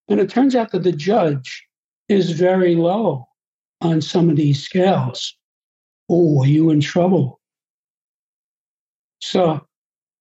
and 0.09 0.19
it 0.21 0.31
turns 0.31 0.57
out 0.57 0.73
that 0.73 0.83
the 0.83 0.93
judge 0.93 1.65
is 2.09 2.33
very 2.33 2.75
low 2.75 3.29
on 3.81 4.01
some 4.01 4.29
of 4.29 4.37
these 4.37 4.63
scales. 4.63 5.37
Oh, 6.09 6.43
are 6.43 6.47
you 6.47 6.71
in 6.71 6.81
trouble? 6.81 7.41
So 9.21 9.65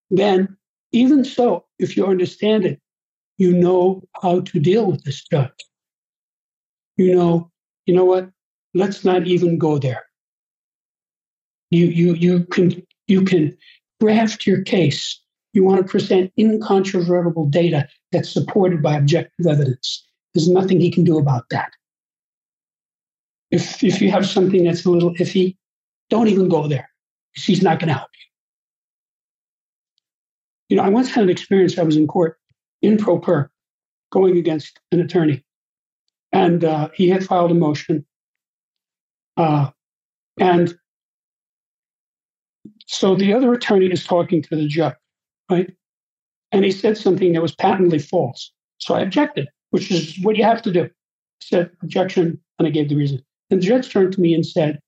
then, 0.09 0.57
even 0.91 1.25
so, 1.25 1.65
if 1.79 1.97
you 1.97 2.05
understand 2.05 2.65
it, 2.65 2.79
you 3.37 3.53
know 3.53 4.03
how 4.21 4.41
to 4.41 4.59
deal 4.59 4.85
with 4.91 5.03
this 5.03 5.23
judge. 5.23 5.51
You 6.97 7.15
know, 7.15 7.51
you 7.85 7.95
know 7.95 8.05
what? 8.05 8.29
let's 8.73 9.05
not 9.05 9.27
even 9.27 9.57
go 9.57 9.77
there. 9.77 10.03
You, 11.69 11.87
you, 11.87 12.13
you, 12.13 12.45
can, 12.45 12.85
you 13.07 13.23
can 13.23 13.55
craft 14.01 14.45
your 14.45 14.61
case. 14.61 15.19
You 15.53 15.63
want 15.63 15.77
to 15.79 15.83
present 15.89 16.31
incontrovertible 16.37 17.47
data 17.47 17.87
that's 18.11 18.31
supported 18.31 18.81
by 18.81 18.95
objective 18.95 19.45
evidence. 19.47 20.07
There's 20.33 20.49
nothing 20.49 20.79
he 20.79 20.91
can 20.91 21.03
do 21.03 21.17
about 21.17 21.43
that. 21.51 21.71
If, 23.51 23.83
if 23.83 24.01
you 24.01 24.09
have 24.09 24.27
something 24.27 24.63
that's 24.63 24.85
a 24.85 24.89
little 24.89 25.13
iffy, 25.15 25.57
don't 26.09 26.27
even 26.27 26.49
go 26.49 26.67
there. 26.67 26.89
He's 27.35 27.61
not 27.61 27.79
going 27.79 27.89
to 27.89 27.93
help 27.93 28.09
you. 28.13 28.25
You 30.69 30.77
know, 30.77 30.83
I 30.83 30.89
once 30.89 31.11
had 31.11 31.23
an 31.23 31.29
experience. 31.29 31.77
I 31.77 31.83
was 31.83 31.97
in 31.97 32.07
court 32.07 32.39
in 32.83 32.97
pro 32.97 33.17
per 33.17 33.49
going 34.11 34.37
against 34.37 34.79
an 34.91 34.99
attorney. 34.99 35.43
And 36.31 36.63
uh, 36.63 36.89
he 36.93 37.09
had 37.09 37.25
filed 37.25 37.49
a 37.49 37.55
motion. 37.55 38.05
Uh, 39.37 39.71
and 40.39 40.75
so 42.85 43.15
the 43.15 43.33
other 43.33 43.53
attorney 43.53 43.87
is 43.87 44.03
talking 44.03 44.41
to 44.43 44.55
the 44.55 44.67
judge, 44.67 44.93
right? 45.49 45.73
And 46.51 46.63
he 46.63 46.71
said 46.71 46.97
something 46.97 47.33
that 47.33 47.41
was 47.41 47.55
patently 47.55 47.97
false. 47.97 48.51
So 48.77 48.93
I 48.93 49.01
objected, 49.01 49.47
which 49.71 49.89
is 49.89 50.19
what 50.21 50.35
you 50.35 50.43
have 50.43 50.61
to 50.63 50.71
do. 50.71 50.83
I 50.83 50.89
said, 51.41 51.71
objection, 51.81 52.39
and 52.59 52.67
I 52.67 52.71
gave 52.71 52.89
the 52.89 52.95
reason. 52.95 53.23
And 53.49 53.61
the 53.61 53.65
judge 53.65 53.91
turned 53.91 54.13
to 54.13 54.21
me 54.21 54.33
and 54.33 54.45
said, 54.45 54.79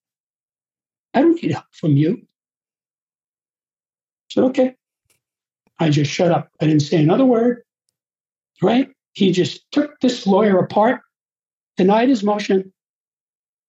I 1.14 1.22
don't 1.22 1.42
need 1.42 1.54
help 1.54 1.66
from 1.72 1.96
you. 1.96 2.22
I 2.22 4.34
said, 4.34 4.44
okay. 4.46 4.76
I 5.80 5.90
just 5.90 6.12
shut 6.12 6.32
up. 6.32 6.50
I 6.62 6.68
didn't 6.68 6.84
say 6.84 7.02
another 7.02 7.26
word, 7.26 7.64
right? 8.61 8.90
He 9.14 9.32
just 9.32 9.69
took 9.72 9.99
this 10.02 10.27
lawyer 10.27 10.57
apart, 10.57 11.02
denied 11.77 12.10
his 12.10 12.23
motion. 12.23 12.73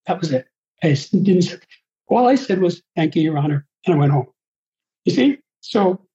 That 0.06 0.20
was 0.20 0.32
it. 0.32 0.46
I 0.82 0.88
didn't. 0.88 1.60
All 2.08 2.28
I 2.28 2.34
said 2.34 2.60
was, 2.60 2.82
"Thank 2.94 3.16
you, 3.16 3.22
Your 3.22 3.38
Honor," 3.38 3.66
and 3.84 3.94
I 3.94 3.98
went 3.98 4.12
home. 4.12 4.26
You 5.04 5.12
see, 5.12 5.38
so 5.60 6.06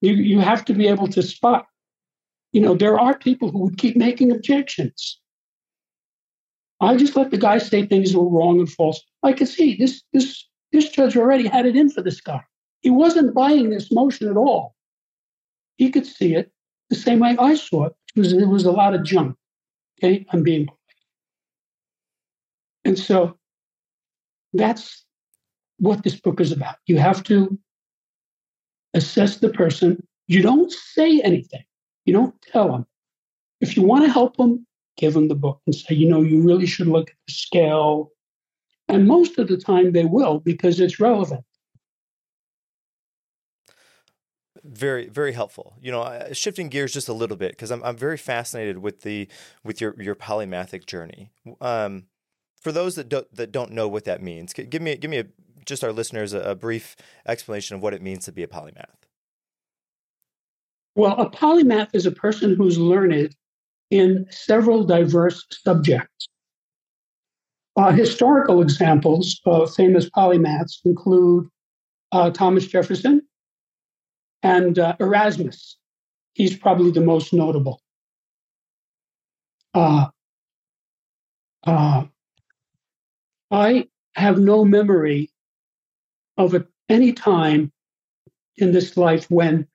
you 0.00 0.14
you 0.14 0.40
have 0.40 0.64
to 0.66 0.74
be 0.74 0.88
able 0.88 1.08
to 1.08 1.22
spot. 1.22 1.66
You 2.52 2.60
know, 2.60 2.74
there 2.74 2.98
are 2.98 3.18
people 3.18 3.50
who 3.50 3.58
would 3.60 3.78
keep 3.78 3.96
making 3.96 4.32
objections. 4.32 5.20
I 6.80 6.96
just 6.96 7.16
let 7.16 7.30
the 7.30 7.38
guy 7.38 7.58
say 7.58 7.84
things 7.84 8.14
were 8.14 8.28
wrong 8.28 8.60
and 8.60 8.70
false. 8.70 9.02
I 9.22 9.32
could 9.32 9.48
see 9.48 9.76
this 9.76 10.02
this 10.12 10.48
this 10.72 10.88
judge 10.88 11.16
already 11.16 11.46
had 11.46 11.66
it 11.66 11.76
in 11.76 11.90
for 11.90 12.02
this 12.02 12.20
guy. 12.20 12.42
He 12.80 12.90
wasn't 12.90 13.34
buying 13.34 13.70
this 13.70 13.90
motion 13.90 14.28
at 14.28 14.36
all. 14.36 14.74
He 15.76 15.90
could 15.90 16.06
see 16.06 16.34
it 16.34 16.52
the 16.90 16.96
same 16.96 17.18
way 17.18 17.36
I 17.38 17.54
saw 17.54 17.86
it. 17.86 17.92
It 18.18 18.22
was, 18.22 18.32
it 18.32 18.48
was 18.48 18.64
a 18.64 18.72
lot 18.72 18.94
of 18.96 19.04
junk. 19.04 19.36
Okay, 20.02 20.26
I'm 20.32 20.42
being. 20.42 20.66
And 22.84 22.98
so 22.98 23.38
that's 24.52 25.04
what 25.78 26.02
this 26.02 26.18
book 26.18 26.40
is 26.40 26.50
about. 26.50 26.74
You 26.86 26.98
have 26.98 27.22
to 27.24 27.56
assess 28.92 29.36
the 29.36 29.50
person. 29.50 30.04
You 30.26 30.42
don't 30.42 30.72
say 30.72 31.20
anything. 31.20 31.62
You 32.06 32.12
don't 32.12 32.34
tell 32.42 32.72
them. 32.72 32.86
If 33.60 33.76
you 33.76 33.84
want 33.84 34.04
to 34.04 34.10
help 34.10 34.36
them, 34.36 34.66
give 34.96 35.14
them 35.14 35.28
the 35.28 35.36
book 35.36 35.60
and 35.66 35.72
say, 35.72 35.94
you 35.94 36.08
know, 36.08 36.22
you 36.22 36.40
really 36.40 36.66
should 36.66 36.88
look 36.88 37.10
at 37.10 37.16
the 37.28 37.34
scale. 37.34 38.10
And 38.88 39.06
most 39.06 39.38
of 39.38 39.46
the 39.46 39.56
time 39.56 39.92
they 39.92 40.06
will 40.06 40.40
because 40.40 40.80
it's 40.80 40.98
relevant. 40.98 41.44
Very 44.68 45.08
very 45.08 45.32
helpful. 45.32 45.74
You 45.80 45.92
know 45.92 46.28
shifting 46.32 46.68
gears 46.68 46.92
just 46.92 47.08
a 47.08 47.12
little 47.12 47.36
bit 47.36 47.52
because 47.52 47.70
I'm, 47.70 47.82
I'm 47.82 47.96
very 47.96 48.16
fascinated 48.16 48.78
with 48.78 49.02
the 49.02 49.28
with 49.64 49.80
your 49.80 50.00
your 50.00 50.14
polymathic 50.14 50.86
journey. 50.86 51.30
Um, 51.60 52.04
for 52.60 52.72
those 52.72 52.94
that 52.96 53.08
don't 53.08 53.32
that 53.34 53.52
don't 53.52 53.72
know 53.72 53.88
what 53.88 54.04
that 54.04 54.22
means 54.22 54.52
give 54.52 54.82
me 54.82 54.96
give 54.96 55.10
me 55.10 55.18
a, 55.18 55.24
just 55.64 55.84
our 55.84 55.92
listeners 55.92 56.32
a, 56.32 56.40
a 56.40 56.54
brief 56.54 56.96
explanation 57.26 57.76
of 57.76 57.82
what 57.82 57.94
it 57.94 58.02
means 58.02 58.24
to 58.26 58.32
be 58.32 58.42
a 58.42 58.46
polymath. 58.46 59.06
Well 60.94 61.16
a 61.18 61.30
polymath 61.30 61.90
is 61.92 62.06
a 62.06 62.10
person 62.10 62.54
who's 62.54 62.78
learned 62.78 63.34
in 63.90 64.26
several 64.30 64.84
diverse 64.84 65.44
subjects. 65.50 66.28
Uh, 67.76 67.92
historical 67.92 68.60
examples 68.60 69.40
of 69.46 69.72
famous 69.72 70.10
polymaths 70.10 70.78
include 70.84 71.48
uh, 72.10 72.30
thomas 72.30 72.66
jefferson 72.66 73.22
and 74.42 74.78
uh, 74.78 74.96
Erasmus. 75.00 75.76
He's 76.34 76.56
probably 76.56 76.90
the 76.90 77.00
most 77.00 77.32
notable. 77.32 77.82
Uh, 79.74 80.06
uh, 81.66 82.04
I 83.50 83.88
have 84.14 84.38
no 84.38 84.64
memory 84.64 85.30
of 86.36 86.54
a, 86.54 86.66
any 86.88 87.12
time 87.12 87.72
in 88.56 88.72
this 88.72 88.96
life 88.96 89.30
when 89.30 89.66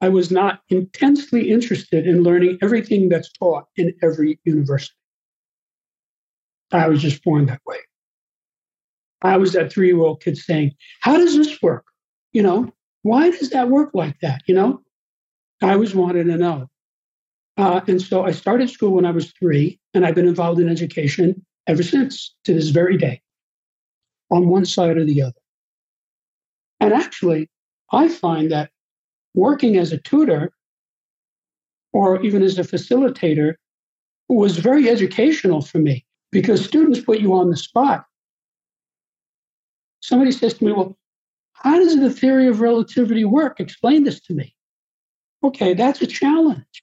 I 0.00 0.08
was 0.08 0.30
not 0.30 0.60
intensely 0.68 1.50
interested 1.50 2.06
in 2.06 2.22
learning 2.22 2.58
everything 2.62 3.08
that's 3.08 3.32
taught 3.32 3.66
in 3.76 3.94
every 4.02 4.38
university. 4.44 4.94
I 6.70 6.88
was 6.88 7.02
just 7.02 7.24
born 7.24 7.46
that 7.46 7.60
way. 7.66 7.78
I 9.22 9.36
was 9.36 9.52
that 9.54 9.72
three 9.72 9.88
year 9.88 10.00
old 10.00 10.22
kid 10.22 10.36
saying, 10.36 10.74
How 11.00 11.16
does 11.16 11.36
this 11.36 11.60
work? 11.60 11.84
You 12.32 12.42
know, 12.42 12.72
why 13.02 13.30
does 13.30 13.50
that 13.50 13.68
work 13.68 13.90
like 13.94 14.18
that? 14.20 14.42
You 14.46 14.54
know, 14.54 14.82
I 15.62 15.72
always 15.72 15.94
wanted 15.94 16.24
to 16.24 16.36
know. 16.36 16.68
Uh, 17.56 17.80
and 17.88 18.00
so 18.00 18.24
I 18.24 18.30
started 18.30 18.70
school 18.70 18.92
when 18.92 19.06
I 19.06 19.10
was 19.10 19.32
three, 19.32 19.80
and 19.92 20.06
I've 20.06 20.14
been 20.14 20.28
involved 20.28 20.60
in 20.60 20.68
education 20.68 21.44
ever 21.66 21.82
since 21.82 22.34
to 22.44 22.54
this 22.54 22.68
very 22.68 22.96
day, 22.96 23.20
on 24.30 24.48
one 24.48 24.64
side 24.64 24.96
or 24.96 25.04
the 25.04 25.22
other. 25.22 25.40
And 26.80 26.92
actually, 26.92 27.50
I 27.92 28.08
find 28.08 28.50
that 28.52 28.70
working 29.34 29.76
as 29.76 29.92
a 29.92 29.98
tutor 29.98 30.52
or 31.92 32.22
even 32.22 32.42
as 32.42 32.58
a 32.58 32.62
facilitator 32.62 33.54
was 34.28 34.58
very 34.58 34.88
educational 34.88 35.62
for 35.62 35.78
me 35.78 36.04
because 36.30 36.64
students 36.64 37.00
put 37.00 37.18
you 37.18 37.32
on 37.32 37.50
the 37.50 37.56
spot. 37.56 38.04
Somebody 40.00 40.32
says 40.32 40.54
to 40.54 40.64
me, 40.64 40.72
Well, 40.72 40.96
how 41.62 41.78
does 41.78 41.98
the 41.98 42.10
theory 42.10 42.46
of 42.48 42.60
relativity 42.60 43.24
work? 43.24 43.60
Explain 43.60 44.04
this 44.04 44.20
to 44.22 44.34
me. 44.34 44.54
Okay, 45.42 45.74
that's 45.74 46.02
a 46.02 46.06
challenge. 46.06 46.82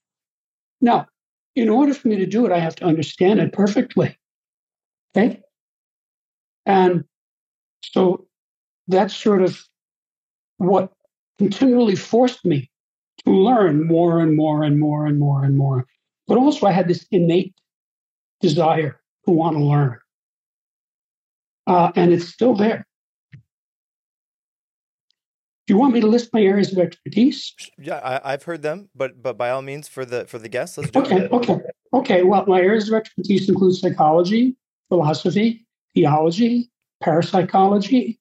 Now, 0.81 1.07
in 1.55 1.69
order 1.69 1.93
for 1.93 2.07
me 2.07 2.17
to 2.17 2.25
do 2.25 2.45
it, 2.45 2.51
I 2.51 2.59
have 2.59 2.75
to 2.77 2.85
understand 2.85 3.39
it 3.39 3.53
perfectly. 3.53 4.17
Okay? 5.15 5.41
And 6.65 7.05
so 7.83 8.27
that's 8.87 9.15
sort 9.15 9.41
of 9.41 9.63
what 10.57 10.91
continually 11.37 11.95
forced 11.95 12.45
me 12.45 12.69
to 13.25 13.31
learn 13.31 13.87
more 13.87 14.19
and 14.19 14.35
more 14.35 14.63
and 14.63 14.79
more 14.79 15.05
and 15.05 15.19
more 15.19 15.43
and 15.43 15.57
more. 15.57 15.85
But 16.27 16.37
also, 16.37 16.65
I 16.65 16.71
had 16.71 16.87
this 16.87 17.05
innate 17.11 17.53
desire 18.41 18.99
to 19.25 19.31
want 19.31 19.57
to 19.57 19.63
learn. 19.63 19.99
Uh, 21.67 21.91
and 21.95 22.11
it's 22.13 22.27
still 22.27 22.55
there. 22.55 22.85
Do 25.67 25.73
you 25.73 25.79
want 25.79 25.93
me 25.93 26.01
to 26.01 26.07
list 26.07 26.31
my 26.31 26.41
areas 26.41 26.71
of 26.71 26.77
expertise? 26.77 27.53
Yeah, 27.79 28.19
I, 28.23 28.31
have 28.31 28.43
heard 28.43 28.61
them, 28.61 28.89
but 28.93 29.23
but 29.23 29.35
by 29.35 29.49
all 29.49 29.63
means, 29.63 29.87
for 29.87 30.05
the 30.05 30.25
for 30.25 30.37
the 30.37 30.49
guests, 30.49 30.77
let's 30.77 30.91
do 30.91 30.99
okay, 30.99 31.21
it. 31.21 31.31
Okay, 31.31 31.57
okay. 31.93 32.23
Well, 32.23 32.45
my 32.45 32.61
areas 32.61 32.87
of 32.87 32.93
expertise 32.93 33.49
include 33.49 33.75
psychology, 33.75 34.55
philosophy, 34.89 35.65
theology, 35.95 36.69
parapsychology, 37.01 38.19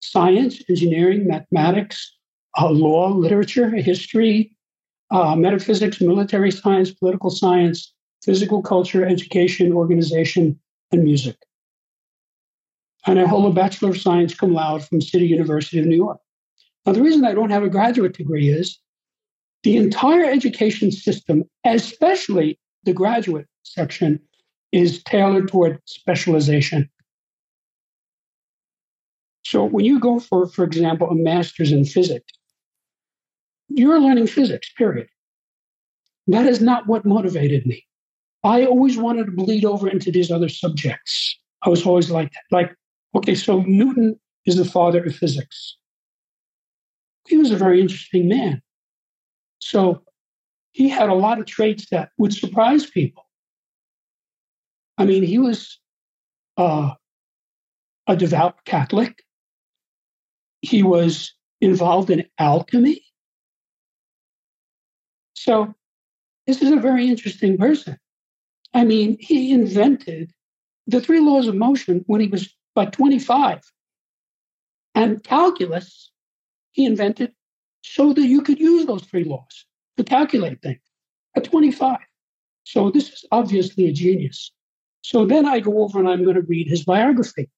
science, 0.00 0.62
engineering, 0.70 1.26
mathematics, 1.26 2.16
uh, 2.58 2.70
law, 2.70 3.08
literature, 3.08 3.68
history, 3.68 4.56
uh, 5.10 5.36
metaphysics, 5.36 6.00
military 6.00 6.50
science, 6.50 6.90
political 6.92 7.28
science, 7.28 7.92
physical 8.24 8.62
culture, 8.62 9.04
education, 9.04 9.72
organization, 9.72 10.58
and 10.92 11.04
music. 11.04 11.36
And 13.06 13.20
I 13.20 13.26
hold 13.26 13.52
a 13.52 13.54
Bachelor 13.54 13.90
of 13.90 14.00
Science 14.00 14.34
cum 14.34 14.54
laude 14.54 14.84
from 14.84 15.00
City 15.00 15.26
University 15.26 15.78
of 15.78 15.84
New 15.84 15.96
York. 15.96 16.20
Now, 16.86 16.92
the 16.92 17.02
reason 17.02 17.24
I 17.24 17.34
don't 17.34 17.50
have 17.50 17.64
a 17.64 17.68
graduate 17.68 18.16
degree 18.16 18.48
is 18.48 18.78
the 19.64 19.76
entire 19.76 20.24
education 20.24 20.92
system, 20.92 21.42
especially 21.64 22.60
the 22.84 22.92
graduate 22.92 23.48
section, 23.64 24.20
is 24.70 25.02
tailored 25.02 25.48
toward 25.48 25.80
specialization. 25.86 26.88
So 29.44 29.64
when 29.64 29.84
you 29.84 29.98
go 29.98 30.20
for, 30.20 30.46
for 30.46 30.64
example, 30.64 31.10
a 31.10 31.14
master's 31.14 31.72
in 31.72 31.84
physics, 31.84 32.32
you're 33.68 34.00
learning 34.00 34.28
physics, 34.28 34.70
period. 34.78 35.08
That 36.28 36.46
is 36.46 36.60
not 36.60 36.86
what 36.86 37.04
motivated 37.04 37.66
me. 37.66 37.84
I 38.44 38.64
always 38.64 38.96
wanted 38.96 39.26
to 39.26 39.32
bleed 39.32 39.64
over 39.64 39.88
into 39.88 40.12
these 40.12 40.30
other 40.30 40.48
subjects. 40.48 41.36
I 41.62 41.68
was 41.68 41.84
always 41.84 42.10
like 42.10 42.32
that. 42.32 42.56
Like, 42.56 42.74
okay, 43.16 43.34
so 43.34 43.62
Newton 43.62 44.18
is 44.44 44.56
the 44.56 44.64
father 44.64 45.04
of 45.04 45.14
physics 45.14 45.76
he 47.28 47.36
was 47.36 47.50
a 47.50 47.56
very 47.56 47.80
interesting 47.80 48.28
man. 48.28 48.62
So 49.58 50.02
he 50.72 50.88
had 50.88 51.08
a 51.08 51.14
lot 51.14 51.38
of 51.38 51.46
traits 51.46 51.88
that 51.90 52.10
would 52.18 52.32
surprise 52.32 52.86
people. 52.86 53.24
I 54.98 55.04
mean, 55.04 55.22
he 55.22 55.38
was 55.38 55.78
uh, 56.56 56.94
a 58.06 58.16
devout 58.16 58.64
Catholic. 58.64 59.22
He 60.62 60.82
was 60.82 61.34
involved 61.60 62.10
in 62.10 62.26
alchemy. 62.38 63.02
So, 65.34 65.74
this 66.46 66.62
is 66.62 66.72
a 66.72 66.76
very 66.76 67.08
interesting 67.08 67.58
person. 67.58 67.98
I 68.72 68.84
mean, 68.84 69.16
he 69.20 69.52
invented 69.52 70.32
the 70.86 71.00
three 71.00 71.20
laws 71.20 71.48
of 71.48 71.54
motion 71.54 72.04
when 72.06 72.20
he 72.20 72.28
was 72.28 72.54
about 72.74 72.92
25. 72.92 73.60
And 74.94 75.22
calculus, 75.22 76.10
he 76.76 76.84
invented 76.84 77.32
so 77.82 78.12
that 78.12 78.26
you 78.26 78.42
could 78.42 78.60
use 78.60 78.84
those 78.84 79.02
three 79.04 79.24
laws 79.24 79.64
to 79.96 80.04
calculate 80.04 80.60
things 80.60 80.82
at 81.34 81.44
25. 81.44 81.96
So 82.64 82.90
this 82.90 83.08
is 83.08 83.24
obviously 83.32 83.86
a 83.86 83.92
genius. 83.92 84.52
So 85.00 85.24
then 85.24 85.46
I 85.46 85.60
go 85.60 85.82
over 85.82 85.98
and 85.98 86.08
I'm 86.08 86.22
going 86.22 86.36
to 86.36 86.42
read 86.42 86.68
his 86.68 86.84
biography. 86.84 87.48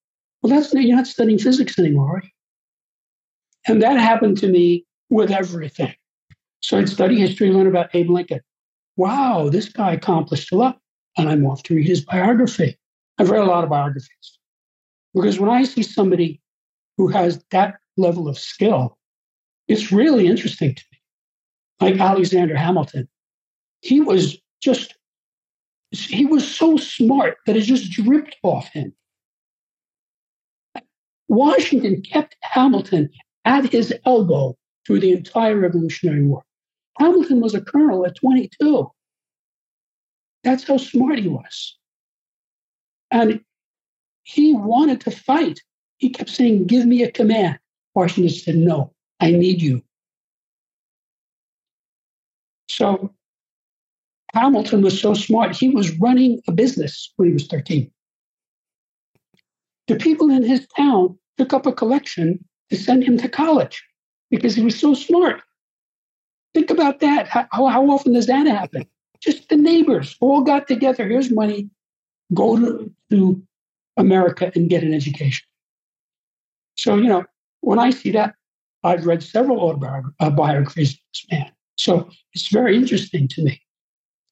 Well, 0.40 0.54
that's 0.54 0.72
you're 0.72 0.94
not 0.94 1.08
studying 1.08 1.38
physics 1.38 1.78
anymore, 1.80 2.14
right? 2.14 2.30
And 3.66 3.82
that 3.82 3.98
happened 3.98 4.38
to 4.38 4.48
me 4.48 4.86
with 5.10 5.32
everything. 5.32 5.94
So 6.60 6.78
I'd 6.78 6.88
study 6.88 7.18
history, 7.18 7.50
learn 7.50 7.66
about 7.66 7.92
Abe 7.94 8.10
Lincoln. 8.10 8.40
Wow, 8.96 9.48
this 9.48 9.68
guy 9.68 9.94
accomplished 9.94 10.52
a 10.52 10.56
lot. 10.56 10.78
And 11.16 11.28
I'm 11.28 11.44
off 11.44 11.64
to 11.64 11.74
read 11.74 11.88
his 11.88 12.04
biography. 12.04 12.78
I've 13.18 13.30
read 13.30 13.42
a 13.42 13.46
lot 13.46 13.64
of 13.64 13.70
biographies. 13.70 14.38
Because 15.12 15.40
when 15.40 15.50
I 15.50 15.64
see 15.64 15.82
somebody 15.82 16.40
who 16.96 17.08
has 17.08 17.42
that 17.50 17.78
level 17.96 18.28
of 18.28 18.38
skill, 18.38 18.97
it's 19.68 19.92
really 19.92 20.26
interesting 20.26 20.74
to 20.74 20.84
me. 20.90 20.98
Like 21.80 22.00
Alexander 22.00 22.56
Hamilton. 22.56 23.08
He 23.82 24.00
was 24.00 24.38
just 24.60 24.94
he 25.90 26.26
was 26.26 26.46
so 26.46 26.76
smart 26.76 27.38
that 27.46 27.56
it 27.56 27.62
just 27.62 27.90
dripped 27.90 28.36
off 28.42 28.68
him. 28.68 28.92
Washington 31.28 32.02
kept 32.02 32.36
Hamilton 32.42 33.10
at 33.44 33.70
his 33.70 33.94
elbow 34.04 34.56
through 34.86 35.00
the 35.00 35.12
entire 35.12 35.56
Revolutionary 35.56 36.22
War. 36.22 36.42
Hamilton 36.98 37.40
was 37.40 37.54
a 37.54 37.60
colonel 37.60 38.04
at 38.06 38.16
22. 38.16 38.90
That's 40.44 40.66
how 40.66 40.78
smart 40.78 41.18
he 41.18 41.28
was. 41.28 41.76
And 43.10 43.40
he 44.22 44.54
wanted 44.54 45.00
to 45.02 45.10
fight. 45.10 45.60
He 45.98 46.10
kept 46.10 46.30
saying, 46.30 46.66
Give 46.66 46.86
me 46.86 47.02
a 47.02 47.10
command. 47.10 47.58
Washington 47.94 48.32
said, 48.32 48.56
No, 48.56 48.92
I 49.20 49.32
need 49.32 49.60
you. 49.60 49.82
So 52.68 53.12
Hamilton 54.34 54.82
was 54.82 55.00
so 55.00 55.14
smart, 55.14 55.56
he 55.56 55.70
was 55.70 55.98
running 55.98 56.40
a 56.46 56.52
business 56.52 57.12
when 57.16 57.28
he 57.28 57.32
was 57.32 57.46
13. 57.46 57.90
The 59.88 59.96
people 59.96 60.30
in 60.30 60.42
his 60.42 60.66
town 60.76 61.18
took 61.38 61.52
up 61.52 61.66
a 61.66 61.72
collection 61.72 62.44
to 62.70 62.76
send 62.76 63.04
him 63.04 63.16
to 63.18 63.28
college 63.28 63.82
because 64.30 64.54
he 64.54 64.62
was 64.62 64.78
so 64.78 64.94
smart. 64.94 65.40
Think 66.54 66.70
about 66.70 67.00
that. 67.00 67.26
How, 67.28 67.46
how 67.50 67.90
often 67.90 68.12
does 68.12 68.26
that 68.26 68.46
happen? 68.46 68.86
Just 69.20 69.48
the 69.48 69.56
neighbors 69.56 70.16
all 70.20 70.42
got 70.42 70.68
together. 70.68 71.06
Here's 71.06 71.30
money. 71.30 71.70
Go 72.34 72.58
to, 72.58 72.92
to 73.10 73.42
America 73.96 74.52
and 74.54 74.68
get 74.68 74.82
an 74.82 74.92
education. 74.92 75.46
So, 76.76 76.96
you 76.96 77.08
know, 77.08 77.24
when 77.60 77.78
I 77.78 77.90
see 77.90 78.10
that, 78.12 78.34
I've 78.84 79.06
read 79.06 79.22
several 79.22 79.60
autobiographies 79.60 80.90
uh, 80.90 80.94
of 80.94 80.98
this 81.12 81.26
man. 81.30 81.52
So 81.76 82.08
it's 82.32 82.48
very 82.48 82.76
interesting 82.76 83.28
to 83.28 83.42
me. 83.42 83.60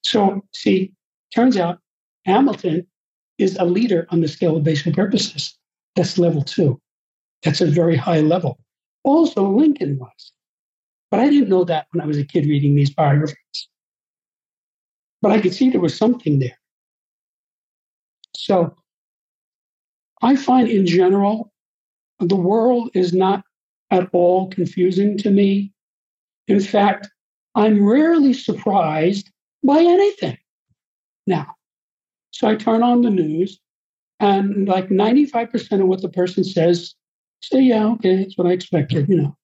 So, 0.03 0.41
see, 0.53 0.93
turns 1.33 1.57
out 1.57 1.79
Hamilton 2.25 2.87
is 3.37 3.57
a 3.57 3.65
leader 3.65 4.07
on 4.09 4.21
the 4.21 4.27
scale 4.27 4.57
of 4.57 4.63
basic 4.63 4.95
purposes. 4.95 5.57
That's 5.95 6.17
level 6.17 6.43
two. 6.43 6.79
That's 7.43 7.61
a 7.61 7.65
very 7.65 7.95
high 7.95 8.21
level. 8.21 8.59
Also, 9.03 9.49
Lincoln 9.49 9.97
was. 9.99 10.31
But 11.09 11.21
I 11.21 11.29
didn't 11.29 11.49
know 11.49 11.63
that 11.65 11.87
when 11.91 12.01
I 12.01 12.05
was 12.05 12.17
a 12.17 12.25
kid 12.25 12.45
reading 12.45 12.75
these 12.75 12.93
biographies. 12.93 13.69
But 15.21 15.31
I 15.31 15.41
could 15.41 15.53
see 15.53 15.69
there 15.69 15.81
was 15.81 15.97
something 15.97 16.39
there. 16.39 16.57
So 18.35 18.75
I 20.21 20.35
find 20.35 20.67
in 20.67 20.85
general, 20.85 21.51
the 22.19 22.35
world 22.35 22.91
is 22.93 23.13
not 23.13 23.43
at 23.91 24.09
all 24.13 24.49
confusing 24.49 25.17
to 25.19 25.29
me. 25.29 25.71
In 26.47 26.59
fact, 26.59 27.09
I'm 27.55 27.85
rarely 27.85 28.33
surprised 28.33 29.31
by 29.63 29.79
anything 29.79 30.37
now. 31.25 31.55
So 32.31 32.47
I 32.47 32.55
turn 32.55 32.83
on 32.83 33.01
the 33.01 33.09
news, 33.09 33.59
and 34.19 34.67
like 34.67 34.89
95% 34.89 35.81
of 35.81 35.87
what 35.87 36.01
the 36.01 36.09
person 36.09 36.43
says, 36.43 36.93
say, 37.41 37.61
yeah, 37.61 37.85
okay, 37.93 38.17
that's 38.17 38.37
what 38.37 38.47
I 38.47 38.51
expected, 38.51 39.09
you 39.09 39.21
know. 39.21 39.37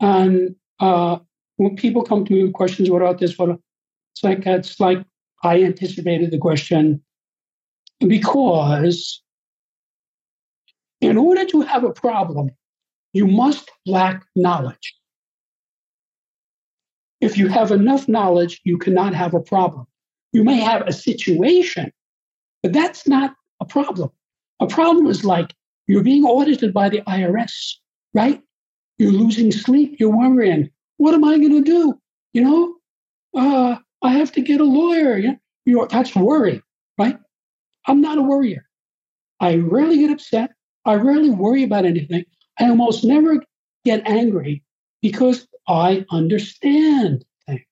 And 0.00 0.56
uh, 0.80 1.18
when 1.56 1.76
people 1.76 2.02
come 2.02 2.24
to 2.24 2.32
me 2.32 2.44
with 2.44 2.52
questions, 2.52 2.90
what 2.90 3.02
about 3.02 3.18
this? 3.18 3.36
What 3.36 3.58
it's 4.12 4.24
like 4.24 4.46
it's 4.46 4.80
like 4.80 5.04
I 5.42 5.62
anticipated 5.62 6.30
the 6.30 6.38
question 6.38 7.02
because 8.00 9.22
in 11.00 11.16
order 11.16 11.44
to 11.46 11.60
have 11.62 11.84
a 11.84 11.92
problem, 11.92 12.50
you 13.12 13.26
must 13.26 13.70
lack 13.86 14.24
knowledge. 14.34 14.94
If 17.20 17.36
you 17.36 17.48
have 17.48 17.72
enough 17.72 18.08
knowledge, 18.08 18.60
you 18.64 18.78
cannot 18.78 19.14
have 19.14 19.34
a 19.34 19.40
problem. 19.40 19.86
You 20.32 20.44
may 20.44 20.60
have 20.60 20.86
a 20.86 20.92
situation, 20.92 21.92
but 22.62 22.72
that's 22.72 23.08
not 23.08 23.34
a 23.60 23.64
problem. 23.64 24.10
A 24.60 24.66
problem 24.66 25.06
is 25.06 25.24
like 25.24 25.54
you're 25.86 26.02
being 26.02 26.24
audited 26.24 26.72
by 26.74 26.88
the 26.88 27.00
IRS, 27.02 27.74
right? 28.14 28.40
You're 28.98 29.12
losing 29.12 29.50
sleep. 29.52 29.96
You're 29.98 30.16
worrying. 30.16 30.70
What 30.98 31.14
am 31.14 31.24
I 31.24 31.38
going 31.38 31.62
to 31.62 31.62
do? 31.62 31.98
You 32.32 32.44
know, 32.44 32.74
uh, 33.36 33.78
I 34.02 34.12
have 34.12 34.32
to 34.32 34.40
get 34.40 34.60
a 34.60 34.64
lawyer. 34.64 35.16
You 35.16 35.38
know, 35.66 35.86
that's 35.86 36.14
worry, 36.14 36.62
right? 36.98 37.18
I'm 37.86 38.00
not 38.00 38.18
a 38.18 38.22
worrier. 38.22 38.66
I 39.40 39.56
rarely 39.56 39.98
get 39.98 40.10
upset. 40.10 40.50
I 40.88 40.94
rarely 40.94 41.28
worry 41.28 41.64
about 41.64 41.84
anything. 41.84 42.24
I 42.58 42.70
almost 42.70 43.04
never 43.04 43.44
get 43.84 44.08
angry 44.08 44.64
because 45.02 45.46
I 45.68 46.06
understand 46.10 47.26
things. 47.46 47.66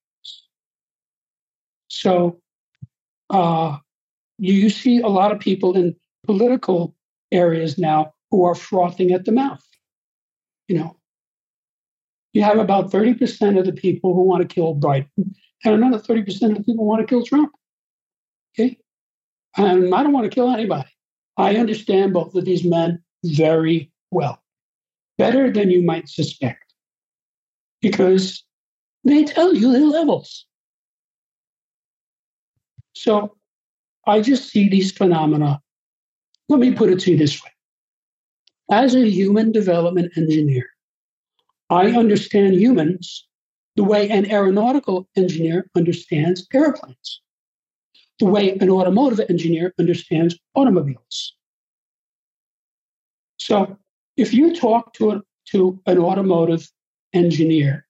So 1.88 2.42
uh, 3.30 3.78
you 4.38 4.68
see 4.68 5.00
a 5.00 5.08
lot 5.08 5.32
of 5.32 5.40
people 5.40 5.74
in 5.78 5.96
political 6.26 6.94
areas 7.32 7.78
now 7.78 8.12
who 8.30 8.44
are 8.44 8.54
frothing 8.54 9.12
at 9.12 9.24
the 9.24 9.32
mouth. 9.32 9.64
You 10.68 10.78
know, 10.78 10.96
you 12.34 12.42
have 12.42 12.58
about 12.58 12.90
30% 12.90 13.58
of 13.58 13.64
the 13.64 13.72
people 13.72 14.12
who 14.12 14.24
want 14.24 14.46
to 14.46 14.54
kill 14.54 14.74
Biden, 14.74 15.08
and 15.64 15.74
another 15.74 15.98
30% 15.98 16.50
of 16.50 16.56
the 16.58 16.64
people 16.64 16.84
want 16.84 17.00
to 17.00 17.06
kill 17.06 17.24
Trump. 17.24 17.52
Okay? 18.52 18.76
And 19.56 19.94
I 19.94 20.02
don't 20.02 20.12
want 20.12 20.30
to 20.30 20.34
kill 20.34 20.50
anybody. 20.50 20.90
I 21.38 21.56
understand 21.56 22.12
both 22.12 22.34
of 22.34 22.44
these 22.44 22.62
men 22.62 23.02
very 23.32 23.90
well, 24.10 24.42
better 25.18 25.50
than 25.50 25.70
you 25.70 25.82
might 25.82 26.08
suspect 26.08 26.74
because 27.80 28.44
they 29.04 29.24
tell 29.24 29.54
you 29.54 29.72
the 29.72 29.86
levels. 29.86 30.46
So 32.94 33.36
I 34.06 34.20
just 34.20 34.48
see 34.48 34.68
these 34.68 34.92
phenomena. 34.92 35.60
Let 36.48 36.60
me 36.60 36.72
put 36.72 36.90
it 36.90 37.00
to 37.00 37.12
you 37.12 37.16
this 37.16 37.42
way. 37.42 37.50
As 38.70 38.94
a 38.94 39.08
human 39.08 39.52
development 39.52 40.12
engineer, 40.16 40.66
I 41.70 41.90
understand 41.90 42.54
humans 42.54 43.26
the 43.76 43.84
way 43.84 44.08
an 44.08 44.30
aeronautical 44.30 45.08
engineer 45.16 45.70
understands 45.76 46.46
airplanes, 46.52 47.20
the 48.18 48.26
way 48.26 48.56
an 48.58 48.70
automotive 48.70 49.20
engineer 49.28 49.74
understands 49.78 50.38
automobiles. 50.54 51.34
So 53.38 53.78
if 54.16 54.32
you 54.32 54.54
talk 54.54 54.94
to, 54.94 55.10
a, 55.10 55.22
to 55.50 55.80
an 55.86 55.98
automotive 55.98 56.68
engineer. 57.16 57.86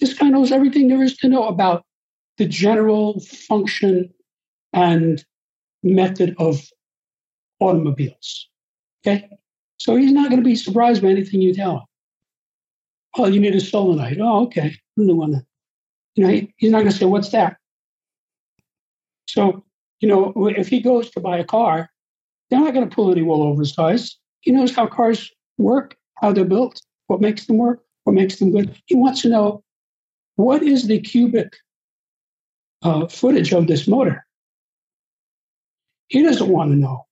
This 0.00 0.14
guy 0.14 0.28
knows 0.28 0.52
everything 0.52 0.88
there 0.88 1.02
is 1.02 1.16
to 1.18 1.28
know 1.28 1.46
about 1.48 1.84
the 2.38 2.46
general 2.46 3.20
function 3.20 4.12
and 4.72 5.24
method 5.82 6.34
of 6.38 6.60
automobiles. 7.60 8.48
Okay? 9.06 9.28
So 9.78 9.96
he's 9.96 10.12
not 10.12 10.30
going 10.30 10.42
to 10.42 10.48
be 10.48 10.56
surprised 10.56 11.02
by 11.02 11.08
anything 11.08 11.40
you 11.40 11.54
tell 11.54 11.78
him. 11.78 11.82
Oh, 13.16 13.26
you 13.26 13.38
need 13.38 13.54
a 13.54 13.60
solenoid. 13.60 14.18
Oh, 14.20 14.44
okay. 14.46 14.74
I'm 14.98 15.06
the 15.06 15.14
one 15.14 15.32
that, 15.32 15.44
you 16.16 16.24
know, 16.24 16.30
he, 16.30 16.52
he's 16.56 16.72
not 16.72 16.78
going 16.78 16.90
to 16.90 16.96
say, 16.96 17.04
what's 17.04 17.30
that? 17.30 17.56
So, 19.28 19.64
you 20.00 20.08
know, 20.08 20.32
if 20.48 20.68
he 20.68 20.80
goes 20.80 21.10
to 21.10 21.20
buy 21.20 21.38
a 21.38 21.44
car, 21.44 21.88
they're 22.50 22.60
not 22.60 22.74
going 22.74 22.88
to 22.88 22.94
pull 22.94 23.12
any 23.12 23.22
wool 23.22 23.42
over 23.42 23.60
his 23.60 23.78
eyes. 23.78 24.16
He 24.44 24.52
knows 24.52 24.74
how 24.74 24.86
cars 24.86 25.30
work, 25.58 25.96
how 26.20 26.32
they're 26.32 26.44
built, 26.44 26.80
what 27.08 27.20
makes 27.20 27.46
them 27.46 27.56
work 27.58 27.84
what 28.04 28.12
makes 28.14 28.36
them 28.36 28.52
good. 28.52 28.80
He 28.86 28.94
wants 28.94 29.22
to 29.22 29.28
know 29.28 29.64
what 30.36 30.62
is 30.62 30.86
the 30.86 31.00
cubic 31.00 31.56
uh, 32.82 33.08
footage 33.08 33.52
of 33.52 33.66
this 33.66 33.88
motor. 33.88 34.24
He 36.08 36.22
doesn't 36.22 36.48
want 36.48 36.70
to 36.70 36.76
know 36.76 37.06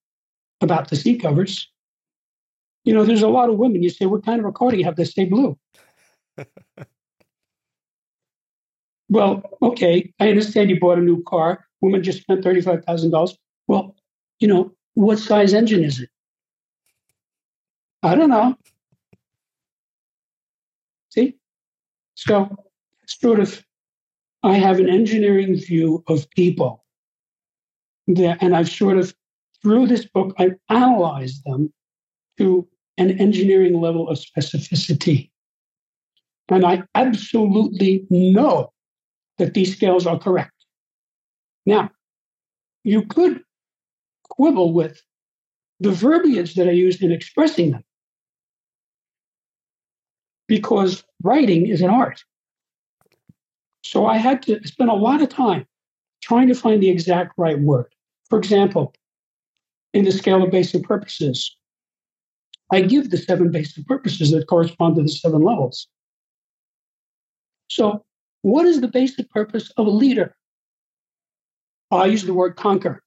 about 0.60 0.88
the 0.90 0.96
seat 0.96 1.22
covers. 1.22 1.68
You 2.84 2.94
know, 2.94 3.04
there's 3.04 3.22
a 3.22 3.28
lot 3.28 3.48
of 3.48 3.56
women. 3.56 3.82
You 3.82 3.90
say, 3.90 4.06
what 4.06 4.24
kind 4.24 4.38
of 4.38 4.46
a 4.46 4.52
car 4.52 4.70
do 4.70 4.76
you 4.76 4.84
have? 4.84 4.96
They 4.96 5.04
say 5.04 5.24
blue. 5.24 5.58
well, 9.08 9.42
okay, 9.62 10.12
I 10.20 10.28
understand 10.28 10.68
you 10.68 10.78
bought 10.78 10.98
a 10.98 11.02
new 11.02 11.22
car. 11.24 11.64
Woman 11.80 12.02
just 12.02 12.20
spent 12.20 12.44
$35,000. 12.44 13.36
Well, 13.66 13.96
you 14.40 14.48
know, 14.48 14.72
what 14.94 15.18
size 15.18 15.54
engine 15.54 15.84
is 15.84 16.00
it? 16.00 16.10
I 18.02 18.14
don't 18.14 18.30
know. 18.30 18.56
See? 21.10 21.36
So, 22.14 22.56
sort 23.06 23.40
of, 23.40 23.64
I 24.42 24.54
have 24.54 24.80
an 24.80 24.88
engineering 24.88 25.56
view 25.56 26.02
of 26.08 26.28
people. 26.30 26.84
And 28.08 28.56
I've 28.56 28.68
sort 28.68 28.98
of, 28.98 29.14
through 29.62 29.86
this 29.86 30.04
book, 30.04 30.34
I've 30.38 30.56
analyzed 30.68 31.44
them 31.44 31.72
to 32.38 32.66
an 32.98 33.20
engineering 33.20 33.80
level 33.80 34.08
of 34.08 34.18
specificity. 34.18 35.30
And 36.48 36.66
I 36.66 36.82
absolutely 36.94 38.04
know 38.10 38.72
that 39.38 39.54
these 39.54 39.76
scales 39.76 40.06
are 40.06 40.18
correct. 40.18 40.52
Now, 41.64 41.90
you 42.82 43.02
could 43.06 43.42
quibble 44.24 44.72
with 44.72 45.00
the 45.78 45.92
verbiage 45.92 46.54
that 46.56 46.68
I 46.68 46.72
used 46.72 47.02
in 47.02 47.12
expressing 47.12 47.70
them 47.70 47.84
because 50.52 51.02
writing 51.22 51.66
is 51.66 51.80
an 51.80 51.88
art. 51.88 52.22
So 53.82 54.04
I 54.04 54.18
had 54.18 54.42
to 54.42 54.60
spend 54.68 54.90
a 54.90 55.04
lot 55.08 55.22
of 55.22 55.30
time 55.30 55.64
trying 56.22 56.46
to 56.48 56.54
find 56.54 56.82
the 56.82 56.90
exact 56.90 57.32
right 57.38 57.58
word. 57.58 57.90
For 58.28 58.38
example, 58.38 58.92
in 59.94 60.04
the 60.04 60.12
scale 60.12 60.42
of 60.42 60.50
basic 60.50 60.82
purposes, 60.82 61.56
I 62.70 62.82
give 62.82 63.08
the 63.08 63.16
seven 63.16 63.50
basic 63.50 63.86
purposes 63.86 64.30
that 64.32 64.46
correspond 64.46 64.96
to 64.96 65.02
the 65.02 65.08
seven 65.08 65.40
levels. 65.40 65.88
So, 67.68 68.04
what 68.42 68.66
is 68.66 68.82
the 68.82 68.88
basic 68.88 69.30
purpose 69.30 69.72
of 69.78 69.86
a 69.86 69.96
leader? 70.02 70.36
Oh, 71.90 71.96
I 71.96 72.06
use 72.06 72.24
the 72.24 72.34
word 72.34 72.56
conquer. 72.56 73.02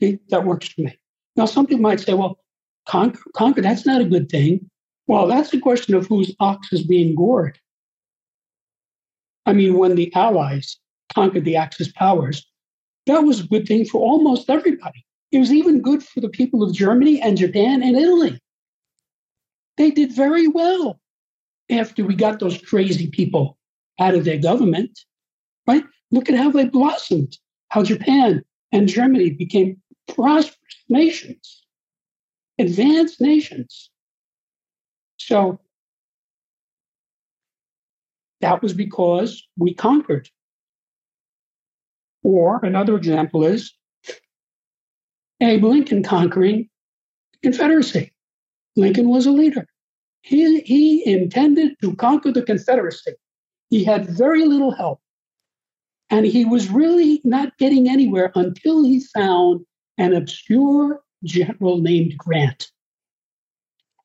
See, 0.00 0.20
that 0.30 0.46
works 0.46 0.68
for 0.68 0.80
me. 0.80 0.98
Now, 1.36 1.44
some 1.44 1.66
people 1.66 1.82
might 1.82 2.00
say, 2.00 2.14
well, 2.14 2.38
conquer, 2.86 3.20
conquer, 3.36 3.60
that's 3.60 3.84
not 3.84 4.00
a 4.00 4.06
good 4.06 4.30
thing. 4.30 4.70
Well, 5.08 5.26
that's 5.26 5.54
a 5.54 5.58
question 5.58 5.94
of 5.94 6.06
whose 6.06 6.36
ox 6.38 6.70
is 6.70 6.82
being 6.82 7.14
gored. 7.14 7.58
I 9.46 9.54
mean, 9.54 9.78
when 9.78 9.94
the 9.94 10.14
Allies 10.14 10.76
conquered 11.14 11.46
the 11.46 11.56
Axis 11.56 11.90
powers, 11.90 12.46
that 13.06 13.24
was 13.24 13.40
a 13.40 13.46
good 13.46 13.66
thing 13.66 13.86
for 13.86 14.02
almost 14.02 14.50
everybody. 14.50 15.06
It 15.32 15.38
was 15.38 15.50
even 15.50 15.80
good 15.80 16.02
for 16.02 16.20
the 16.20 16.28
people 16.28 16.62
of 16.62 16.74
Germany 16.74 17.22
and 17.22 17.38
Japan 17.38 17.82
and 17.82 17.96
Italy. 17.96 18.38
They 19.78 19.90
did 19.90 20.12
very 20.12 20.46
well 20.46 21.00
after 21.70 22.04
we 22.04 22.14
got 22.14 22.38
those 22.38 22.60
crazy 22.60 23.06
people 23.06 23.56
out 23.98 24.14
of 24.14 24.26
their 24.26 24.38
government, 24.38 25.00
right? 25.66 25.84
Look 26.10 26.28
at 26.28 26.36
how 26.36 26.50
they 26.50 26.66
blossomed, 26.66 27.38
how 27.70 27.82
Japan 27.82 28.44
and 28.72 28.88
Germany 28.88 29.30
became 29.30 29.80
prosperous 30.06 30.84
nations, 30.90 31.64
advanced 32.58 33.22
nations. 33.22 33.90
So 35.18 35.60
that 38.40 38.62
was 38.62 38.72
because 38.72 39.46
we 39.56 39.74
conquered. 39.74 40.28
Or 42.22 42.64
another 42.64 42.96
example 42.96 43.44
is 43.44 43.72
Abe 45.40 45.64
Lincoln 45.64 46.02
conquering 46.02 46.68
the 47.32 47.38
Confederacy. 47.50 48.12
Lincoln 48.76 49.08
was 49.08 49.26
a 49.26 49.30
leader. 49.30 49.66
He, 50.22 50.60
he 50.60 51.10
intended 51.10 51.76
to 51.82 51.94
conquer 51.96 52.32
the 52.32 52.42
Confederacy. 52.42 53.12
He 53.70 53.84
had 53.84 54.08
very 54.08 54.44
little 54.44 54.72
help. 54.72 55.00
And 56.10 56.26
he 56.26 56.44
was 56.44 56.70
really 56.70 57.20
not 57.24 57.56
getting 57.58 57.88
anywhere 57.88 58.32
until 58.34 58.82
he 58.82 59.04
found 59.14 59.64
an 59.98 60.14
obscure 60.14 61.02
general 61.24 61.78
named 61.78 62.16
Grant 62.16 62.70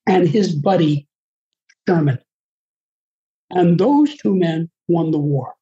and 0.06 0.28
his 0.28 0.54
buddy 0.54 1.08
Sherman. 1.88 2.20
And 3.50 3.80
those 3.80 4.16
two 4.18 4.36
men 4.36 4.70
won 4.88 5.12
the 5.12 5.20
war 5.20 5.56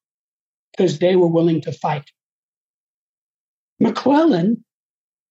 because 0.72 1.00
they 1.00 1.16
were 1.16 1.28
willing 1.28 1.62
to 1.62 1.72
fight. 1.72 2.10
McClellan 3.80 4.64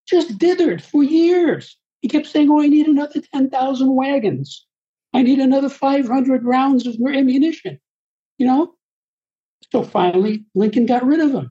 just 0.07 0.39
dithered 0.39 0.82
for 0.82 1.03
years. 1.03 1.77
He 2.03 2.09
kept 2.09 2.27
saying, 2.27 2.51
Oh, 2.51 2.61
I 2.61 2.66
need 2.66 2.89
another 2.89 3.20
10,000 3.32 3.95
wagons. 3.95 4.66
I 5.12 5.23
need 5.23 5.39
another 5.39 5.69
500 5.69 6.45
rounds 6.45 6.87
of 6.87 6.95
ammunition. 6.95 7.78
You 8.39 8.47
know? 8.47 8.74
So 9.73 9.82
finally, 9.82 10.45
Lincoln 10.55 10.87
got 10.87 11.05
rid 11.05 11.20
of 11.20 11.32
him. 11.32 11.51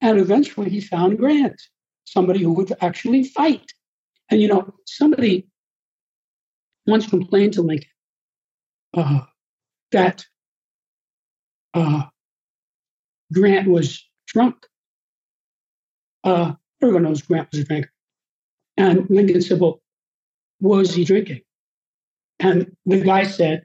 And 0.00 0.18
eventually 0.18 0.70
he 0.70 0.80
found 0.80 1.18
Grant, 1.18 1.60
somebody 2.04 2.40
who 2.40 2.52
would 2.52 2.72
actually 2.80 3.24
fight. 3.24 3.72
And, 4.30 4.40
you 4.40 4.48
know, 4.48 4.74
somebody 4.86 5.46
once 6.86 7.08
complained 7.08 7.52
to 7.54 7.62
Lincoln 7.62 7.88
uh, 8.96 9.20
that 9.92 10.24
uh, 11.74 12.04
Grant 13.32 13.68
was 13.68 14.04
drunk. 14.26 14.56
Uh, 16.24 16.54
everyone 16.82 17.04
knows 17.04 17.22
Grant 17.22 17.48
was 17.52 17.60
a 17.60 17.64
drinker. 17.64 17.90
And 18.76 19.08
Lincoln 19.10 19.42
said, 19.42 19.60
Well, 19.60 19.80
was 20.60 20.94
he 20.94 21.04
drinking? 21.04 21.40
And 22.38 22.70
the 22.84 23.02
guy 23.02 23.24
said, 23.24 23.64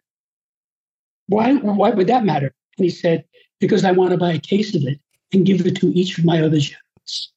Why, 1.27 1.53
why 1.55 1.89
would 1.89 2.07
that 2.07 2.25
matter? 2.25 2.53
And 2.77 2.85
he 2.85 2.89
said, 2.89 3.25
Because 3.59 3.83
I 3.83 3.91
want 3.91 4.11
to 4.11 4.17
buy 4.17 4.33
a 4.33 4.39
case 4.39 4.75
of 4.75 4.83
it 4.83 4.99
and 5.33 5.45
give 5.45 5.65
it 5.65 5.75
to 5.77 5.87
each 5.97 6.17
of 6.17 6.25
my 6.25 6.41
other 6.41 6.59
generals. 6.59 7.33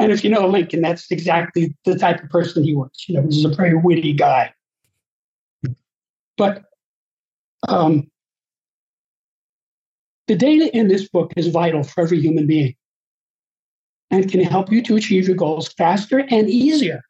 And 0.00 0.10
if 0.12 0.24
you 0.24 0.30
know 0.30 0.46
Lincoln, 0.46 0.80
that's 0.80 1.10
exactly 1.10 1.76
the 1.84 1.94
type 1.94 2.24
of 2.24 2.30
person 2.30 2.64
he 2.64 2.74
was. 2.74 2.90
You 3.06 3.16
know, 3.16 3.22
he's 3.22 3.44
a 3.44 3.50
very 3.50 3.74
witty 3.74 4.14
guy. 4.14 4.50
But 6.38 6.64
um, 7.68 8.10
the 10.26 10.36
data 10.36 10.74
in 10.74 10.88
this 10.88 11.06
book 11.06 11.34
is 11.36 11.48
vital 11.48 11.82
for 11.82 12.00
every 12.00 12.18
human 12.18 12.46
being 12.46 12.74
and 14.10 14.30
can 14.30 14.42
help 14.42 14.72
you 14.72 14.82
to 14.84 14.96
achieve 14.96 15.28
your 15.28 15.36
goals 15.36 15.70
faster 15.74 16.20
and 16.30 16.48
easier 16.48 17.02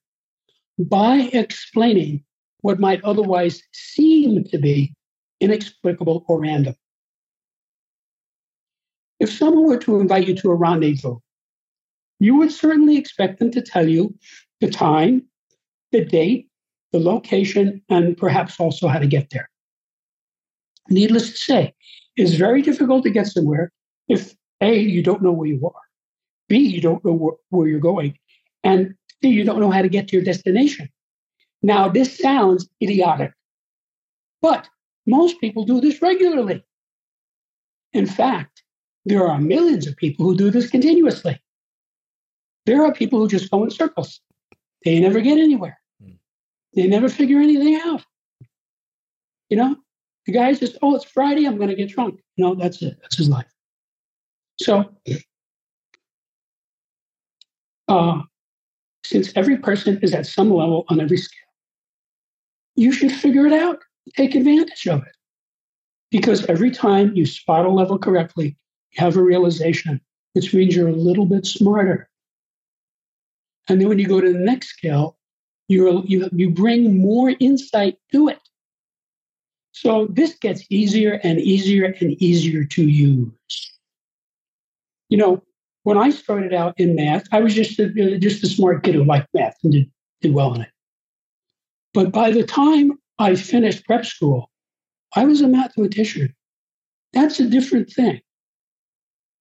by 0.77 1.31
explaining 1.33 2.25
what 2.62 2.81
might 2.81 3.05
otherwise 3.05 3.62
seem 3.73 4.43
to 4.43 4.59
be 4.59 4.93
inexplicable 5.41 6.25
or 6.27 6.41
random. 6.41 6.75
If 9.21 9.31
someone 9.31 9.69
were 9.69 9.79
to 9.79 10.01
invite 10.01 10.27
you 10.27 10.35
to 10.35 10.51
a 10.51 10.57
rendezvous, 10.57 11.19
you 12.21 12.37
would 12.37 12.53
certainly 12.53 12.97
expect 12.97 13.39
them 13.39 13.51
to 13.51 13.63
tell 13.63 13.89
you 13.89 14.15
the 14.61 14.71
time, 14.71 15.23
the 15.91 16.05
date, 16.05 16.49
the 16.93 17.01
location, 17.01 17.83
and 17.89 18.17
perhaps 18.17 18.61
also 18.61 18.87
how 18.87 18.99
to 18.99 19.07
get 19.07 19.31
there. 19.31 19.49
Needless 20.89 21.31
to 21.31 21.37
say, 21.37 21.75
it's 22.17 22.35
very 22.35 22.63
difficult 22.63 23.03
to 23.05 23.11
get 23.11 23.27
somewhere 23.27 23.73
if 24.09 24.35
A, 24.61 24.79
you 24.79 25.03
don't 25.03 25.23
know 25.23 25.33
where 25.33 25.49
you 25.49 25.65
are, 25.65 25.83
B, 26.49 26.59
you 26.59 26.81
don't 26.81 27.05
know 27.05 27.17
wh- 27.17 27.53
where 27.53 27.67
you're 27.67 27.81
going, 27.81 28.19
and 28.63 28.95
C, 29.23 29.29
you 29.29 29.45
don't 29.45 29.61
know 29.61 29.71
how 29.71 29.83
to 29.83 29.89
get 29.89 30.09
to 30.09 30.17
your 30.17 30.25
destination. 30.25 30.89
Now, 31.63 31.89
this 31.89 32.19
sounds 32.19 32.69
idiotic, 32.83 33.33
but 34.43 34.69
most 35.07 35.41
people 35.41 35.65
do 35.65 35.81
this 35.81 36.03
regularly. 36.03 36.65
In 37.93 38.07
fact, 38.07 38.63
there 39.05 39.27
are 39.27 39.41
millions 39.41 39.87
of 39.87 39.97
people 39.97 40.27
who 40.27 40.37
do 40.37 40.51
this 40.51 40.71
continuously. 40.71 41.41
There 42.71 42.85
are 42.85 42.93
people 42.93 43.19
who 43.19 43.27
just 43.27 43.51
go 43.51 43.65
in 43.65 43.71
circles. 43.71 44.21
They 44.85 45.01
never 45.01 45.21
get 45.21 45.39
anywhere. 45.39 45.81
Hmm. 46.01 46.13
They 46.73 46.87
never 46.87 47.09
figure 47.09 47.41
anything 47.41 47.81
out. 47.85 48.05
You 49.49 49.57
know, 49.57 49.77
the 50.25 50.33
guy 50.33 50.55
just, 50.55 50.79
oh, 50.81 50.95
it's 50.95 51.05
Friday, 51.05 51.47
I'm 51.47 51.57
going 51.57 51.71
to 51.71 51.75
get 51.75 51.89
drunk. 51.89 52.21
No, 52.39 52.55
that's 52.55 52.81
it. 52.81 52.97
That's 53.03 53.17
his 53.17 53.29
life. 53.29 53.51
So, 54.61 54.89
uh, 57.89 58.21
since 59.05 59.33
every 59.35 59.57
person 59.59 59.99
is 60.01 60.15
at 60.15 60.27
some 60.27 60.53
level 60.55 60.85
on 60.91 61.01
every 61.01 61.17
scale, 61.17 61.53
you 62.77 62.93
should 62.93 63.11
figure 63.11 63.47
it 63.47 63.53
out, 63.53 63.81
take 64.17 64.37
advantage 64.37 64.87
of 64.87 65.03
it. 65.03 65.17
Because 66.13 66.47
every 66.47 66.71
time 66.71 67.17
you 67.17 67.27
spot 67.27 67.67
a 67.67 67.69
level 67.69 67.99
correctly, 67.99 68.57
you 68.93 69.05
have 69.05 69.17
a 69.17 69.23
realization, 69.25 70.01
which 70.35 70.55
means 70.55 70.77
you're 70.77 70.87
a 70.87 70.93
little 70.93 71.27
bit 71.27 71.45
smarter. 71.47 72.07
And 73.71 73.81
then 73.81 73.89
when 73.89 74.01
you 74.01 74.09
go 74.09 74.21
to 74.21 74.33
the 74.33 74.39
next 74.39 74.71
scale, 74.71 75.17
you 75.69 76.03
you, 76.05 76.29
you 76.33 76.51
bring 76.51 77.01
more 77.01 77.33
insight 77.39 77.99
to 78.11 78.27
it. 78.27 78.41
So 79.71 80.09
this 80.11 80.35
gets 80.35 80.65
easier 80.71 81.21
and 81.23 81.39
easier 81.39 81.95
and 82.01 82.21
easier 82.21 82.65
to 82.65 82.83
use. 82.83 83.73
You 85.09 85.19
know, 85.19 85.43
when 85.85 85.97
I 85.97 86.11
started 86.11 86.53
out 86.53 86.75
in 86.79 86.97
math, 86.97 87.27
I 87.31 87.41
was 87.41 87.55
just 87.55 87.79
a, 87.79 88.19
just 88.19 88.43
a 88.43 88.49
smart 88.49 88.83
kid 88.83 88.97
who 88.97 89.05
liked 89.05 89.29
math 89.35 89.57
and 89.63 89.73
did, 89.73 89.91
did 90.21 90.35
well 90.35 90.53
in 90.55 90.63
it. 90.63 90.71
But 91.95 92.11
by 92.11 92.33
the 92.33 92.43
time 92.43 92.99
I 93.21 93.37
finished 93.37 93.87
prep 93.87 94.05
school, 94.05 94.51
I 95.15 95.25
was 95.25 95.43
a 95.43 95.49
mathematician. 95.49 96.35
That's 97.13 97.39
a 97.39 97.49
different 97.49 97.89
thing. 97.89 98.21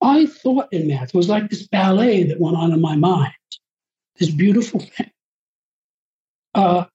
I 0.02 0.28
thought 0.28 0.72
in 0.72 0.88
math 0.88 1.10
it 1.10 1.16
was 1.16 1.30
like 1.30 1.50
this 1.50 1.68
ballet 1.68 2.24
that 2.24 2.40
went 2.40 2.58
on 2.58 2.72
in 2.72 2.80
my 2.80 2.96
mind, 2.96 3.34
this 4.20 4.30
beautiful 4.30 4.80
thing. 4.80 5.12
Uh, 6.54 6.86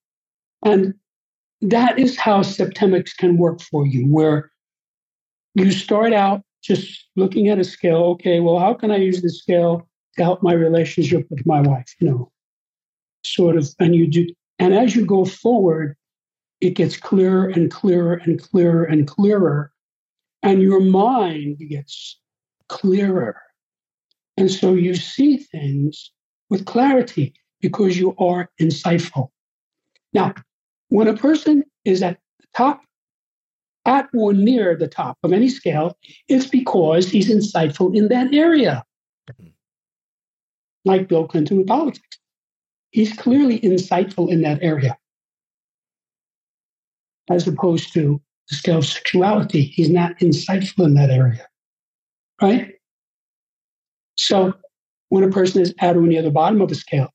and 0.64 0.94
that 1.60 1.98
is 1.98 2.18
how 2.18 2.40
Septemics 2.40 3.16
can 3.16 3.36
work 3.38 3.60
for 3.60 3.86
you, 3.86 4.06
where 4.06 4.50
you 5.54 5.70
start 5.70 6.12
out 6.12 6.42
just 6.62 7.06
looking 7.16 7.48
at 7.48 7.58
a 7.58 7.64
scale. 7.64 8.04
Okay, 8.14 8.40
well, 8.40 8.58
how 8.58 8.74
can 8.74 8.90
I 8.90 8.96
use 8.96 9.22
this 9.22 9.40
scale 9.40 9.88
to 10.16 10.22
help 10.22 10.42
my 10.42 10.52
relationship 10.52 11.26
with 11.30 11.46
my 11.46 11.60
wife? 11.60 11.94
You 12.00 12.10
know, 12.10 12.32
sort 13.24 13.56
of, 13.56 13.68
and 13.78 13.94
you 13.94 14.06
do. 14.06 14.26
And 14.58 14.74
as 14.74 14.94
you 14.94 15.04
go 15.04 15.24
forward, 15.24 15.96
it 16.60 16.70
gets 16.70 16.96
clearer 16.96 17.48
and 17.48 17.70
clearer 17.70 18.14
and 18.14 18.40
clearer 18.40 18.84
and 18.84 19.06
clearer, 19.06 19.72
and 20.42 20.62
your 20.62 20.80
mind 20.80 21.58
gets 21.58 22.20
clearer. 22.68 23.40
And 24.36 24.50
so 24.50 24.74
you 24.74 24.94
see 24.94 25.36
things 25.36 26.10
with 26.50 26.66
clarity 26.66 27.34
because 27.60 27.96
you 27.96 28.14
are 28.18 28.50
insightful. 28.60 29.28
Now, 30.12 30.34
when 30.88 31.08
a 31.08 31.16
person 31.16 31.64
is 31.84 32.02
at 32.02 32.18
the 32.40 32.46
top, 32.54 32.82
at 33.86 34.08
or 34.14 34.32
near 34.32 34.76
the 34.76 34.88
top 34.88 35.18
of 35.22 35.32
any 35.32 35.48
scale, 35.48 35.96
it's 36.28 36.46
because 36.46 37.08
he's 37.08 37.28
insightful 37.28 37.94
in 37.94 38.08
that 38.08 38.32
area. 38.32 38.84
Mm-hmm. 39.30 39.48
Like 40.84 41.08
Bill 41.08 41.26
Clinton 41.26 41.58
with 41.58 41.66
politics. 41.66 42.18
He's 42.90 43.12
clearly 43.12 43.58
insightful 43.60 44.30
in 44.30 44.42
that 44.42 44.62
area. 44.62 44.96
As 47.28 47.48
opposed 47.48 47.92
to 47.94 48.20
the 48.48 48.54
scale 48.54 48.78
of 48.78 48.86
sexuality, 48.86 49.62
he's 49.62 49.90
not 49.90 50.18
insightful 50.20 50.84
in 50.84 50.94
that 50.94 51.10
area. 51.10 51.46
Right? 52.40 52.74
So 54.16 54.54
when 55.08 55.24
a 55.24 55.30
person 55.30 55.62
is 55.62 55.74
at 55.78 55.96
or 55.96 56.02
near 56.02 56.22
the 56.22 56.30
bottom 56.30 56.60
of 56.60 56.68
the 56.68 56.74
scale, 56.74 57.10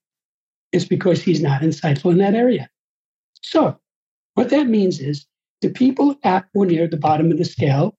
it's 0.71 0.85
because 0.85 1.21
he's 1.21 1.41
not 1.41 1.61
insightful 1.61 2.11
in 2.11 2.17
that 2.19 2.35
area. 2.35 2.69
So, 3.41 3.77
what 4.35 4.49
that 4.49 4.67
means 4.67 4.99
is 4.99 5.25
the 5.61 5.69
people 5.69 6.15
at 6.23 6.45
or 6.53 6.65
near 6.65 6.87
the 6.87 6.97
bottom 6.97 7.31
of 7.31 7.37
the 7.37 7.45
scale 7.45 7.97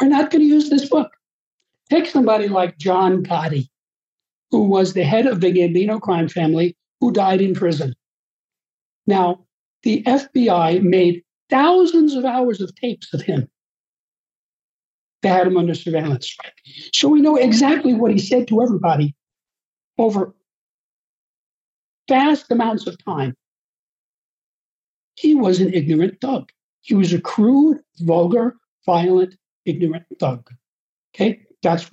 are 0.00 0.08
not 0.08 0.30
going 0.30 0.42
to 0.42 0.48
use 0.48 0.70
this 0.70 0.88
book. 0.88 1.10
Take 1.90 2.06
somebody 2.06 2.48
like 2.48 2.78
John 2.78 3.22
Gotti, 3.22 3.68
who 4.50 4.64
was 4.64 4.94
the 4.94 5.04
head 5.04 5.26
of 5.26 5.40
the 5.40 5.52
Gambino 5.52 6.00
crime 6.00 6.28
family, 6.28 6.76
who 7.00 7.12
died 7.12 7.40
in 7.40 7.54
prison. 7.54 7.94
Now, 9.06 9.44
the 9.82 10.02
FBI 10.02 10.82
made 10.82 11.22
thousands 11.48 12.14
of 12.14 12.24
hours 12.24 12.60
of 12.60 12.74
tapes 12.74 13.14
of 13.14 13.22
him. 13.22 13.48
They 15.22 15.28
had 15.28 15.46
him 15.46 15.56
under 15.56 15.74
surveillance. 15.74 16.36
So 16.92 17.08
we 17.08 17.20
know 17.20 17.36
exactly 17.36 17.94
what 17.94 18.10
he 18.10 18.18
said 18.18 18.48
to 18.48 18.62
everybody 18.62 19.14
over 19.98 20.34
vast 22.08 22.50
amounts 22.50 22.86
of 22.86 23.02
time. 23.04 23.34
He 25.14 25.34
was 25.34 25.60
an 25.60 25.72
ignorant 25.72 26.20
thug. 26.20 26.50
He 26.82 26.94
was 26.94 27.12
a 27.12 27.20
crude, 27.20 27.80
vulgar, 28.00 28.56
violent, 28.84 29.36
ignorant 29.64 30.04
thug. 30.20 30.48
Okay, 31.14 31.40
that's 31.62 31.90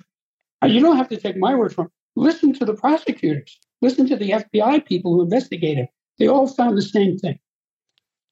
uh, 0.62 0.66
you 0.66 0.80
don't 0.80 0.96
have 0.96 1.08
to 1.08 1.16
take 1.16 1.36
my 1.36 1.54
word 1.54 1.74
for 1.74 1.86
it. 1.86 1.90
Listen 2.16 2.52
to 2.54 2.64
the 2.64 2.74
prosecutors. 2.74 3.58
Listen 3.82 4.06
to 4.08 4.16
the 4.16 4.30
FBI 4.30 4.84
people 4.86 5.14
who 5.14 5.22
investigated. 5.22 5.88
They 6.18 6.28
all 6.28 6.46
found 6.46 6.76
the 6.76 6.82
same 6.82 7.18
thing. 7.18 7.38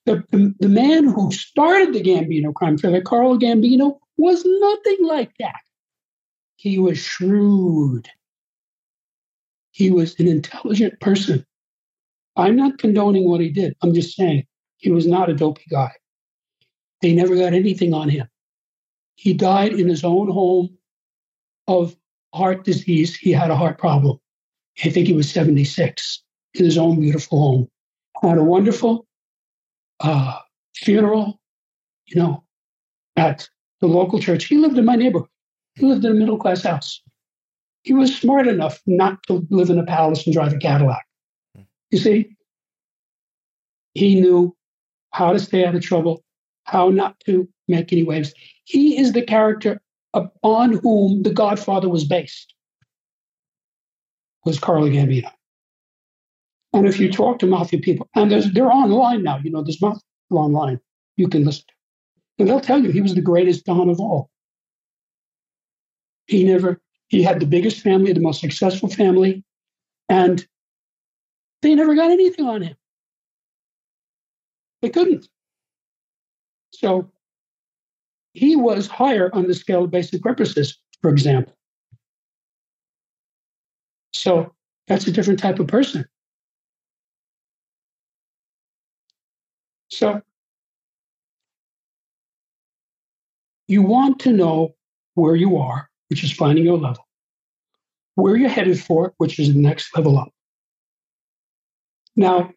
The, 0.07 0.25
the, 0.31 0.55
the 0.61 0.69
man 0.69 1.05
who 1.05 1.31
started 1.33 1.95
the 1.95 2.03
Gambino 2.03 2.55
crime 2.55 2.79
family, 2.79 3.03
Carlo 3.03 3.39
Gambino, 3.39 3.99
was 4.17 4.45
nothing 4.45 5.07
like 5.07 5.33
that. 5.39 5.61
He 6.57 6.79
was 6.79 6.99
shrewd. 6.99 8.09
He 9.73 9.91
was 9.91 10.19
an 10.21 10.29
intelligent 10.29 11.01
person. 11.01 11.45
I'm 12.37 12.57
not 12.57 12.79
condoning 12.79 13.29
what 13.29 13.41
he 13.41 13.51
did. 13.51 13.75
I'm 13.83 13.93
just 13.93 14.17
saying 14.17 14.47
he 14.77 14.91
was 14.91 15.07
not 15.07 15.31
a 15.31 15.35
dopey 15.35 15.65
guy. 15.71 15.93
They 17.01 17.13
never 17.13 17.35
got 17.35 17.53
anything 17.53 17.93
on 17.93 18.09
him. 18.09 18.29
He 19.17 19.35
died 19.35 19.73
in 19.73 19.89
his 19.89 20.05
own 20.05 20.31
home 20.31 20.77
of 21.67 21.97
heart 22.35 22.65
disease. 22.65 23.17
He 23.17 23.33
had 23.33 23.51
a 23.51 23.57
heart 23.57 23.79
problem. 23.79 24.19
I 24.85 24.91
think 24.91 25.07
he 25.07 25.13
was 25.13 25.31
76 25.31 26.23
in 26.55 26.65
his 26.65 26.79
own 26.79 27.01
beautiful 27.01 27.41
home. 27.41 27.69
Had 28.23 28.39
a 28.39 28.45
wonderful 28.45 29.07
uh, 30.01 30.39
funeral, 30.75 31.41
you 32.07 32.21
know, 32.21 32.45
at 33.17 33.49
the 33.81 33.87
local 33.87 34.19
church. 34.19 34.45
He 34.45 34.57
lived 34.59 34.79
in 34.79 34.85
my 34.85 34.97
neighborhood. 34.97 35.29
He 35.75 35.87
lived 35.87 36.05
in 36.05 36.13
a 36.13 36.15
middle 36.15 36.39
class 36.39 36.63
house. 36.63 37.03
He 37.83 37.95
was 37.95 38.17
smart 38.17 38.47
enough 38.47 38.81
not 38.87 39.23
to 39.25 39.47
live 39.51 39.71
in 39.71 39.79
a 39.79 39.85
palace 39.85 40.25
and 40.25 40.33
drive 40.33 40.53
a 40.53 40.59
Cadillac. 40.59 41.05
You 41.91 41.99
see, 41.99 42.37
he 43.95 44.21
knew 44.21 44.57
how 45.11 45.33
to 45.33 45.39
stay 45.39 45.65
out 45.65 45.75
of 45.75 45.83
trouble, 45.83 46.23
how 46.65 46.89
not 46.89 47.19
to 47.27 47.49
make 47.69 47.93
any 47.93 48.03
waves. 48.03 48.33
He 48.65 48.99
is 48.99 49.13
the 49.13 49.23
character 49.23 49.81
upon 50.15 50.75
whom 50.75 51.23
The 51.23 51.33
Godfather 51.33 51.89
was 51.89 52.05
based, 52.05 52.55
was 54.45 54.59
Carlo 54.59 54.89
Gambino. 54.89 55.31
And 56.73 56.87
if 56.87 56.99
you 56.99 57.13
talk 57.13 57.39
to 57.41 57.47
mafia 57.47 57.81
people, 57.81 58.09
and 58.15 58.31
they're 58.31 58.73
online 58.73 59.23
now, 59.23 59.39
you 59.43 59.51
know, 59.51 59.63
there's 59.63 59.83
mafia 59.83 60.01
online, 60.31 60.81
you 61.17 61.29
can 61.29 61.45
listen 61.45 61.65
to. 61.69 61.75
And 62.39 62.49
they'll 62.49 62.61
tell 62.61 62.83
you 62.83 62.91
he 62.91 63.03
was 63.03 63.15
the 63.15 63.21
greatest 63.21 63.67
Don 63.67 63.91
of 63.91 64.01
all. 64.01 64.31
He 66.27 66.45
never, 66.45 66.81
he 67.13 67.23
had 67.23 67.39
the 67.39 67.47
biggest 67.47 67.83
family, 67.83 68.15
the 68.15 68.21
most 68.21 68.41
successful 68.41 68.89
family, 68.89 69.45
and 70.09 70.47
they 71.61 71.75
never 71.75 71.95
got 71.95 72.11
anything 72.11 72.47
on 72.47 72.63
him. 72.63 72.75
They 74.81 74.89
couldn't. 74.89 75.29
So 76.71 77.13
he 78.33 78.57
was 78.57 78.87
higher 78.87 79.29
on 79.35 79.47
the 79.47 79.55
scale 79.55 79.85
of 79.85 79.91
basic 79.91 80.23
purposes, 80.23 80.79
for 81.03 81.11
example. 81.11 81.55
So 84.15 84.55
that's 84.89 85.07
a 85.07 85.13
different 85.13 85.39
type 85.39 85.59
of 85.59 85.67
person. 85.67 86.07
So 89.91 90.23
you 93.69 93.83
want 93.83 94.19
to 94.21 94.33
know 94.33 94.77
where 95.13 95.37
you 95.37 95.59
are, 95.59 95.91
which 96.13 96.23
is 96.23 96.31
finding 96.31 96.63
your 96.63 96.77
level, 96.77 97.09
where 98.17 98.37
you're 98.37 98.51
headed 98.51 98.79
for, 98.79 99.15
which 99.17 99.39
is 99.39 99.55
the 99.55 99.59
next 99.59 99.97
level 99.97 100.19
up. 100.19 100.29
Now, 102.17 102.53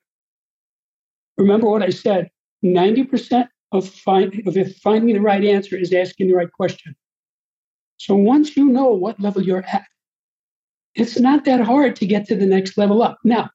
remember 1.38 1.70
what 1.70 1.82
I 1.82 1.90
said 1.90 2.30
90% 2.66 3.48
of, 3.72 3.88
find, 3.88 4.46
of 4.46 4.76
finding 4.76 5.16
the 5.16 5.22
right 5.22 5.46
answer 5.46 5.78
is 5.78 5.94
asking 5.94 6.28
the 6.28 6.34
right 6.34 6.52
question. 6.52 6.98
So 7.96 8.14
once 8.14 8.58
you 8.58 8.66
know 8.66 8.90
what 8.90 9.22
level 9.22 9.42
you're 9.42 9.64
at, 9.64 9.86
it's 10.94 11.18
not 11.18 11.46
that 11.46 11.62
hard 11.62 11.96
to 11.96 12.06
get 12.06 12.28
to 12.28 12.36
the 12.36 12.46
next 12.46 12.78
level 12.78 13.02
up. 13.02 13.20
Now, 13.24 13.52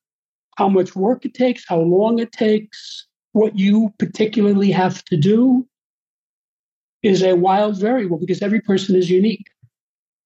how 0.57 0.71
much 0.71 0.97
work 0.97 1.27
it 1.27 1.35
takes, 1.35 1.67
how 1.69 1.81
long 1.81 2.21
it 2.21 2.33
takes, 2.33 3.07
what 3.33 3.59
you 3.59 3.93
particularly 3.99 4.71
have 4.71 5.05
to 5.05 5.19
do 5.19 5.69
is 7.03 7.23
a 7.23 7.37
wild 7.37 7.79
variable 7.79 8.17
because 8.17 8.41
every 8.41 8.63
person 8.63 8.97
is 8.97 9.11
unique 9.11 9.45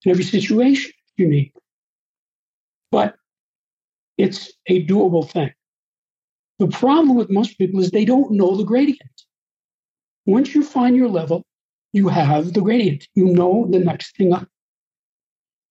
and 0.05 0.11
every 0.11 0.25
situation 0.25 0.91
is 0.91 1.13
unique. 1.17 1.53
But 2.91 3.17
it's 4.19 4.53
a 4.67 4.85
doable 4.87 5.29
thing. 5.29 5.53
The 6.59 6.69
problem 6.69 7.17
with 7.17 7.31
most 7.31 7.59
people 7.59 7.81
is 7.81 7.91
they 7.91 8.05
don't 8.05 8.33
know 8.33 8.57
the 8.57 8.65
gradient. 8.65 9.01
Once 10.27 10.55
you 10.55 10.63
find 10.63 10.97
your 10.97 11.09
level, 11.09 11.45
you 11.93 12.09
have 12.09 12.53
the 12.53 12.61
gradient. 12.61 13.09
You 13.15 13.27
know 13.27 13.67
the 13.71 13.79
next 13.79 14.17
thing 14.17 14.33
up. 14.33 14.49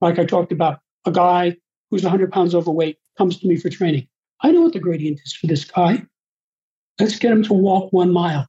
Like 0.01 0.19
I 0.19 0.25
talked 0.25 0.51
about, 0.51 0.79
a 1.05 1.11
guy 1.11 1.55
who's 1.89 2.03
100 2.03 2.31
pounds 2.31 2.55
overweight 2.55 2.97
comes 3.17 3.39
to 3.39 3.47
me 3.47 3.57
for 3.57 3.69
training. 3.69 4.07
I 4.41 4.51
know 4.51 4.61
what 4.61 4.73
the 4.73 4.79
gradient 4.79 5.19
is 5.25 5.33
for 5.33 5.47
this 5.47 5.65
guy. 5.65 6.03
Let's 6.99 7.19
get 7.19 7.31
him 7.31 7.43
to 7.43 7.53
walk 7.53 7.91
one 7.91 8.11
mile. 8.11 8.47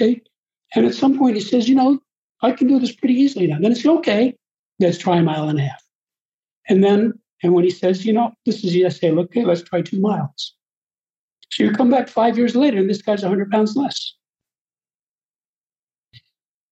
Okay. 0.00 0.22
And 0.74 0.86
at 0.86 0.94
some 0.94 1.18
point 1.18 1.36
he 1.36 1.40
says, 1.40 1.68
you 1.68 1.74
know, 1.74 1.98
I 2.42 2.52
can 2.52 2.68
do 2.68 2.78
this 2.78 2.94
pretty 2.94 3.14
easily 3.14 3.46
now. 3.46 3.58
Then 3.60 3.72
it's 3.72 3.84
okay. 3.84 4.36
Let's 4.78 4.98
try 4.98 5.18
a 5.18 5.22
mile 5.22 5.48
and 5.48 5.58
a 5.58 5.62
half. 5.62 5.82
And 6.68 6.82
then, 6.82 7.14
and 7.42 7.54
when 7.54 7.64
he 7.64 7.70
says, 7.70 8.04
you 8.04 8.12
know, 8.12 8.32
this 8.44 8.64
is 8.64 8.74
yes, 8.74 9.00
say, 9.00 9.10
okay, 9.10 9.44
let's 9.44 9.62
try 9.62 9.82
two 9.82 10.00
miles. 10.00 10.54
So 11.50 11.64
you 11.64 11.72
come 11.72 11.90
back 11.90 12.08
five 12.08 12.36
years 12.36 12.56
later 12.56 12.78
and 12.78 12.90
this 12.90 13.02
guy's 13.02 13.22
100 13.22 13.50
pounds 13.50 13.76
less. 13.76 14.14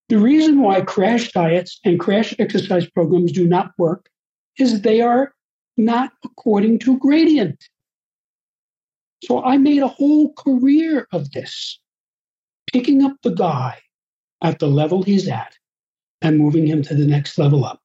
The 0.09 0.18
reason 0.18 0.60
why 0.60 0.82
crash 0.82 1.32
diets 1.32 1.81
and 1.85 1.98
crash 1.98 2.35
exercise 2.39 2.89
programs 2.90 3.32
do 3.32 3.47
not 3.47 3.72
work 3.78 4.10
is 4.59 4.82
they 4.82 5.01
are 5.01 5.32
not 5.76 6.12
according 6.24 6.81
to 6.81 6.98
gradient. 6.98 7.64
So 9.24 9.43
I 9.43 9.56
made 9.56 9.82
a 9.82 9.89
whole 9.89 10.35
career 10.35 11.09
of 11.12 11.31
this, 11.31 11.81
picking 12.70 13.02
up 13.02 13.16
the 13.22 13.31
guy 13.31 13.78
at 14.43 14.59
the 14.59 14.66
level 14.66 15.02
he's 15.02 15.26
at 15.28 15.56
and 16.20 16.39
moving 16.39 16.66
him 16.66 16.82
to 16.82 16.94
the 16.94 17.06
next 17.06 17.39
level 17.39 17.64
up. 17.64 17.81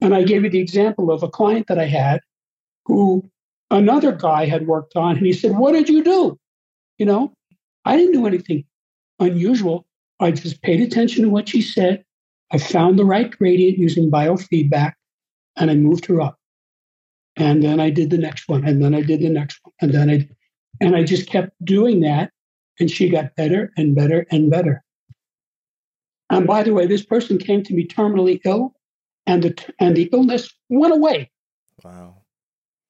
And 0.00 0.14
I 0.14 0.22
gave 0.22 0.44
you 0.44 0.50
the 0.50 0.60
example 0.60 1.10
of 1.10 1.22
a 1.22 1.28
client 1.28 1.66
that 1.68 1.78
I 1.78 1.86
had 1.86 2.20
who 2.84 3.28
another 3.70 4.12
guy 4.12 4.46
had 4.46 4.66
worked 4.66 4.96
on, 4.96 5.16
and 5.16 5.26
he 5.26 5.32
said, 5.32 5.56
What 5.56 5.72
did 5.72 5.88
you 5.88 6.02
do? 6.02 6.38
You 6.98 7.06
know, 7.06 7.32
I 7.84 7.96
didn't 7.96 8.12
do 8.12 8.26
anything 8.26 8.64
unusual. 9.18 9.86
I 10.20 10.30
just 10.32 10.62
paid 10.62 10.80
attention 10.80 11.24
to 11.24 11.30
what 11.30 11.48
she 11.48 11.62
said. 11.62 12.04
I 12.50 12.58
found 12.58 12.98
the 12.98 13.04
right 13.04 13.30
gradient 13.30 13.78
using 13.78 14.10
biofeedback, 14.10 14.92
and 15.56 15.70
I 15.70 15.74
moved 15.74 16.06
her 16.06 16.20
up. 16.20 16.38
And 17.36 17.62
then 17.62 17.78
I 17.78 17.90
did 17.90 18.10
the 18.10 18.18
next 18.18 18.48
one, 18.48 18.64
and 18.64 18.82
then 18.82 18.94
I 18.94 19.02
did 19.02 19.20
the 19.20 19.28
next 19.28 19.60
one, 19.62 19.74
and 19.80 19.92
then 19.92 20.10
I, 20.10 20.28
and 20.80 20.96
I 20.96 21.04
just 21.04 21.28
kept 21.28 21.50
doing 21.64 22.00
that, 22.00 22.32
and 22.80 22.90
she 22.90 23.08
got 23.08 23.36
better 23.36 23.72
and 23.76 23.94
better 23.94 24.26
and 24.30 24.50
better. 24.50 24.82
And 26.30 26.46
by 26.46 26.62
the 26.62 26.74
way, 26.74 26.86
this 26.86 27.04
person 27.04 27.38
came 27.38 27.62
to 27.64 27.74
me 27.74 27.86
terminally 27.86 28.40
ill, 28.44 28.74
and 29.28 29.42
the 29.42 29.74
and 29.78 29.96
the 29.96 30.08
illness 30.12 30.52
went 30.70 30.94
away. 30.94 31.30
Wow. 31.84 32.22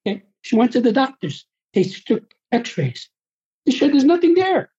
Okay. 0.07 0.23
She 0.43 0.57
went 0.57 0.73
to 0.73 0.81
the 0.81 0.93
doctors. 0.93 1.45
They 1.75 1.83
took 1.83 2.33
X-rays. 2.53 3.11
They 3.67 3.73
said 3.73 3.93
there's 3.93 4.05
nothing 4.05 4.35
there. 4.35 4.71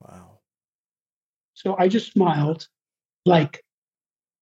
Wow. 0.00 0.40
So 1.54 1.76
I 1.78 1.88
just 1.88 2.12
smiled, 2.12 2.66
like 3.24 3.64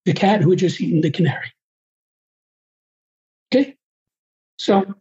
the 0.06 0.14
cat 0.14 0.40
who 0.40 0.50
had 0.50 0.58
just 0.58 0.80
eaten 0.80 1.02
the 1.02 1.10
canary. 1.10 1.52
Okay. 3.54 3.76
So 4.58 4.94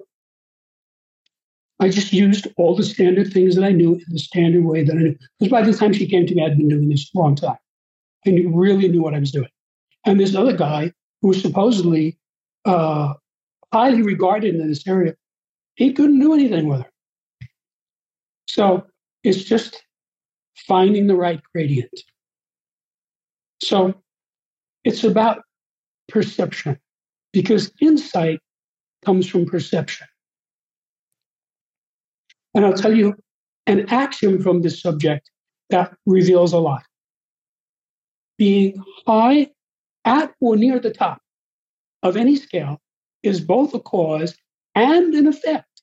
I 1.79 1.89
just 1.89 2.11
used 2.11 2.47
all 2.57 2.75
the 2.75 2.83
standard 2.83 3.31
things 3.31 3.55
that 3.55 3.63
I 3.63 3.71
knew 3.71 3.95
in 3.95 4.05
the 4.09 4.19
standard 4.19 4.65
way 4.65 4.83
that 4.83 4.93
I 4.95 4.99
knew. 4.99 5.17
Because 5.39 5.51
by 5.51 5.61
the 5.63 5.73
time 5.73 5.93
she 5.93 6.05
came 6.05 6.27
to 6.27 6.35
me, 6.35 6.45
I'd 6.45 6.57
been 6.57 6.67
doing 6.67 6.89
this 6.89 7.09
a 7.15 7.17
long 7.17 7.35
time. 7.35 7.57
I 8.27 8.31
knew, 8.31 8.51
really 8.53 8.87
knew 8.89 9.01
what 9.01 9.15
I 9.15 9.19
was 9.19 9.31
doing. 9.31 9.49
And 10.11 10.19
this 10.19 10.35
other 10.35 10.57
guy 10.57 10.91
who 11.21 11.29
was 11.29 11.41
supposedly 11.41 12.17
uh, 12.65 13.13
highly 13.71 14.01
regarded 14.01 14.55
in 14.55 14.67
this 14.67 14.85
area, 14.85 15.15
he 15.75 15.93
couldn't 15.93 16.19
do 16.19 16.33
anything 16.33 16.67
with 16.67 16.81
her. 16.81 16.91
So 18.45 18.87
it's 19.23 19.41
just 19.41 19.81
finding 20.67 21.07
the 21.07 21.15
right 21.15 21.39
gradient. 21.53 21.97
So 23.63 23.93
it's 24.83 25.05
about 25.05 25.43
perception 26.09 26.77
because 27.31 27.71
insight 27.79 28.41
comes 29.05 29.29
from 29.29 29.45
perception. 29.45 30.07
And 32.53 32.65
I'll 32.65 32.73
tell 32.73 32.93
you 32.93 33.15
an 33.65 33.85
axiom 33.87 34.43
from 34.43 34.61
this 34.61 34.81
subject 34.81 35.31
that 35.69 35.95
reveals 36.05 36.51
a 36.51 36.59
lot. 36.59 36.83
Being 38.37 38.83
high 39.07 39.51
at 40.05 40.33
or 40.39 40.55
near 40.55 40.79
the 40.79 40.91
top 40.91 41.21
of 42.03 42.17
any 42.17 42.35
scale 42.35 42.81
is 43.23 43.41
both 43.41 43.73
a 43.73 43.79
cause 43.79 44.35
and 44.75 45.13
an 45.13 45.27
effect 45.27 45.81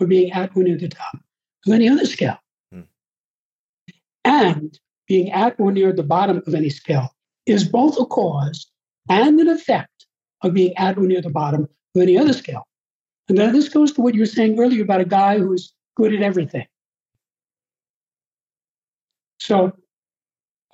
of 0.00 0.08
being 0.08 0.32
at 0.32 0.56
or 0.56 0.62
near 0.62 0.76
the 0.76 0.88
top 0.88 1.18
of 1.66 1.72
any 1.72 1.88
other 1.88 2.06
scale. 2.06 2.38
Hmm. 2.72 2.80
And 4.24 4.78
being 5.06 5.30
at 5.30 5.58
or 5.58 5.72
near 5.72 5.92
the 5.92 6.02
bottom 6.02 6.42
of 6.46 6.54
any 6.54 6.70
scale 6.70 7.14
is 7.46 7.68
both 7.68 7.98
a 7.98 8.06
cause 8.06 8.70
and 9.08 9.38
an 9.40 9.48
effect 9.48 10.06
of 10.42 10.54
being 10.54 10.76
at 10.76 10.96
or 10.96 11.02
near 11.02 11.20
the 11.20 11.30
bottom 11.30 11.68
of 11.94 12.02
any 12.02 12.16
other 12.16 12.32
scale. 12.32 12.66
And 13.28 13.38
then 13.38 13.52
this 13.52 13.68
goes 13.68 13.92
to 13.92 14.00
what 14.00 14.14
you 14.14 14.20
were 14.20 14.26
saying 14.26 14.58
earlier 14.58 14.82
about 14.82 15.00
a 15.00 15.04
guy 15.04 15.38
who's 15.38 15.72
good 15.96 16.14
at 16.14 16.22
everything. 16.22 16.66
So 19.38 19.72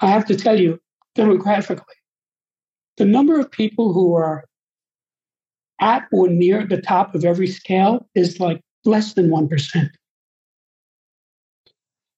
I 0.00 0.08
have 0.08 0.26
to 0.26 0.36
tell 0.36 0.58
you, 0.58 0.80
demographically, 1.16 1.82
the 2.96 3.04
number 3.04 3.38
of 3.38 3.50
people 3.50 3.92
who 3.92 4.14
are 4.14 4.44
at 5.80 6.06
or 6.12 6.28
near 6.28 6.66
the 6.66 6.80
top 6.80 7.14
of 7.14 7.24
every 7.24 7.46
scale 7.46 8.08
is 8.14 8.40
like 8.40 8.60
less 8.84 9.14
than 9.14 9.28
1%. 9.28 9.90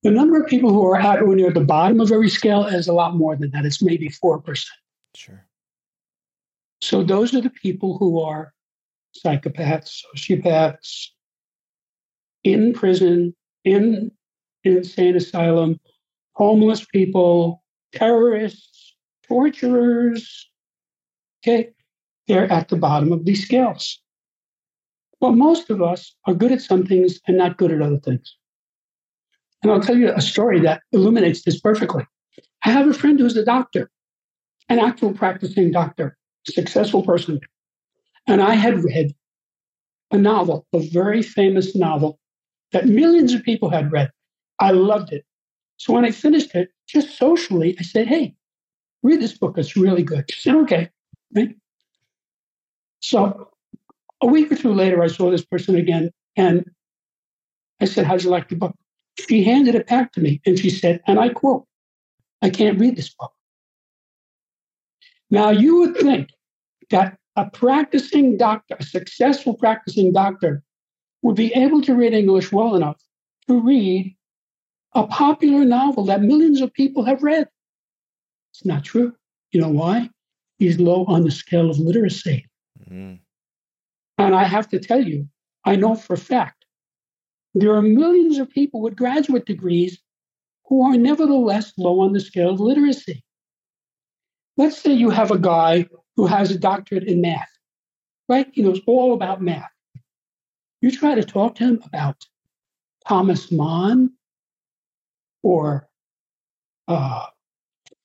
The 0.05 0.11
number 0.11 0.41
of 0.41 0.47
people 0.47 0.71
who 0.71 0.87
are 0.87 0.97
at 0.97 1.23
or 1.23 1.35
near 1.35 1.51
the 1.51 1.65
bottom 1.65 2.01
of 2.01 2.13
every 2.13 2.29
scale 2.29 2.65
is 2.65 2.87
a 2.87 2.93
lot 2.93 3.17
more 3.17 3.35
than 3.35 3.51
that. 3.51 3.65
It's 3.65 3.83
maybe 3.83 4.09
4%. 4.09 4.65
Sure. 5.17 5.45
So 6.81 7.03
those 7.03 7.35
are 7.35 7.41
the 7.41 7.51
people 7.51 7.99
who 7.99 8.21
are 8.21 8.53
psychopaths, 9.17 10.03
sociopaths, 10.15 11.09
in 12.45 12.73
prison, 12.73 13.35
in 13.65 14.13
insane 14.63 15.17
asylum, 15.17 15.81
homeless 16.35 16.85
people, 16.85 17.65
terrorists, 17.93 18.95
torturers. 19.27 20.48
Okay, 21.43 21.71
they're 22.27 22.51
at 22.53 22.69
the 22.69 22.77
bottom 22.77 23.13
of 23.13 23.25
these 23.25 23.45
scales. 23.45 24.01
But 25.21 25.33
most 25.33 25.71
of 25.71 25.83
us 25.83 26.15
are 26.27 26.35
good 26.35 26.53
at 26.53 26.63
some 26.63 26.85
things 26.85 27.21
and 27.27 27.37
not 27.37 27.59
good 27.59 27.73
at 27.73 27.83
other 27.83 27.99
things. 27.99 28.37
And 29.63 29.73
I'll 29.73 29.81
tell 29.81 29.97
you 29.97 30.13
a 30.13 30.21
story 30.21 30.61
that 30.61 30.83
illuminates 30.93 31.43
this 31.43 31.61
perfectly. 31.61 32.05
I 32.65 32.71
have 32.71 32.89
a 32.89 32.95
friend 32.95 33.19
who's 33.19 33.37
a 33.37 33.45
doctor, 33.45 33.91
an 34.69 34.79
actual 34.79 35.13
practicing 35.13 35.73
doctor, 35.73 36.17
successful 36.47 37.03
person. 37.03 37.41
And 38.27 38.41
I 38.41 38.55
had 38.55 38.85
read 38.85 39.15
a 40.11 40.19
novel, 40.19 40.67
a 40.73 40.81
very 40.91 41.23
famous 41.23 41.75
novel 41.75 42.19
that 42.73 42.87
millions 42.87 43.33
of 43.33 43.43
people 43.43 43.71
had 43.71 43.91
read. 43.91 44.11
I 44.61 44.71
loved 44.71 45.13
it. 45.13 45.25
So 45.79 45.93
when 45.93 46.05
I 46.05 46.11
finished 46.11 46.55
it, 46.55 46.71
just 46.89 47.17
socially, 47.17 47.77
I 47.79 47.83
said, 47.83 48.07
hey, 48.07 48.35
read 49.03 49.21
this 49.21 49.37
book. 49.37 49.57
It's 49.59 49.77
really 49.77 50.03
good. 50.03 50.31
She 50.31 50.41
said, 50.41 50.57
okay. 50.57 50.91
Right? 51.35 51.57
So 53.01 53.51
a 54.21 54.27
week 54.27 54.51
or 54.51 54.57
two 54.57 54.73
later, 54.73 55.03
I 55.03 55.09
saw 55.09 55.31
this 55.31 55.45
person 55.45 55.77
again. 55.77 56.11
And 56.37 56.71
I 57.81 57.85
said, 57.85 58.07
how'd 58.07 58.23
you 58.23 58.31
like 58.31 58.49
the 58.49 58.57
book? 58.57 58.75
She 59.29 59.45
handed 59.45 59.75
it 59.75 59.89
back 59.89 60.13
to 60.13 60.21
me 60.21 60.41
and 60.47 60.59
she 60.59 60.71
said, 60.71 61.01
and 61.07 61.19
I 61.19 61.29
quote, 61.31 61.67
I 62.43 62.51
can't 62.51 62.79
read 62.79 62.97
this 62.97 63.13
book. 63.15 63.33
Now, 65.31 65.51
you 65.51 65.81
would 65.81 65.97
think 65.97 66.31
that 66.91 67.19
a 67.37 67.51
practicing 67.51 68.37
doctor, 68.37 68.77
a 68.79 68.83
successful 68.83 69.55
practicing 69.55 70.13
doctor, 70.13 70.63
would 71.23 71.37
be 71.37 71.53
able 71.55 71.83
to 71.83 71.95
read 71.95 72.15
English 72.15 72.53
well 72.53 72.77
enough 72.77 73.01
to 73.49 73.61
read 73.61 74.17
a 74.95 75.07
popular 75.07 75.65
novel 75.65 76.05
that 76.07 76.23
millions 76.23 76.61
of 76.61 76.73
people 76.73 77.05
have 77.05 77.23
read. 77.23 77.49
It's 78.53 78.65
not 78.65 78.85
true. 78.85 79.15
You 79.51 79.61
know 79.61 79.69
why? 79.69 80.11
He's 80.59 80.81
low 80.81 81.05
on 81.07 81.25
the 81.25 81.31
scale 81.31 81.71
of 81.71 81.79
literacy. 81.79 82.47
Mm. 82.91 83.21
And 84.19 84.35
I 84.35 84.45
have 84.45 84.69
to 84.71 84.81
tell 84.81 85.03
you, 85.03 85.29
I 85.65 85.77
know 85.77 85.95
for 85.95 86.15
a 86.15 86.19
fact 86.19 86.65
there 87.55 87.75
are 87.75 87.83
millions 87.83 88.39
of 88.39 88.51
people 88.51 88.81
with 88.81 88.97
graduate 88.97 89.47
degrees 89.47 90.01
who 90.67 90.83
are 90.83 90.97
nevertheless 90.97 91.73
low 91.79 92.01
on 92.01 92.13
the 92.13 92.21
scale 92.21 92.51
of 92.51 92.61
literacy. 92.61 93.25
Let's 94.57 94.79
say 94.79 94.93
you 94.93 95.11
have 95.11 95.31
a 95.31 95.39
guy 95.39 95.87
who 96.17 96.27
has 96.27 96.51
a 96.51 96.59
doctorate 96.59 97.05
in 97.05 97.21
math, 97.21 97.51
right? 98.29 98.49
He 98.53 98.63
knows 98.63 98.81
all 98.87 99.15
about 99.15 99.41
math. 99.41 99.71
You 100.81 100.91
try 100.91 101.15
to 101.15 101.25
talk 101.25 101.55
to 101.57 101.65
him 101.65 101.83
about 101.85 102.17
Thomas 103.07 103.51
Mann 103.51 104.13
or 105.43 105.89
uh, 106.89 107.27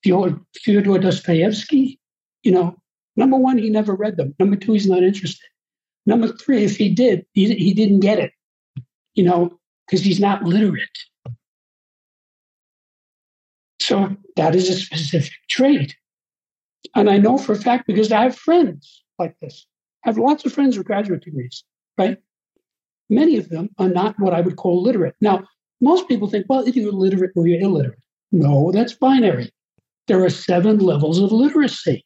Fyodor 0.04 1.00
Dostoevsky. 1.00 2.00
You 2.44 2.52
know, 2.52 2.76
number 3.15 3.38
one, 3.38 3.57
he 3.57 3.70
never 3.70 3.95
read 3.95 4.18
them. 4.18 4.36
Number 4.40 4.56
two, 4.56 4.74
he's 4.74 4.88
not 4.88 5.03
interested. 5.03 5.48
Number 6.06 6.28
three, 6.28 6.64
if 6.64 6.76
he 6.76 6.90
did, 6.90 7.26
he, 7.34 7.53
he 7.56 7.74
didn't 7.74 8.02
get 8.02 8.20
it, 8.20 8.34
you 9.15 9.24
know, 9.24 9.60
because 9.88 10.03
he's 10.03 10.20
not 10.20 10.44
literate. 10.44 10.98
So 13.80 14.15
that 14.36 14.56
is 14.56 14.70
a 14.70 14.76
specific 14.76 15.34
trait. 15.49 15.95
And 16.95 17.10
I 17.10 17.18
know 17.18 17.38
for 17.38 17.53
a 17.53 17.57
fact 17.57 17.88
because 17.88 18.11
I 18.11 18.24
have 18.24 18.36
friends 18.36 19.03
like 19.18 19.36
this. 19.41 19.65
I 20.06 20.10
have 20.10 20.18
lots 20.18 20.45
of 20.45 20.53
friends 20.53 20.78
with 20.78 20.88
graduate 20.88 21.24
degrees, 21.24 21.64
right? 21.98 22.18
Many 23.10 23.38
of 23.38 23.49
them 23.49 23.70
are 23.78 23.90
not 23.90 24.20
what 24.20 24.34
I 24.34 24.41
would 24.41 24.57
call 24.57 24.82
literate. 24.82 25.15
Now, 25.22 25.44
most 25.82 26.07
people 26.07 26.30
think, 26.30 26.45
well, 26.49 26.68
either 26.68 26.80
you're 26.80 26.91
literate 26.91 27.32
or 27.36 27.48
you're 27.48 27.61
illiterate. 27.61 27.99
No, 28.32 28.72
that's 28.72 28.94
binary. 28.94 29.52
There 30.07 30.24
are 30.24 30.30
seven 30.30 30.80
levels 30.80 31.20
of 31.20 31.32
literacy. 31.32 32.06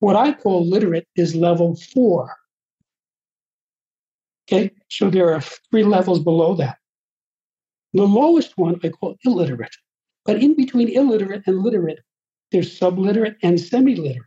What 0.00 0.16
I 0.16 0.32
call 0.32 0.66
literate 0.66 1.06
is 1.16 1.34
level 1.34 1.76
four. 1.76 2.34
Okay, 4.46 4.70
so 4.88 5.10
there 5.10 5.34
are 5.34 5.40
three 5.40 5.84
levels 5.84 6.20
below 6.20 6.54
that. 6.54 6.78
The 7.92 8.04
lowest 8.04 8.56
one 8.56 8.78
I 8.82 8.88
call 8.88 9.16
illiterate. 9.24 9.76
But 10.24 10.42
in 10.42 10.54
between 10.54 10.88
illiterate 10.88 11.42
and 11.46 11.58
literate, 11.58 12.00
they're 12.50 12.62
subliterate 12.62 13.36
and 13.42 13.60
semi-literate. 13.60 14.24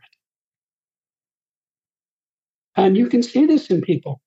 And 2.76 2.96
you 2.96 3.08
can 3.08 3.22
see 3.22 3.46
this 3.46 3.68
in 3.68 3.82
people. 3.82 4.20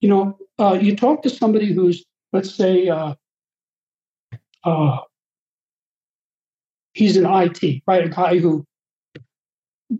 You 0.00 0.08
know, 0.08 0.38
uh, 0.58 0.78
you 0.80 0.96
talk 0.96 1.22
to 1.22 1.30
somebody 1.30 1.72
who's, 1.72 2.04
let's 2.32 2.54
say, 2.54 2.88
uh, 2.88 3.14
uh, 4.64 4.98
he's 6.94 7.16
an 7.16 7.26
IT, 7.26 7.82
right? 7.86 8.06
A 8.06 8.08
guy 8.08 8.38
who 8.38 8.66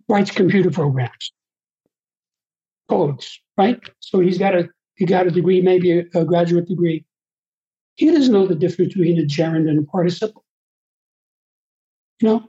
writes 0.08 0.30
computer 0.30 0.70
programs, 0.70 1.32
codes, 2.88 3.40
right? 3.56 3.80
So 4.00 4.20
he's 4.20 4.38
got 4.38 4.54
a 4.54 4.68
he 4.94 5.06
got 5.06 5.26
a 5.26 5.30
degree, 5.30 5.60
maybe 5.60 5.98
a, 5.98 6.04
a 6.14 6.24
graduate 6.24 6.68
degree. 6.68 7.04
He 7.94 8.10
doesn't 8.10 8.32
know 8.32 8.46
the 8.46 8.54
difference 8.54 8.94
between 8.94 9.18
a 9.18 9.26
gerund 9.26 9.68
and 9.68 9.78
a 9.78 9.82
participle. 9.82 10.44
You 12.20 12.28
know, 12.28 12.48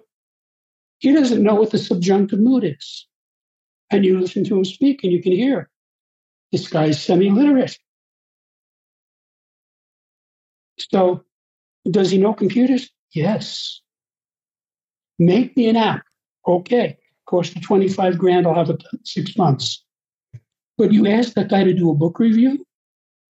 he 0.99 1.11
doesn't 1.11 1.43
know 1.43 1.55
what 1.55 1.71
the 1.71 1.77
subjunctive 1.77 2.39
mood 2.39 2.63
is. 2.63 3.07
And 3.91 4.05
you 4.05 4.19
listen 4.19 4.43
to 4.45 4.57
him 4.57 4.65
speak 4.65 5.03
and 5.03 5.11
you 5.11 5.21
can 5.21 5.33
hear 5.33 5.69
this 6.51 6.67
guy's 6.67 7.01
semi 7.01 7.29
literate. 7.29 7.77
So, 10.91 11.23
does 11.89 12.11
he 12.11 12.17
know 12.17 12.33
computers? 12.33 12.89
Yes. 13.13 13.81
Make 15.19 15.55
me 15.57 15.69
an 15.69 15.75
app. 15.75 16.03
Okay. 16.47 16.97
Cost 17.25 17.55
you 17.55 17.61
25 17.61 18.17
grand. 18.17 18.45
I'll 18.45 18.55
have 18.55 18.69
it 18.69 18.83
six 19.03 19.37
months. 19.37 19.83
But 20.77 20.91
you 20.91 21.07
ask 21.07 21.33
that 21.33 21.49
guy 21.49 21.63
to 21.63 21.73
do 21.73 21.89
a 21.89 21.95
book 21.95 22.19
review 22.19 22.65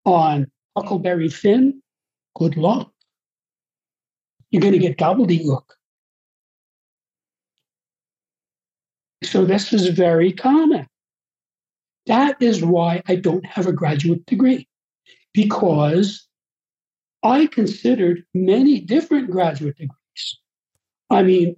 on 0.04 0.50
Huckleberry 0.76 1.28
Finn, 1.28 1.82
good 2.36 2.56
luck. 2.56 2.90
You're 4.50 4.62
going 4.62 4.72
to 4.72 4.78
get 4.78 4.98
gobbledygook. 4.98 5.64
So 9.22 9.44
this 9.44 9.72
is 9.72 9.88
very 9.88 10.32
common. 10.32 10.86
That 12.06 12.36
is 12.40 12.62
why 12.62 13.02
I 13.08 13.16
don't 13.16 13.46
have 13.46 13.66
a 13.66 13.72
graduate 13.72 14.26
degree, 14.26 14.68
because 15.32 16.28
I 17.22 17.46
considered 17.46 18.24
many 18.34 18.80
different 18.80 19.30
graduate 19.30 19.76
degrees. 19.78 20.38
I 21.08 21.22
mean, 21.22 21.56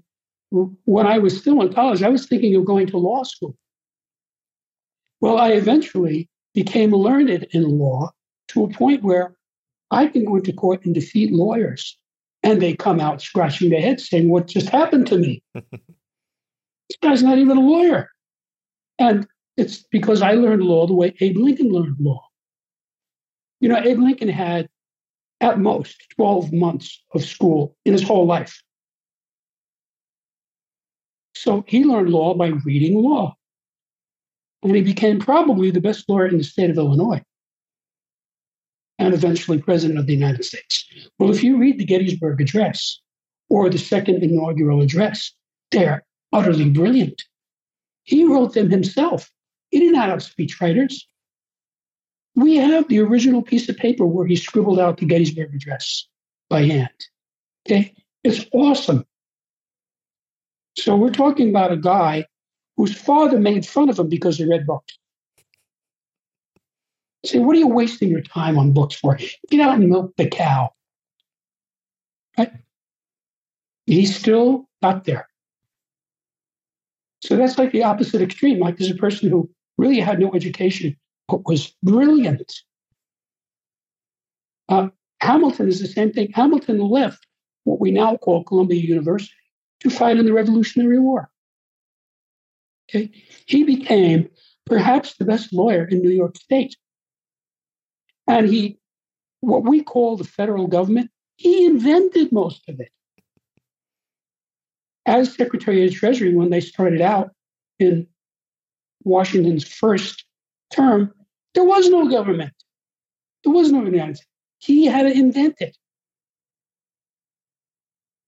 when 0.51 1.07
I 1.07 1.19
was 1.19 1.37
still 1.37 1.61
in 1.63 1.73
college, 1.73 2.03
I 2.03 2.09
was 2.09 2.27
thinking 2.27 2.55
of 2.55 2.65
going 2.65 2.87
to 2.89 2.99
law 2.99 3.23
school. 3.25 3.57
Well, 5.21 5.39
I 5.39 5.51
eventually 5.51 6.29
became 6.55 6.93
learned 6.93 7.31
in 7.31 7.79
law 7.79 8.11
to 8.49 8.65
a 8.65 8.69
point 8.69 9.03
where 9.03 9.37
I 9.91 10.07
can 10.07 10.25
go 10.25 10.37
into 10.37 10.53
court 10.53 10.85
and 10.85 10.95
defeat 10.95 11.33
lawyers. 11.33 11.99
And 12.43 12.61
they 12.63 12.75
come 12.75 13.01
out 13.01 13.23
scratching 13.23 13.71
their 13.71 13.81
heads 13.81 14.09
saying, 14.09 14.29
What 14.29 14.47
just 14.47 14.69
happened 14.69 15.07
to 15.09 15.19
me? 15.19 15.43
this 15.55 16.97
guy's 17.03 17.23
not 17.23 17.39
even 17.39 17.57
a 17.57 17.61
lawyer. 17.61 18.09
And 18.99 19.27
it's 19.57 19.85
because 19.91 20.23
I 20.23 20.33
learned 20.33 20.63
law 20.63 20.87
the 20.87 20.95
way 20.95 21.15
Abe 21.21 21.39
Lincoln 21.39 21.71
learned 21.71 21.97
law. 21.99 22.23
You 23.61 23.69
know, 23.69 23.79
Abe 23.79 23.99
Lincoln 23.99 24.29
had 24.29 24.69
at 25.41 25.59
most 25.59 25.97
12 26.17 26.53
months 26.53 27.03
of 27.15 27.25
school 27.25 27.77
in 27.85 27.93
his 27.93 28.03
whole 28.03 28.27
life. 28.27 28.63
So 31.47 31.65
he 31.69 31.85
learned 31.85 32.11
law 32.11 32.35
by 32.35 32.49
reading 32.65 33.01
law. 33.01 33.37
And 34.65 34.75
he 34.75 34.83
became 34.83 35.21
probably 35.21 35.71
the 35.71 35.81
best 35.81 36.09
lawyer 36.09 36.27
in 36.27 36.39
the 36.39 36.45
state 36.45 36.71
of 36.71 36.77
Illinois 36.77 37.23
and 38.99 39.15
eventually 39.15 39.63
president 39.63 40.01
of 40.01 40.07
the 40.07 40.15
United 40.15 40.45
States. 40.45 40.85
Well, 41.19 41.31
if 41.31 41.45
you 41.45 41.57
read 41.57 41.79
the 41.79 41.85
Gettysburg 41.85 42.41
Address 42.41 43.01
or 43.49 43.71
the 43.71 43.79
second 43.79 44.25
inaugural 44.25 44.83
address, 44.83 45.33
they're 45.71 46.05
utterly 46.33 46.69
brilliant. 46.69 47.23
He 48.03 48.25
wrote 48.25 48.55
them 48.55 48.69
himself. 48.69 49.31
He 49.71 49.79
didn't 49.79 50.01
have 50.01 50.19
speechwriters. 50.19 51.03
We 52.35 52.57
have 52.57 52.89
the 52.89 52.99
original 52.99 53.43
piece 53.43 53.69
of 53.69 53.77
paper 53.77 54.05
where 54.05 54.27
he 54.27 54.35
scribbled 54.35 54.81
out 54.81 54.99
the 54.99 55.07
Gettysburg 55.07 55.55
Address 55.55 56.09
by 56.51 56.65
hand. 56.65 57.07
Okay, 57.67 57.95
it's 58.25 58.47
awesome. 58.53 59.05
So 60.79 60.95
we're 60.95 61.11
talking 61.11 61.49
about 61.49 61.73
a 61.73 61.77
guy 61.77 62.27
whose 62.77 62.95
father 62.95 63.39
made 63.39 63.67
fun 63.67 63.89
of 63.89 63.99
him 63.99 64.09
because 64.09 64.37
he 64.37 64.45
read 64.45 64.67
books. 64.67 64.99
Say, 67.25 67.39
what 67.39 67.57
are 67.57 67.59
you 67.59 67.69
wasting 67.69 68.11
your 68.11 68.21
time 68.21 68.59
on 68.59 68.73
books 68.73 68.95
for? 68.95 69.19
Get 69.51 69.61
out 69.61 69.79
and 69.79 69.89
milk 69.89 70.13
the 70.17 70.29
cow. 70.29 70.71
Right? 72.39 72.53
He's 73.87 74.15
still 74.15 74.69
not 74.83 75.05
there. 75.05 75.29
So 77.23 77.37
that's 77.37 77.59
like 77.59 77.73
the 77.73 77.83
opposite 77.83 78.21
extreme. 78.21 78.61
Like 78.61 78.77
there's 78.77 78.91
a 78.91 78.97
person 78.97 79.31
who 79.31 79.51
really 79.79 79.99
had 79.99 80.21
no 80.21 80.33
education, 80.35 80.97
but 81.27 81.47
was 81.47 81.75
brilliant. 81.83 82.53
Uh, 84.69 84.89
Hamilton 85.21 85.69
is 85.69 85.81
the 85.81 85.89
same 85.89 86.13
thing. 86.13 86.31
Hamilton 86.33 86.79
left 86.79 87.27
what 87.65 87.81
we 87.81 87.91
now 87.91 88.17
call 88.17 88.45
Columbia 88.45 88.81
University 88.81 89.33
to 89.81 89.91
fight 89.91 90.17
in 90.17 90.27
the 90.27 90.33
Revolutionary 90.33 90.99
War. 90.99 91.31
Okay, 92.89 93.11
he 93.47 93.65
became 93.65 94.29
perhaps 94.65 95.15
the 95.15 95.25
best 95.25 95.53
lawyer 95.53 95.85
in 95.85 96.03
New 96.03 96.11
York 96.11 96.37
State, 96.37 96.77
and 98.29 98.49
he, 98.49 98.79
what 99.41 99.65
we 99.65 99.83
call 99.83 100.17
the 100.17 100.25
federal 100.25 100.67
government, 100.67 101.11
he 101.37 101.67
invented 101.67 102.33
most 102.33 102.69
of 102.69 102.81
it 102.81 102.91
as 105.07 105.35
Secretary 105.35 105.85
of 105.85 105.91
the 105.91 105.97
Treasury, 105.97 106.35
when 106.35 106.51
they 106.51 106.61
started 106.61 107.01
out 107.01 107.31
in 107.79 108.07
Washington's 109.05 109.67
first 109.67 110.25
term, 110.73 111.13
there 111.55 111.65
was 111.65 111.89
no 111.89 112.09
government. 112.09 112.53
There 113.45 113.53
was 113.53 113.71
no 113.71 113.85
United 113.85 114.17
States. 114.17 114.29
He 114.59 114.87
had 114.87 115.05
to 115.05 115.13
invent 115.13 115.57
it. 115.61 115.77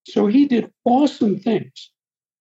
So 0.09 0.27
he 0.27 0.47
did 0.47 0.71
awesome 0.85 1.39
things. 1.39 1.91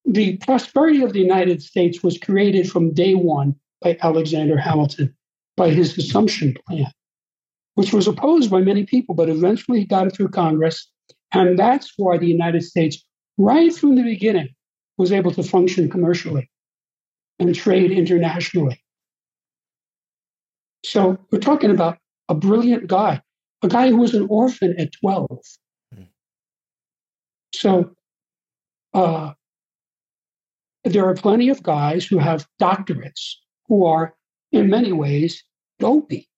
The 0.05 0.37
prosperity 0.37 1.03
of 1.03 1.13
the 1.13 1.19
United 1.19 1.61
States 1.61 2.01
was 2.01 2.17
created 2.17 2.71
from 2.71 2.93
day 2.93 3.13
one 3.13 3.55
by 3.81 3.97
Alexander 4.01 4.57
Hamilton, 4.57 5.13
by 5.55 5.69
his 5.69 5.97
assumption 5.97 6.55
plan, 6.67 6.91
which 7.75 7.93
was 7.93 8.07
opposed 8.07 8.49
by 8.49 8.61
many 8.61 8.85
people, 8.85 9.15
but 9.15 9.29
eventually 9.29 9.79
he 9.79 9.85
got 9.85 10.07
it 10.07 10.15
through 10.15 10.29
Congress. 10.29 10.89
And 11.33 11.59
that's 11.59 11.93
why 11.97 12.17
the 12.17 12.27
United 12.27 12.63
States 12.63 13.03
right 13.37 13.73
from 13.73 13.95
the 13.95 14.03
beginning, 14.03 14.49
was 14.97 15.11
able 15.11 15.31
to 15.31 15.43
function 15.43 15.89
commercially 15.89 16.49
and 17.39 17.53
trade 17.53 17.91
internationally. 17.91 18.81
So 20.83 21.17
we're 21.31 21.39
talking 21.39 21.69
about 21.69 21.97
a 22.29 22.35
brilliant 22.35 22.87
guy, 22.87 23.21
a 23.61 23.67
guy 23.67 23.89
who 23.89 23.97
was 23.97 24.13
an 24.15 24.27
orphan 24.29 24.75
at 24.79 24.91
12. 25.01 25.39
So 27.57 27.91
uh, 28.93 29.33
there 30.83 31.05
are 31.05 31.15
plenty 31.15 31.49
of 31.49 31.63
guys 31.63 32.05
who 32.05 32.19
have 32.19 32.47
doctorates 32.61 33.33
who 33.67 33.85
are, 33.85 34.15
in 34.51 34.69
many 34.69 34.91
ways, 34.91 35.43
dopey. 35.79 36.29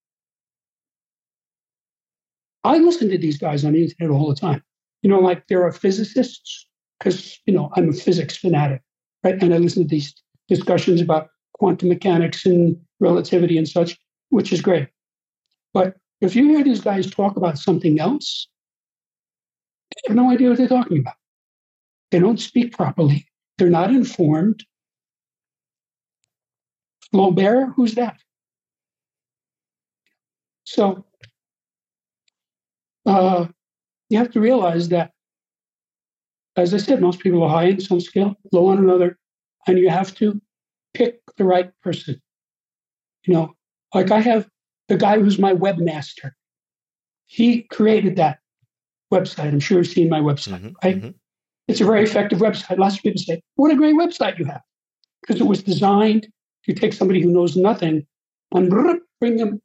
I 2.63 2.77
listen 2.77 3.09
to 3.09 3.17
these 3.17 3.37
guys 3.37 3.65
on 3.65 3.73
the 3.73 3.83
internet 3.83 4.11
all 4.11 4.29
the 4.29 4.35
time. 4.35 4.63
You 5.01 5.09
know, 5.09 5.19
like 5.19 5.47
there 5.47 5.63
are 5.63 5.71
physicists 5.71 6.67
because 6.99 7.39
you 7.45 7.53
know 7.53 7.69
I'm 7.75 7.89
a 7.89 7.93
physics 7.93 8.37
fanatic, 8.37 8.81
right? 9.23 9.41
And 9.41 9.53
I 9.53 9.57
listen 9.57 9.83
to 9.83 9.89
these 9.89 10.13
discussions 10.47 11.01
about 11.01 11.29
quantum 11.53 11.89
mechanics 11.89 12.45
and 12.45 12.77
relativity 12.99 13.57
and 13.57 13.67
such, 13.67 13.97
which 14.29 14.51
is 14.51 14.61
great. 14.61 14.89
But 15.73 15.95
if 16.21 16.35
you 16.35 16.49
hear 16.49 16.63
these 16.63 16.81
guys 16.81 17.09
talk 17.09 17.37
about 17.37 17.57
something 17.57 17.99
else, 17.99 18.47
they 19.91 20.01
have 20.07 20.15
no 20.15 20.31
idea 20.31 20.49
what 20.49 20.57
they're 20.57 20.67
talking 20.67 20.99
about. 20.99 21.15
They 22.11 22.19
don't 22.19 22.39
speak 22.39 22.75
properly. 22.75 23.27
They're 23.57 23.69
not 23.69 23.89
informed. 23.89 24.63
Flaubert, 27.13 27.73
who's 27.75 27.95
that? 27.95 28.17
So 30.63 31.05
uh, 33.05 33.47
you 34.09 34.17
have 34.17 34.31
to 34.31 34.39
realize 34.39 34.89
that 34.89 35.11
as 36.55 36.73
I 36.73 36.77
said, 36.77 37.01
most 37.01 37.19
people 37.21 37.41
are 37.43 37.49
high 37.49 37.65
in 37.65 37.79
some 37.79 38.01
skill, 38.01 38.35
low 38.51 38.67
on 38.67 38.79
another, 38.79 39.17
and 39.65 39.77
you 39.77 39.89
have 39.89 40.13
to 40.15 40.41
pick 40.93 41.21
the 41.37 41.45
right 41.45 41.71
person. 41.81 42.21
You 43.25 43.33
know, 43.33 43.55
like 43.93 44.11
I 44.11 44.19
have 44.19 44.49
the 44.89 44.97
guy 44.97 45.19
who's 45.19 45.39
my 45.39 45.53
webmaster. 45.53 46.31
He 47.27 47.63
created 47.63 48.17
that 48.17 48.39
website. 49.11 49.47
I'm 49.47 49.59
sure 49.59 49.79
you've 49.79 49.87
seen 49.87 50.09
my 50.09 50.19
website, 50.19 50.61
mm-hmm, 50.61 50.71
right? 50.83 50.97
Mm-hmm. 50.97 51.09
It's 51.67 51.81
a 51.81 51.85
very 51.85 52.03
effective 52.03 52.39
website. 52.39 52.77
Lots 52.77 52.97
of 52.97 53.03
people 53.03 53.21
say, 53.21 53.41
"What 53.55 53.71
a 53.71 53.75
great 53.75 53.95
website 53.95 54.39
you 54.39 54.45
have," 54.45 54.61
because 55.21 55.39
it 55.39 55.47
was 55.47 55.63
designed 55.63 56.27
to 56.65 56.73
take 56.73 56.93
somebody 56.93 57.21
who 57.21 57.31
knows 57.31 57.55
nothing 57.55 58.05
and 58.53 58.69
bring 59.19 59.37
them 59.37 59.61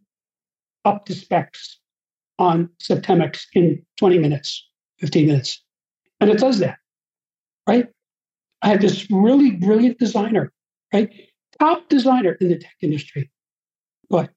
up 0.84 1.06
to 1.06 1.14
specs 1.14 1.78
on 2.38 2.68
Septemics 2.82 3.44
in 3.54 3.84
20 3.96 4.18
minutes, 4.18 4.68
15 4.98 5.26
minutes. 5.26 5.62
And 6.20 6.30
it 6.30 6.38
does 6.38 6.58
that 6.58 6.78
right? 7.66 7.86
I 8.62 8.68
had 8.68 8.80
this 8.80 9.06
really 9.10 9.52
brilliant 9.52 9.98
designer, 9.98 10.52
right? 10.92 11.10
Top 11.58 11.88
designer 11.88 12.36
in 12.40 12.48
the 12.48 12.58
tech 12.58 12.74
industry. 12.80 13.30
But, 14.08 14.30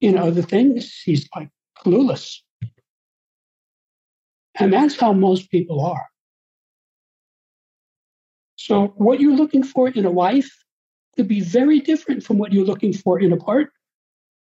you 0.00 0.12
know, 0.12 0.30
the 0.30 0.42
thing 0.42 0.76
is, 0.76 0.94
he's 1.04 1.28
like 1.34 1.48
clueless. 1.78 2.38
And 4.56 4.72
that's 4.72 4.96
how 4.96 5.12
most 5.12 5.50
people 5.50 5.80
are. 5.84 6.06
So, 8.56 8.94
what 8.96 9.20
you're 9.20 9.36
looking 9.36 9.62
for 9.62 9.88
in 9.88 10.04
a 10.04 10.10
wife 10.10 10.50
could 11.16 11.28
be 11.28 11.40
very 11.40 11.80
different 11.80 12.22
from 12.22 12.38
what 12.38 12.52
you're 12.52 12.64
looking 12.64 12.92
for 12.92 13.20
in 13.20 13.32
a 13.32 13.36
partner 13.36 13.72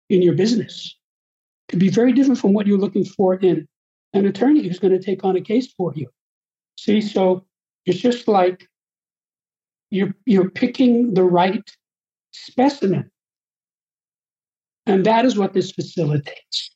in 0.09 0.21
your 0.21 0.33
business. 0.33 0.97
Could 1.69 1.79
be 1.79 1.89
very 1.89 2.11
different 2.11 2.39
from 2.39 2.53
what 2.53 2.67
you're 2.67 2.77
looking 2.77 3.05
for 3.05 3.35
in 3.35 3.67
an 4.13 4.25
attorney 4.25 4.63
who's 4.63 4.79
going 4.79 4.93
to 4.93 5.03
take 5.03 5.23
on 5.23 5.37
a 5.37 5.41
case 5.41 5.71
for 5.71 5.93
you. 5.95 6.07
See, 6.77 7.01
so 7.01 7.45
it's 7.85 7.99
just 7.99 8.27
like 8.27 8.67
you're, 9.89 10.13
you're 10.25 10.49
picking 10.49 11.13
the 11.13 11.23
right 11.23 11.63
specimen. 12.31 13.09
And 14.85 15.05
that 15.05 15.25
is 15.25 15.37
what 15.37 15.53
this 15.53 15.71
facilitates. 15.71 16.71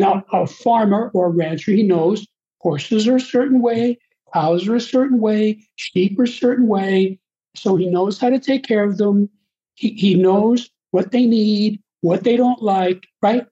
Now, 0.00 0.24
a 0.32 0.46
farmer 0.46 1.10
or 1.12 1.26
a 1.26 1.30
rancher, 1.30 1.72
he 1.72 1.82
knows 1.82 2.26
horses 2.60 3.06
are 3.06 3.16
a 3.16 3.20
certain 3.20 3.60
way, 3.60 3.98
cows 4.32 4.66
are 4.66 4.76
a 4.76 4.80
certain 4.80 5.20
way, 5.20 5.62
sheep 5.76 6.18
are 6.18 6.22
a 6.22 6.28
certain 6.28 6.68
way. 6.68 7.18
So 7.54 7.76
he 7.76 7.84
knows 7.86 8.18
how 8.18 8.30
to 8.30 8.38
take 8.38 8.66
care 8.66 8.82
of 8.82 8.96
them. 8.96 9.28
He, 9.74 9.90
he 9.90 10.14
knows 10.14 10.70
what 10.90 11.10
they 11.10 11.26
need, 11.26 11.82
what 12.00 12.24
they 12.24 12.38
don't 12.38 12.62
like, 12.62 13.02
right? 13.20 13.46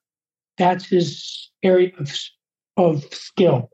That's 0.57 0.87
his 0.87 1.51
area 1.63 1.91
of, 1.99 2.11
of 2.79 3.05
skill, 3.13 3.69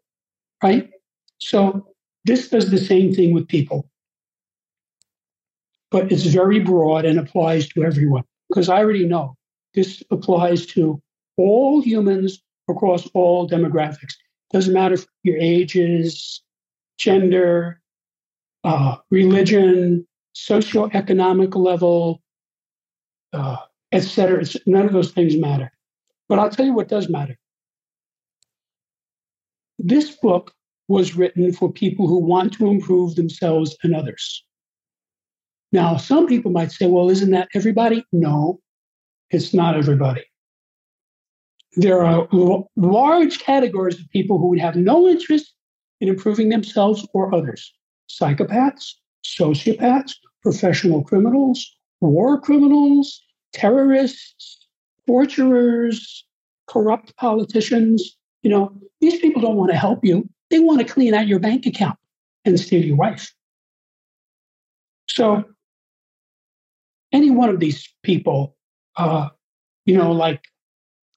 right? 0.61 0.91
So 1.39 1.87
this 2.25 2.49
does 2.49 2.73
the 2.73 2.79
same 2.79 3.15
thing 3.15 3.33
with 3.33 3.47
people. 3.47 3.89
But 5.93 6.11
it's 6.11 6.25
very 6.25 6.59
broad 6.59 7.05
and 7.05 7.21
applies 7.21 7.69
to 7.69 7.85
everyone 7.85 8.25
because 8.49 8.69
I 8.69 8.79
already 8.79 9.07
know 9.07 9.37
this 9.75 10.03
applies 10.11 10.67
to 10.75 11.01
all 11.37 11.81
humans 11.81 12.41
across 12.69 13.07
all 13.15 13.49
demographics. 13.49 14.15
Doesn't 14.53 14.73
matter 14.73 14.95
if 14.95 15.07
your 15.23 15.37
ages, 15.39 16.43
gender, 16.99 17.81
uh, 18.63 18.97
religion, 19.11 20.07
socioeconomic 20.35 21.55
level, 21.57 22.23
uh, 23.33 23.57
et 23.93 24.01
cetera. 24.01 24.41
It's, 24.41 24.57
none 24.67 24.87
of 24.87 24.93
those 24.93 25.13
things 25.13 25.37
matter. 25.37 25.71
But 26.29 26.39
I'll 26.39 26.51
tell 26.51 26.67
you 26.67 26.75
what 26.75 26.89
does 26.89 27.09
matter. 27.09 27.37
This 29.79 30.17
book 30.17 30.53
was 30.89 31.17
written 31.17 31.53
for 31.53 31.73
people 31.73 32.07
who 32.07 32.19
want 32.19 32.53
to 32.55 32.69
improve 32.69 33.15
themselves 33.15 33.77
and 33.83 33.95
others. 33.95 34.45
Now, 35.73 35.97
some 35.97 36.27
people 36.27 36.53
might 36.53 36.73
say, 36.73 36.87
well, 36.87 37.11
isn't 37.11 37.33
that 37.33 37.49
everybody? 37.55 38.05
No, 38.13 38.61
it's 39.31 39.53
not 39.53 39.77
everybody. 39.77 40.25
There 41.77 42.05
are 42.05 42.29
l- 42.33 42.71
large 42.77 43.39
categories 43.41 43.99
of 43.99 44.09
people 44.11 44.39
who 44.39 44.49
would 44.49 44.61
have 44.61 44.77
no 44.77 45.09
interest 45.09 45.53
in 46.01 46.09
improving 46.09 46.49
themselves 46.49 47.07
or 47.15 47.35
others 47.35 47.73
psychopaths, 48.09 48.93
sociopaths, 49.25 50.13
professional 50.43 51.03
criminals, 51.03 51.75
war 52.01 52.39
criminals, 52.39 53.23
terrorists, 53.53 54.69
torturers, 55.07 56.25
corrupt 56.67 57.17
politicians. 57.17 58.17
You 58.43 58.51
know, 58.51 58.73
these 59.01 59.19
people 59.21 59.41
don't 59.41 59.57
want 59.57 59.71
to 59.71 59.77
help 59.77 60.05
you. 60.05 60.29
They 60.51 60.61
want 60.61 60.81
to 60.81 60.85
clean 60.93 61.15
out 61.15 61.27
your 61.27 61.39
bank 61.39 61.67
account 61.67 61.99
and 62.45 62.61
steal 62.61 62.85
your 62.85 62.97
wife. 62.97 63.33
So, 65.09 65.45
any 67.13 67.31
one 67.31 67.49
of 67.49 67.61
these 67.61 67.89
people, 68.03 68.57
uh, 68.97 69.29
you 69.87 69.97
know, 69.97 70.13
like 70.13 70.43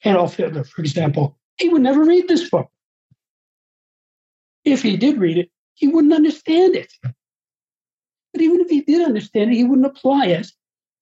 Adolf 0.03 0.35
Hitler, 0.37 0.63
for 0.63 0.81
example, 0.81 1.37
he 1.57 1.69
would 1.69 1.81
never 1.81 2.03
read 2.03 2.27
this 2.27 2.49
book. 2.49 2.69
If 4.63 4.81
he 4.81 4.97
did 4.97 5.17
read 5.17 5.37
it, 5.37 5.49
he 5.75 5.87
wouldn't 5.87 6.13
understand 6.13 6.75
it. 6.75 6.91
But 8.33 8.41
even 8.41 8.61
if 8.61 8.69
he 8.69 8.81
did 8.81 9.05
understand 9.05 9.51
it, 9.51 9.55
he 9.55 9.63
wouldn't 9.63 9.87
apply 9.87 10.27
it 10.27 10.47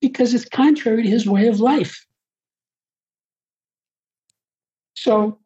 because 0.01 0.34
it's 0.34 0.45
contrary 0.45 1.03
to 1.03 1.09
his 1.09 1.27
way 1.27 1.47
of 1.47 1.59
life. 1.59 2.05
So 4.93 5.39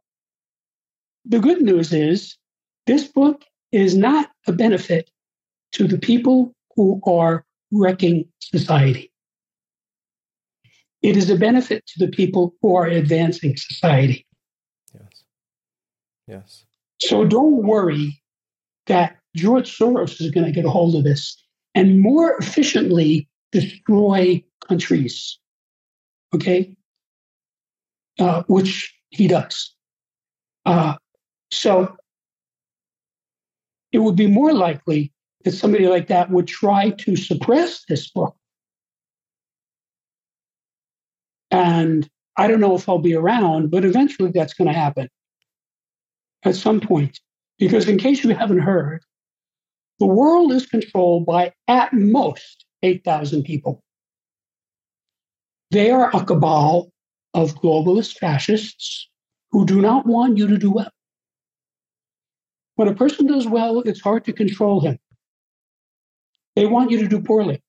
the 1.26 1.40
good 1.40 1.62
news 1.62 1.94
is 1.94 2.38
this 2.86 3.08
book 3.08 3.44
is 3.72 3.96
not 3.96 4.30
a 4.48 4.52
benefit 4.52 5.10
to 5.74 5.88
the 5.88 5.98
people 5.98 6.54
who 6.76 7.02
are 7.06 7.46
wrecking 7.72 8.26
society. 8.40 9.09
It 11.02 11.16
is 11.16 11.30
a 11.30 11.36
benefit 11.38 11.86
to 11.88 12.06
the 12.06 12.12
people 12.12 12.54
who 12.62 12.76
are 12.76 12.86
advancing 12.86 13.56
society. 13.56 14.26
Yes. 14.94 15.24
Yes. 16.28 16.66
So 17.02 17.26
don't 17.26 17.64
worry 17.64 18.22
that 18.88 19.18
George 19.36 19.78
Soros 19.78 20.20
is 20.20 20.32
going 20.32 20.46
to 20.46 20.52
get 20.52 20.66
a 20.66 20.70
hold 20.70 20.96
of 20.96 21.04
this 21.04 21.42
and 21.76 22.02
more 22.02 22.36
efficiently 22.38 23.30
destroy 23.52 24.44
countries. 24.68 25.40
Okay? 26.36 26.76
Uh, 28.20 28.44
which 28.48 28.94
he 29.10 29.28
does. 29.28 29.74
Uh, 30.66 30.96
so 31.52 31.96
it 33.92 34.00
would 34.00 34.16
be 34.16 34.28
more 34.28 34.54
likely 34.54 35.14
that 35.46 35.52
somebody 35.52 35.88
like 35.88 36.08
that 36.08 36.30
would 36.30 36.48
try 36.48 36.90
to 36.92 37.16
suppress 37.16 37.86
this 37.88 38.12
book. 38.12 38.36
And 41.52 42.10
I 42.38 42.48
don't 42.48 42.60
know 42.60 42.76
if 42.76 42.88
I'll 42.88 43.00
be 43.00 43.16
around, 43.16 43.72
but 43.72 43.86
eventually 43.86 44.32
that's 44.32 44.54
going 44.54 44.68
to 44.68 44.74
happen 44.74 45.10
at 46.44 46.56
some 46.56 46.80
point. 46.80 47.20
Because, 47.58 47.90
in 47.90 47.98
case 47.98 48.24
you 48.24 48.34
haven't 48.34 48.60
heard, 48.60 49.04
the 50.00 50.06
world 50.06 50.54
is 50.54 50.66
controlled 50.66 51.26
by 51.26 51.52
at 51.68 51.92
most 51.92 52.66
8,000 52.84 53.44
people. 53.44 53.84
They 55.72 55.92
are 55.92 56.10
a 56.16 56.24
cabal 56.24 56.92
of 57.34 57.56
globalist 57.56 58.18
fascists 58.18 59.10
who 59.52 59.66
do 59.66 59.82
not 59.82 60.06
want 60.06 60.38
you 60.38 60.48
to 60.48 60.58
do 60.58 60.72
well. 60.72 60.92
When 62.76 62.88
a 62.88 62.96
person 62.96 63.28
does 63.28 63.46
well, 63.46 63.82
it's 63.82 64.00
hard 64.00 64.24
to 64.26 64.34
control 64.34 64.80
him. 64.80 64.98
They 66.56 66.66
want 66.66 66.92
you 66.92 67.00
to 67.00 67.08
do 67.08 67.22
poorly. 67.22 67.62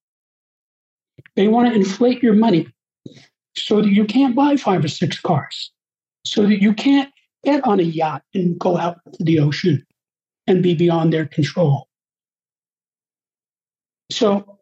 They 1.35 1.48
want 1.48 1.69
to 1.69 1.74
inflate 1.74 2.23
your 2.23 2.35
money 2.35 2.69
so 3.65 3.82
that 3.82 3.91
you 3.91 4.05
can't 4.05 4.35
buy 4.35 4.57
five 4.57 4.85
or 4.85 4.89
six 4.89 5.20
cars, 5.20 5.70
so 6.24 6.43
that 6.43 6.61
you 6.61 6.74
can't 6.74 7.11
get 7.45 7.65
on 7.65 7.81
a 7.81 7.85
yacht 7.85 8.23
and 8.35 8.59
go 8.59 8.77
out 8.77 8.99
to 9.15 9.24
the 9.24 9.41
ocean 9.41 9.87
and 10.47 10.62
be 10.62 10.74
beyond 10.74 11.12
their 11.12 11.27
control. 11.27 11.89
So, 14.11 14.59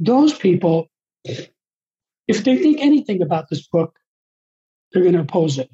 those 0.00 0.32
people 0.36 0.88
if 2.28 2.44
they 2.44 2.58
think 2.58 2.78
anything 2.80 3.22
about 3.22 3.48
this 3.48 3.66
book, 3.66 3.98
they're 4.92 5.02
going 5.02 5.14
to 5.14 5.20
oppose 5.20 5.58
it. 5.58 5.70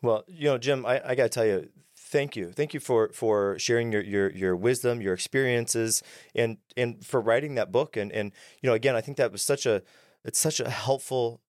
Well, 0.00 0.24
you 0.28 0.44
know, 0.44 0.58
Jim, 0.58 0.86
I, 0.86 1.02
I 1.04 1.14
got 1.14 1.24
to 1.24 1.28
tell 1.28 1.44
you, 1.44 1.68
thank 2.16 2.34
you, 2.34 2.50
thank 2.50 2.72
you 2.72 2.80
for 2.80 3.10
for 3.12 3.58
sharing 3.58 3.92
your 3.92 4.02
your 4.02 4.30
your 4.32 4.56
wisdom, 4.56 5.02
your 5.02 5.12
experiences, 5.12 6.02
and 6.34 6.56
and 6.74 7.04
for 7.04 7.20
writing 7.20 7.56
that 7.56 7.70
book. 7.70 7.96
And 7.96 8.10
and 8.10 8.32
you 8.62 8.68
know, 8.68 8.74
again, 8.74 8.96
I 8.96 9.02
think 9.02 9.18
that 9.18 9.30
was 9.30 9.42
such 9.42 9.66
a 9.66 9.82
it's 10.24 10.38
such 10.38 10.58
a 10.58 10.70
helpful 10.70 11.42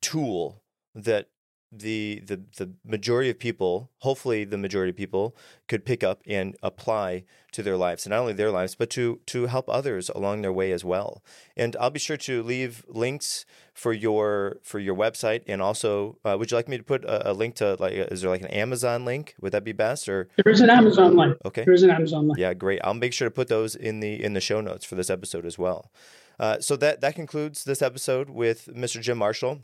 tool 0.00 0.62
that 0.94 1.28
the 1.70 2.22
the 2.26 2.40
the 2.56 2.72
majority 2.84 3.30
of 3.30 3.38
people, 3.38 3.90
hopefully 3.98 4.44
the 4.44 4.56
majority 4.56 4.90
of 4.90 4.96
people, 4.96 5.36
could 5.66 5.84
pick 5.84 6.02
up 6.02 6.22
and 6.26 6.56
apply 6.62 7.24
to 7.52 7.62
their 7.62 7.76
lives, 7.76 8.06
and 8.06 8.10
not 8.10 8.20
only 8.20 8.32
their 8.32 8.50
lives, 8.50 8.74
but 8.74 8.88
to 8.90 9.20
to 9.26 9.46
help 9.46 9.68
others 9.68 10.08
along 10.10 10.42
their 10.42 10.52
way 10.52 10.72
as 10.72 10.84
well. 10.84 11.22
And 11.56 11.76
I'll 11.78 11.90
be 11.90 11.98
sure 11.98 12.16
to 12.18 12.42
leave 12.42 12.84
links 12.88 13.44
for 13.74 13.92
your 13.92 14.58
for 14.62 14.78
your 14.78 14.94
website, 14.94 15.42
and 15.46 15.60
also, 15.60 16.18
uh, 16.24 16.36
would 16.38 16.50
you 16.50 16.56
like 16.56 16.68
me 16.68 16.78
to 16.78 16.82
put 16.82 17.04
a, 17.04 17.30
a, 17.30 17.32
link 17.32 17.54
to 17.56 17.76
like, 17.78 17.92
is 17.92 18.22
there 18.22 18.30
like 18.30 18.42
an 18.42 18.48
Amazon 18.48 19.04
link? 19.04 19.34
Would 19.40 19.52
that 19.52 19.64
be 19.64 19.72
best? 19.72 20.08
Or 20.08 20.28
there 20.36 20.52
is 20.52 20.60
an 20.60 20.70
Amazon 20.70 21.16
link. 21.16 21.36
Okay, 21.44 21.64
there 21.64 21.74
is 21.74 21.82
an 21.82 21.90
Amazon 21.90 22.28
link. 22.28 22.38
Yeah, 22.38 22.54
great. 22.54 22.80
I'll 22.82 22.94
make 22.94 23.12
sure 23.12 23.28
to 23.28 23.34
put 23.34 23.48
those 23.48 23.74
in 23.74 24.00
the 24.00 24.22
in 24.22 24.32
the 24.32 24.40
show 24.40 24.60
notes 24.60 24.84
for 24.84 24.94
this 24.94 25.10
episode 25.10 25.44
as 25.44 25.58
well. 25.58 25.90
Uh, 26.40 26.60
so 26.60 26.76
that 26.76 27.00
that 27.02 27.14
concludes 27.14 27.64
this 27.64 27.82
episode 27.82 28.30
with 28.30 28.68
Mr. 28.74 29.00
Jim 29.00 29.18
Marshall. 29.18 29.62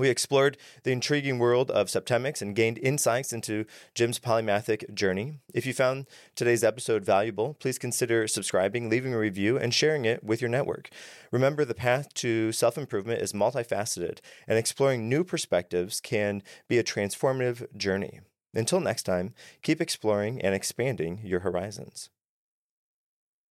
We 0.00 0.08
explored 0.08 0.56
the 0.82 0.92
intriguing 0.92 1.38
world 1.38 1.70
of 1.70 1.88
Septemics 1.88 2.40
and 2.40 2.56
gained 2.56 2.78
insights 2.78 3.34
into 3.34 3.66
Jim's 3.94 4.18
polymathic 4.18 4.94
journey. 4.94 5.40
If 5.52 5.66
you 5.66 5.74
found 5.74 6.06
today's 6.34 6.64
episode 6.64 7.04
valuable, 7.04 7.52
please 7.60 7.78
consider 7.78 8.26
subscribing, 8.26 8.88
leaving 8.88 9.12
a 9.12 9.18
review, 9.18 9.58
and 9.58 9.74
sharing 9.74 10.06
it 10.06 10.24
with 10.24 10.40
your 10.40 10.48
network. 10.48 10.88
Remember, 11.30 11.66
the 11.66 11.74
path 11.74 12.14
to 12.14 12.50
self 12.50 12.78
improvement 12.78 13.20
is 13.20 13.34
multifaceted, 13.34 14.20
and 14.48 14.56
exploring 14.56 15.06
new 15.06 15.22
perspectives 15.22 16.00
can 16.00 16.42
be 16.66 16.78
a 16.78 16.82
transformative 16.82 17.66
journey. 17.76 18.20
Until 18.54 18.80
next 18.80 19.02
time, 19.02 19.34
keep 19.60 19.82
exploring 19.82 20.40
and 20.40 20.54
expanding 20.54 21.20
your 21.22 21.40
horizons. 21.40 22.08